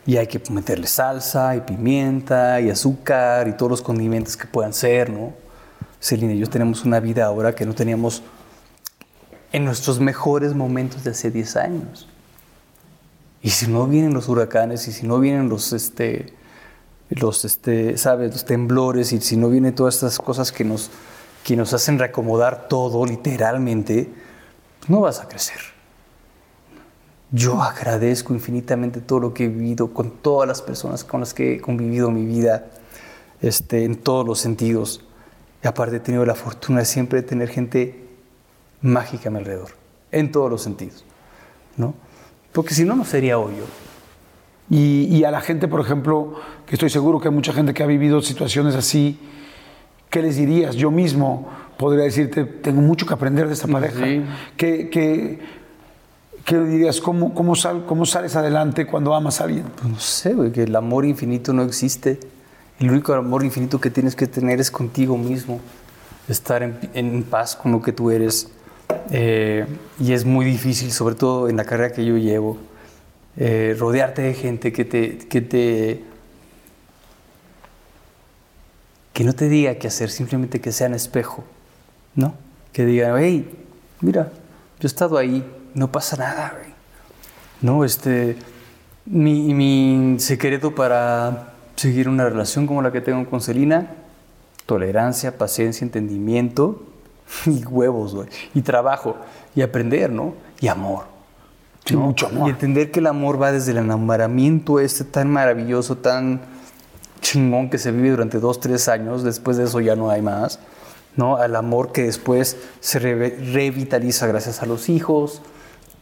Y 0.06 0.16
hay 0.16 0.28
que 0.28 0.42
meterle 0.52 0.88
salsa 0.88 1.56
y 1.56 1.62
pimienta 1.62 2.62
y 2.62 2.70
azúcar 2.70 3.48
y 3.50 3.54
todos 3.54 3.70
los 3.70 3.82
condimentos 3.82 4.38
que 4.38 4.48
puedan 4.48 4.74
ser, 4.74 5.10
¿no? 5.10 5.34
Celina 6.00 6.34
y 6.34 6.40
yo 6.40 6.48
tenemos 6.48 6.86
una 6.86 7.02
vida 7.02 7.26
ahora 7.26 7.54
que 7.54 7.66
no 7.66 7.76
teníamos 7.76 8.24
en 9.52 9.66
nuestros 9.66 10.00
mejores 10.00 10.54
momentos 10.54 11.04
de 11.04 11.12
hace 11.12 11.30
10 11.30 11.56
años. 11.58 12.08
Y 13.48 13.52
si 13.52 13.68
no 13.68 13.88
vienen 13.88 14.14
los 14.14 14.28
huracanes 14.28 14.90
y 14.90 14.92
si 14.92 15.08
no 15.08 15.22
vienen 15.22 15.48
los, 15.48 15.72
este, 15.72 16.34
los, 17.08 17.46
este, 17.46 17.98
¿sabes? 17.98 18.34
Los 18.34 18.44
temblores 18.44 19.14
y 19.14 19.22
si 19.22 19.38
no 19.38 19.48
vienen 19.48 19.74
todas 19.74 19.96
estas 19.96 20.18
cosas 20.18 20.52
que 20.52 20.66
nos, 20.66 20.92
que 21.46 21.56
nos 21.56 21.74
hacen 21.74 21.98
reacomodar 21.98 22.68
todo 22.68 23.06
literalmente, 23.06 24.12
no 24.90 25.00
vas 25.00 25.22
a 25.22 25.30
crecer. 25.30 25.62
Yo 27.32 27.62
agradezco 27.62 28.34
infinitamente 28.34 29.00
todo 29.00 29.22
lo 29.22 29.34
que 29.34 29.46
he 29.46 29.48
vivido 29.48 29.94
con 29.94 30.12
todas 30.12 30.46
las 30.46 30.62
personas 30.62 31.06
con 31.06 31.22
las 31.22 31.34
que 31.34 31.54
he 31.54 31.62
convivido 31.62 32.12
mi 32.12 32.26
vida, 32.26 32.66
este, 33.42 33.86
en 33.86 33.96
todos 33.96 34.28
los 34.28 34.40
sentidos. 34.42 35.06
Y 35.64 35.68
aparte 35.68 35.96
he 35.96 36.00
tenido 36.02 36.26
la 36.26 36.36
fortuna 36.36 36.84
siempre 36.84 37.22
de 37.22 37.28
tener 37.30 37.48
gente 37.48 38.10
mágica 38.82 39.30
a 39.30 39.32
mi 39.32 39.38
alrededor, 39.38 39.70
en 40.12 40.34
todos 40.34 40.52
los 40.52 40.62
sentidos. 40.62 41.06
¿no? 41.78 41.94
Porque 42.52 42.74
si 42.74 42.84
no, 42.86 42.96
no 42.96 43.06
sería 43.06 43.38
hoy 43.38 43.54
yo. 43.58 43.66
Y, 44.70 45.06
y, 45.16 45.24
a 45.24 45.32
la 45.32 45.40
gente, 45.40 45.68
por 45.68 45.80
ejemplo, 45.80 46.36
que 46.66 46.76
estoy 46.76 46.90
seguro 46.90 47.20
que 47.20 47.30
hay 47.30 47.34
mucha 47.34 47.54
gente 47.54 47.74
que 47.74 47.84
ha 47.84 47.86
vivido 47.86 48.22
situaciones 48.22 48.76
así, 48.76 49.18
¿qué 50.10 50.22
les 50.22 50.36
dirías? 50.36 50.76
Yo 50.76 50.92
mismo 50.92 51.48
podría 51.78 52.04
decirte, 52.04 52.44
tengo 52.44 52.82
mucho 52.82 53.06
que 53.06 53.14
aprender 53.14 53.48
de 53.48 53.54
esta 53.54 53.68
pareja. 53.68 54.04
Sí. 54.04 54.26
¿Qué, 54.58 54.90
qué, 54.90 55.40
qué 56.44 56.58
le 56.58 56.66
dirías? 56.66 57.00
¿Cómo, 57.00 57.34
cómo, 57.34 57.56
sal, 57.56 57.86
¿Cómo 57.86 58.06
sales 58.06 58.36
adelante 58.36 58.86
cuando 58.86 59.16
amas 59.16 59.40
a 59.40 59.46
alguien? 59.46 59.66
Pues 59.76 59.90
no 59.90 60.00
sé, 60.00 60.34
güey, 60.34 60.52
que 60.52 60.64
el 60.64 60.76
amor 60.76 61.06
infinito 61.06 61.54
no 61.54 61.64
existe. 61.64 62.20
El 62.80 62.92
único 62.92 63.14
amor 63.14 63.46
infinito 63.46 63.80
que 63.80 63.90
tienes 63.90 64.16
que 64.16 64.28
tener 64.28 64.60
es 64.60 64.70
contigo 64.70 65.18
mismo. 65.18 65.62
Estar 66.28 66.62
en, 66.62 66.78
en 66.94 67.24
paz 67.24 67.56
con 67.56 67.72
lo 67.72 67.82
que 67.82 67.94
tú 67.94 68.12
eres. 68.12 68.52
Eh, 69.12 69.66
y 70.00 70.14
es 70.14 70.26
muy 70.26 70.46
difícil, 70.46 70.92
sobre 70.92 71.16
todo 71.16 71.50
en 71.50 71.58
la 71.58 71.66
carrera 71.66 71.94
que 71.94 72.06
yo 72.06 72.18
llevo, 72.18 72.58
eh, 73.38 73.76
rodearte 73.78 74.22
de 74.22 74.34
gente 74.34 74.74
que 74.74 74.86
te, 74.86 75.18
que 75.18 75.42
te 75.42 76.04
que 79.14 79.24
no 79.24 79.34
te 79.34 79.50
diga 79.50 79.76
qué 79.76 79.88
hacer, 79.88 80.12
simplemente 80.12 80.62
que 80.62 80.72
sean 80.72 80.94
espejo, 80.94 81.44
¿no? 82.14 82.36
Que 82.72 82.86
digan, 82.86 83.16
hey, 83.18 83.50
mira, 84.00 84.32
yo 84.80 84.84
he 84.84 84.88
estado 84.88 85.18
ahí, 85.18 85.44
no 85.74 85.92
pasa 85.92 86.18
nada, 86.18 86.54
güey. 86.56 86.72
No, 87.62 87.84
este, 87.84 88.36
mi, 89.06 89.56
mi 89.56 90.20
secreto 90.20 90.76
para 90.76 91.54
seguir 91.76 92.10
una 92.10 92.30
relación 92.30 92.68
como 92.68 92.84
la 92.84 92.92
que 92.92 93.02
tengo 93.02 93.28
con 93.28 93.42
Celina, 93.42 93.88
tolerancia, 94.68 95.36
paciencia, 95.36 95.84
entendimiento 95.84 96.87
y 97.46 97.64
huevos, 97.66 98.16
güey, 98.16 98.30
y 98.54 98.62
trabajo, 98.62 99.16
y 99.56 99.62
aprender, 99.62 100.12
¿no? 100.12 100.34
Y 100.60 100.68
amor. 100.68 101.06
Sí, 101.86 101.96
¿no? 101.96 102.02
mucho 102.02 102.28
amor. 102.28 102.48
Y 102.48 102.52
entender 102.52 102.92
que 102.92 103.00
el 103.00 103.08
amor 103.08 103.42
va 103.42 103.52
desde 103.52 103.72
el 103.72 103.78
enamoramiento 103.78 104.80
este 104.80 105.04
tan 105.04 105.32
maravilloso, 105.32 105.98
tan 105.98 106.42
chingón 107.22 107.70
que 107.70 107.78
se 107.78 107.92
vive 107.92 108.12
durante 108.12 108.40
dos, 108.40 108.60
tres 108.60 108.88
años, 108.88 109.24
después 109.24 109.58
de 109.58 109.66
eso 109.66 109.80
ya 109.80 109.96
no 109.96 110.10
hay 110.10 110.22
más, 110.22 110.60
¿no? 111.16 111.38
Al 111.38 111.56
amor 111.56 111.92
que 111.92 112.04
después 112.04 112.58
se 112.80 113.00
re 113.00 113.16
revitaliza 113.16 114.28
gracias 114.28 114.62
a 114.62 114.66
los 114.66 114.90
hijos, 114.90 115.42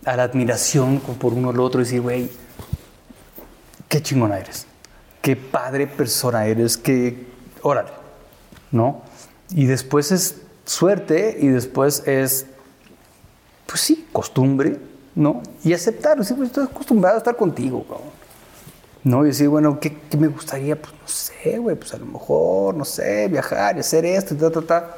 a 0.05 0.15
la 0.15 0.23
admiración 0.23 0.99
por 0.99 1.33
uno 1.33 1.49
al 1.49 1.59
otro, 1.59 1.81
y 1.81 1.83
decir, 1.85 2.01
güey, 2.01 2.29
qué 3.87 4.01
chingona 4.01 4.39
eres, 4.39 4.67
qué 5.21 5.35
padre 5.35 5.87
persona 5.87 6.45
eres, 6.45 6.77
qué, 6.77 7.27
órale, 7.61 7.91
¿no? 8.71 9.01
Y 9.51 9.65
después 9.65 10.11
es 10.11 10.44
suerte 10.65 11.37
y 11.39 11.47
después 11.47 12.03
es, 12.07 12.47
pues 13.65 13.81
sí, 13.81 14.07
costumbre, 14.11 14.77
¿no? 15.15 15.41
Y 15.63 15.73
aceptar, 15.73 16.17
decir, 16.17 16.35
pues 16.35 16.49
estoy 16.49 16.65
acostumbrado 16.65 17.15
a 17.15 17.17
estar 17.19 17.35
contigo, 17.35 17.83
cabrón. 17.83 18.15
¿no? 19.05 19.23
Y 19.23 19.27
decir, 19.27 19.47
bueno, 19.47 19.79
¿qué, 19.79 19.95
¿qué, 20.09 20.17
me 20.17 20.27
gustaría? 20.27 20.75
Pues 20.81 20.91
no 20.93 21.07
sé, 21.07 21.59
güey, 21.59 21.75
pues 21.75 21.93
a 21.93 21.97
lo 21.97 22.07
mejor, 22.07 22.75
no 22.75 22.83
sé, 22.83 23.27
viajar 23.27 23.77
y 23.77 23.79
hacer 23.79 24.03
esto 24.03 24.33
y 24.33 24.37
ta, 24.37 24.49
ta, 24.49 24.61
ta. 24.63 24.95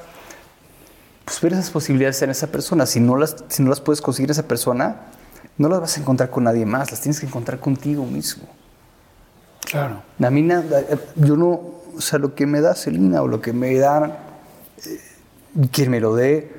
Pues 1.26 1.42
ver 1.42 1.52
esas 1.52 1.70
posibilidades 1.70 2.22
en 2.22 2.30
esa 2.30 2.48
persona. 2.48 2.86
Si 2.86 3.02
no, 3.02 3.18
las, 3.18 3.36
si 3.50 3.62
no 3.62 3.70
las 3.70 3.82
puedes 3.82 4.00
conseguir 4.00 4.32
esa 4.32 4.48
persona, 4.48 5.02
no 5.58 5.68
las 5.68 5.82
vas 5.82 5.98
a 5.98 6.00
encontrar 6.00 6.30
con 6.30 6.46
nadie 6.46 6.66
más, 6.66 6.90
las 6.90 7.02
tienes 7.02 7.20
que 7.20 7.26
encontrar 7.26 7.60
contigo 7.60 8.06
mismo. 8.06 8.48
Claro. 9.66 10.02
A 10.24 10.30
mí 10.30 10.42
nada, 10.42 10.84
yo 11.18 11.36
no, 11.36 11.60
o 11.98 12.02
sea, 12.02 12.18
lo 12.18 12.34
que 12.34 12.46
me 12.46 12.62
da 12.62 12.76
Celina 12.76 13.22
o 13.22 13.28
lo 13.28 13.42
que 13.42 13.52
me 13.52 13.78
da 13.78 14.20
eh, 14.86 15.02
quien 15.72 15.90
me 15.90 16.00
lo 16.00 16.16
dé 16.16 16.52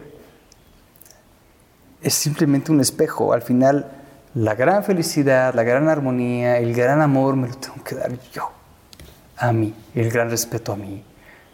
es 2.03 2.15
simplemente 2.15 2.73
un 2.73 2.81
espejo. 2.81 3.33
Al 3.33 3.43
final, 3.43 3.91
la 4.35 4.55
gran 4.55 4.85
felicidad, 4.85 5.55
la 5.55 5.63
gran 5.63 5.89
armonía, 5.89 6.59
el 6.59 6.75
gran 6.75 7.01
amor 7.01 7.37
me 7.37 7.49
lo 7.49 7.55
tengo 7.57 7.83
que 7.85 7.95
dar 7.95 8.13
yo, 8.33 8.51
a 9.37 9.53
mí, 9.53 9.75
el 9.95 10.11
gran 10.11 10.31
respeto 10.31 10.73
a 10.73 10.77
mí, 10.77 11.03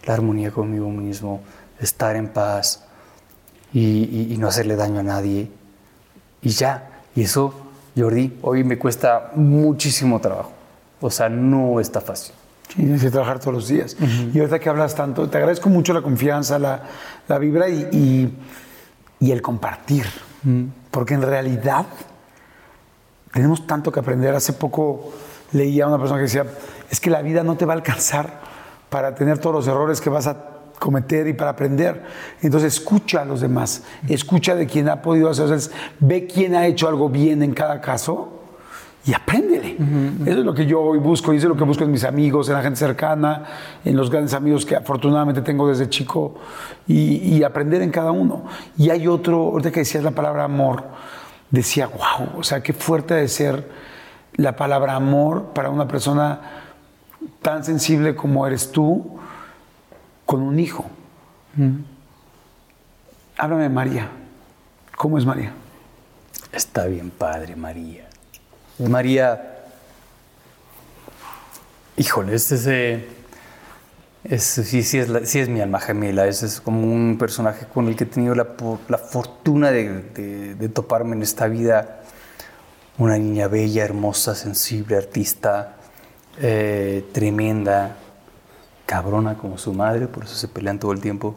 la 0.04 0.14
armonía 0.14 0.50
conmigo 0.50 0.88
mismo, 0.88 1.40
estar 1.80 2.16
en 2.16 2.28
paz 2.28 2.84
y, 3.72 3.80
y, 3.80 4.34
y 4.34 4.38
no 4.38 4.48
hacerle 4.48 4.76
daño 4.76 5.00
a 5.00 5.02
nadie. 5.02 5.50
Y 6.42 6.50
ya, 6.50 7.02
y 7.14 7.22
eso, 7.22 7.54
Jordi, 7.96 8.38
hoy 8.42 8.64
me 8.64 8.78
cuesta 8.78 9.32
muchísimo 9.34 10.20
trabajo. 10.20 10.52
O 11.00 11.10
sea, 11.10 11.28
no 11.28 11.80
está 11.80 12.00
fácil. 12.00 12.34
Sí, 12.68 12.76
tienes 12.76 13.02
que 13.02 13.10
trabajar 13.10 13.38
todos 13.38 13.54
los 13.54 13.68
días. 13.68 13.96
Uh 14.00 14.04
-huh. 14.04 14.34
Y 14.34 14.38
ahorita 14.38 14.58
que 14.58 14.68
hablas 14.68 14.94
tanto, 14.94 15.28
te 15.28 15.36
agradezco 15.38 15.68
mucho 15.68 15.92
la 15.92 16.02
confianza, 16.02 16.58
la, 16.58 16.82
la 17.28 17.38
vibra 17.38 17.68
y, 17.68 17.88
y, 17.92 18.38
y, 19.20 19.30
el 19.30 19.42
compartir. 19.42 20.06
Uh 20.44 20.48
-huh. 20.48 20.68
Porque 20.90 21.14
en 21.14 21.22
realidad 21.22 21.86
tenemos 23.32 23.66
tanto 23.66 23.92
que 23.92 24.00
aprender. 24.00 24.34
Hace 24.34 24.54
poco 24.54 25.12
leía 25.52 25.84
a 25.84 25.88
una 25.88 25.98
persona 25.98 26.18
que 26.18 26.24
decía, 26.24 26.46
es 26.90 27.00
que 27.00 27.10
la 27.10 27.22
vida 27.22 27.42
no 27.42 27.56
te 27.56 27.64
va 27.64 27.74
a 27.74 27.76
alcanzar 27.76 28.40
para 28.90 29.14
tener 29.14 29.38
todos 29.38 29.56
los 29.56 29.66
errores 29.66 30.00
que 30.00 30.10
vas 30.10 30.26
a 30.26 30.36
cometer 30.78 31.26
y 31.26 31.32
para 31.32 31.50
aprender. 31.50 32.04
Entonces 32.42 32.74
escucha 32.74 33.22
a 33.22 33.24
los 33.24 33.40
demás, 33.40 33.82
escucha 34.08 34.54
de 34.54 34.66
quien 34.66 34.88
ha 34.88 35.02
podido 35.02 35.30
hacer, 35.30 35.50
o 35.50 35.58
sea, 35.58 35.72
ve 36.00 36.26
quién 36.26 36.54
ha 36.54 36.66
hecho 36.66 36.88
algo 36.88 37.08
bien 37.08 37.42
en 37.42 37.54
cada 37.54 37.80
caso 37.80 38.43
y 39.06 39.12
apréndele. 39.12 39.76
Uh 39.78 39.82
-huh. 39.82 40.28
Eso 40.28 40.38
es 40.40 40.44
lo 40.44 40.54
que 40.54 40.66
yo 40.66 40.80
hoy 40.80 40.98
busco 40.98 41.32
y 41.32 41.36
eso 41.36 41.46
es 41.46 41.50
lo 41.50 41.56
que 41.56 41.64
busco 41.64 41.84
en 41.84 41.90
mis 41.90 42.04
amigos, 42.04 42.48
en 42.48 42.54
la 42.54 42.62
gente 42.62 42.78
cercana, 42.78 43.44
en 43.84 43.96
los 43.96 44.10
grandes 44.10 44.34
amigos 44.34 44.64
que 44.64 44.76
afortunadamente 44.76 45.42
tengo 45.42 45.68
desde 45.68 45.88
chico 45.88 46.36
y, 46.86 47.36
y 47.36 47.42
aprender 47.42 47.82
en 47.82 47.90
cada 47.90 48.12
uno. 48.12 48.44
Y 48.76 48.90
hay 48.90 49.06
otro, 49.06 49.36
ahorita 49.36 49.70
que 49.70 49.80
decías 49.80 50.02
la 50.04 50.12
palabra 50.12 50.44
amor, 50.44 50.84
decía, 51.50 51.86
wow, 51.86 52.38
o 52.38 52.42
sea, 52.42 52.62
qué 52.62 52.72
fuerte 52.72 53.14
de 53.14 53.28
ser 53.28 53.68
la 54.36 54.56
palabra 54.56 54.94
amor 54.94 55.52
para 55.54 55.70
una 55.70 55.86
persona 55.86 56.40
tan 57.42 57.64
sensible 57.64 58.14
como 58.14 58.46
eres 58.46 58.72
tú 58.72 59.18
con 60.26 60.40
un 60.42 60.58
hijo. 60.58 60.86
Háblame 63.36 63.64
de 63.64 63.68
María. 63.68 64.08
¿Cómo 64.96 65.18
es 65.18 65.26
María? 65.26 65.52
Está 66.52 66.86
bien 66.86 67.10
padre, 67.10 67.56
María. 67.56 68.03
María, 68.78 69.62
híjole, 71.96 72.34
este 72.34 73.06
es, 74.24 74.42
sí, 74.42 74.98
es 74.98 75.48
mi 75.48 75.60
alma 75.60 75.78
gemela, 75.78 76.26
es, 76.26 76.42
es, 76.42 76.60
como 76.60 76.82
un 76.82 77.16
personaje 77.18 77.66
con 77.72 77.86
el 77.86 77.94
que 77.94 78.04
he 78.04 78.06
tenido 78.06 78.34
la, 78.34 78.46
fortuna 78.98 79.70
de, 79.70 80.70
toparme 80.72 81.14
en 81.14 81.22
esta 81.22 81.46
vida. 81.46 82.00
Una 82.96 83.18
niña 83.18 83.48
bella, 83.48 83.84
hermosa, 83.84 84.34
sensible, 84.34 84.96
artista, 84.96 85.76
eh, 86.40 87.04
tremenda, 87.12 87.96
cabrona 88.86 89.36
como 89.36 89.58
su 89.58 89.72
madre, 89.72 90.06
por 90.06 90.24
eso 90.24 90.34
se 90.34 90.48
pelean 90.48 90.78
todo 90.78 90.92
el 90.92 91.00
tiempo. 91.00 91.36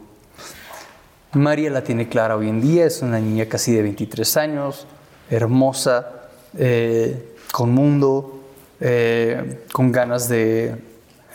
María 1.32 1.70
la 1.70 1.82
tiene 1.84 2.08
clara 2.08 2.36
hoy 2.36 2.48
en 2.48 2.60
día, 2.60 2.86
es 2.86 3.02
una 3.02 3.20
niña 3.20 3.46
casi 3.46 3.72
de 3.72 3.82
23 3.82 4.36
años, 4.36 4.86
hermosa, 5.30 6.17
eh, 6.56 7.34
con 7.52 7.70
mundo, 7.70 8.40
eh, 8.80 9.64
con 9.72 9.92
ganas 9.92 10.28
de, 10.28 10.76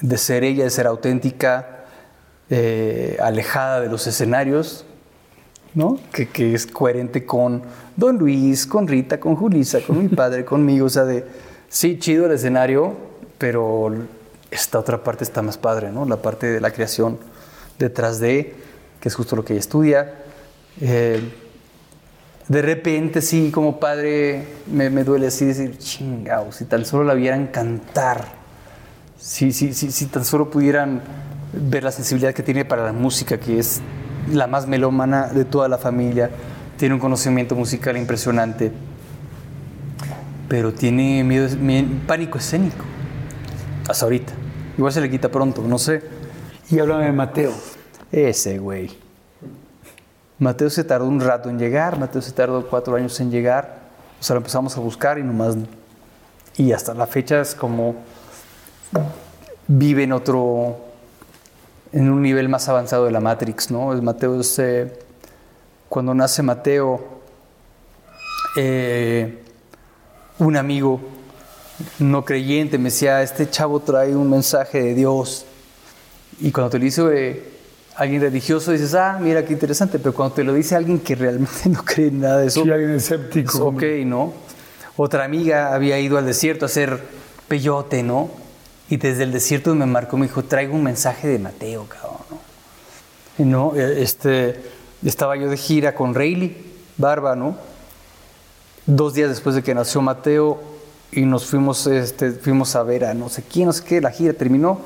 de 0.02 0.18
ser 0.18 0.44
ella, 0.44 0.64
de 0.64 0.70
ser 0.70 0.88
auténtica, 0.88 1.86
eh, 2.50 3.18
alejada 3.22 3.82
de 3.82 3.90
los 3.90 4.06
escenarios, 4.08 4.86
¿no? 5.74 6.00
Que, 6.12 6.30
que 6.30 6.54
es 6.54 6.68
coherente 6.68 7.26
con 7.26 7.64
Don 7.96 8.18
Luis, 8.18 8.68
con 8.68 8.88
Rita, 8.88 9.20
con 9.20 9.36
Julisa, 9.36 9.80
con 9.82 10.00
mi 10.00 10.08
padre, 10.10 10.46
conmigo, 10.46 10.86
o 10.86 10.90
sea, 10.90 11.06
de, 11.06 11.26
sí, 11.70 11.98
chido 12.00 12.26
el 12.26 12.34
escenario, 12.34 12.94
pero 13.38 13.94
esta 14.52 14.80
otra 14.80 15.04
parte 15.04 15.24
está 15.24 15.42
más 15.42 15.58
padre, 15.58 15.92
¿no? 15.92 16.06
La 16.06 16.18
parte 16.18 16.48
de 16.48 16.62
la 16.62 16.72
creación 16.72 17.18
detrás 17.80 18.20
de, 18.20 18.54
que 19.00 19.10
es 19.10 19.16
justo 19.16 19.36
lo 19.36 19.44
que 19.44 19.54
ella 19.54 19.60
estudia. 19.60 20.14
Eh, 20.80 21.22
de 22.48 22.62
repente, 22.62 23.22
sí, 23.22 23.52
como 23.52 23.80
padre, 23.80 24.48
me, 24.68 24.90
me 24.90 25.04
duele 25.04 25.28
así 25.28 25.46
decir, 25.46 25.78
chingao, 25.78 26.52
si 26.52 26.66
tan 26.66 26.86
solo 26.86 27.04
la 27.06 27.14
vieran 27.14 27.48
cantar, 27.48 28.26
si, 29.18 29.52
si, 29.54 29.74
si, 29.74 29.92
si 29.92 30.06
tan 30.08 30.26
solo 30.26 30.50
pudieran 30.50 31.02
ver 31.54 31.84
la 31.84 31.92
sensibilidad 31.92 32.34
que 32.34 32.44
tiene 32.44 32.66
para 32.66 32.84
la 32.84 32.94
música, 32.94 33.38
que 33.40 33.60
es 33.60 33.82
la 34.32 34.48
más 34.48 34.68
melómana 34.68 35.28
de 35.28 35.46
toda 35.46 35.68
la 35.70 35.78
familia, 35.78 36.30
tiene 36.78 36.96
un 36.96 37.00
conocimiento 37.00 37.56
musical 37.56 37.96
impresionante, 37.96 38.72
pero 40.50 40.74
tiene 40.74 41.24
miedo, 41.24 41.48
mie- 41.58 41.88
pánico 42.06 42.38
escénico, 42.38 42.84
hasta 43.88 44.06
ahorita. 44.06 44.34
Igual 44.78 44.92
se 44.92 45.02
le 45.02 45.10
quita 45.10 45.30
pronto, 45.30 45.62
no 45.62 45.78
sé. 45.78 46.02
Y 46.70 46.80
háblame 46.80 47.06
de 47.06 47.12
Mateo. 47.12 47.52
Ese 48.12 48.58
güey. 48.58 49.03
Mateo 50.44 50.70
se 50.70 50.84
tardó 50.84 51.08
un 51.08 51.20
rato 51.20 51.50
en 51.50 51.58
llegar, 51.58 51.98
Mateo 51.98 52.22
se 52.22 52.32
tardó 52.32 52.68
cuatro 52.68 52.96
años 52.96 53.20
en 53.20 53.32
llegar, 53.32 53.80
o 54.20 54.24
sea, 54.24 54.36
lo 54.36 54.40
empezamos 54.40 54.78
a 54.78 54.80
buscar 54.80 55.18
y 55.18 55.24
nomás... 55.24 55.56
Y 56.56 56.72
hasta 56.72 56.94
la 56.94 57.08
fecha 57.08 57.42
es 57.42 57.56
como... 57.56 57.96
Vive 59.68 60.04
en 60.04 60.14
otro... 60.14 60.78
En 61.92 62.10
un 62.10 62.22
nivel 62.22 62.50
más 62.50 62.70
avanzado 62.70 63.06
de 63.06 63.12
la 63.12 63.20
Matrix, 63.20 63.72
¿no? 63.72 63.90
Mateo 64.02 64.40
es... 64.40 64.60
eh, 64.60 65.00
cuando 65.90 66.14
nace 66.14 66.42
Mateo, 66.42 67.22
eh, 68.56 69.44
un 70.40 70.58
amigo 70.58 71.00
no 72.00 72.24
creyente 72.26 72.78
me 72.78 72.86
decía, 72.86 73.22
este 73.22 73.50
chavo 73.50 73.80
trae 73.80 74.16
un 74.16 74.30
mensaje 74.30 74.82
de 74.82 74.94
Dios. 74.96 75.46
Y 76.40 76.52
cuando 76.52 76.72
te 76.72 76.80
lo 76.80 76.86
dice 76.86 77.04
eh, 77.14 77.54
alguien 77.96 78.22
religioso, 78.22 78.72
dices, 78.72 78.94
ah, 78.96 79.18
mira 79.22 79.46
qué 79.46 79.54
interesante. 79.54 80.00
Pero 80.00 80.14
cuando 80.14 80.36
te 80.36 80.44
lo 80.44 80.54
dice 80.54 80.76
alguien 80.76 81.00
que 81.00 81.16
realmente 81.16 81.52
no 81.70 81.84
cree 81.84 82.08
en 82.08 82.22
nada 82.22 82.40
de 82.40 82.48
eso, 82.48 82.64
Sí, 82.64 82.72
alguien 82.72 82.92
escéptico. 82.92 83.52
es 83.52 83.60
ok, 83.60 83.84
¿no? 84.06 84.34
Otra 84.96 85.24
amiga 85.24 85.74
había 85.74 86.00
ido 86.00 86.18
al 86.18 86.26
desierto 86.26 86.66
a 86.66 86.68
hacer 86.68 87.02
peyote, 87.48 88.04
¿no? 88.04 88.30
Y 88.90 88.98
desde 88.98 89.24
el 89.24 89.32
desierto 89.32 89.74
me 89.74 89.86
marcó, 89.86 90.18
me 90.18 90.28
dijo, 90.28 90.44
traigo 90.44 90.76
un 90.76 90.84
mensaje 90.84 91.28
de 91.28 91.40
Mateo, 91.40 91.88
cabrón, 91.88 92.18
¿no? 92.30 92.38
Y 93.40 93.44
no, 93.44 93.74
eh, 93.76 94.04
este, 94.04 94.60
estaba 95.04 95.36
yo 95.36 95.50
de 95.50 95.58
gira 95.58 95.96
con 95.96 96.14
Rayleigh 96.14 96.56
Barba, 96.98 97.36
¿no? 97.36 97.58
Dos 98.86 99.16
días 99.16 99.30
después 99.30 99.56
de 99.56 99.64
que 99.64 99.74
nació 99.74 100.02
Mateo 100.02 100.62
y 101.12 101.22
nos 101.22 101.46
fuimos, 101.46 101.88
este, 101.88 102.32
fuimos 102.32 102.76
a 102.76 102.84
ver 102.84 103.06
a 103.06 103.14
no 103.14 103.30
sé 103.30 103.44
quién, 103.44 103.68
no 103.68 103.74
sé 103.74 103.84
qué, 103.84 104.02
la 104.02 104.12
gira 104.12 104.34
terminó, 104.34 104.80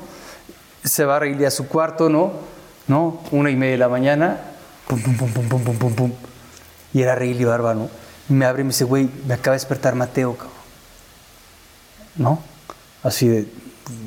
se 0.84 1.04
va 1.04 1.18
Rayleigh 1.18 1.46
a 1.46 1.50
su 1.50 1.68
cuarto, 1.68 2.08
¿no? 2.08 2.32
¿No? 2.88 3.20
Una 3.30 3.50
y 3.50 3.56
media 3.56 3.72
de 3.72 3.78
la 3.78 3.88
mañana, 3.88 4.40
pum, 4.86 5.00
pum, 5.00 5.16
pum, 5.16 5.32
pum, 5.32 5.48
pum, 5.48 5.64
pum, 5.64 5.78
pum, 5.78 5.94
pum. 5.94 6.12
Y 6.92 7.02
era 7.02 7.14
Rayleigh 7.14 7.44
Barba, 7.44 7.74
¿no? 7.74 7.88
Y 8.28 8.32
me 8.32 8.44
abre 8.46 8.62
y 8.62 8.64
me 8.64 8.70
dice, 8.70 8.84
güey, 8.84 9.08
me 9.26 9.34
acaba 9.34 9.52
de 9.52 9.60
despertar 9.60 9.94
Mateo, 9.94 10.34
cabrón. 10.34 10.52
¿No? 12.16 12.42
Así 13.02 13.28
de, 13.28 13.46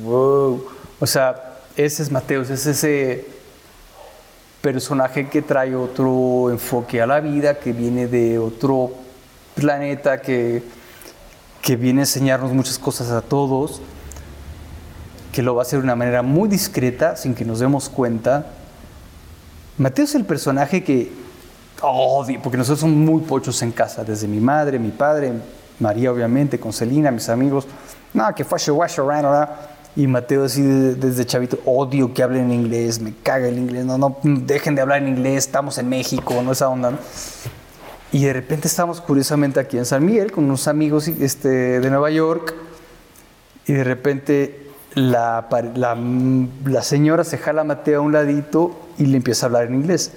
wow. 0.02 0.66
O 1.00 1.06
sea, 1.06 1.60
ese 1.76 2.02
es 2.02 2.10
Mateo, 2.10 2.42
es 2.42 2.66
ese 2.66 3.26
personaje 4.60 5.28
que 5.28 5.42
trae 5.42 5.74
otro 5.74 6.50
enfoque 6.50 7.02
a 7.02 7.06
la 7.06 7.20
vida, 7.20 7.58
que 7.58 7.72
viene 7.72 8.06
de 8.06 8.38
otro 8.38 8.92
planeta, 9.54 10.20
que, 10.20 10.62
que 11.60 11.76
viene 11.76 12.00
a 12.00 12.04
enseñarnos 12.04 12.52
muchas 12.52 12.78
cosas 12.78 13.10
a 13.10 13.22
todos, 13.22 13.80
que 15.32 15.42
lo 15.42 15.54
va 15.54 15.62
a 15.62 15.64
hacer 15.64 15.80
de 15.80 15.84
una 15.84 15.96
manera 15.96 16.22
muy 16.22 16.48
discreta, 16.48 17.16
sin 17.16 17.34
que 17.34 17.44
nos 17.44 17.58
demos 17.58 17.88
cuenta. 17.88 18.46
Mateo 19.78 20.04
es 20.04 20.14
el 20.14 20.24
personaje 20.24 20.84
que 20.84 21.10
odio, 21.80 22.40
porque 22.42 22.58
nosotros 22.58 22.80
somos 22.80 22.96
muy 22.96 23.22
pochos 23.22 23.60
en 23.62 23.72
casa, 23.72 24.04
desde 24.04 24.28
mi 24.28 24.38
madre, 24.40 24.78
mi 24.78 24.90
padre, 24.90 25.32
María 25.80 26.12
obviamente, 26.12 26.60
con 26.60 26.72
Celina, 26.72 27.10
mis 27.10 27.28
amigos, 27.28 27.66
no, 28.14 28.32
que 28.34 28.44
fue 28.44 28.58
y 29.96 30.06
Mateo 30.06 30.44
así 30.44 30.62
de- 30.62 30.94
desde 30.94 31.24
chavito, 31.26 31.58
odio 31.64 32.14
que 32.14 32.22
hablen 32.22 32.44
en 32.44 32.52
inglés, 32.52 33.00
me 33.00 33.12
caga 33.22 33.48
el 33.48 33.58
inglés, 33.58 33.84
no, 33.84 33.98
no, 33.98 34.16
dejen 34.22 34.74
de 34.74 34.82
hablar 34.82 35.02
en 35.02 35.08
inglés, 35.08 35.46
estamos 35.46 35.76
en 35.78 35.88
México, 35.88 36.40
no 36.42 36.52
esa 36.52 36.68
onda. 36.68 36.98
Y 38.12 38.24
de 38.24 38.32
repente 38.34 38.68
estamos 38.68 39.00
curiosamente 39.00 39.58
aquí 39.58 39.78
en 39.78 39.86
San 39.86 40.04
Miguel 40.04 40.32
con 40.32 40.44
unos 40.44 40.68
amigos 40.68 41.08
este, 41.08 41.80
de 41.80 41.90
Nueva 41.90 42.10
York 42.10 42.54
y 43.66 43.72
de 43.72 43.84
repente 43.84 44.61
la, 44.94 45.48
la, 45.74 45.96
la 46.64 46.82
señora 46.82 47.24
se 47.24 47.38
jala 47.38 47.62
a 47.62 47.64
Mateo 47.64 48.00
a 48.00 48.02
un 48.02 48.12
ladito 48.12 48.78
y 48.98 49.06
le 49.06 49.16
empieza 49.16 49.46
a 49.46 49.48
hablar 49.48 49.64
en 49.66 49.74
inglés. 49.74 50.12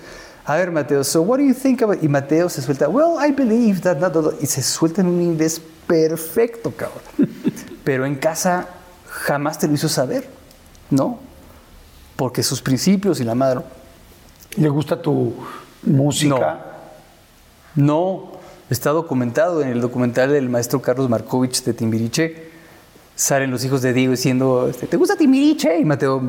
A 0.46 0.56
ver, 0.58 0.72
Mateo, 0.72 1.04
so 1.04 1.22
what 1.22 1.40
do 1.40 1.44
you 1.44 1.56
think 1.56 1.82
about... 1.82 2.04
Y 2.04 2.08
Mateo 2.08 2.50
se 2.50 2.62
suelta, 2.62 2.88
well, 2.88 3.18
I 3.20 3.32
believe 3.32 3.82
that... 3.82 4.00
that, 4.00 4.12
that", 4.12 4.34
y 4.42 4.46
se 4.46 4.62
suelta 4.62 5.02
en 5.02 5.08
un 5.08 5.22
inglés 5.22 5.60
perfecto, 5.88 6.72
cabrón. 6.72 7.02
Pero 7.84 8.06
en 8.06 8.16
casa 8.16 8.68
jamás 9.08 9.58
te 9.58 9.68
lo 9.68 9.74
hizo 9.74 9.90
saber, 9.90 10.28
¿no? 10.92 11.20
Porque 12.16 12.44
sus 12.44 12.62
principios 12.62 13.20
y 13.20 13.24
la 13.24 13.34
madre... 13.34 13.62
¿Le 14.58 14.70
gusta 14.70 15.02
tu 15.02 15.34
música? 15.84 16.60
No, 17.76 18.34
está 18.70 18.92
documentado 18.92 19.62
en 19.62 19.70
el 19.70 19.82
documental 19.82 20.32
del 20.32 20.48
maestro 20.48 20.82
Carlos 20.82 21.10
Markovich 21.10 21.64
de 21.64 21.74
Timbiriche. 21.74 22.45
Salen 23.16 23.50
los 23.52 23.64
hijos 23.64 23.82
de 23.82 23.94
Diego 23.94 24.12
diciendo, 24.12 24.68
este, 24.70 24.88
¿te 24.88 24.98
gusta 24.98 25.16
Timbiriche? 25.16 25.80
Y 25.80 25.86
Mateo, 25.86 26.22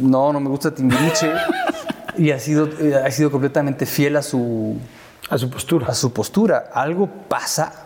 no, 0.00 0.32
no 0.32 0.40
me 0.40 0.48
gusta 0.48 0.74
Timbiriche. 0.74 1.30
y 2.18 2.32
ha 2.32 2.40
sido, 2.40 2.68
eh, 2.80 2.96
ha 2.96 3.10
sido 3.12 3.30
completamente 3.30 3.86
fiel 3.86 4.16
a 4.16 4.22
su, 4.22 4.76
A 5.30 5.38
su 5.38 5.48
postura. 5.48 5.86
a 5.86 5.94
su 5.94 6.12
postura. 6.12 6.70
Algo 6.74 7.08
pasa 7.28 7.84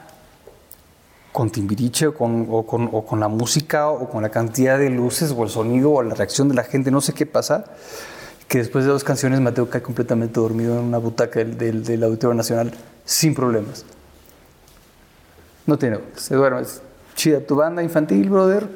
con 1.30 1.50
Timbiriche 1.50 2.06
o 2.06 2.14
con, 2.14 2.46
o 2.50 2.64
con- 2.66 2.88
o 2.92 3.04
con 3.04 3.20
la 3.20 3.28
música 3.28 3.88
o 3.88 4.08
con 4.08 4.22
la 4.22 4.28
cantidad 4.30 4.78
de 4.78 4.88
luces 4.90 5.32
o 5.36 5.44
el 5.44 5.50
sonido 5.50 5.90
o 5.92 6.02
la 6.02 6.14
reacción 6.14 6.48
de 6.48 6.54
la 6.54 6.62
gente, 6.64 6.90
no 6.90 7.00
sé 7.00 7.12
qué 7.14 7.24
pasa, 7.26 7.64
que 8.48 8.58
después 8.58 8.84
de 8.84 8.90
dos 8.90 9.02
canciones 9.04 9.40
Mateo 9.40 9.68
cae 9.70 9.80
completamente 9.82 10.40
dormido 10.40 10.78
en 10.78 10.84
una 10.84 10.98
butaca 10.98 11.38
del, 11.38 11.56
del, 11.56 11.84
del 11.84 12.02
Auditorio 12.04 12.34
Nacional 12.34 12.72
sin 13.04 13.34
problemas. 13.34 13.84
No 15.66 15.78
tiene, 15.78 16.00
se 16.16 16.34
duerme. 16.34 16.62
Chida 17.14 17.40
tu 17.40 17.56
banda 17.56 17.82
infantil, 17.82 18.28
brother. 18.30 18.66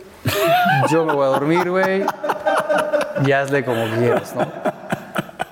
Yo 0.90 1.04
me 1.04 1.12
voy 1.14 1.24
a 1.24 1.28
dormir, 1.28 1.70
güey. 1.70 2.04
Y 3.24 3.32
hazle 3.32 3.64
como 3.64 3.84
quieras, 3.98 4.34
¿no? 4.34 4.46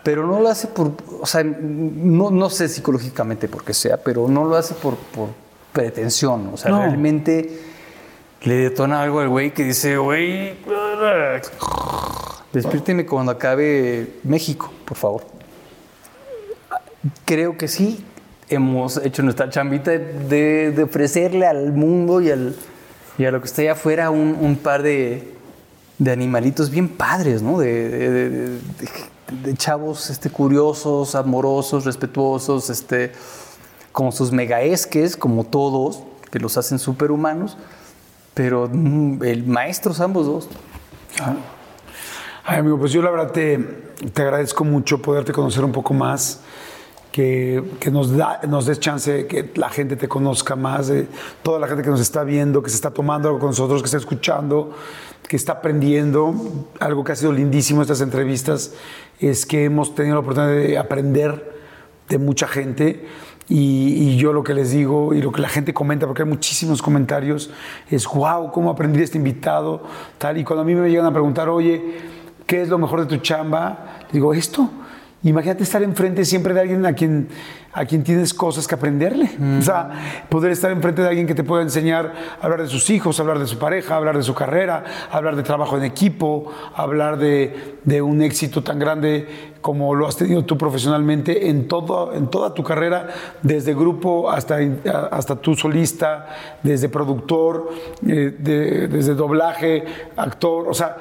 Pero 0.03 0.27
no 0.27 0.41
lo 0.41 0.49
hace 0.49 0.67
por, 0.67 0.93
o 1.21 1.25
sea, 1.27 1.43
no, 1.45 2.31
no 2.31 2.51
sé 2.51 2.69
psicológicamente 2.69 3.49
por 3.49 3.65
qué 3.65 3.73
sea, 3.73 3.97
pero 3.97 4.29
no 4.29 4.45
lo 4.45 4.55
hace 4.57 4.75
por, 4.75 4.97
por 4.97 5.29
pretensión. 5.73 6.51
O 6.53 6.57
sea, 6.59 6.71
No. 6.73 6.81
realmente 6.81 7.59
le 8.43 8.55
detona 8.57 9.01
algo 9.03 9.21
al 9.21 9.29
güey 9.31 9.55
que 9.55 9.65
dice, 9.65 9.97
güey, 9.97 10.55
despiérteme 12.53 13.07
cuando 13.07 13.33
acabe 13.33 14.17
México, 14.25 14.71
por 14.85 14.97
favor. 14.99 15.23
Creo 17.25 17.57
que 17.57 17.69
sí, 17.69 18.05
hemos 18.51 18.99
hecho 18.99 19.23
nuestra 19.23 19.49
chambita 19.49 19.93
de, 19.93 20.71
de 20.71 20.83
ofrecerle 20.83 21.47
al 21.47 21.73
mundo 21.73 22.21
y, 22.21 22.31
al, 22.31 22.55
y 23.19 23.25
a 23.25 23.31
lo 23.31 23.41
que 23.41 23.47
está 23.47 23.63
allá 23.63 23.73
afuera 23.73 24.11
un, 24.11 24.37
un 24.41 24.57
par 24.57 24.83
de, 24.83 25.33
de 25.99 26.11
animalitos 26.13 26.71
bien 26.71 26.89
padres, 26.89 27.43
¿no? 27.43 27.59
De, 27.59 27.89
de- 27.89 28.59
chavos 29.57 30.11
este, 30.11 30.31
curiosos, 30.31 31.15
amorosos, 31.15 31.85
respetuosos, 31.85 32.69
este, 32.71 33.13
como 33.91 34.13
sus 34.13 34.31
megaesques, 34.33 35.17
como 35.17 35.45
todos, 35.45 36.03
que 36.31 36.39
los 36.39 36.57
hacen 36.59 36.79
superhumanos, 36.79 37.57
pero 38.35 38.69
mm, 38.71 39.23
el 39.25 39.47
maestros 39.47 40.01
ambos 40.01 40.27
dos. 40.27 40.49
Ay, 42.45 42.59
amigo, 42.59 42.79
pues 42.79 42.93
yo 42.93 43.01
la 43.01 43.11
verdad 43.11 43.33
te, 43.33 43.59
te 44.13 44.23
agradezco 44.23 44.65
mucho 44.65 45.01
poderte 45.01 45.33
conocer 45.33 45.65
un 45.65 45.73
poco 45.73 45.95
más, 45.95 46.41
que, 47.15 47.63
que 47.79 47.93
nos, 47.93 48.17
da, 48.17 48.41
nos 48.49 48.67
des 48.67 48.81
chance 48.81 49.07
de 49.07 49.27
que 49.29 49.53
la 49.55 49.69
gente 49.69 49.95
te 49.95 50.09
conozca 50.09 50.57
más, 50.57 50.89
de 50.89 51.07
toda 51.45 51.61
la 51.61 51.69
gente 51.69 51.85
que 51.85 51.91
nos 51.91 52.01
está 52.01 52.25
viendo, 52.25 52.61
que 52.61 52.71
se 52.71 52.75
está 52.75 52.91
tomando 52.91 53.29
algo 53.29 53.39
con 53.39 53.51
nosotros, 53.51 53.83
que 53.83 53.87
está 53.87 53.99
escuchando, 53.99 54.73
que 55.29 55.37
está 55.37 55.53
aprendiendo. 55.53 56.35
Algo 56.81 57.05
que 57.05 57.13
ha 57.13 57.15
sido 57.15 57.31
lindísimo 57.31 57.83
estas 57.83 58.01
entrevistas 58.01 58.73
es 59.21 59.47
que 59.47 59.63
hemos 59.63 59.95
tenido 59.95 60.17
la 60.17 60.23
oportunidad 60.23 60.55
de 60.57 60.77
aprender 60.77 61.55
de 62.09 62.19
mucha 62.19 62.49
gente 62.49 63.07
Y, 63.49 63.95
y 63.95 64.17
yo 64.17 64.33
lo 64.33 64.43
que 64.43 64.53
les 64.53 64.73
digo 64.73 65.15
y 65.15 65.23
lo 65.23 65.31
que 65.31 65.41
la 65.41 65.49
gente 65.49 65.73
comenta, 65.73 66.07
porque 66.07 66.23
hay 66.23 66.29
muchísimos 66.29 66.83
comentarios, 66.83 67.51
es 67.91 68.07
wow, 68.09 68.51
cómo 68.51 68.71
aprendí 68.71 68.99
de 68.99 69.05
este 69.05 69.19
invitado, 69.19 69.85
tal. 70.19 70.39
Y 70.39 70.43
cuando 70.43 70.63
a 70.63 70.65
mí 70.65 70.75
me 70.75 70.89
llegan 70.89 71.07
a 71.07 71.13
preguntar, 71.13 71.49
oye, 71.49 71.95
¿qué 72.45 72.63
es 72.63 72.69
lo 72.69 72.79
mejor 72.79 73.03
de 73.03 73.07
tu 73.07 73.23
chamba? 73.23 74.01
Digo, 74.11 74.35
esto. 74.35 74.69
Imagínate 75.25 75.63
estar 75.63 75.83
enfrente 75.83 76.25
siempre 76.25 76.53
de 76.53 76.61
alguien 76.61 76.85
a 76.85 76.93
quien, 76.93 77.29
a 77.73 77.87
quien 77.87 78.05
tienes 78.05 78.35
cosas 78.35 78.67
que 78.69 78.75
aprenderle. 78.75 79.31
O 79.59 79.63
sea, 79.63 79.89
poder 80.29 80.53
estar 80.53 80.71
enfrente 80.71 81.01
de 81.01 81.09
alguien 81.09 81.27
que 81.27 81.35
te 81.35 81.43
pueda 81.43 81.63
enseñar 81.63 82.13
a 82.41 82.45
hablar 82.45 82.61
de 82.61 82.69
sus 82.69 82.91
hijos, 82.91 83.19
hablar 83.21 83.39
de 83.39 83.47
su 83.47 83.59
pareja, 83.59 83.97
hablar 83.97 84.17
de 84.19 84.23
su 84.23 84.35
carrera, 84.35 84.85
hablar 85.11 85.35
de 85.35 85.43
trabajo 85.43 85.79
en 85.79 85.85
equipo, 85.85 86.53
hablar 86.75 87.17
de, 87.17 87.79
de 87.85 88.03
un 88.03 88.21
éxito 88.21 88.63
tan 88.63 88.79
grande 88.79 89.55
como 89.63 89.95
lo 89.95 90.07
has 90.07 90.17
tenido 90.19 90.45
tú 90.45 90.59
profesionalmente 90.59 91.49
en, 91.49 91.69
todo, 91.69 92.13
en 92.13 92.29
toda 92.29 92.53
tu 92.53 92.63
carrera, 92.63 93.09
desde 93.43 93.73
grupo 93.75 94.31
hasta, 94.31 94.59
hasta 95.11 95.37
tú 95.37 95.55
solista, 95.55 96.27
desde 96.63 96.91
productor, 96.91 97.71
eh, 98.07 98.37
de- 98.39 98.89
desde 98.89 99.15
doblaje, 99.15 99.85
actor, 100.17 100.67
o 100.69 100.75
sea, 100.75 100.97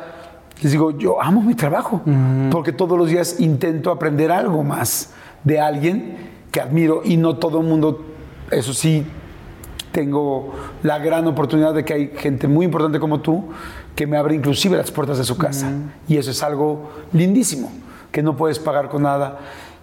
les 0.64 0.72
digo, 0.72 0.91
yo 0.91 1.22
amo 1.22 1.41
mi 1.41 1.56
trabajo, 1.56 2.02
porque 2.49 2.72
todos 2.72 2.98
los 2.98 3.10
días 3.10 3.40
intento 3.40 3.91
aprender 3.91 4.31
algo 4.31 4.64
más 4.64 5.11
de 5.44 5.60
alguien 5.60 6.15
que 6.52 6.61
admiro 6.61 7.02
y 7.03 7.18
no 7.18 7.35
todo 7.35 7.60
el 7.60 7.68
mundo, 7.68 8.06
eso 8.49 8.73
sí, 8.73 9.06
tengo 9.91 10.53
la 10.81 10.99
gran 10.99 11.27
oportunidad 11.27 11.73
de 11.73 11.84
que 11.85 11.94
hay 11.94 12.07
gente 12.18 12.48
muy 12.48 12.65
importante 12.65 12.99
como 12.99 13.19
tú 13.19 13.49
que 13.95 14.07
me 14.07 14.18
abre 14.18 14.35
inclusive 14.35 14.76
las 14.76 14.90
puertas 14.90 15.18
de 15.18 15.23
su 15.23 15.38
casa. 15.38 15.72
Y 16.07 16.18
eso 16.18 16.31
es 16.31 16.41
algo 16.41 16.90
lindísimo, 17.11 17.72
que 18.11 18.23
no 18.23 18.35
puedes 18.35 18.57
pagar 18.57 18.90
con 18.90 19.03
nada. 19.03 19.40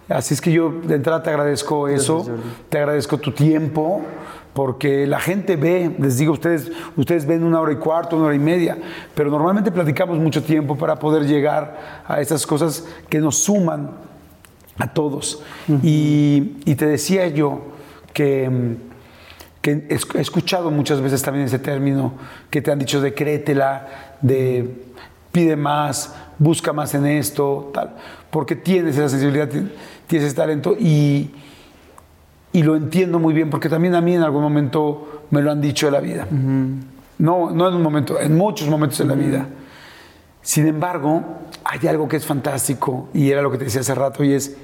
Así 0.09 0.33
es 0.33 0.41
que 0.41 0.51
yo 0.51 0.69
de 0.83 0.95
entrada 0.95 1.23
te 1.23 1.29
agradezco 1.29 1.87
eso, 1.87 2.25
te 2.69 2.79
agradezco 2.79 3.17
tu 3.17 3.31
tiempo, 3.31 4.01
porque 4.53 5.07
la 5.07 5.19
gente 5.19 5.55
ve, 5.55 5.95
les 5.99 6.17
digo, 6.17 6.33
ustedes, 6.33 6.71
ustedes 6.97 7.25
ven 7.25 7.43
una 7.43 7.59
hora 7.61 7.71
y 7.71 7.77
cuarto, 7.77 8.17
una 8.17 8.25
hora 8.25 8.35
y 8.35 8.39
media, 8.39 8.77
pero 9.15 9.29
normalmente 9.29 9.71
platicamos 9.71 10.17
mucho 10.19 10.43
tiempo 10.43 10.77
para 10.77 10.97
poder 10.97 11.25
llegar 11.25 12.03
a 12.07 12.19
esas 12.19 12.45
cosas 12.45 12.85
que 13.09 13.19
nos 13.19 13.37
suman 13.37 13.91
a 14.77 14.87
todos. 14.93 15.41
y, 15.83 16.57
y 16.65 16.75
te 16.75 16.85
decía 16.85 17.27
yo 17.27 17.61
que, 18.13 18.75
que 19.61 19.71
he 19.71 19.87
esc- 19.89 20.15
he 20.17 20.21
escuchado 20.21 20.69
muchas 20.71 20.99
veces 21.01 21.21
también 21.21 21.45
ese 21.45 21.59
término 21.59 22.13
que 22.49 22.61
te 22.61 22.71
han 22.71 22.79
dicho 22.79 22.99
de 22.99 23.13
créetela, 23.13 24.15
de 24.21 24.85
pide 25.31 25.55
más, 25.55 26.13
busca 26.39 26.73
más 26.73 26.93
en 26.93 27.05
esto, 27.05 27.69
tal, 27.73 27.95
porque 28.29 28.55
tienes 28.57 28.97
esa 28.97 29.07
sensibilidad, 29.07 29.47
ti- 29.47 29.71
tienes 30.07 30.27
ese 30.27 30.35
talento 30.35 30.75
y, 30.77 31.31
y 32.53 32.63
lo 32.63 32.75
entiendo 32.75 33.19
muy 33.19 33.33
bien 33.33 33.49
porque 33.49 33.69
también 33.69 33.95
a 33.95 34.01
mí 34.01 34.13
en 34.15 34.21
algún 34.23 34.41
momento 34.41 35.23
me 35.31 35.41
lo 35.41 35.51
han 35.51 35.61
dicho 35.61 35.85
de 35.87 35.91
la 35.93 35.99
vida. 35.99 36.27
No, 36.31 37.51
no 37.51 37.67
en 37.69 37.75
un 37.75 37.81
momento, 37.81 38.19
en 38.19 38.35
muchos 38.37 38.67
momentos 38.67 38.97
de 38.99 39.05
la 39.05 39.13
vida. 39.15 39.47
Sin 40.41 40.65
embargo, 40.67 41.23
hay 41.63 41.87
algo 41.87 42.07
que 42.07 42.17
es 42.17 42.25
fantástico 42.25 43.09
y 43.13 43.29
era 43.29 43.41
lo 43.41 43.51
que 43.51 43.57
te 43.57 43.65
decía 43.65 43.81
hace 43.81 43.93
rato 43.95 44.23
y 44.23 44.33
es 44.33 44.57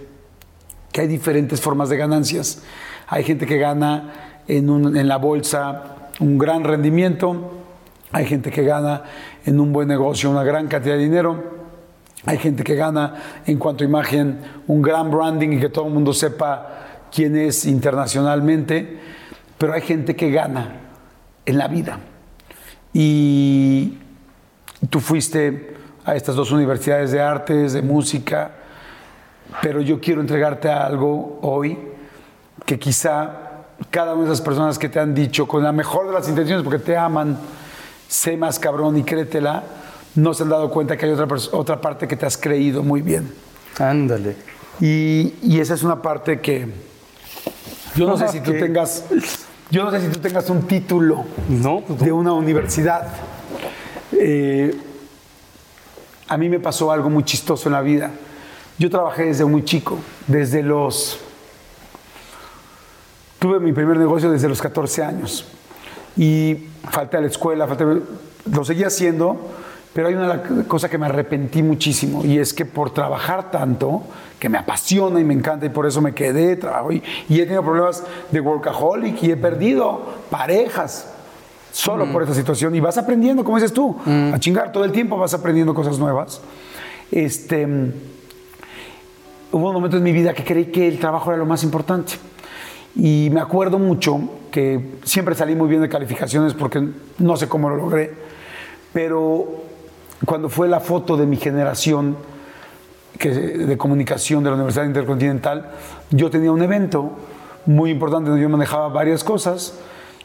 que 0.92 1.02
hay 1.02 1.08
diferentes 1.08 1.62
formas 1.62 1.90
de 1.90 1.98
ganancias. 1.98 2.64
Hay 3.08 3.24
gente 3.24 3.46
que 3.46 3.58
gana 3.58 4.42
en, 4.48 4.70
un- 4.70 4.98
en 4.98 5.08
la 5.08 5.18
bolsa 5.18 6.10
un 6.20 6.38
gran 6.40 6.64
rendimiento, 6.64 7.52
hay 8.12 8.26
gente 8.26 8.50
que 8.50 8.64
gana 8.64 9.04
en 9.46 9.60
un 9.60 9.72
buen 9.72 9.88
negocio 9.88 10.32
una 10.32 10.44
gran 10.44 10.68
cantidad 10.68 10.96
de 10.96 11.02
dinero, 11.04 11.58
hay 12.26 12.38
gente 12.40 12.64
que 12.64 12.74
gana 12.76 13.14
en 13.46 13.60
cuanto 13.60 13.84
a 13.84 13.88
imagen 13.88 14.40
un 14.66 14.82
gran 14.82 15.12
branding 15.12 15.50
y 15.54 15.60
que 15.60 15.70
todo 15.70 15.86
el 15.88 15.94
mundo 15.94 16.12
sepa 16.12 16.97
quién 17.12 17.36
es 17.36 17.66
internacionalmente, 17.66 19.00
pero 19.58 19.74
hay 19.74 19.82
gente 19.82 20.16
que 20.16 20.32
gana 20.32 20.82
en 21.46 21.58
la 21.58 21.68
vida. 21.68 22.00
Y 22.94 23.98
tú 24.90 25.00
fuiste 25.00 25.76
a 26.06 26.16
estas 26.16 26.36
dos 26.36 26.52
universidades 26.52 27.12
de 27.12 27.22
artes, 27.22 27.74
de 27.74 27.82
música, 27.82 28.52
pero 29.62 29.82
yo 29.82 30.00
quiero 30.00 30.22
entregarte 30.22 30.70
algo 30.70 31.40
hoy 31.42 31.78
que 32.66 32.78
quizá 32.80 33.48
cada 33.90 34.14
una 34.14 34.26
de 34.26 34.34
esas 34.34 34.42
personas 34.42 34.80
que 34.80 34.90
te 34.90 35.00
han 35.00 35.14
dicho 35.14 35.48
con 35.48 35.64
la 35.64 35.72
mejor 35.72 36.08
de 36.08 36.14
las 36.14 36.28
intenciones, 36.28 36.64
porque 36.64 36.80
te 36.80 36.98
aman, 36.98 37.38
sé 38.08 38.36
más 38.36 38.60
cabrón 38.60 38.98
y 38.98 39.04
créetela, 39.04 39.64
no 40.16 40.34
se 40.34 40.44
han 40.44 40.50
dado 40.50 40.70
cuenta 40.72 40.98
que 40.98 41.06
hay 41.06 41.12
otra, 41.12 41.28
otra 41.52 41.80
parte 41.80 42.08
que 42.08 42.16
te 42.16 42.26
has 42.26 42.38
creído 42.38 42.84
muy 42.84 43.02
bien. 43.02 43.32
Ándale. 43.78 44.36
Y, 44.80 45.36
y 45.44 45.60
esa 45.60 45.76
es 45.76 45.84
una 45.84 46.02
parte 46.02 46.40
que 46.40 46.68
yo 47.98 48.08
no 48.08 48.18
sé 48.18 48.28
si 48.32 48.40
tú 48.42 48.52
tengas, 48.52 49.06
yo 49.70 49.84
no 49.84 49.92
sé 49.92 50.02
si 50.02 50.08
tú 50.08 50.20
tengas 50.20 50.50
un 50.50 50.68
título 50.68 51.26
No, 51.50 51.82
pues 51.82 52.00
de 52.00 52.12
una 52.12 52.34
universidad. 52.34 53.08
Eh, 54.12 54.76
a 56.28 56.38
mí 56.38 56.50
me 56.50 56.60
pasó 56.60 56.92
algo 56.92 57.10
muy 57.10 57.24
chistoso 57.24 57.70
en 57.70 57.74
la 57.74 57.82
vida. 57.82 58.12
Yo 58.78 58.90
trabajé 58.90 59.26
desde 59.26 59.46
muy 59.46 59.64
chico, 59.66 59.98
desde 60.28 60.62
los... 60.62 61.20
Tuve 63.40 63.60
mi 63.60 63.72
primer 63.72 63.98
negocio 63.98 64.32
desde 64.32 64.50
los 64.50 64.62
14 64.62 65.04
años 65.04 65.46
y 66.16 66.68
falté 66.90 67.18
a 67.18 67.22
la 67.22 67.28
escuela, 67.28 67.68
falté, 67.68 67.86
lo 68.52 68.66
seguía 68.66 68.88
haciendo, 68.88 69.38
pero 69.94 70.08
hay 70.08 70.14
una 70.14 70.44
cosa 70.68 70.90
que 70.90 70.98
me 70.98 71.08
arrepentí 71.08 71.64
muchísimo 71.64 72.24
y 72.24 72.38
es 72.38 72.54
que 72.54 72.66
por 72.66 72.92
trabajar 72.92 73.50
tanto, 73.50 74.04
que 74.40 74.50
me 74.50 74.58
apasiona 74.58 75.20
y 75.20 75.24
me 75.24 75.34
encanta 75.34 75.66
y 75.66 75.70
por 75.70 75.88
eso 75.88 76.02
me 76.02 76.14
quedé, 76.14 76.56
trabajo 76.56 76.92
y, 76.92 77.02
y 77.30 77.40
he 77.40 77.44
tenido 77.44 77.64
problemas 77.64 78.04
de 78.32 78.40
workaholic 78.40 79.24
y 79.24 79.32
he 79.32 79.38
perdido 79.38 80.02
parejas 80.30 81.14
solo 81.72 82.12
por 82.12 82.24
esta 82.24 82.34
situación 82.34 82.76
y 82.76 82.80
vas 82.80 82.98
aprendiendo, 82.98 83.44
como 83.44 83.58
dices 83.58 83.72
tú, 83.72 83.96
a 84.06 84.40
chingar 84.40 84.72
todo 84.72 84.84
el 84.84 84.92
tiempo 84.92 85.18
vas 85.18 85.34
aprendiendo 85.36 85.74
cosas 85.76 86.00
nuevas. 86.00 86.42
Este, 87.12 87.66
hubo 89.52 89.68
un 89.68 89.74
momento 89.74 89.98
en 89.98 90.04
mi 90.04 90.12
vida 90.12 90.34
que 90.34 90.44
creí 90.44 90.66
que 90.66 90.88
el 90.88 91.00
trabajo 91.00 91.30
era 91.32 91.38
lo 91.38 91.46
más 91.46 91.64
importante. 91.64 92.14
Y 92.96 93.30
me 93.32 93.40
acuerdo 93.40 93.78
mucho 93.78 94.20
que 94.52 94.98
siempre 95.04 95.36
salí 95.36 95.56
muy 95.56 95.70
bien 95.70 95.82
de 95.82 95.90
calificaciones 95.90 96.56
porque 96.56 96.84
no 97.20 97.38
sé 97.38 97.48
cómo 97.48 97.70
lo 97.70 97.76
logré, 97.76 98.12
pero 98.92 99.67
cuando 100.26 100.50
fue 100.50 100.68
la 100.68 100.80
foto 100.80 101.18
de 101.18 101.26
mi 101.26 101.38
generación 101.38 102.18
que, 103.18 103.30
de 103.30 103.78
comunicación 103.78 104.44
de 104.44 104.50
la 104.50 104.56
Universidad 104.56 104.86
Intercontinental, 104.86 105.72
yo 106.12 106.30
tenía 106.30 106.52
un 106.52 106.62
evento 106.62 107.12
muy 107.66 107.92
importante 107.92 108.30
donde 108.30 108.42
yo 108.42 108.50
manejaba 108.50 108.88
varias 108.88 109.24
cosas 109.24 109.78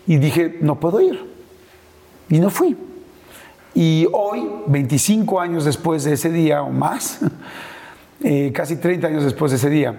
y 0.07 0.17
dije, 0.17 0.59
no 0.61 0.79
puedo 0.81 1.01
ir. 1.01 1.33
Y 2.29 2.39
no 2.41 2.51
fui. 2.51 2.77
Y 3.75 4.07
hoy, 4.13 4.49
25 4.67 5.41
años 5.41 5.65
después 5.65 6.05
de 6.05 6.15
ese 6.15 6.31
día 6.31 6.63
o 6.63 6.71
más, 6.71 7.21
eh, 8.23 8.53
casi 8.55 8.77
30 8.77 9.07
años 9.07 9.25
después 9.25 9.51
de 9.51 9.57
ese 9.57 9.71
día, 9.71 9.95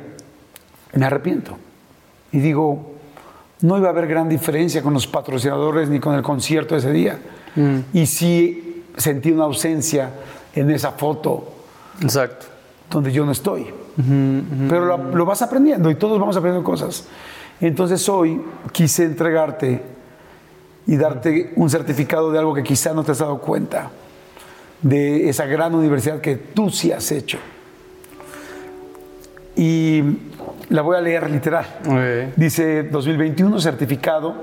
me 0.93 1.05
arrepiento. 1.05 1.57
Y 2.31 2.39
digo, 2.39 2.93
no 3.61 3.77
iba 3.77 3.87
a 3.87 3.91
haber 3.91 4.07
gran 4.07 4.29
diferencia 4.29 4.81
con 4.81 4.93
los 4.93 5.07
patrocinadores 5.07 5.89
ni 5.89 5.99
con 5.99 6.15
el 6.15 6.21
concierto 6.21 6.75
de 6.75 6.79
ese 6.79 6.91
día. 6.91 7.19
Y 7.93 8.07
sí 8.07 8.72
sentí 8.97 9.31
una 9.31 9.45
ausencia 9.45 10.11
en 10.53 10.69
esa 10.71 10.91
foto 10.91 11.53
Exacto. 12.01 12.45
donde 12.89 13.11
yo 13.11 13.25
no 13.25 13.31
estoy. 13.31 13.67
Pero 13.95 14.85
lo, 14.85 14.97
lo 14.97 15.25
vas 15.25 15.41
aprendiendo 15.43 15.91
y 15.91 15.95
todos 15.95 16.19
vamos 16.19 16.35
aprendiendo 16.35 16.67
cosas. 16.67 17.05
Entonces 17.61 18.07
hoy 18.09 18.41
quise 18.71 19.03
entregarte 19.03 19.81
y 20.87 20.97
darte 20.97 21.53
un 21.55 21.69
certificado 21.69 22.31
de 22.31 22.39
algo 22.39 22.53
que 22.53 22.63
quizá 22.63 22.93
no 22.93 23.03
te 23.03 23.11
has 23.11 23.19
dado 23.19 23.39
cuenta, 23.39 23.89
de 24.81 25.29
esa 25.29 25.45
gran 25.45 25.73
universidad 25.73 26.19
que 26.19 26.35
tú 26.35 26.69
sí 26.69 26.91
has 26.91 27.11
hecho. 27.11 27.37
Y 29.55 30.03
la 30.69 30.81
voy 30.81 30.97
a 30.97 31.01
leer 31.01 31.29
literal. 31.29 31.65
Ok. 31.85 32.35
Dice 32.35 32.83
2021 32.83 33.59
certificado. 33.59 34.33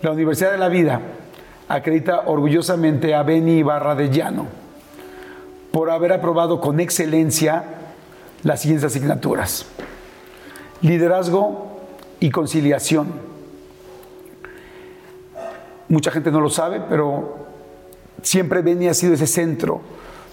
La 0.00 0.12
Universidad 0.12 0.52
de 0.52 0.58
la 0.58 0.68
Vida 0.68 1.00
acredita 1.68 2.22
orgullosamente 2.26 3.14
a 3.14 3.22
Beni 3.22 3.58
Ibarra 3.58 3.94
de 3.94 4.10
Llano 4.10 4.46
por 5.70 5.90
haber 5.90 6.12
aprobado 6.12 6.60
con 6.60 6.80
excelencia 6.80 7.64
las 8.42 8.62
siguientes 8.62 8.84
asignaturas. 8.84 9.66
Liderazgo 10.80 11.80
y 12.20 12.30
conciliación. 12.30 13.08
Mucha 15.88 16.10
gente 16.10 16.30
no 16.30 16.40
lo 16.40 16.50
sabe, 16.50 16.80
pero 16.88 17.46
siempre 18.22 18.62
Beni 18.62 18.88
ha 18.88 18.94
sido 18.94 19.14
ese 19.14 19.26
centro 19.26 19.80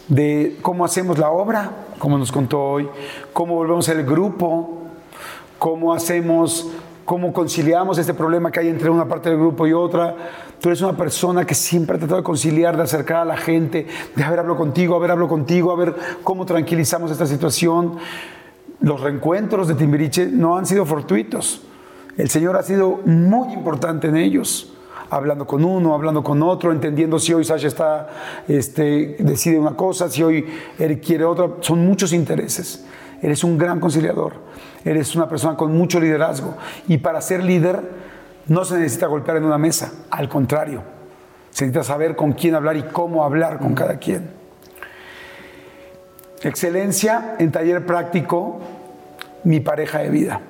de 0.07 0.57
cómo 0.61 0.85
hacemos 0.85 1.17
la 1.17 1.29
obra, 1.31 1.71
como 1.99 2.17
nos 2.17 2.31
contó 2.31 2.61
hoy, 2.61 2.89
cómo 3.33 3.55
volvemos 3.55 3.89
el 3.89 4.05
grupo, 4.05 4.83
cómo 5.57 5.93
hacemos, 5.93 6.69
cómo 7.05 7.31
conciliamos 7.31 7.97
este 7.99 8.13
problema 8.13 8.51
que 8.51 8.59
hay 8.59 8.67
entre 8.67 8.89
una 8.89 9.07
parte 9.07 9.29
del 9.29 9.37
grupo 9.37 9.67
y 9.67 9.73
otra. 9.73 10.15
Tú 10.59 10.69
eres 10.69 10.81
una 10.81 10.97
persona 10.97 11.45
que 11.45 11.53
siempre 11.53 11.95
ha 11.95 11.99
tratado 11.99 12.19
de 12.19 12.23
conciliar, 12.23 12.75
de 12.75 12.83
acercar 12.83 13.17
a 13.17 13.25
la 13.25 13.37
gente, 13.37 13.87
de 14.15 14.23
a 14.23 14.29
ver, 14.29 14.39
hablo 14.39 14.57
contigo, 14.57 14.95
a 14.95 14.99
ver, 14.99 15.11
hablo 15.11 15.27
contigo, 15.27 15.71
a 15.71 15.75
ver 15.75 15.95
cómo 16.23 16.45
tranquilizamos 16.45 17.11
esta 17.11 17.27
situación. 17.27 17.97
Los 18.81 18.99
reencuentros 19.01 19.67
de 19.67 19.75
Timbiriche 19.75 20.27
no 20.27 20.57
han 20.57 20.65
sido 20.65 20.85
fortuitos. 20.85 21.61
El 22.17 22.29
Señor 22.29 22.55
ha 22.55 22.63
sido 22.63 22.99
muy 23.05 23.53
importante 23.53 24.07
en 24.07 24.17
ellos 24.17 24.71
hablando 25.09 25.45
con 25.45 25.63
uno, 25.63 25.93
hablando 25.93 26.23
con 26.23 26.41
otro, 26.41 26.71
entendiendo 26.71 27.19
si 27.19 27.33
hoy 27.33 27.45
Sasha 27.45 27.67
está, 27.67 28.09
este, 28.47 29.17
decide 29.19 29.59
una 29.59 29.75
cosa, 29.75 30.09
si 30.09 30.23
hoy 30.23 30.45
Eric 30.79 31.05
quiere 31.05 31.25
otra. 31.25 31.49
Son 31.61 31.85
muchos 31.85 32.11
intereses. 32.11 32.83
Eres 33.21 33.43
un 33.43 33.57
gran 33.57 33.79
conciliador. 33.79 34.33
Eres 34.85 35.15
una 35.15 35.27
persona 35.27 35.57
con 35.57 35.75
mucho 35.75 35.99
liderazgo. 35.99 36.55
Y 36.87 36.99
para 36.99 37.19
ser 37.19 37.43
líder 37.43 37.81
no 38.47 38.63
se 38.63 38.75
necesita 38.75 39.07
golpear 39.07 39.37
en 39.37 39.45
una 39.45 39.57
mesa. 39.57 39.91
Al 40.11 40.29
contrario, 40.29 40.81
se 41.49 41.65
necesita 41.65 41.83
saber 41.83 42.15
con 42.15 42.33
quién 42.33 42.55
hablar 42.55 42.77
y 42.77 42.83
cómo 42.83 43.25
hablar 43.25 43.57
con 43.57 43.73
cada 43.73 43.97
quien. 43.97 44.29
Excelencia 46.43 47.35
en 47.39 47.51
taller 47.51 47.85
práctico, 47.85 48.61
mi 49.43 49.59
pareja 49.59 49.99
de 49.99 50.09
vida. 50.09 50.41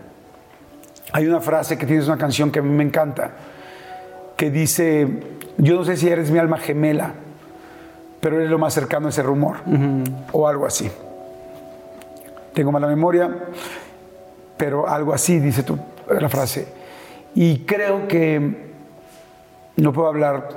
Hay 1.13 1.25
una 1.25 1.39
frase 1.39 1.77
que 1.77 1.85
tienes 1.85 2.07
una 2.07 2.17
canción 2.17 2.51
que 2.51 2.59
a 2.59 2.61
mí 2.61 2.69
me 2.69 2.83
encanta 2.83 3.31
que 4.35 4.51
dice, 4.51 5.07
yo 5.57 5.75
no 5.75 5.85
sé 5.85 5.95
si 5.95 6.09
eres 6.09 6.29
mi 6.29 6.39
alma 6.39 6.57
gemela, 6.57 7.13
pero 8.19 8.37
eres 8.37 8.49
lo 8.49 8.57
más 8.57 8.73
cercano 8.73 9.07
a 9.07 9.09
ese 9.09 9.23
rumor, 9.23 9.57
o 10.31 10.47
algo 10.47 10.65
así. 10.65 10.91
Tengo 12.53 12.71
mala 12.71 12.87
memoria, 12.87 13.29
pero 14.57 14.87
algo 14.87 15.13
así 15.13 15.39
dice 15.39 15.63
tu, 15.63 15.77
la 16.19 16.29
frase. 16.29 16.67
Y 17.33 17.59
creo 17.59 18.07
que 18.07 18.71
no 19.77 19.91
puedo 19.91 20.07
hablar 20.07 20.49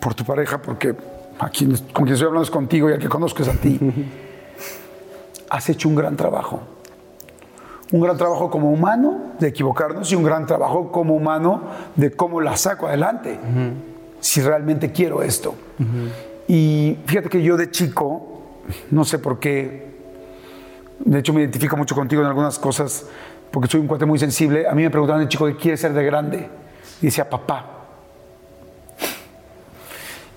por 0.00 0.14
tu 0.14 0.24
pareja 0.24 0.60
porque 0.60 0.94
aquí, 1.38 1.66
con 1.92 2.04
quien 2.04 2.14
estoy 2.14 2.26
hablando 2.26 2.42
es 2.42 2.50
contigo 2.50 2.90
y 2.90 2.92
al 2.92 2.98
que 2.98 3.08
conozco 3.08 3.42
es 3.42 3.48
a 3.48 3.54
ti. 3.54 3.78
Has 5.50 5.68
hecho 5.68 5.88
un 5.88 5.94
gran 5.94 6.16
trabajo 6.16 6.60
un 7.92 8.00
gran 8.00 8.16
trabajo 8.16 8.50
como 8.50 8.70
humano 8.70 9.32
de 9.38 9.48
equivocarnos 9.48 10.10
y 10.10 10.16
un 10.16 10.24
gran 10.24 10.46
trabajo 10.46 10.90
como 10.90 11.14
humano 11.14 11.62
de 11.94 12.10
cómo 12.10 12.40
la 12.40 12.56
saco 12.56 12.86
adelante, 12.88 13.38
si 14.20 14.40
realmente 14.40 14.92
quiero 14.92 15.22
esto. 15.22 15.54
Y 16.48 16.98
fíjate 17.06 17.28
que 17.28 17.42
yo 17.42 17.56
de 17.56 17.70
chico, 17.70 18.42
no 18.90 19.04
sé 19.04 19.18
por 19.18 19.38
qué, 19.38 19.86
de 20.98 21.18
hecho 21.18 21.32
me 21.32 21.40
identifico 21.40 21.76
mucho 21.76 21.94
contigo 21.94 22.22
en 22.22 22.28
algunas 22.28 22.58
cosas, 22.58 23.06
porque 23.56 23.70
soy 23.70 23.80
un 23.80 23.86
cuate 23.86 24.04
muy 24.04 24.18
sensible, 24.18 24.68
a 24.68 24.74
mí 24.74 24.82
me 24.82 24.90
preguntaban 24.90 25.22
de 25.22 25.30
chico 25.30 25.46
qué 25.46 25.56
quiere 25.56 25.78
ser 25.78 25.94
de 25.94 26.04
grande, 26.04 26.46
y 27.00 27.06
decía 27.06 27.30
papá. 27.30 27.64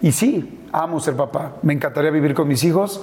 Y 0.01 0.13
sí, 0.13 0.61
amo 0.71 1.01
ser 1.01 1.17
papá, 1.17 1.57
me 1.61 1.73
encantaría 1.73 2.11
vivir 2.11 2.33
con 2.33 2.47
mis 2.47 2.63
hijos, 2.63 3.01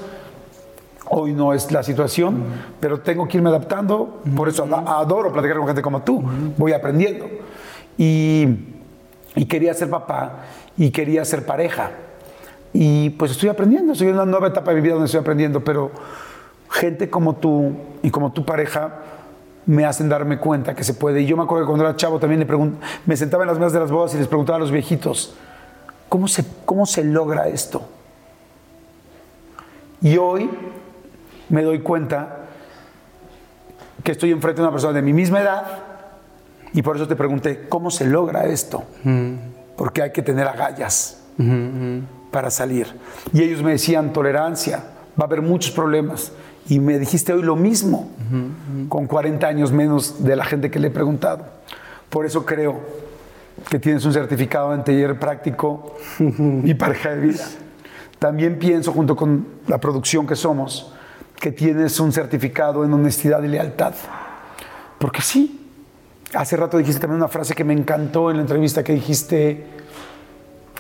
Hoy 1.11 1.35
no 1.35 1.53
es 1.53 1.71
la 1.71 1.83
situación, 1.83 2.45
pero 2.81 3.01
tengo 3.01 3.29
que 3.29 3.37
irme 3.37 3.51
adaptando. 3.51 4.23
Por 4.35 4.49
eso 4.49 4.65
adoro 4.65 5.33
platicar 5.33 5.59
con 5.59 5.67
gente 5.67 5.83
como 5.83 6.01
tú. 6.01 6.21
Voy 6.57 6.73
aprendiendo. 6.73 7.27
Y, 7.99 8.49
quería 9.49 9.75
ser 9.75 9.91
papá 9.91 10.47
y 10.79 10.91
quería 10.91 11.27
ser 11.27 11.45
pareja. 11.45 11.91
Y 12.73 13.11
pues 13.11 13.33
estoy 13.33 13.51
aprendiendo. 13.51 13.93
Estoy 13.93 14.09
en 14.09 14.15
una 14.15 14.25
nueva 14.25 14.49
etapa 14.49 14.71
de 14.71 14.79
mi 14.79 14.83
vida 14.83 14.95
donde 14.95 15.07
estoy 15.07 15.21
aprendiendo. 15.21 15.63
Pero 15.63 15.93
gente 16.71 17.09
como 17.09 17.37
tú 17.37 17.77
y 18.03 18.11
como 18.11 18.33
tu 18.33 18.45
pareja 18.45 19.03
me 19.67 19.85
hacen 19.85 20.09
darme 20.09 20.39
cuenta 20.39 20.75
que 20.75 20.85
se 20.85 20.95
puede. 20.95 21.23
Y 21.23 21.27
yo 21.27 21.37
me 21.37 21.43
acuerdo 21.43 21.65
que 21.65 21.69
cuando 21.69 21.85
era 21.85 21.97
chavo 21.97 22.19
también 22.19 22.41
le 22.41 22.71
me 23.05 23.17
sentaba 23.17 23.43
en 23.43 23.49
las 23.49 23.59
mesas 23.59 23.73
de 23.73 23.81
las 23.81 23.91
bodas 23.91 24.15
y 24.15 24.19
les 24.19 24.29
preguntaba 24.29 24.57
a 24.57 24.61
los 24.61 24.71
viejitos, 24.71 25.35
¿cómo 26.09 26.29
se, 26.29 26.45
cómo 26.65 26.87
se 26.87 27.05
logra 27.05 27.49
esto? 27.49 27.89
Y 30.01 30.17
hoy 30.19 30.49
me 31.49 31.63
doy 31.63 31.81
cuenta 31.81 32.47
que 34.05 34.13
estoy 34.13 34.31
enfrente 34.31 34.61
de 34.61 34.69
una 34.69 34.73
persona 34.73 34.93
de 34.93 35.03
mi 35.03 35.13
misma 35.13 35.41
edad 35.41 35.65
y 36.73 36.83
por 36.83 36.97
eso 36.97 37.09
te 37.09 37.17
pregunté, 37.17 37.69
¿cómo 37.69 37.91
se 37.91 38.07
logra 38.07 38.47
esto? 38.47 38.85
Porque 39.77 40.03
hay 40.03 40.13
que 40.13 40.23
tener 40.23 40.47
agallas 40.47 41.23
para 42.31 42.51
salir. 42.51 42.87
Y 43.33 43.43
ellos 43.43 43.63
me 43.63 43.73
decían, 43.73 44.13
tolerancia, 44.13 44.85
va 45.19 45.25
a 45.25 45.27
haber 45.27 45.43
muchos 45.43 45.73
problemas. 45.73 46.33
Y 46.69 46.81
me 46.81 46.99
dijiste 46.99 47.33
hoy 47.33 47.43
lo 47.43 47.55
mismo, 47.55 48.11
con 48.89 49.07
40 49.07 49.47
años 49.47 49.73
menos 49.73 50.25
de 50.25 50.35
la 50.35 50.45
gente 50.45 50.71
que 50.71 50.81
le 50.81 50.89
he 50.89 50.91
preguntado. 50.91 51.45
Por 52.11 52.27
eso 52.27 52.45
creo 52.45 52.81
que 53.71 53.79
tienes 53.79 54.05
un 54.05 54.13
certificado 54.13 54.75
en 54.75 54.83
taller 54.83 55.19
práctico 55.19 55.97
y 56.19 56.75
pareja 56.75 57.11
de 57.11 57.21
vida. 57.21 57.45
También 58.19 58.59
pienso, 58.59 58.93
junto 58.93 59.15
con 59.15 59.47
la 59.69 59.79
producción 59.79 60.27
que 60.27 60.35
somos, 60.35 60.93
que 61.39 61.53
tienes 61.53 62.01
un 62.01 62.13
certificado 62.13 62.85
en 62.85 62.93
honestidad 62.93 63.43
y 63.43 63.49
lealtad. 63.49 63.95
Porque 64.99 65.21
sí, 65.21 65.71
hace 66.35 66.57
rato 66.57 66.79
dijiste 66.79 67.01
también 67.01 67.19
una 67.19 67.29
frase 67.29 67.55
que 67.55 67.63
me 67.63 67.75
encantó 67.75 68.31
en 68.31 68.39
la 68.39 68.43
entrevista 68.43 68.83
que 68.83 68.95
dijiste, 68.95 69.67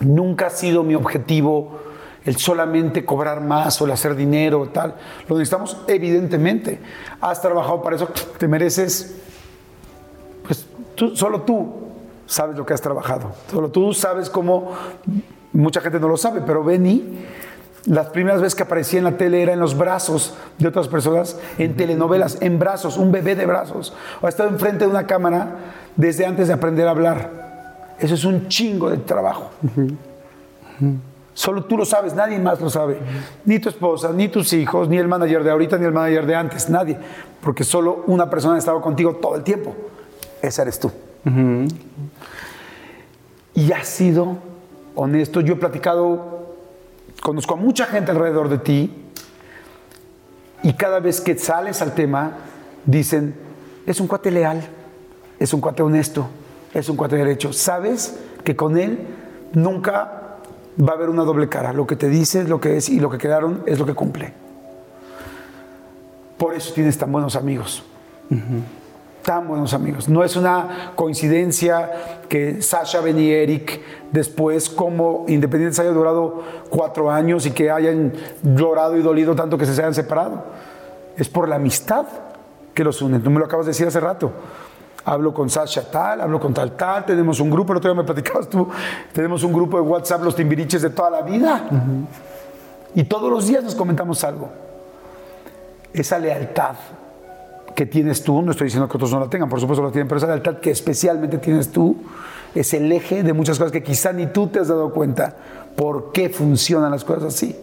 nunca 0.00 0.46
ha 0.46 0.50
sido 0.50 0.82
mi 0.82 0.94
objetivo 0.94 1.85
el 2.26 2.36
solamente 2.36 3.04
cobrar 3.04 3.40
más 3.40 3.80
o 3.80 3.86
el 3.86 3.92
hacer 3.92 4.14
dinero 4.14 4.60
o 4.60 4.66
tal. 4.68 4.94
Lo 5.28 5.38
necesitamos 5.38 5.78
evidentemente. 5.86 6.80
Has 7.20 7.40
trabajado 7.40 7.82
para 7.82 7.96
eso, 7.96 8.08
te 8.36 8.48
mereces, 8.48 9.16
pues 10.44 10.66
tú, 10.94 11.16
solo 11.16 11.42
tú 11.42 11.72
sabes 12.26 12.56
lo 12.56 12.66
que 12.66 12.74
has 12.74 12.82
trabajado. 12.82 13.32
Solo 13.50 13.70
tú 13.70 13.94
sabes 13.94 14.28
cómo, 14.28 14.72
mucha 15.52 15.80
gente 15.80 15.98
no 16.00 16.08
lo 16.08 16.16
sabe, 16.16 16.42
pero 16.44 16.62
Benny 16.62 17.24
las 17.86 18.08
primeras 18.08 18.40
veces 18.40 18.56
que 18.56 18.64
aparecía 18.64 18.98
en 18.98 19.04
la 19.04 19.16
tele 19.16 19.40
era 19.40 19.52
en 19.52 19.60
los 19.60 19.78
brazos 19.78 20.34
de 20.58 20.66
otras 20.66 20.88
personas, 20.88 21.38
en 21.56 21.76
telenovelas, 21.76 22.38
en 22.40 22.58
brazos, 22.58 22.96
un 22.96 23.12
bebé 23.12 23.36
de 23.36 23.46
brazos. 23.46 23.94
O 24.20 24.26
ha 24.26 24.28
estado 24.28 24.48
enfrente 24.48 24.84
de 24.84 24.90
una 24.90 25.06
cámara 25.06 25.56
desde 25.94 26.26
antes 26.26 26.48
de 26.48 26.54
aprender 26.54 26.88
a 26.88 26.90
hablar. 26.90 27.94
Eso 28.00 28.14
es 28.14 28.24
un 28.24 28.48
chingo 28.48 28.90
de 28.90 28.96
trabajo. 28.98 29.50
Solo 31.36 31.64
tú 31.64 31.76
lo 31.76 31.84
sabes, 31.84 32.14
nadie 32.14 32.38
más 32.38 32.60
lo 32.60 32.70
sabe. 32.70 32.98
Ni 33.44 33.58
tu 33.58 33.68
esposa, 33.68 34.10
ni 34.12 34.28
tus 34.28 34.52
hijos, 34.54 34.88
ni 34.88 34.96
el 34.96 35.06
manager 35.06 35.44
de 35.44 35.50
ahorita, 35.50 35.76
ni 35.76 35.84
el 35.84 35.92
manager 35.92 36.26
de 36.26 36.34
antes, 36.34 36.70
nadie. 36.70 36.96
Porque 37.42 37.62
solo 37.62 38.04
una 38.06 38.28
persona 38.30 38.56
ha 38.56 38.58
estado 38.58 38.80
contigo 38.80 39.16
todo 39.16 39.36
el 39.36 39.44
tiempo. 39.44 39.76
Esa 40.40 40.62
eres 40.62 40.80
tú. 40.80 40.90
Y 43.54 43.72
has 43.72 43.86
sido 43.86 44.38
honesto. 44.94 45.40
Yo 45.42 45.54
he 45.54 45.56
platicado 45.56 46.36
Conozco 47.22 47.54
a 47.54 47.56
mucha 47.56 47.86
gente 47.86 48.10
alrededor 48.12 48.48
de 48.48 48.58
ti 48.58 48.90
y 50.62 50.72
cada 50.74 51.00
vez 51.00 51.20
que 51.20 51.36
sales 51.36 51.82
al 51.82 51.94
tema 51.94 52.36
dicen, 52.84 53.34
es 53.86 54.00
un 54.00 54.06
cuate 54.06 54.30
leal, 54.30 54.62
es 55.38 55.52
un 55.52 55.60
cuate 55.60 55.82
honesto, 55.82 56.28
es 56.72 56.88
un 56.88 56.96
cuate 56.96 57.16
derecho. 57.16 57.52
Sabes 57.52 58.16
que 58.44 58.54
con 58.54 58.78
él 58.78 59.06
nunca 59.54 60.25
va 60.80 60.92
a 60.92 60.96
haber 60.96 61.08
una 61.08 61.24
doble 61.24 61.48
cara. 61.48 61.72
Lo 61.72 61.86
que 61.86 61.96
te 61.96 62.08
dice 62.08 62.42
es 62.42 62.48
lo 62.48 62.60
que 62.60 62.76
es 62.76 62.88
y 62.88 63.00
lo 63.00 63.10
que 63.10 63.18
quedaron 63.18 63.62
es 63.66 63.78
lo 63.78 63.86
que 63.86 63.94
cumple. 63.94 64.32
Por 66.38 66.54
eso 66.54 66.72
tienes 66.74 66.98
tan 66.98 67.10
buenos 67.10 67.36
amigos 67.36 67.82
tan 69.26 69.48
buenos 69.48 69.74
amigos. 69.74 70.08
No 70.08 70.22
es 70.22 70.36
una 70.36 70.92
coincidencia 70.94 72.20
que 72.28 72.62
Sasha, 72.62 73.00
Ben 73.00 73.18
y 73.18 73.32
Eric 73.32 73.80
después 74.12 74.70
como 74.70 75.24
independientes 75.26 75.80
hayan 75.80 75.94
durado 75.94 76.44
cuatro 76.70 77.10
años 77.10 77.44
y 77.44 77.50
que 77.50 77.68
hayan 77.68 78.12
llorado 78.44 78.96
y 78.96 79.02
dolido 79.02 79.34
tanto 79.34 79.58
que 79.58 79.66
se 79.66 79.72
hayan 79.72 79.94
separado. 79.94 80.44
Es 81.16 81.28
por 81.28 81.48
la 81.48 81.56
amistad 81.56 82.06
que 82.72 82.84
los 82.84 83.02
une. 83.02 83.18
Tú 83.18 83.30
me 83.30 83.40
lo 83.40 83.46
acabas 83.46 83.66
de 83.66 83.70
decir 83.70 83.88
hace 83.88 83.98
rato. 83.98 84.30
Hablo 85.08 85.32
con 85.32 85.48
Sasha 85.48 85.88
tal, 85.88 86.20
hablo 86.20 86.40
con 86.40 86.52
tal 86.52 86.72
tal, 86.72 87.06
tenemos 87.06 87.38
un 87.38 87.48
grupo, 87.48 87.72
el 87.72 87.78
otro 87.78 87.92
día 87.92 88.02
me 88.02 88.04
platicabas 88.04 88.48
tú, 88.48 88.68
tenemos 89.12 89.44
un 89.44 89.52
grupo 89.52 89.76
de 89.76 89.82
WhatsApp, 89.84 90.20
los 90.24 90.34
timbiriches 90.34 90.82
de 90.82 90.90
toda 90.90 91.10
la 91.10 91.22
vida. 91.22 91.62
Y 92.92 93.04
todos 93.04 93.30
los 93.30 93.46
días 93.46 93.62
nos 93.62 93.76
comentamos 93.76 94.24
algo. 94.24 94.48
Esa 95.92 96.18
lealtad 96.18 96.74
que 97.76 97.86
tienes 97.86 98.24
tú, 98.24 98.42
no 98.42 98.50
estoy 98.50 98.64
diciendo 98.64 98.88
que 98.88 98.96
otros 98.96 99.12
no 99.12 99.20
la 99.20 99.30
tengan, 99.30 99.48
por 99.48 99.60
supuesto 99.60 99.84
la 99.84 99.92
tienen, 99.92 100.08
pero 100.08 100.18
esa 100.18 100.26
lealtad 100.26 100.56
que 100.56 100.72
especialmente 100.72 101.38
tienes 101.38 101.70
tú 101.70 101.96
es 102.52 102.74
el 102.74 102.90
eje 102.90 103.22
de 103.22 103.32
muchas 103.32 103.58
cosas 103.58 103.70
que 103.70 103.84
quizá 103.84 104.12
ni 104.12 104.26
tú 104.26 104.48
te 104.48 104.58
has 104.58 104.66
dado 104.66 104.92
cuenta 104.92 105.36
por 105.76 106.10
qué 106.10 106.30
funcionan 106.30 106.90
las 106.90 107.04
cosas 107.04 107.34
así. 107.34 107.54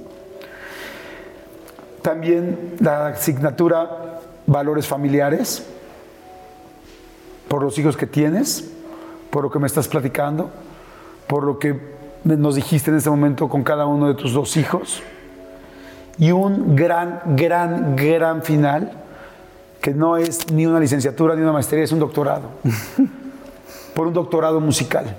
También 2.01 2.75
la 2.79 3.07
asignatura 3.07 4.21
valores 4.45 4.87
familiares, 4.87 5.65
por 7.53 7.61
los 7.61 7.77
hijos 7.77 7.95
que 7.95 8.07
tienes, 8.07 8.67
por 9.29 9.43
lo 9.43 9.51
que 9.51 9.59
me 9.59 9.67
estás 9.67 9.87
platicando, 9.87 10.49
por 11.27 11.43
lo 11.43 11.59
que 11.59 11.79
nos 12.23 12.55
dijiste 12.55 12.89
en 12.89 12.97
este 12.97 13.11
momento 13.11 13.47
con 13.47 13.63
cada 13.63 13.85
uno 13.85 14.07
de 14.07 14.15
tus 14.15 14.33
dos 14.33 14.57
hijos, 14.57 15.03
y 16.17 16.31
un 16.31 16.75
gran, 16.75 17.21
gran, 17.35 17.95
gran 17.95 18.41
final 18.41 18.93
que 19.79 19.93
no 19.93 20.17
es 20.17 20.51
ni 20.51 20.65
una 20.65 20.79
licenciatura 20.79 21.35
ni 21.35 21.43
una 21.43 21.51
maestría, 21.51 21.83
es 21.83 21.91
un 21.91 21.99
doctorado. 21.99 22.49
por 23.93 24.07
un 24.07 24.15
doctorado 24.15 24.59
musical. 24.59 25.15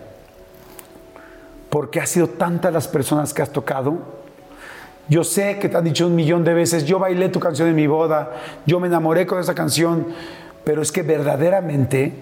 Porque 1.71 2.01
ha 2.01 2.07
sido 2.07 2.27
tantas 2.27 2.73
las 2.73 2.89
personas 2.89 3.33
que 3.33 3.43
has 3.43 3.53
tocado. 3.53 3.97
Yo 5.09 5.23
sé 5.23 5.61
que 5.61 5.69
te 5.69 5.77
han 5.77 5.85
dicho 5.85 6.05
un 6.09 6.17
millón 6.17 6.43
de 6.43 6.53
veces, 6.53 6.85
yo 6.85 6.99
bailé 6.99 7.29
tu 7.29 7.39
canción 7.39 7.69
en 7.69 7.77
mi 7.77 7.87
boda, 7.87 8.33
yo 8.67 8.81
me 8.81 8.89
enamoré 8.89 9.25
con 9.25 9.39
esa 9.39 9.55
canción, 9.55 10.09
pero 10.65 10.83
es 10.83 10.91
que 10.91 11.03
verdaderamente 11.03 12.13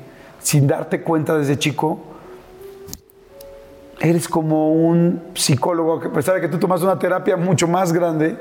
sin 0.43 0.67
darte 0.67 1.03
cuenta 1.03 1.39
desde 1.39 1.59
chico, 1.59 2.01
eres 4.01 4.29
como 4.29 4.73
un 4.73 5.23
psicólogo, 5.35 6.01
que 6.01 6.09
a 6.09 6.13
pesar 6.13 6.35
de 6.35 6.41
que 6.41 6.49
tú 6.49 6.59
tomas 6.59 6.83
una 6.83 6.99
terapia 6.99 7.37
mucho 7.37 7.69
más 7.69 7.93
grande, 7.93 8.37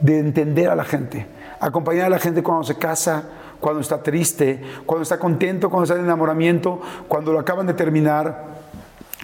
de 0.00 0.18
entender 0.18 0.68
a 0.68 0.74
la 0.74 0.84
gente, 0.84 1.26
acompañar 1.60 2.06
a 2.06 2.10
la 2.10 2.18
gente 2.18 2.42
cuando 2.42 2.64
se 2.64 2.76
casa, 2.76 3.24
cuando 3.60 3.80
está 3.80 4.02
triste, 4.02 4.60
cuando 4.84 5.04
está 5.04 5.18
contento, 5.18 5.70
cuando 5.70 5.84
está 5.84 5.94
en 5.96 6.04
enamoramiento, 6.04 6.80
cuando 7.08 7.32
lo 7.32 7.38
acaban 7.38 7.66
de 7.66 7.74
terminar, 7.74 8.60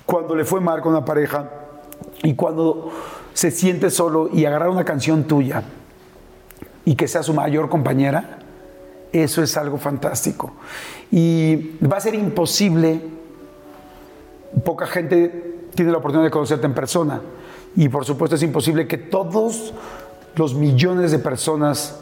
cuando 0.07 0.35
le 0.35 0.45
fue 0.45 0.61
mal 0.61 0.81
con 0.81 0.93
una 0.93 1.05
pareja 1.05 1.51
y 2.23 2.35
cuando 2.35 2.91
se 3.35 3.51
siente 3.51 3.91
solo 3.91 4.31
y 4.33 4.45
agarrar 4.47 4.71
una 4.71 4.85
canción 4.85 5.25
tuya 5.25 5.63
y 6.85 6.95
que 6.95 7.09
sea 7.09 7.23
su 7.23 7.35
mayor 7.35 7.69
compañera, 7.69 8.39
eso 9.13 9.43
es 9.43 9.57
algo 9.57 9.79
fantástico. 9.79 10.53
Y 11.11 11.77
va 11.81 11.97
a 11.97 12.01
ser 12.01 12.15
imposible, 12.15 13.01
poca 14.65 14.87
gente 14.87 15.69
tiene 15.75 15.91
la 15.91 15.99
oportunidad 15.99 16.27
de 16.27 16.31
conocerte 16.31 16.67
en 16.67 16.75
persona. 16.75 17.21
Y 17.77 17.89
por 17.89 18.05
supuesto 18.05 18.37
es 18.37 18.43
imposible 18.43 18.87
que 18.87 18.99
todos 18.99 19.73
los 20.35 20.55
millones 20.55 21.11
de 21.11 21.19
personas 21.19 22.01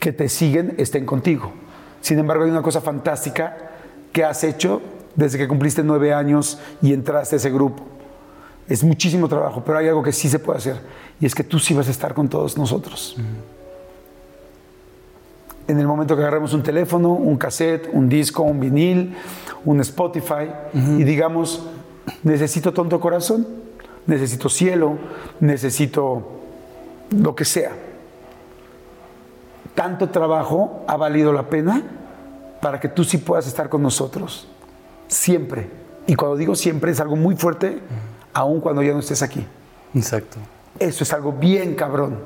que 0.00 0.12
te 0.12 0.28
siguen 0.28 0.74
estén 0.78 1.04
contigo. 1.06 1.52
Sin 2.00 2.18
embargo, 2.18 2.44
hay 2.44 2.50
una 2.50 2.62
cosa 2.62 2.80
fantástica 2.80 3.56
que 4.12 4.24
has 4.24 4.44
hecho 4.44 4.80
desde 5.14 5.38
que 5.38 5.48
cumpliste 5.48 5.82
nueve 5.82 6.12
años 6.14 6.58
y 6.80 6.92
entraste 6.92 7.36
a 7.36 7.38
ese 7.38 7.50
grupo. 7.50 7.84
Es 8.68 8.84
muchísimo 8.84 9.28
trabajo, 9.28 9.62
pero 9.64 9.78
hay 9.78 9.88
algo 9.88 10.02
que 10.02 10.12
sí 10.12 10.28
se 10.28 10.38
puede 10.38 10.58
hacer 10.58 10.80
y 11.20 11.26
es 11.26 11.34
que 11.34 11.42
tú 11.42 11.58
sí 11.58 11.74
vas 11.74 11.88
a 11.88 11.90
estar 11.90 12.14
con 12.14 12.28
todos 12.28 12.56
nosotros. 12.56 13.16
En 15.68 15.78
el 15.78 15.86
momento 15.86 16.16
que 16.16 16.22
agarremos 16.22 16.54
un 16.54 16.62
teléfono, 16.62 17.12
un 17.12 17.36
cassette, 17.36 17.90
un 17.92 18.08
disco, 18.08 18.42
un 18.42 18.58
vinil, 18.58 19.14
un 19.64 19.80
Spotify 19.80 20.50
y 20.72 21.04
digamos, 21.04 21.62
necesito 22.22 22.72
tonto 22.72 22.98
corazón, 22.98 23.46
necesito 24.06 24.48
cielo, 24.48 24.96
necesito 25.40 26.40
lo 27.10 27.34
que 27.36 27.44
sea. 27.44 27.72
Tanto 29.74 30.08
trabajo 30.08 30.84
ha 30.88 30.96
valido 30.96 31.34
la 31.34 31.50
pena 31.50 31.82
para 32.62 32.80
que 32.80 32.88
tú 32.88 33.04
sí 33.04 33.18
puedas 33.18 33.46
estar 33.46 33.68
con 33.68 33.82
nosotros. 33.82 34.48
Siempre. 35.06 35.68
Y 36.06 36.14
cuando 36.14 36.36
digo 36.36 36.54
siempre 36.54 36.92
es 36.92 37.00
algo 37.00 37.14
muy 37.14 37.36
fuerte, 37.36 37.78
aun 38.32 38.60
cuando 38.60 38.82
ya 38.82 38.94
no 38.94 39.00
estés 39.00 39.22
aquí. 39.22 39.46
Exacto. 39.94 40.38
Eso 40.78 41.04
es 41.04 41.12
algo 41.12 41.32
bien 41.32 41.74
cabrón. 41.74 42.18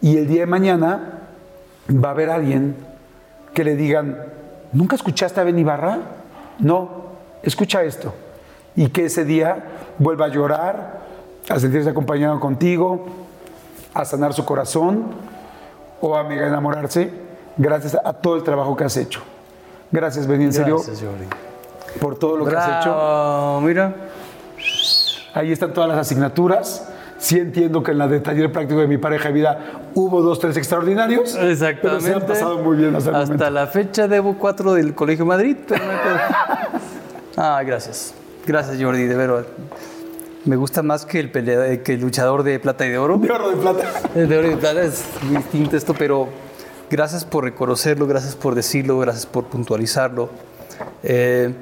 Y 0.00 0.16
el 0.16 0.26
día 0.26 0.40
de 0.40 0.46
mañana 0.46 1.17
va 1.90 2.08
a 2.08 2.10
haber 2.12 2.30
alguien 2.30 2.76
que 3.54 3.64
le 3.64 3.76
digan, 3.76 4.18
¿nunca 4.72 4.96
escuchaste 4.96 5.40
a 5.40 5.44
Ben 5.44 5.58
Ibarra? 5.58 5.98
No, 6.58 6.90
escucha 7.42 7.82
esto. 7.82 8.14
Y 8.76 8.88
que 8.88 9.06
ese 9.06 9.24
día 9.24 9.64
vuelva 9.98 10.26
a 10.26 10.28
llorar, 10.28 11.00
a 11.48 11.58
sentirse 11.58 11.90
acompañado 11.90 12.38
contigo, 12.40 13.06
a 13.94 14.04
sanar 14.04 14.34
su 14.34 14.44
corazón 14.44 15.06
o 16.00 16.16
a 16.16 16.22
mega 16.24 16.46
enamorarse 16.46 17.10
gracias 17.56 17.96
a 18.02 18.12
todo 18.12 18.36
el 18.36 18.42
trabajo 18.42 18.76
que 18.76 18.84
has 18.84 18.96
hecho. 18.96 19.20
Gracias, 19.90 20.26
Benny, 20.26 20.44
en 20.44 20.52
serio, 20.52 20.76
Gracias, 20.76 21.02
por 22.00 22.18
todo 22.18 22.36
lo 22.36 22.46
que 22.46 22.56
has 22.56 22.80
hecho. 22.80 22.90
Bravo, 22.94 23.60
mira. 23.62 23.94
Ahí 25.34 25.52
están 25.52 25.72
todas 25.72 25.88
las 25.88 25.98
asignaturas. 25.98 26.88
Sí 27.18 27.38
entiendo 27.38 27.82
que 27.82 27.90
en 27.90 27.98
la 27.98 28.06
de 28.08 28.20
taller 28.20 28.52
práctico 28.52 28.80
de 28.80 28.86
mi 28.86 28.96
pareja 28.98 29.28
de 29.28 29.34
vida 29.34 29.58
hubo 29.94 30.22
dos, 30.22 30.38
tres 30.38 30.56
extraordinarios. 30.56 31.34
Exactamente. 31.34 31.80
Pero 31.82 32.00
se 32.00 32.14
han 32.14 32.26
pasado 32.26 32.58
muy 32.58 32.76
bien 32.76 32.94
hasta 32.94 33.10
el 33.10 33.16
Hasta 33.16 33.26
momento. 33.34 33.50
la 33.50 33.66
fecha 33.66 34.06
debo 34.08 34.38
cuatro 34.38 34.72
del 34.74 34.94
Colegio 34.94 35.26
Madrid. 35.26 35.56
pero 35.66 35.84
no 35.84 35.92
ah, 37.36 37.62
gracias. 37.64 38.14
Gracias, 38.46 38.80
Jordi, 38.80 39.04
de 39.04 39.14
verdad. 39.16 39.44
Me 40.44 40.56
gusta 40.56 40.82
más 40.82 41.04
que 41.04 41.18
el, 41.20 41.30
pelea- 41.32 41.82
que 41.82 41.94
el 41.94 42.00
luchador 42.00 42.42
de 42.42 42.58
plata 42.60 42.86
y 42.86 42.90
de 42.90 42.98
oro. 42.98 43.18
De 43.18 43.30
oro 43.30 43.50
de 43.50 43.56
plata. 43.56 43.84
De 44.14 44.38
oro 44.38 44.46
y 44.46 44.50
de 44.50 44.56
plata 44.56 44.82
es 44.82 45.04
distinto 45.30 45.76
esto, 45.76 45.94
pero 45.94 46.28
gracias 46.88 47.24
por 47.24 47.44
reconocerlo, 47.44 48.06
gracias 48.06 48.36
por 48.36 48.54
decirlo, 48.54 48.98
gracias 48.98 49.26
por 49.26 49.44
puntualizarlo. 49.44 50.30
Eh, 51.02 51.52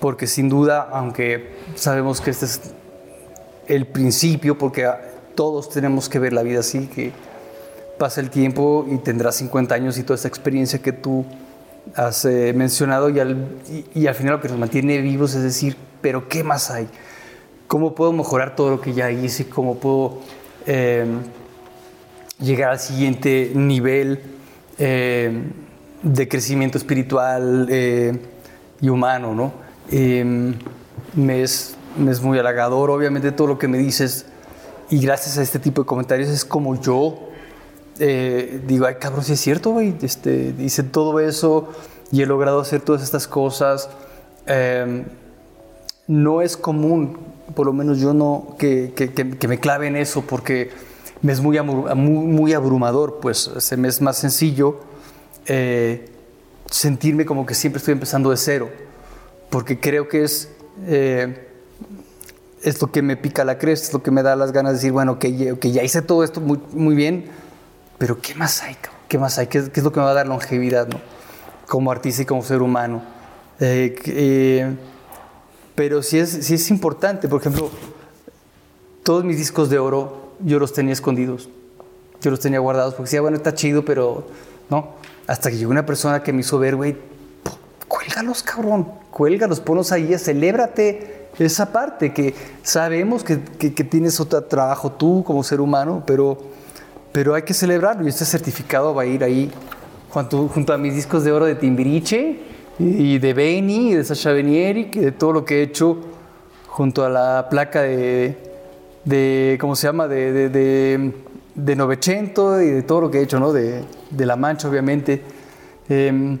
porque 0.00 0.26
sin 0.26 0.48
duda, 0.48 0.88
aunque 0.90 1.54
sabemos 1.74 2.20
que 2.20 2.30
este 2.30 2.46
es 2.46 2.60
el 3.68 3.86
principio, 3.86 4.58
porque 4.58 4.88
todos 5.34 5.68
tenemos 5.68 6.08
que 6.08 6.18
ver 6.18 6.32
la 6.32 6.42
vida 6.42 6.60
así, 6.60 6.86
que 6.86 7.12
pasa 7.98 8.20
el 8.20 8.30
tiempo 8.30 8.86
y 8.90 8.98
tendrás 8.98 9.36
50 9.36 9.74
años 9.74 9.98
y 9.98 10.02
toda 10.02 10.16
esta 10.16 10.28
experiencia 10.28 10.80
que 10.80 10.92
tú 10.92 11.24
has 11.94 12.24
eh, 12.24 12.52
mencionado 12.54 13.08
y 13.10 13.20
al, 13.20 13.48
y, 13.94 14.06
al 14.06 14.14
final 14.14 14.34
lo 14.34 14.40
que 14.40 14.48
nos 14.48 14.58
mantiene 14.58 14.98
vivos 15.00 15.34
es 15.34 15.42
decir, 15.42 15.76
pero 16.00 16.28
¿qué 16.28 16.42
más 16.42 16.70
hay? 16.70 16.88
¿Cómo 17.68 17.94
puedo 17.94 18.12
mejorar 18.12 18.54
todo 18.54 18.70
lo 18.70 18.80
que 18.80 18.92
ya 18.92 19.10
hice? 19.10 19.48
¿Cómo 19.48 19.76
puedo 19.76 20.20
eh, 20.66 21.06
llegar 22.40 22.70
al 22.72 22.80
siguiente 22.80 23.52
nivel 23.54 24.20
eh, 24.78 25.42
de 26.02 26.28
crecimiento 26.28 26.78
espiritual 26.78 27.66
eh, 27.70 28.12
y 28.80 28.88
humano? 28.88 29.34
¿no? 29.34 29.52
Eh, 29.90 30.54
me, 31.14 31.42
es, 31.42 31.76
es 32.08 32.20
muy 32.22 32.38
halagador, 32.38 32.90
obviamente, 32.90 33.32
todo 33.32 33.46
lo 33.46 33.58
que 33.58 33.68
me 33.68 33.78
dices 33.78 34.26
y 34.90 35.00
gracias 35.00 35.38
a 35.38 35.42
este 35.42 35.58
tipo 35.58 35.82
de 35.82 35.86
comentarios 35.86 36.28
es 36.28 36.44
como 36.44 36.80
yo 36.80 37.18
eh, 37.98 38.60
digo, 38.66 38.86
ay 38.86 38.96
cabrón, 39.00 39.24
si 39.24 39.32
es 39.32 39.40
cierto, 39.40 39.70
güey, 39.70 39.94
este, 40.02 40.54
hice 40.58 40.82
todo 40.82 41.18
eso 41.20 41.68
y 42.12 42.22
he 42.22 42.26
logrado 42.26 42.60
hacer 42.60 42.82
todas 42.82 43.02
estas 43.02 43.26
cosas. 43.26 43.88
Eh, 44.46 45.04
no 46.06 46.40
es 46.42 46.56
común, 46.56 47.18
por 47.54 47.66
lo 47.66 47.72
menos 47.72 47.98
yo 47.98 48.14
no, 48.14 48.54
que, 48.58 48.92
que- 48.94 49.12
que- 49.12 49.30
que 49.30 49.48
me 49.48 49.58
clave 49.58 49.86
en 49.88 49.96
eso 49.96 50.22
porque 50.22 50.70
me 51.22 51.32
es 51.32 51.40
muy, 51.40 51.58
muy, 51.60 51.86
muy 51.94 52.52
abrumador, 52.52 53.18
pues 53.20 53.50
se 53.58 53.76
me 53.76 53.88
es 53.88 54.00
más 54.02 54.18
sencillo 54.18 54.78
eh, 55.46 56.10
sentirme 56.70 57.24
como 57.24 57.46
que 57.46 57.54
siempre 57.54 57.78
estoy 57.78 57.92
empezando 57.92 58.30
de 58.30 58.36
cero, 58.36 58.68
porque 59.50 59.80
creo 59.80 60.06
que 60.08 60.22
es... 60.24 60.50
eh, 60.86 61.42
es 62.62 62.80
lo 62.80 62.90
que 62.90 63.02
me 63.02 63.16
pica 63.16 63.44
la 63.44 63.58
cresta, 63.58 63.88
es 63.88 63.92
lo 63.92 64.02
que 64.02 64.10
me 64.10 64.22
da 64.22 64.34
las 64.36 64.52
ganas 64.52 64.72
de 64.72 64.76
decir, 64.78 64.92
bueno, 64.92 65.18
que 65.18 65.36
ya, 65.36 65.52
ok, 65.52 65.66
ya 65.66 65.82
hice 65.82 66.02
todo 66.02 66.24
esto 66.24 66.40
muy, 66.40 66.58
muy 66.72 66.94
bien, 66.94 67.26
pero 67.98 68.20
¿qué 68.20 68.34
más 68.34 68.62
hay? 68.62 68.76
¿Qué 69.08 69.18
más 69.18 69.38
hay? 69.38 69.46
¿Qué, 69.46 69.58
es- 69.58 69.68
qué 69.70 69.80
es 69.80 69.84
lo 69.84 69.92
que 69.92 70.00
me 70.00 70.06
va 70.06 70.12
a 70.12 70.14
dar 70.14 70.26
longevidad, 70.26 70.88
no? 70.88 71.00
Como 71.68 71.90
artista 71.92 72.22
y 72.22 72.24
como 72.24 72.42
ser 72.42 72.62
humano. 72.62 73.02
Eh, 73.60 73.94
eh, 74.06 74.76
pero 75.74 76.02
sí 76.02 76.18
es, 76.18 76.30
sí 76.30 76.54
es 76.54 76.70
importante, 76.70 77.28
por 77.28 77.40
ejemplo, 77.40 77.70
todos 79.02 79.24
mis 79.24 79.36
discos 79.38 79.70
de 79.70 79.78
oro 79.78 80.32
yo 80.40 80.58
los 80.58 80.72
tenía 80.72 80.92
escondidos, 80.92 81.48
yo 82.20 82.30
los 82.30 82.40
tenía 82.40 82.58
guardados 82.58 82.94
porque 82.94 83.04
decía, 83.08 83.20
bueno, 83.20 83.36
está 83.36 83.54
chido, 83.54 83.84
pero 83.84 84.26
no. 84.70 84.94
Hasta 85.26 85.50
que 85.50 85.56
llegó 85.56 85.70
una 85.70 85.86
persona 85.86 86.22
que 86.22 86.32
me 86.32 86.40
hizo 86.40 86.58
ver, 86.58 86.76
güey, 86.76 86.96
cuélgalos, 87.88 88.42
cabrón, 88.42 88.88
cuélgalos, 89.10 89.60
ponlos 89.60 89.92
ahí, 89.92 90.16
celébrate 90.18 91.15
esa 91.38 91.72
parte 91.72 92.12
que 92.12 92.34
sabemos 92.62 93.22
que, 93.24 93.40
que- 93.58 93.84
tienes 93.84 94.18
otro 94.20 94.42
trabajo 94.44 94.92
tú 94.92 95.22
como 95.24 95.42
ser 95.42 95.60
humano, 95.60 96.02
pero, 96.06 96.38
pero 97.12 97.34
hay 97.34 97.42
que 97.42 97.54
celebrarlo 97.54 98.04
y 98.04 98.08
este 98.08 98.24
certificado 98.24 98.94
va 98.94 99.02
a 99.02 99.06
ir 99.06 99.22
ahí 99.22 99.50
junto, 100.10 100.48
junto 100.48 100.72
a 100.72 100.78
mis 100.78 100.94
discos 100.94 101.24
de 101.24 101.32
oro 101.32 101.44
de 101.44 101.54
Timbiriche 101.54 102.40
y 102.78 103.18
de 103.18 103.34
Benny 103.34 103.90
y 103.92 103.94
de 103.94 104.04
Sasha 104.04 104.32
Benieri 104.32 104.90
y 104.92 104.98
de 105.00 105.12
todo 105.12 105.32
lo 105.32 105.44
que 105.44 105.58
he 105.58 105.62
hecho 105.62 105.98
junto 106.68 107.04
a 107.04 107.08
la 107.08 107.48
placa 107.50 107.82
de, 107.82 108.36
de 109.04 109.56
¿cómo 109.60 109.76
se 109.76 109.86
llama? 109.86 110.08
De, 110.08 110.32
de, 110.32 110.48
de, 110.50 111.12
de 111.54 111.76
Novecento 111.76 112.60
y 112.60 112.66
de 112.70 112.82
todo 112.82 113.02
lo 113.02 113.10
que 113.10 113.18
he 113.18 113.22
hecho, 113.22 113.40
¿no? 113.40 113.52
De, 113.52 113.82
de 114.10 114.26
La 114.26 114.36
Mancha, 114.36 114.68
obviamente. 114.68 115.22
Em, 115.88 116.38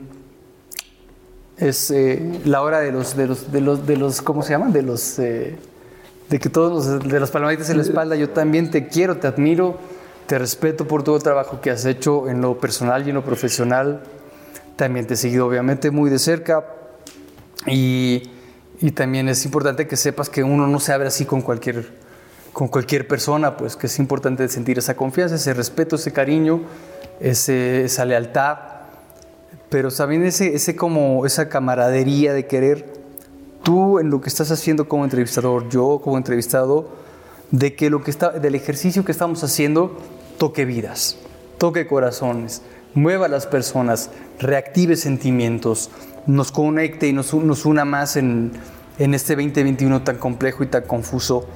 es 1.58 1.90
eh, 1.90 2.40
la 2.44 2.62
hora 2.62 2.80
de 2.80 2.92
los, 2.92 3.16
de 3.16 3.26
los, 3.26 3.50
de 3.50 3.60
los, 3.60 3.86
de 3.86 3.96
los, 3.96 4.22
¿cómo 4.22 4.42
se 4.42 4.50
llaman? 4.50 4.72
De 4.72 4.82
los, 4.82 5.18
eh, 5.18 5.56
de 6.28 6.38
que 6.38 6.50
todos 6.50 6.86
los, 6.86 7.08
de 7.08 7.20
las 7.20 7.30
palmaditas 7.30 7.70
en 7.70 7.78
la 7.78 7.82
espalda, 7.82 8.16
yo 8.16 8.30
también 8.30 8.70
te 8.70 8.88
quiero, 8.88 9.16
te 9.16 9.26
admiro, 9.26 9.78
te 10.26 10.38
respeto 10.38 10.86
por 10.86 11.02
todo 11.02 11.16
el 11.16 11.22
trabajo 11.22 11.60
que 11.60 11.70
has 11.70 11.84
hecho 11.84 12.28
en 12.28 12.40
lo 12.40 12.58
personal 12.58 13.06
y 13.06 13.10
en 13.10 13.16
lo 13.16 13.24
profesional. 13.24 14.02
También 14.76 15.06
te 15.06 15.14
he 15.14 15.16
seguido 15.16 15.46
obviamente 15.46 15.90
muy 15.90 16.10
de 16.10 16.18
cerca 16.18 16.66
y, 17.66 18.24
y 18.80 18.90
también 18.90 19.28
es 19.28 19.44
importante 19.46 19.86
que 19.86 19.96
sepas 19.96 20.28
que 20.28 20.42
uno 20.42 20.66
no 20.66 20.78
se 20.80 20.92
abre 20.92 21.08
así 21.08 21.24
con 21.24 21.40
cualquier, 21.40 21.88
con 22.52 22.68
cualquier 22.68 23.08
persona, 23.08 23.56
pues 23.56 23.76
que 23.76 23.86
es 23.86 23.98
importante 23.98 24.46
sentir 24.48 24.78
esa 24.78 24.94
confianza, 24.94 25.36
ese 25.36 25.54
respeto, 25.54 25.96
ese 25.96 26.12
cariño, 26.12 26.60
ese, 27.18 27.84
esa 27.84 28.04
lealtad 28.04 28.75
pero 29.68 29.90
también 29.90 30.24
ese, 30.24 30.54
ese 30.54 30.76
como 30.76 31.26
esa 31.26 31.48
camaradería 31.48 32.32
de 32.32 32.46
querer 32.46 32.92
tú 33.62 33.98
en 33.98 34.10
lo 34.10 34.20
que 34.20 34.28
estás 34.28 34.50
haciendo 34.50 34.88
como 34.88 35.04
entrevistador, 35.04 35.68
yo 35.68 36.00
como 36.02 36.16
entrevistado, 36.16 36.88
de 37.50 37.74
que 37.74 37.90
lo 37.90 38.02
que 38.02 38.10
está, 38.10 38.30
del 38.30 38.54
ejercicio 38.54 39.04
que 39.04 39.12
estamos 39.12 39.42
haciendo 39.42 39.96
toque 40.38 40.64
vidas, 40.64 41.16
toque 41.58 41.86
corazones, 41.86 42.62
mueva 42.94 43.26
a 43.26 43.28
las 43.28 43.46
personas, 43.46 44.10
reactive 44.38 44.96
sentimientos, 44.96 45.90
nos 46.26 46.52
conecte 46.52 47.08
y 47.08 47.12
nos, 47.12 47.34
nos 47.34 47.66
una 47.66 47.84
más 47.84 48.16
en, 48.16 48.52
en 48.98 49.14
este 49.14 49.34
2021 49.34 50.02
tan 50.02 50.18
complejo 50.18 50.62
y 50.62 50.68
tan 50.68 50.84
confuso. 50.84 51.46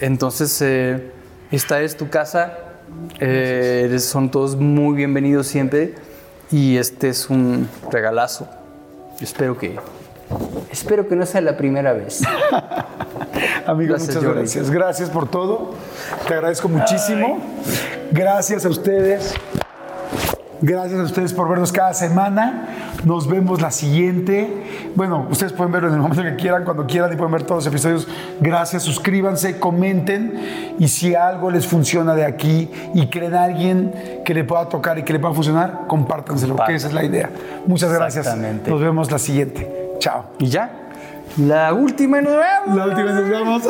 Entonces, 0.00 0.60
eh, 0.60 1.12
esta 1.50 1.80
es 1.80 1.96
tu 1.96 2.10
casa, 2.10 2.58
eh, 3.20 3.96
son 4.00 4.30
todos 4.30 4.56
muy 4.56 4.96
bienvenidos 4.96 5.46
siempre 5.46 5.94
y 6.54 6.78
este 6.78 7.08
es 7.08 7.30
un 7.30 7.68
regalazo. 7.90 8.46
Espero 9.20 9.58
que, 9.58 9.76
espero 10.70 11.08
que 11.08 11.16
no 11.16 11.26
sea 11.26 11.40
la 11.40 11.56
primera 11.56 11.92
vez. 11.92 12.22
Amigo, 13.66 13.94
Gracias, 13.94 14.14
muchas 14.14 14.24
Jordi. 14.24 14.38
gracias. 14.40 14.70
Gracias 14.70 15.10
por 15.10 15.28
todo. 15.28 15.74
Te 16.28 16.34
agradezco 16.34 16.68
muchísimo. 16.68 17.40
Gracias 18.12 18.64
a 18.64 18.68
ustedes. 18.68 19.34
Gracias 20.60 21.00
a 21.00 21.02
ustedes 21.02 21.32
por 21.32 21.48
vernos 21.48 21.72
cada 21.72 21.94
semana. 21.94 22.68
Nos 23.04 23.28
vemos 23.28 23.60
la 23.60 23.70
siguiente. 23.70 24.92
Bueno, 24.94 25.26
ustedes 25.30 25.52
pueden 25.52 25.72
verlo 25.72 25.88
en 25.88 25.94
el 25.94 26.00
momento 26.00 26.22
que 26.22 26.36
quieran, 26.36 26.64
cuando 26.64 26.86
quieran 26.86 27.12
y 27.12 27.16
pueden 27.16 27.32
ver 27.32 27.42
todos 27.42 27.64
los 27.64 27.72
episodios. 27.72 28.08
Gracias, 28.40 28.82
suscríbanse, 28.82 29.58
comenten 29.58 30.74
y 30.78 30.88
si 30.88 31.14
algo 31.14 31.50
les 31.50 31.66
funciona 31.66 32.14
de 32.14 32.24
aquí 32.24 32.70
y 32.94 33.08
creen 33.08 33.34
a 33.34 33.44
alguien 33.44 33.92
que 34.24 34.34
le 34.34 34.44
pueda 34.44 34.68
tocar 34.68 34.98
y 34.98 35.02
que 35.02 35.12
le 35.12 35.18
pueda 35.18 35.34
funcionar, 35.34 35.82
compártanselo, 35.86 36.56
que 36.66 36.74
esa 36.74 36.88
es 36.88 36.94
la 36.94 37.04
idea. 37.04 37.30
Muchas 37.66 37.92
gracias. 37.92 38.34
Nos 38.66 38.80
vemos 38.80 39.10
la 39.10 39.18
siguiente. 39.18 39.96
Chao. 39.98 40.24
Y 40.38 40.46
ya, 40.46 40.83
la 41.38 41.72
última 41.74 42.20
y 42.20 42.22
nos 42.22 42.32
vemos. 42.32 42.76
La 42.76 42.86
última 42.86 43.04
vez 43.04 43.14
nos 43.14 43.28
vemos. 43.28 43.62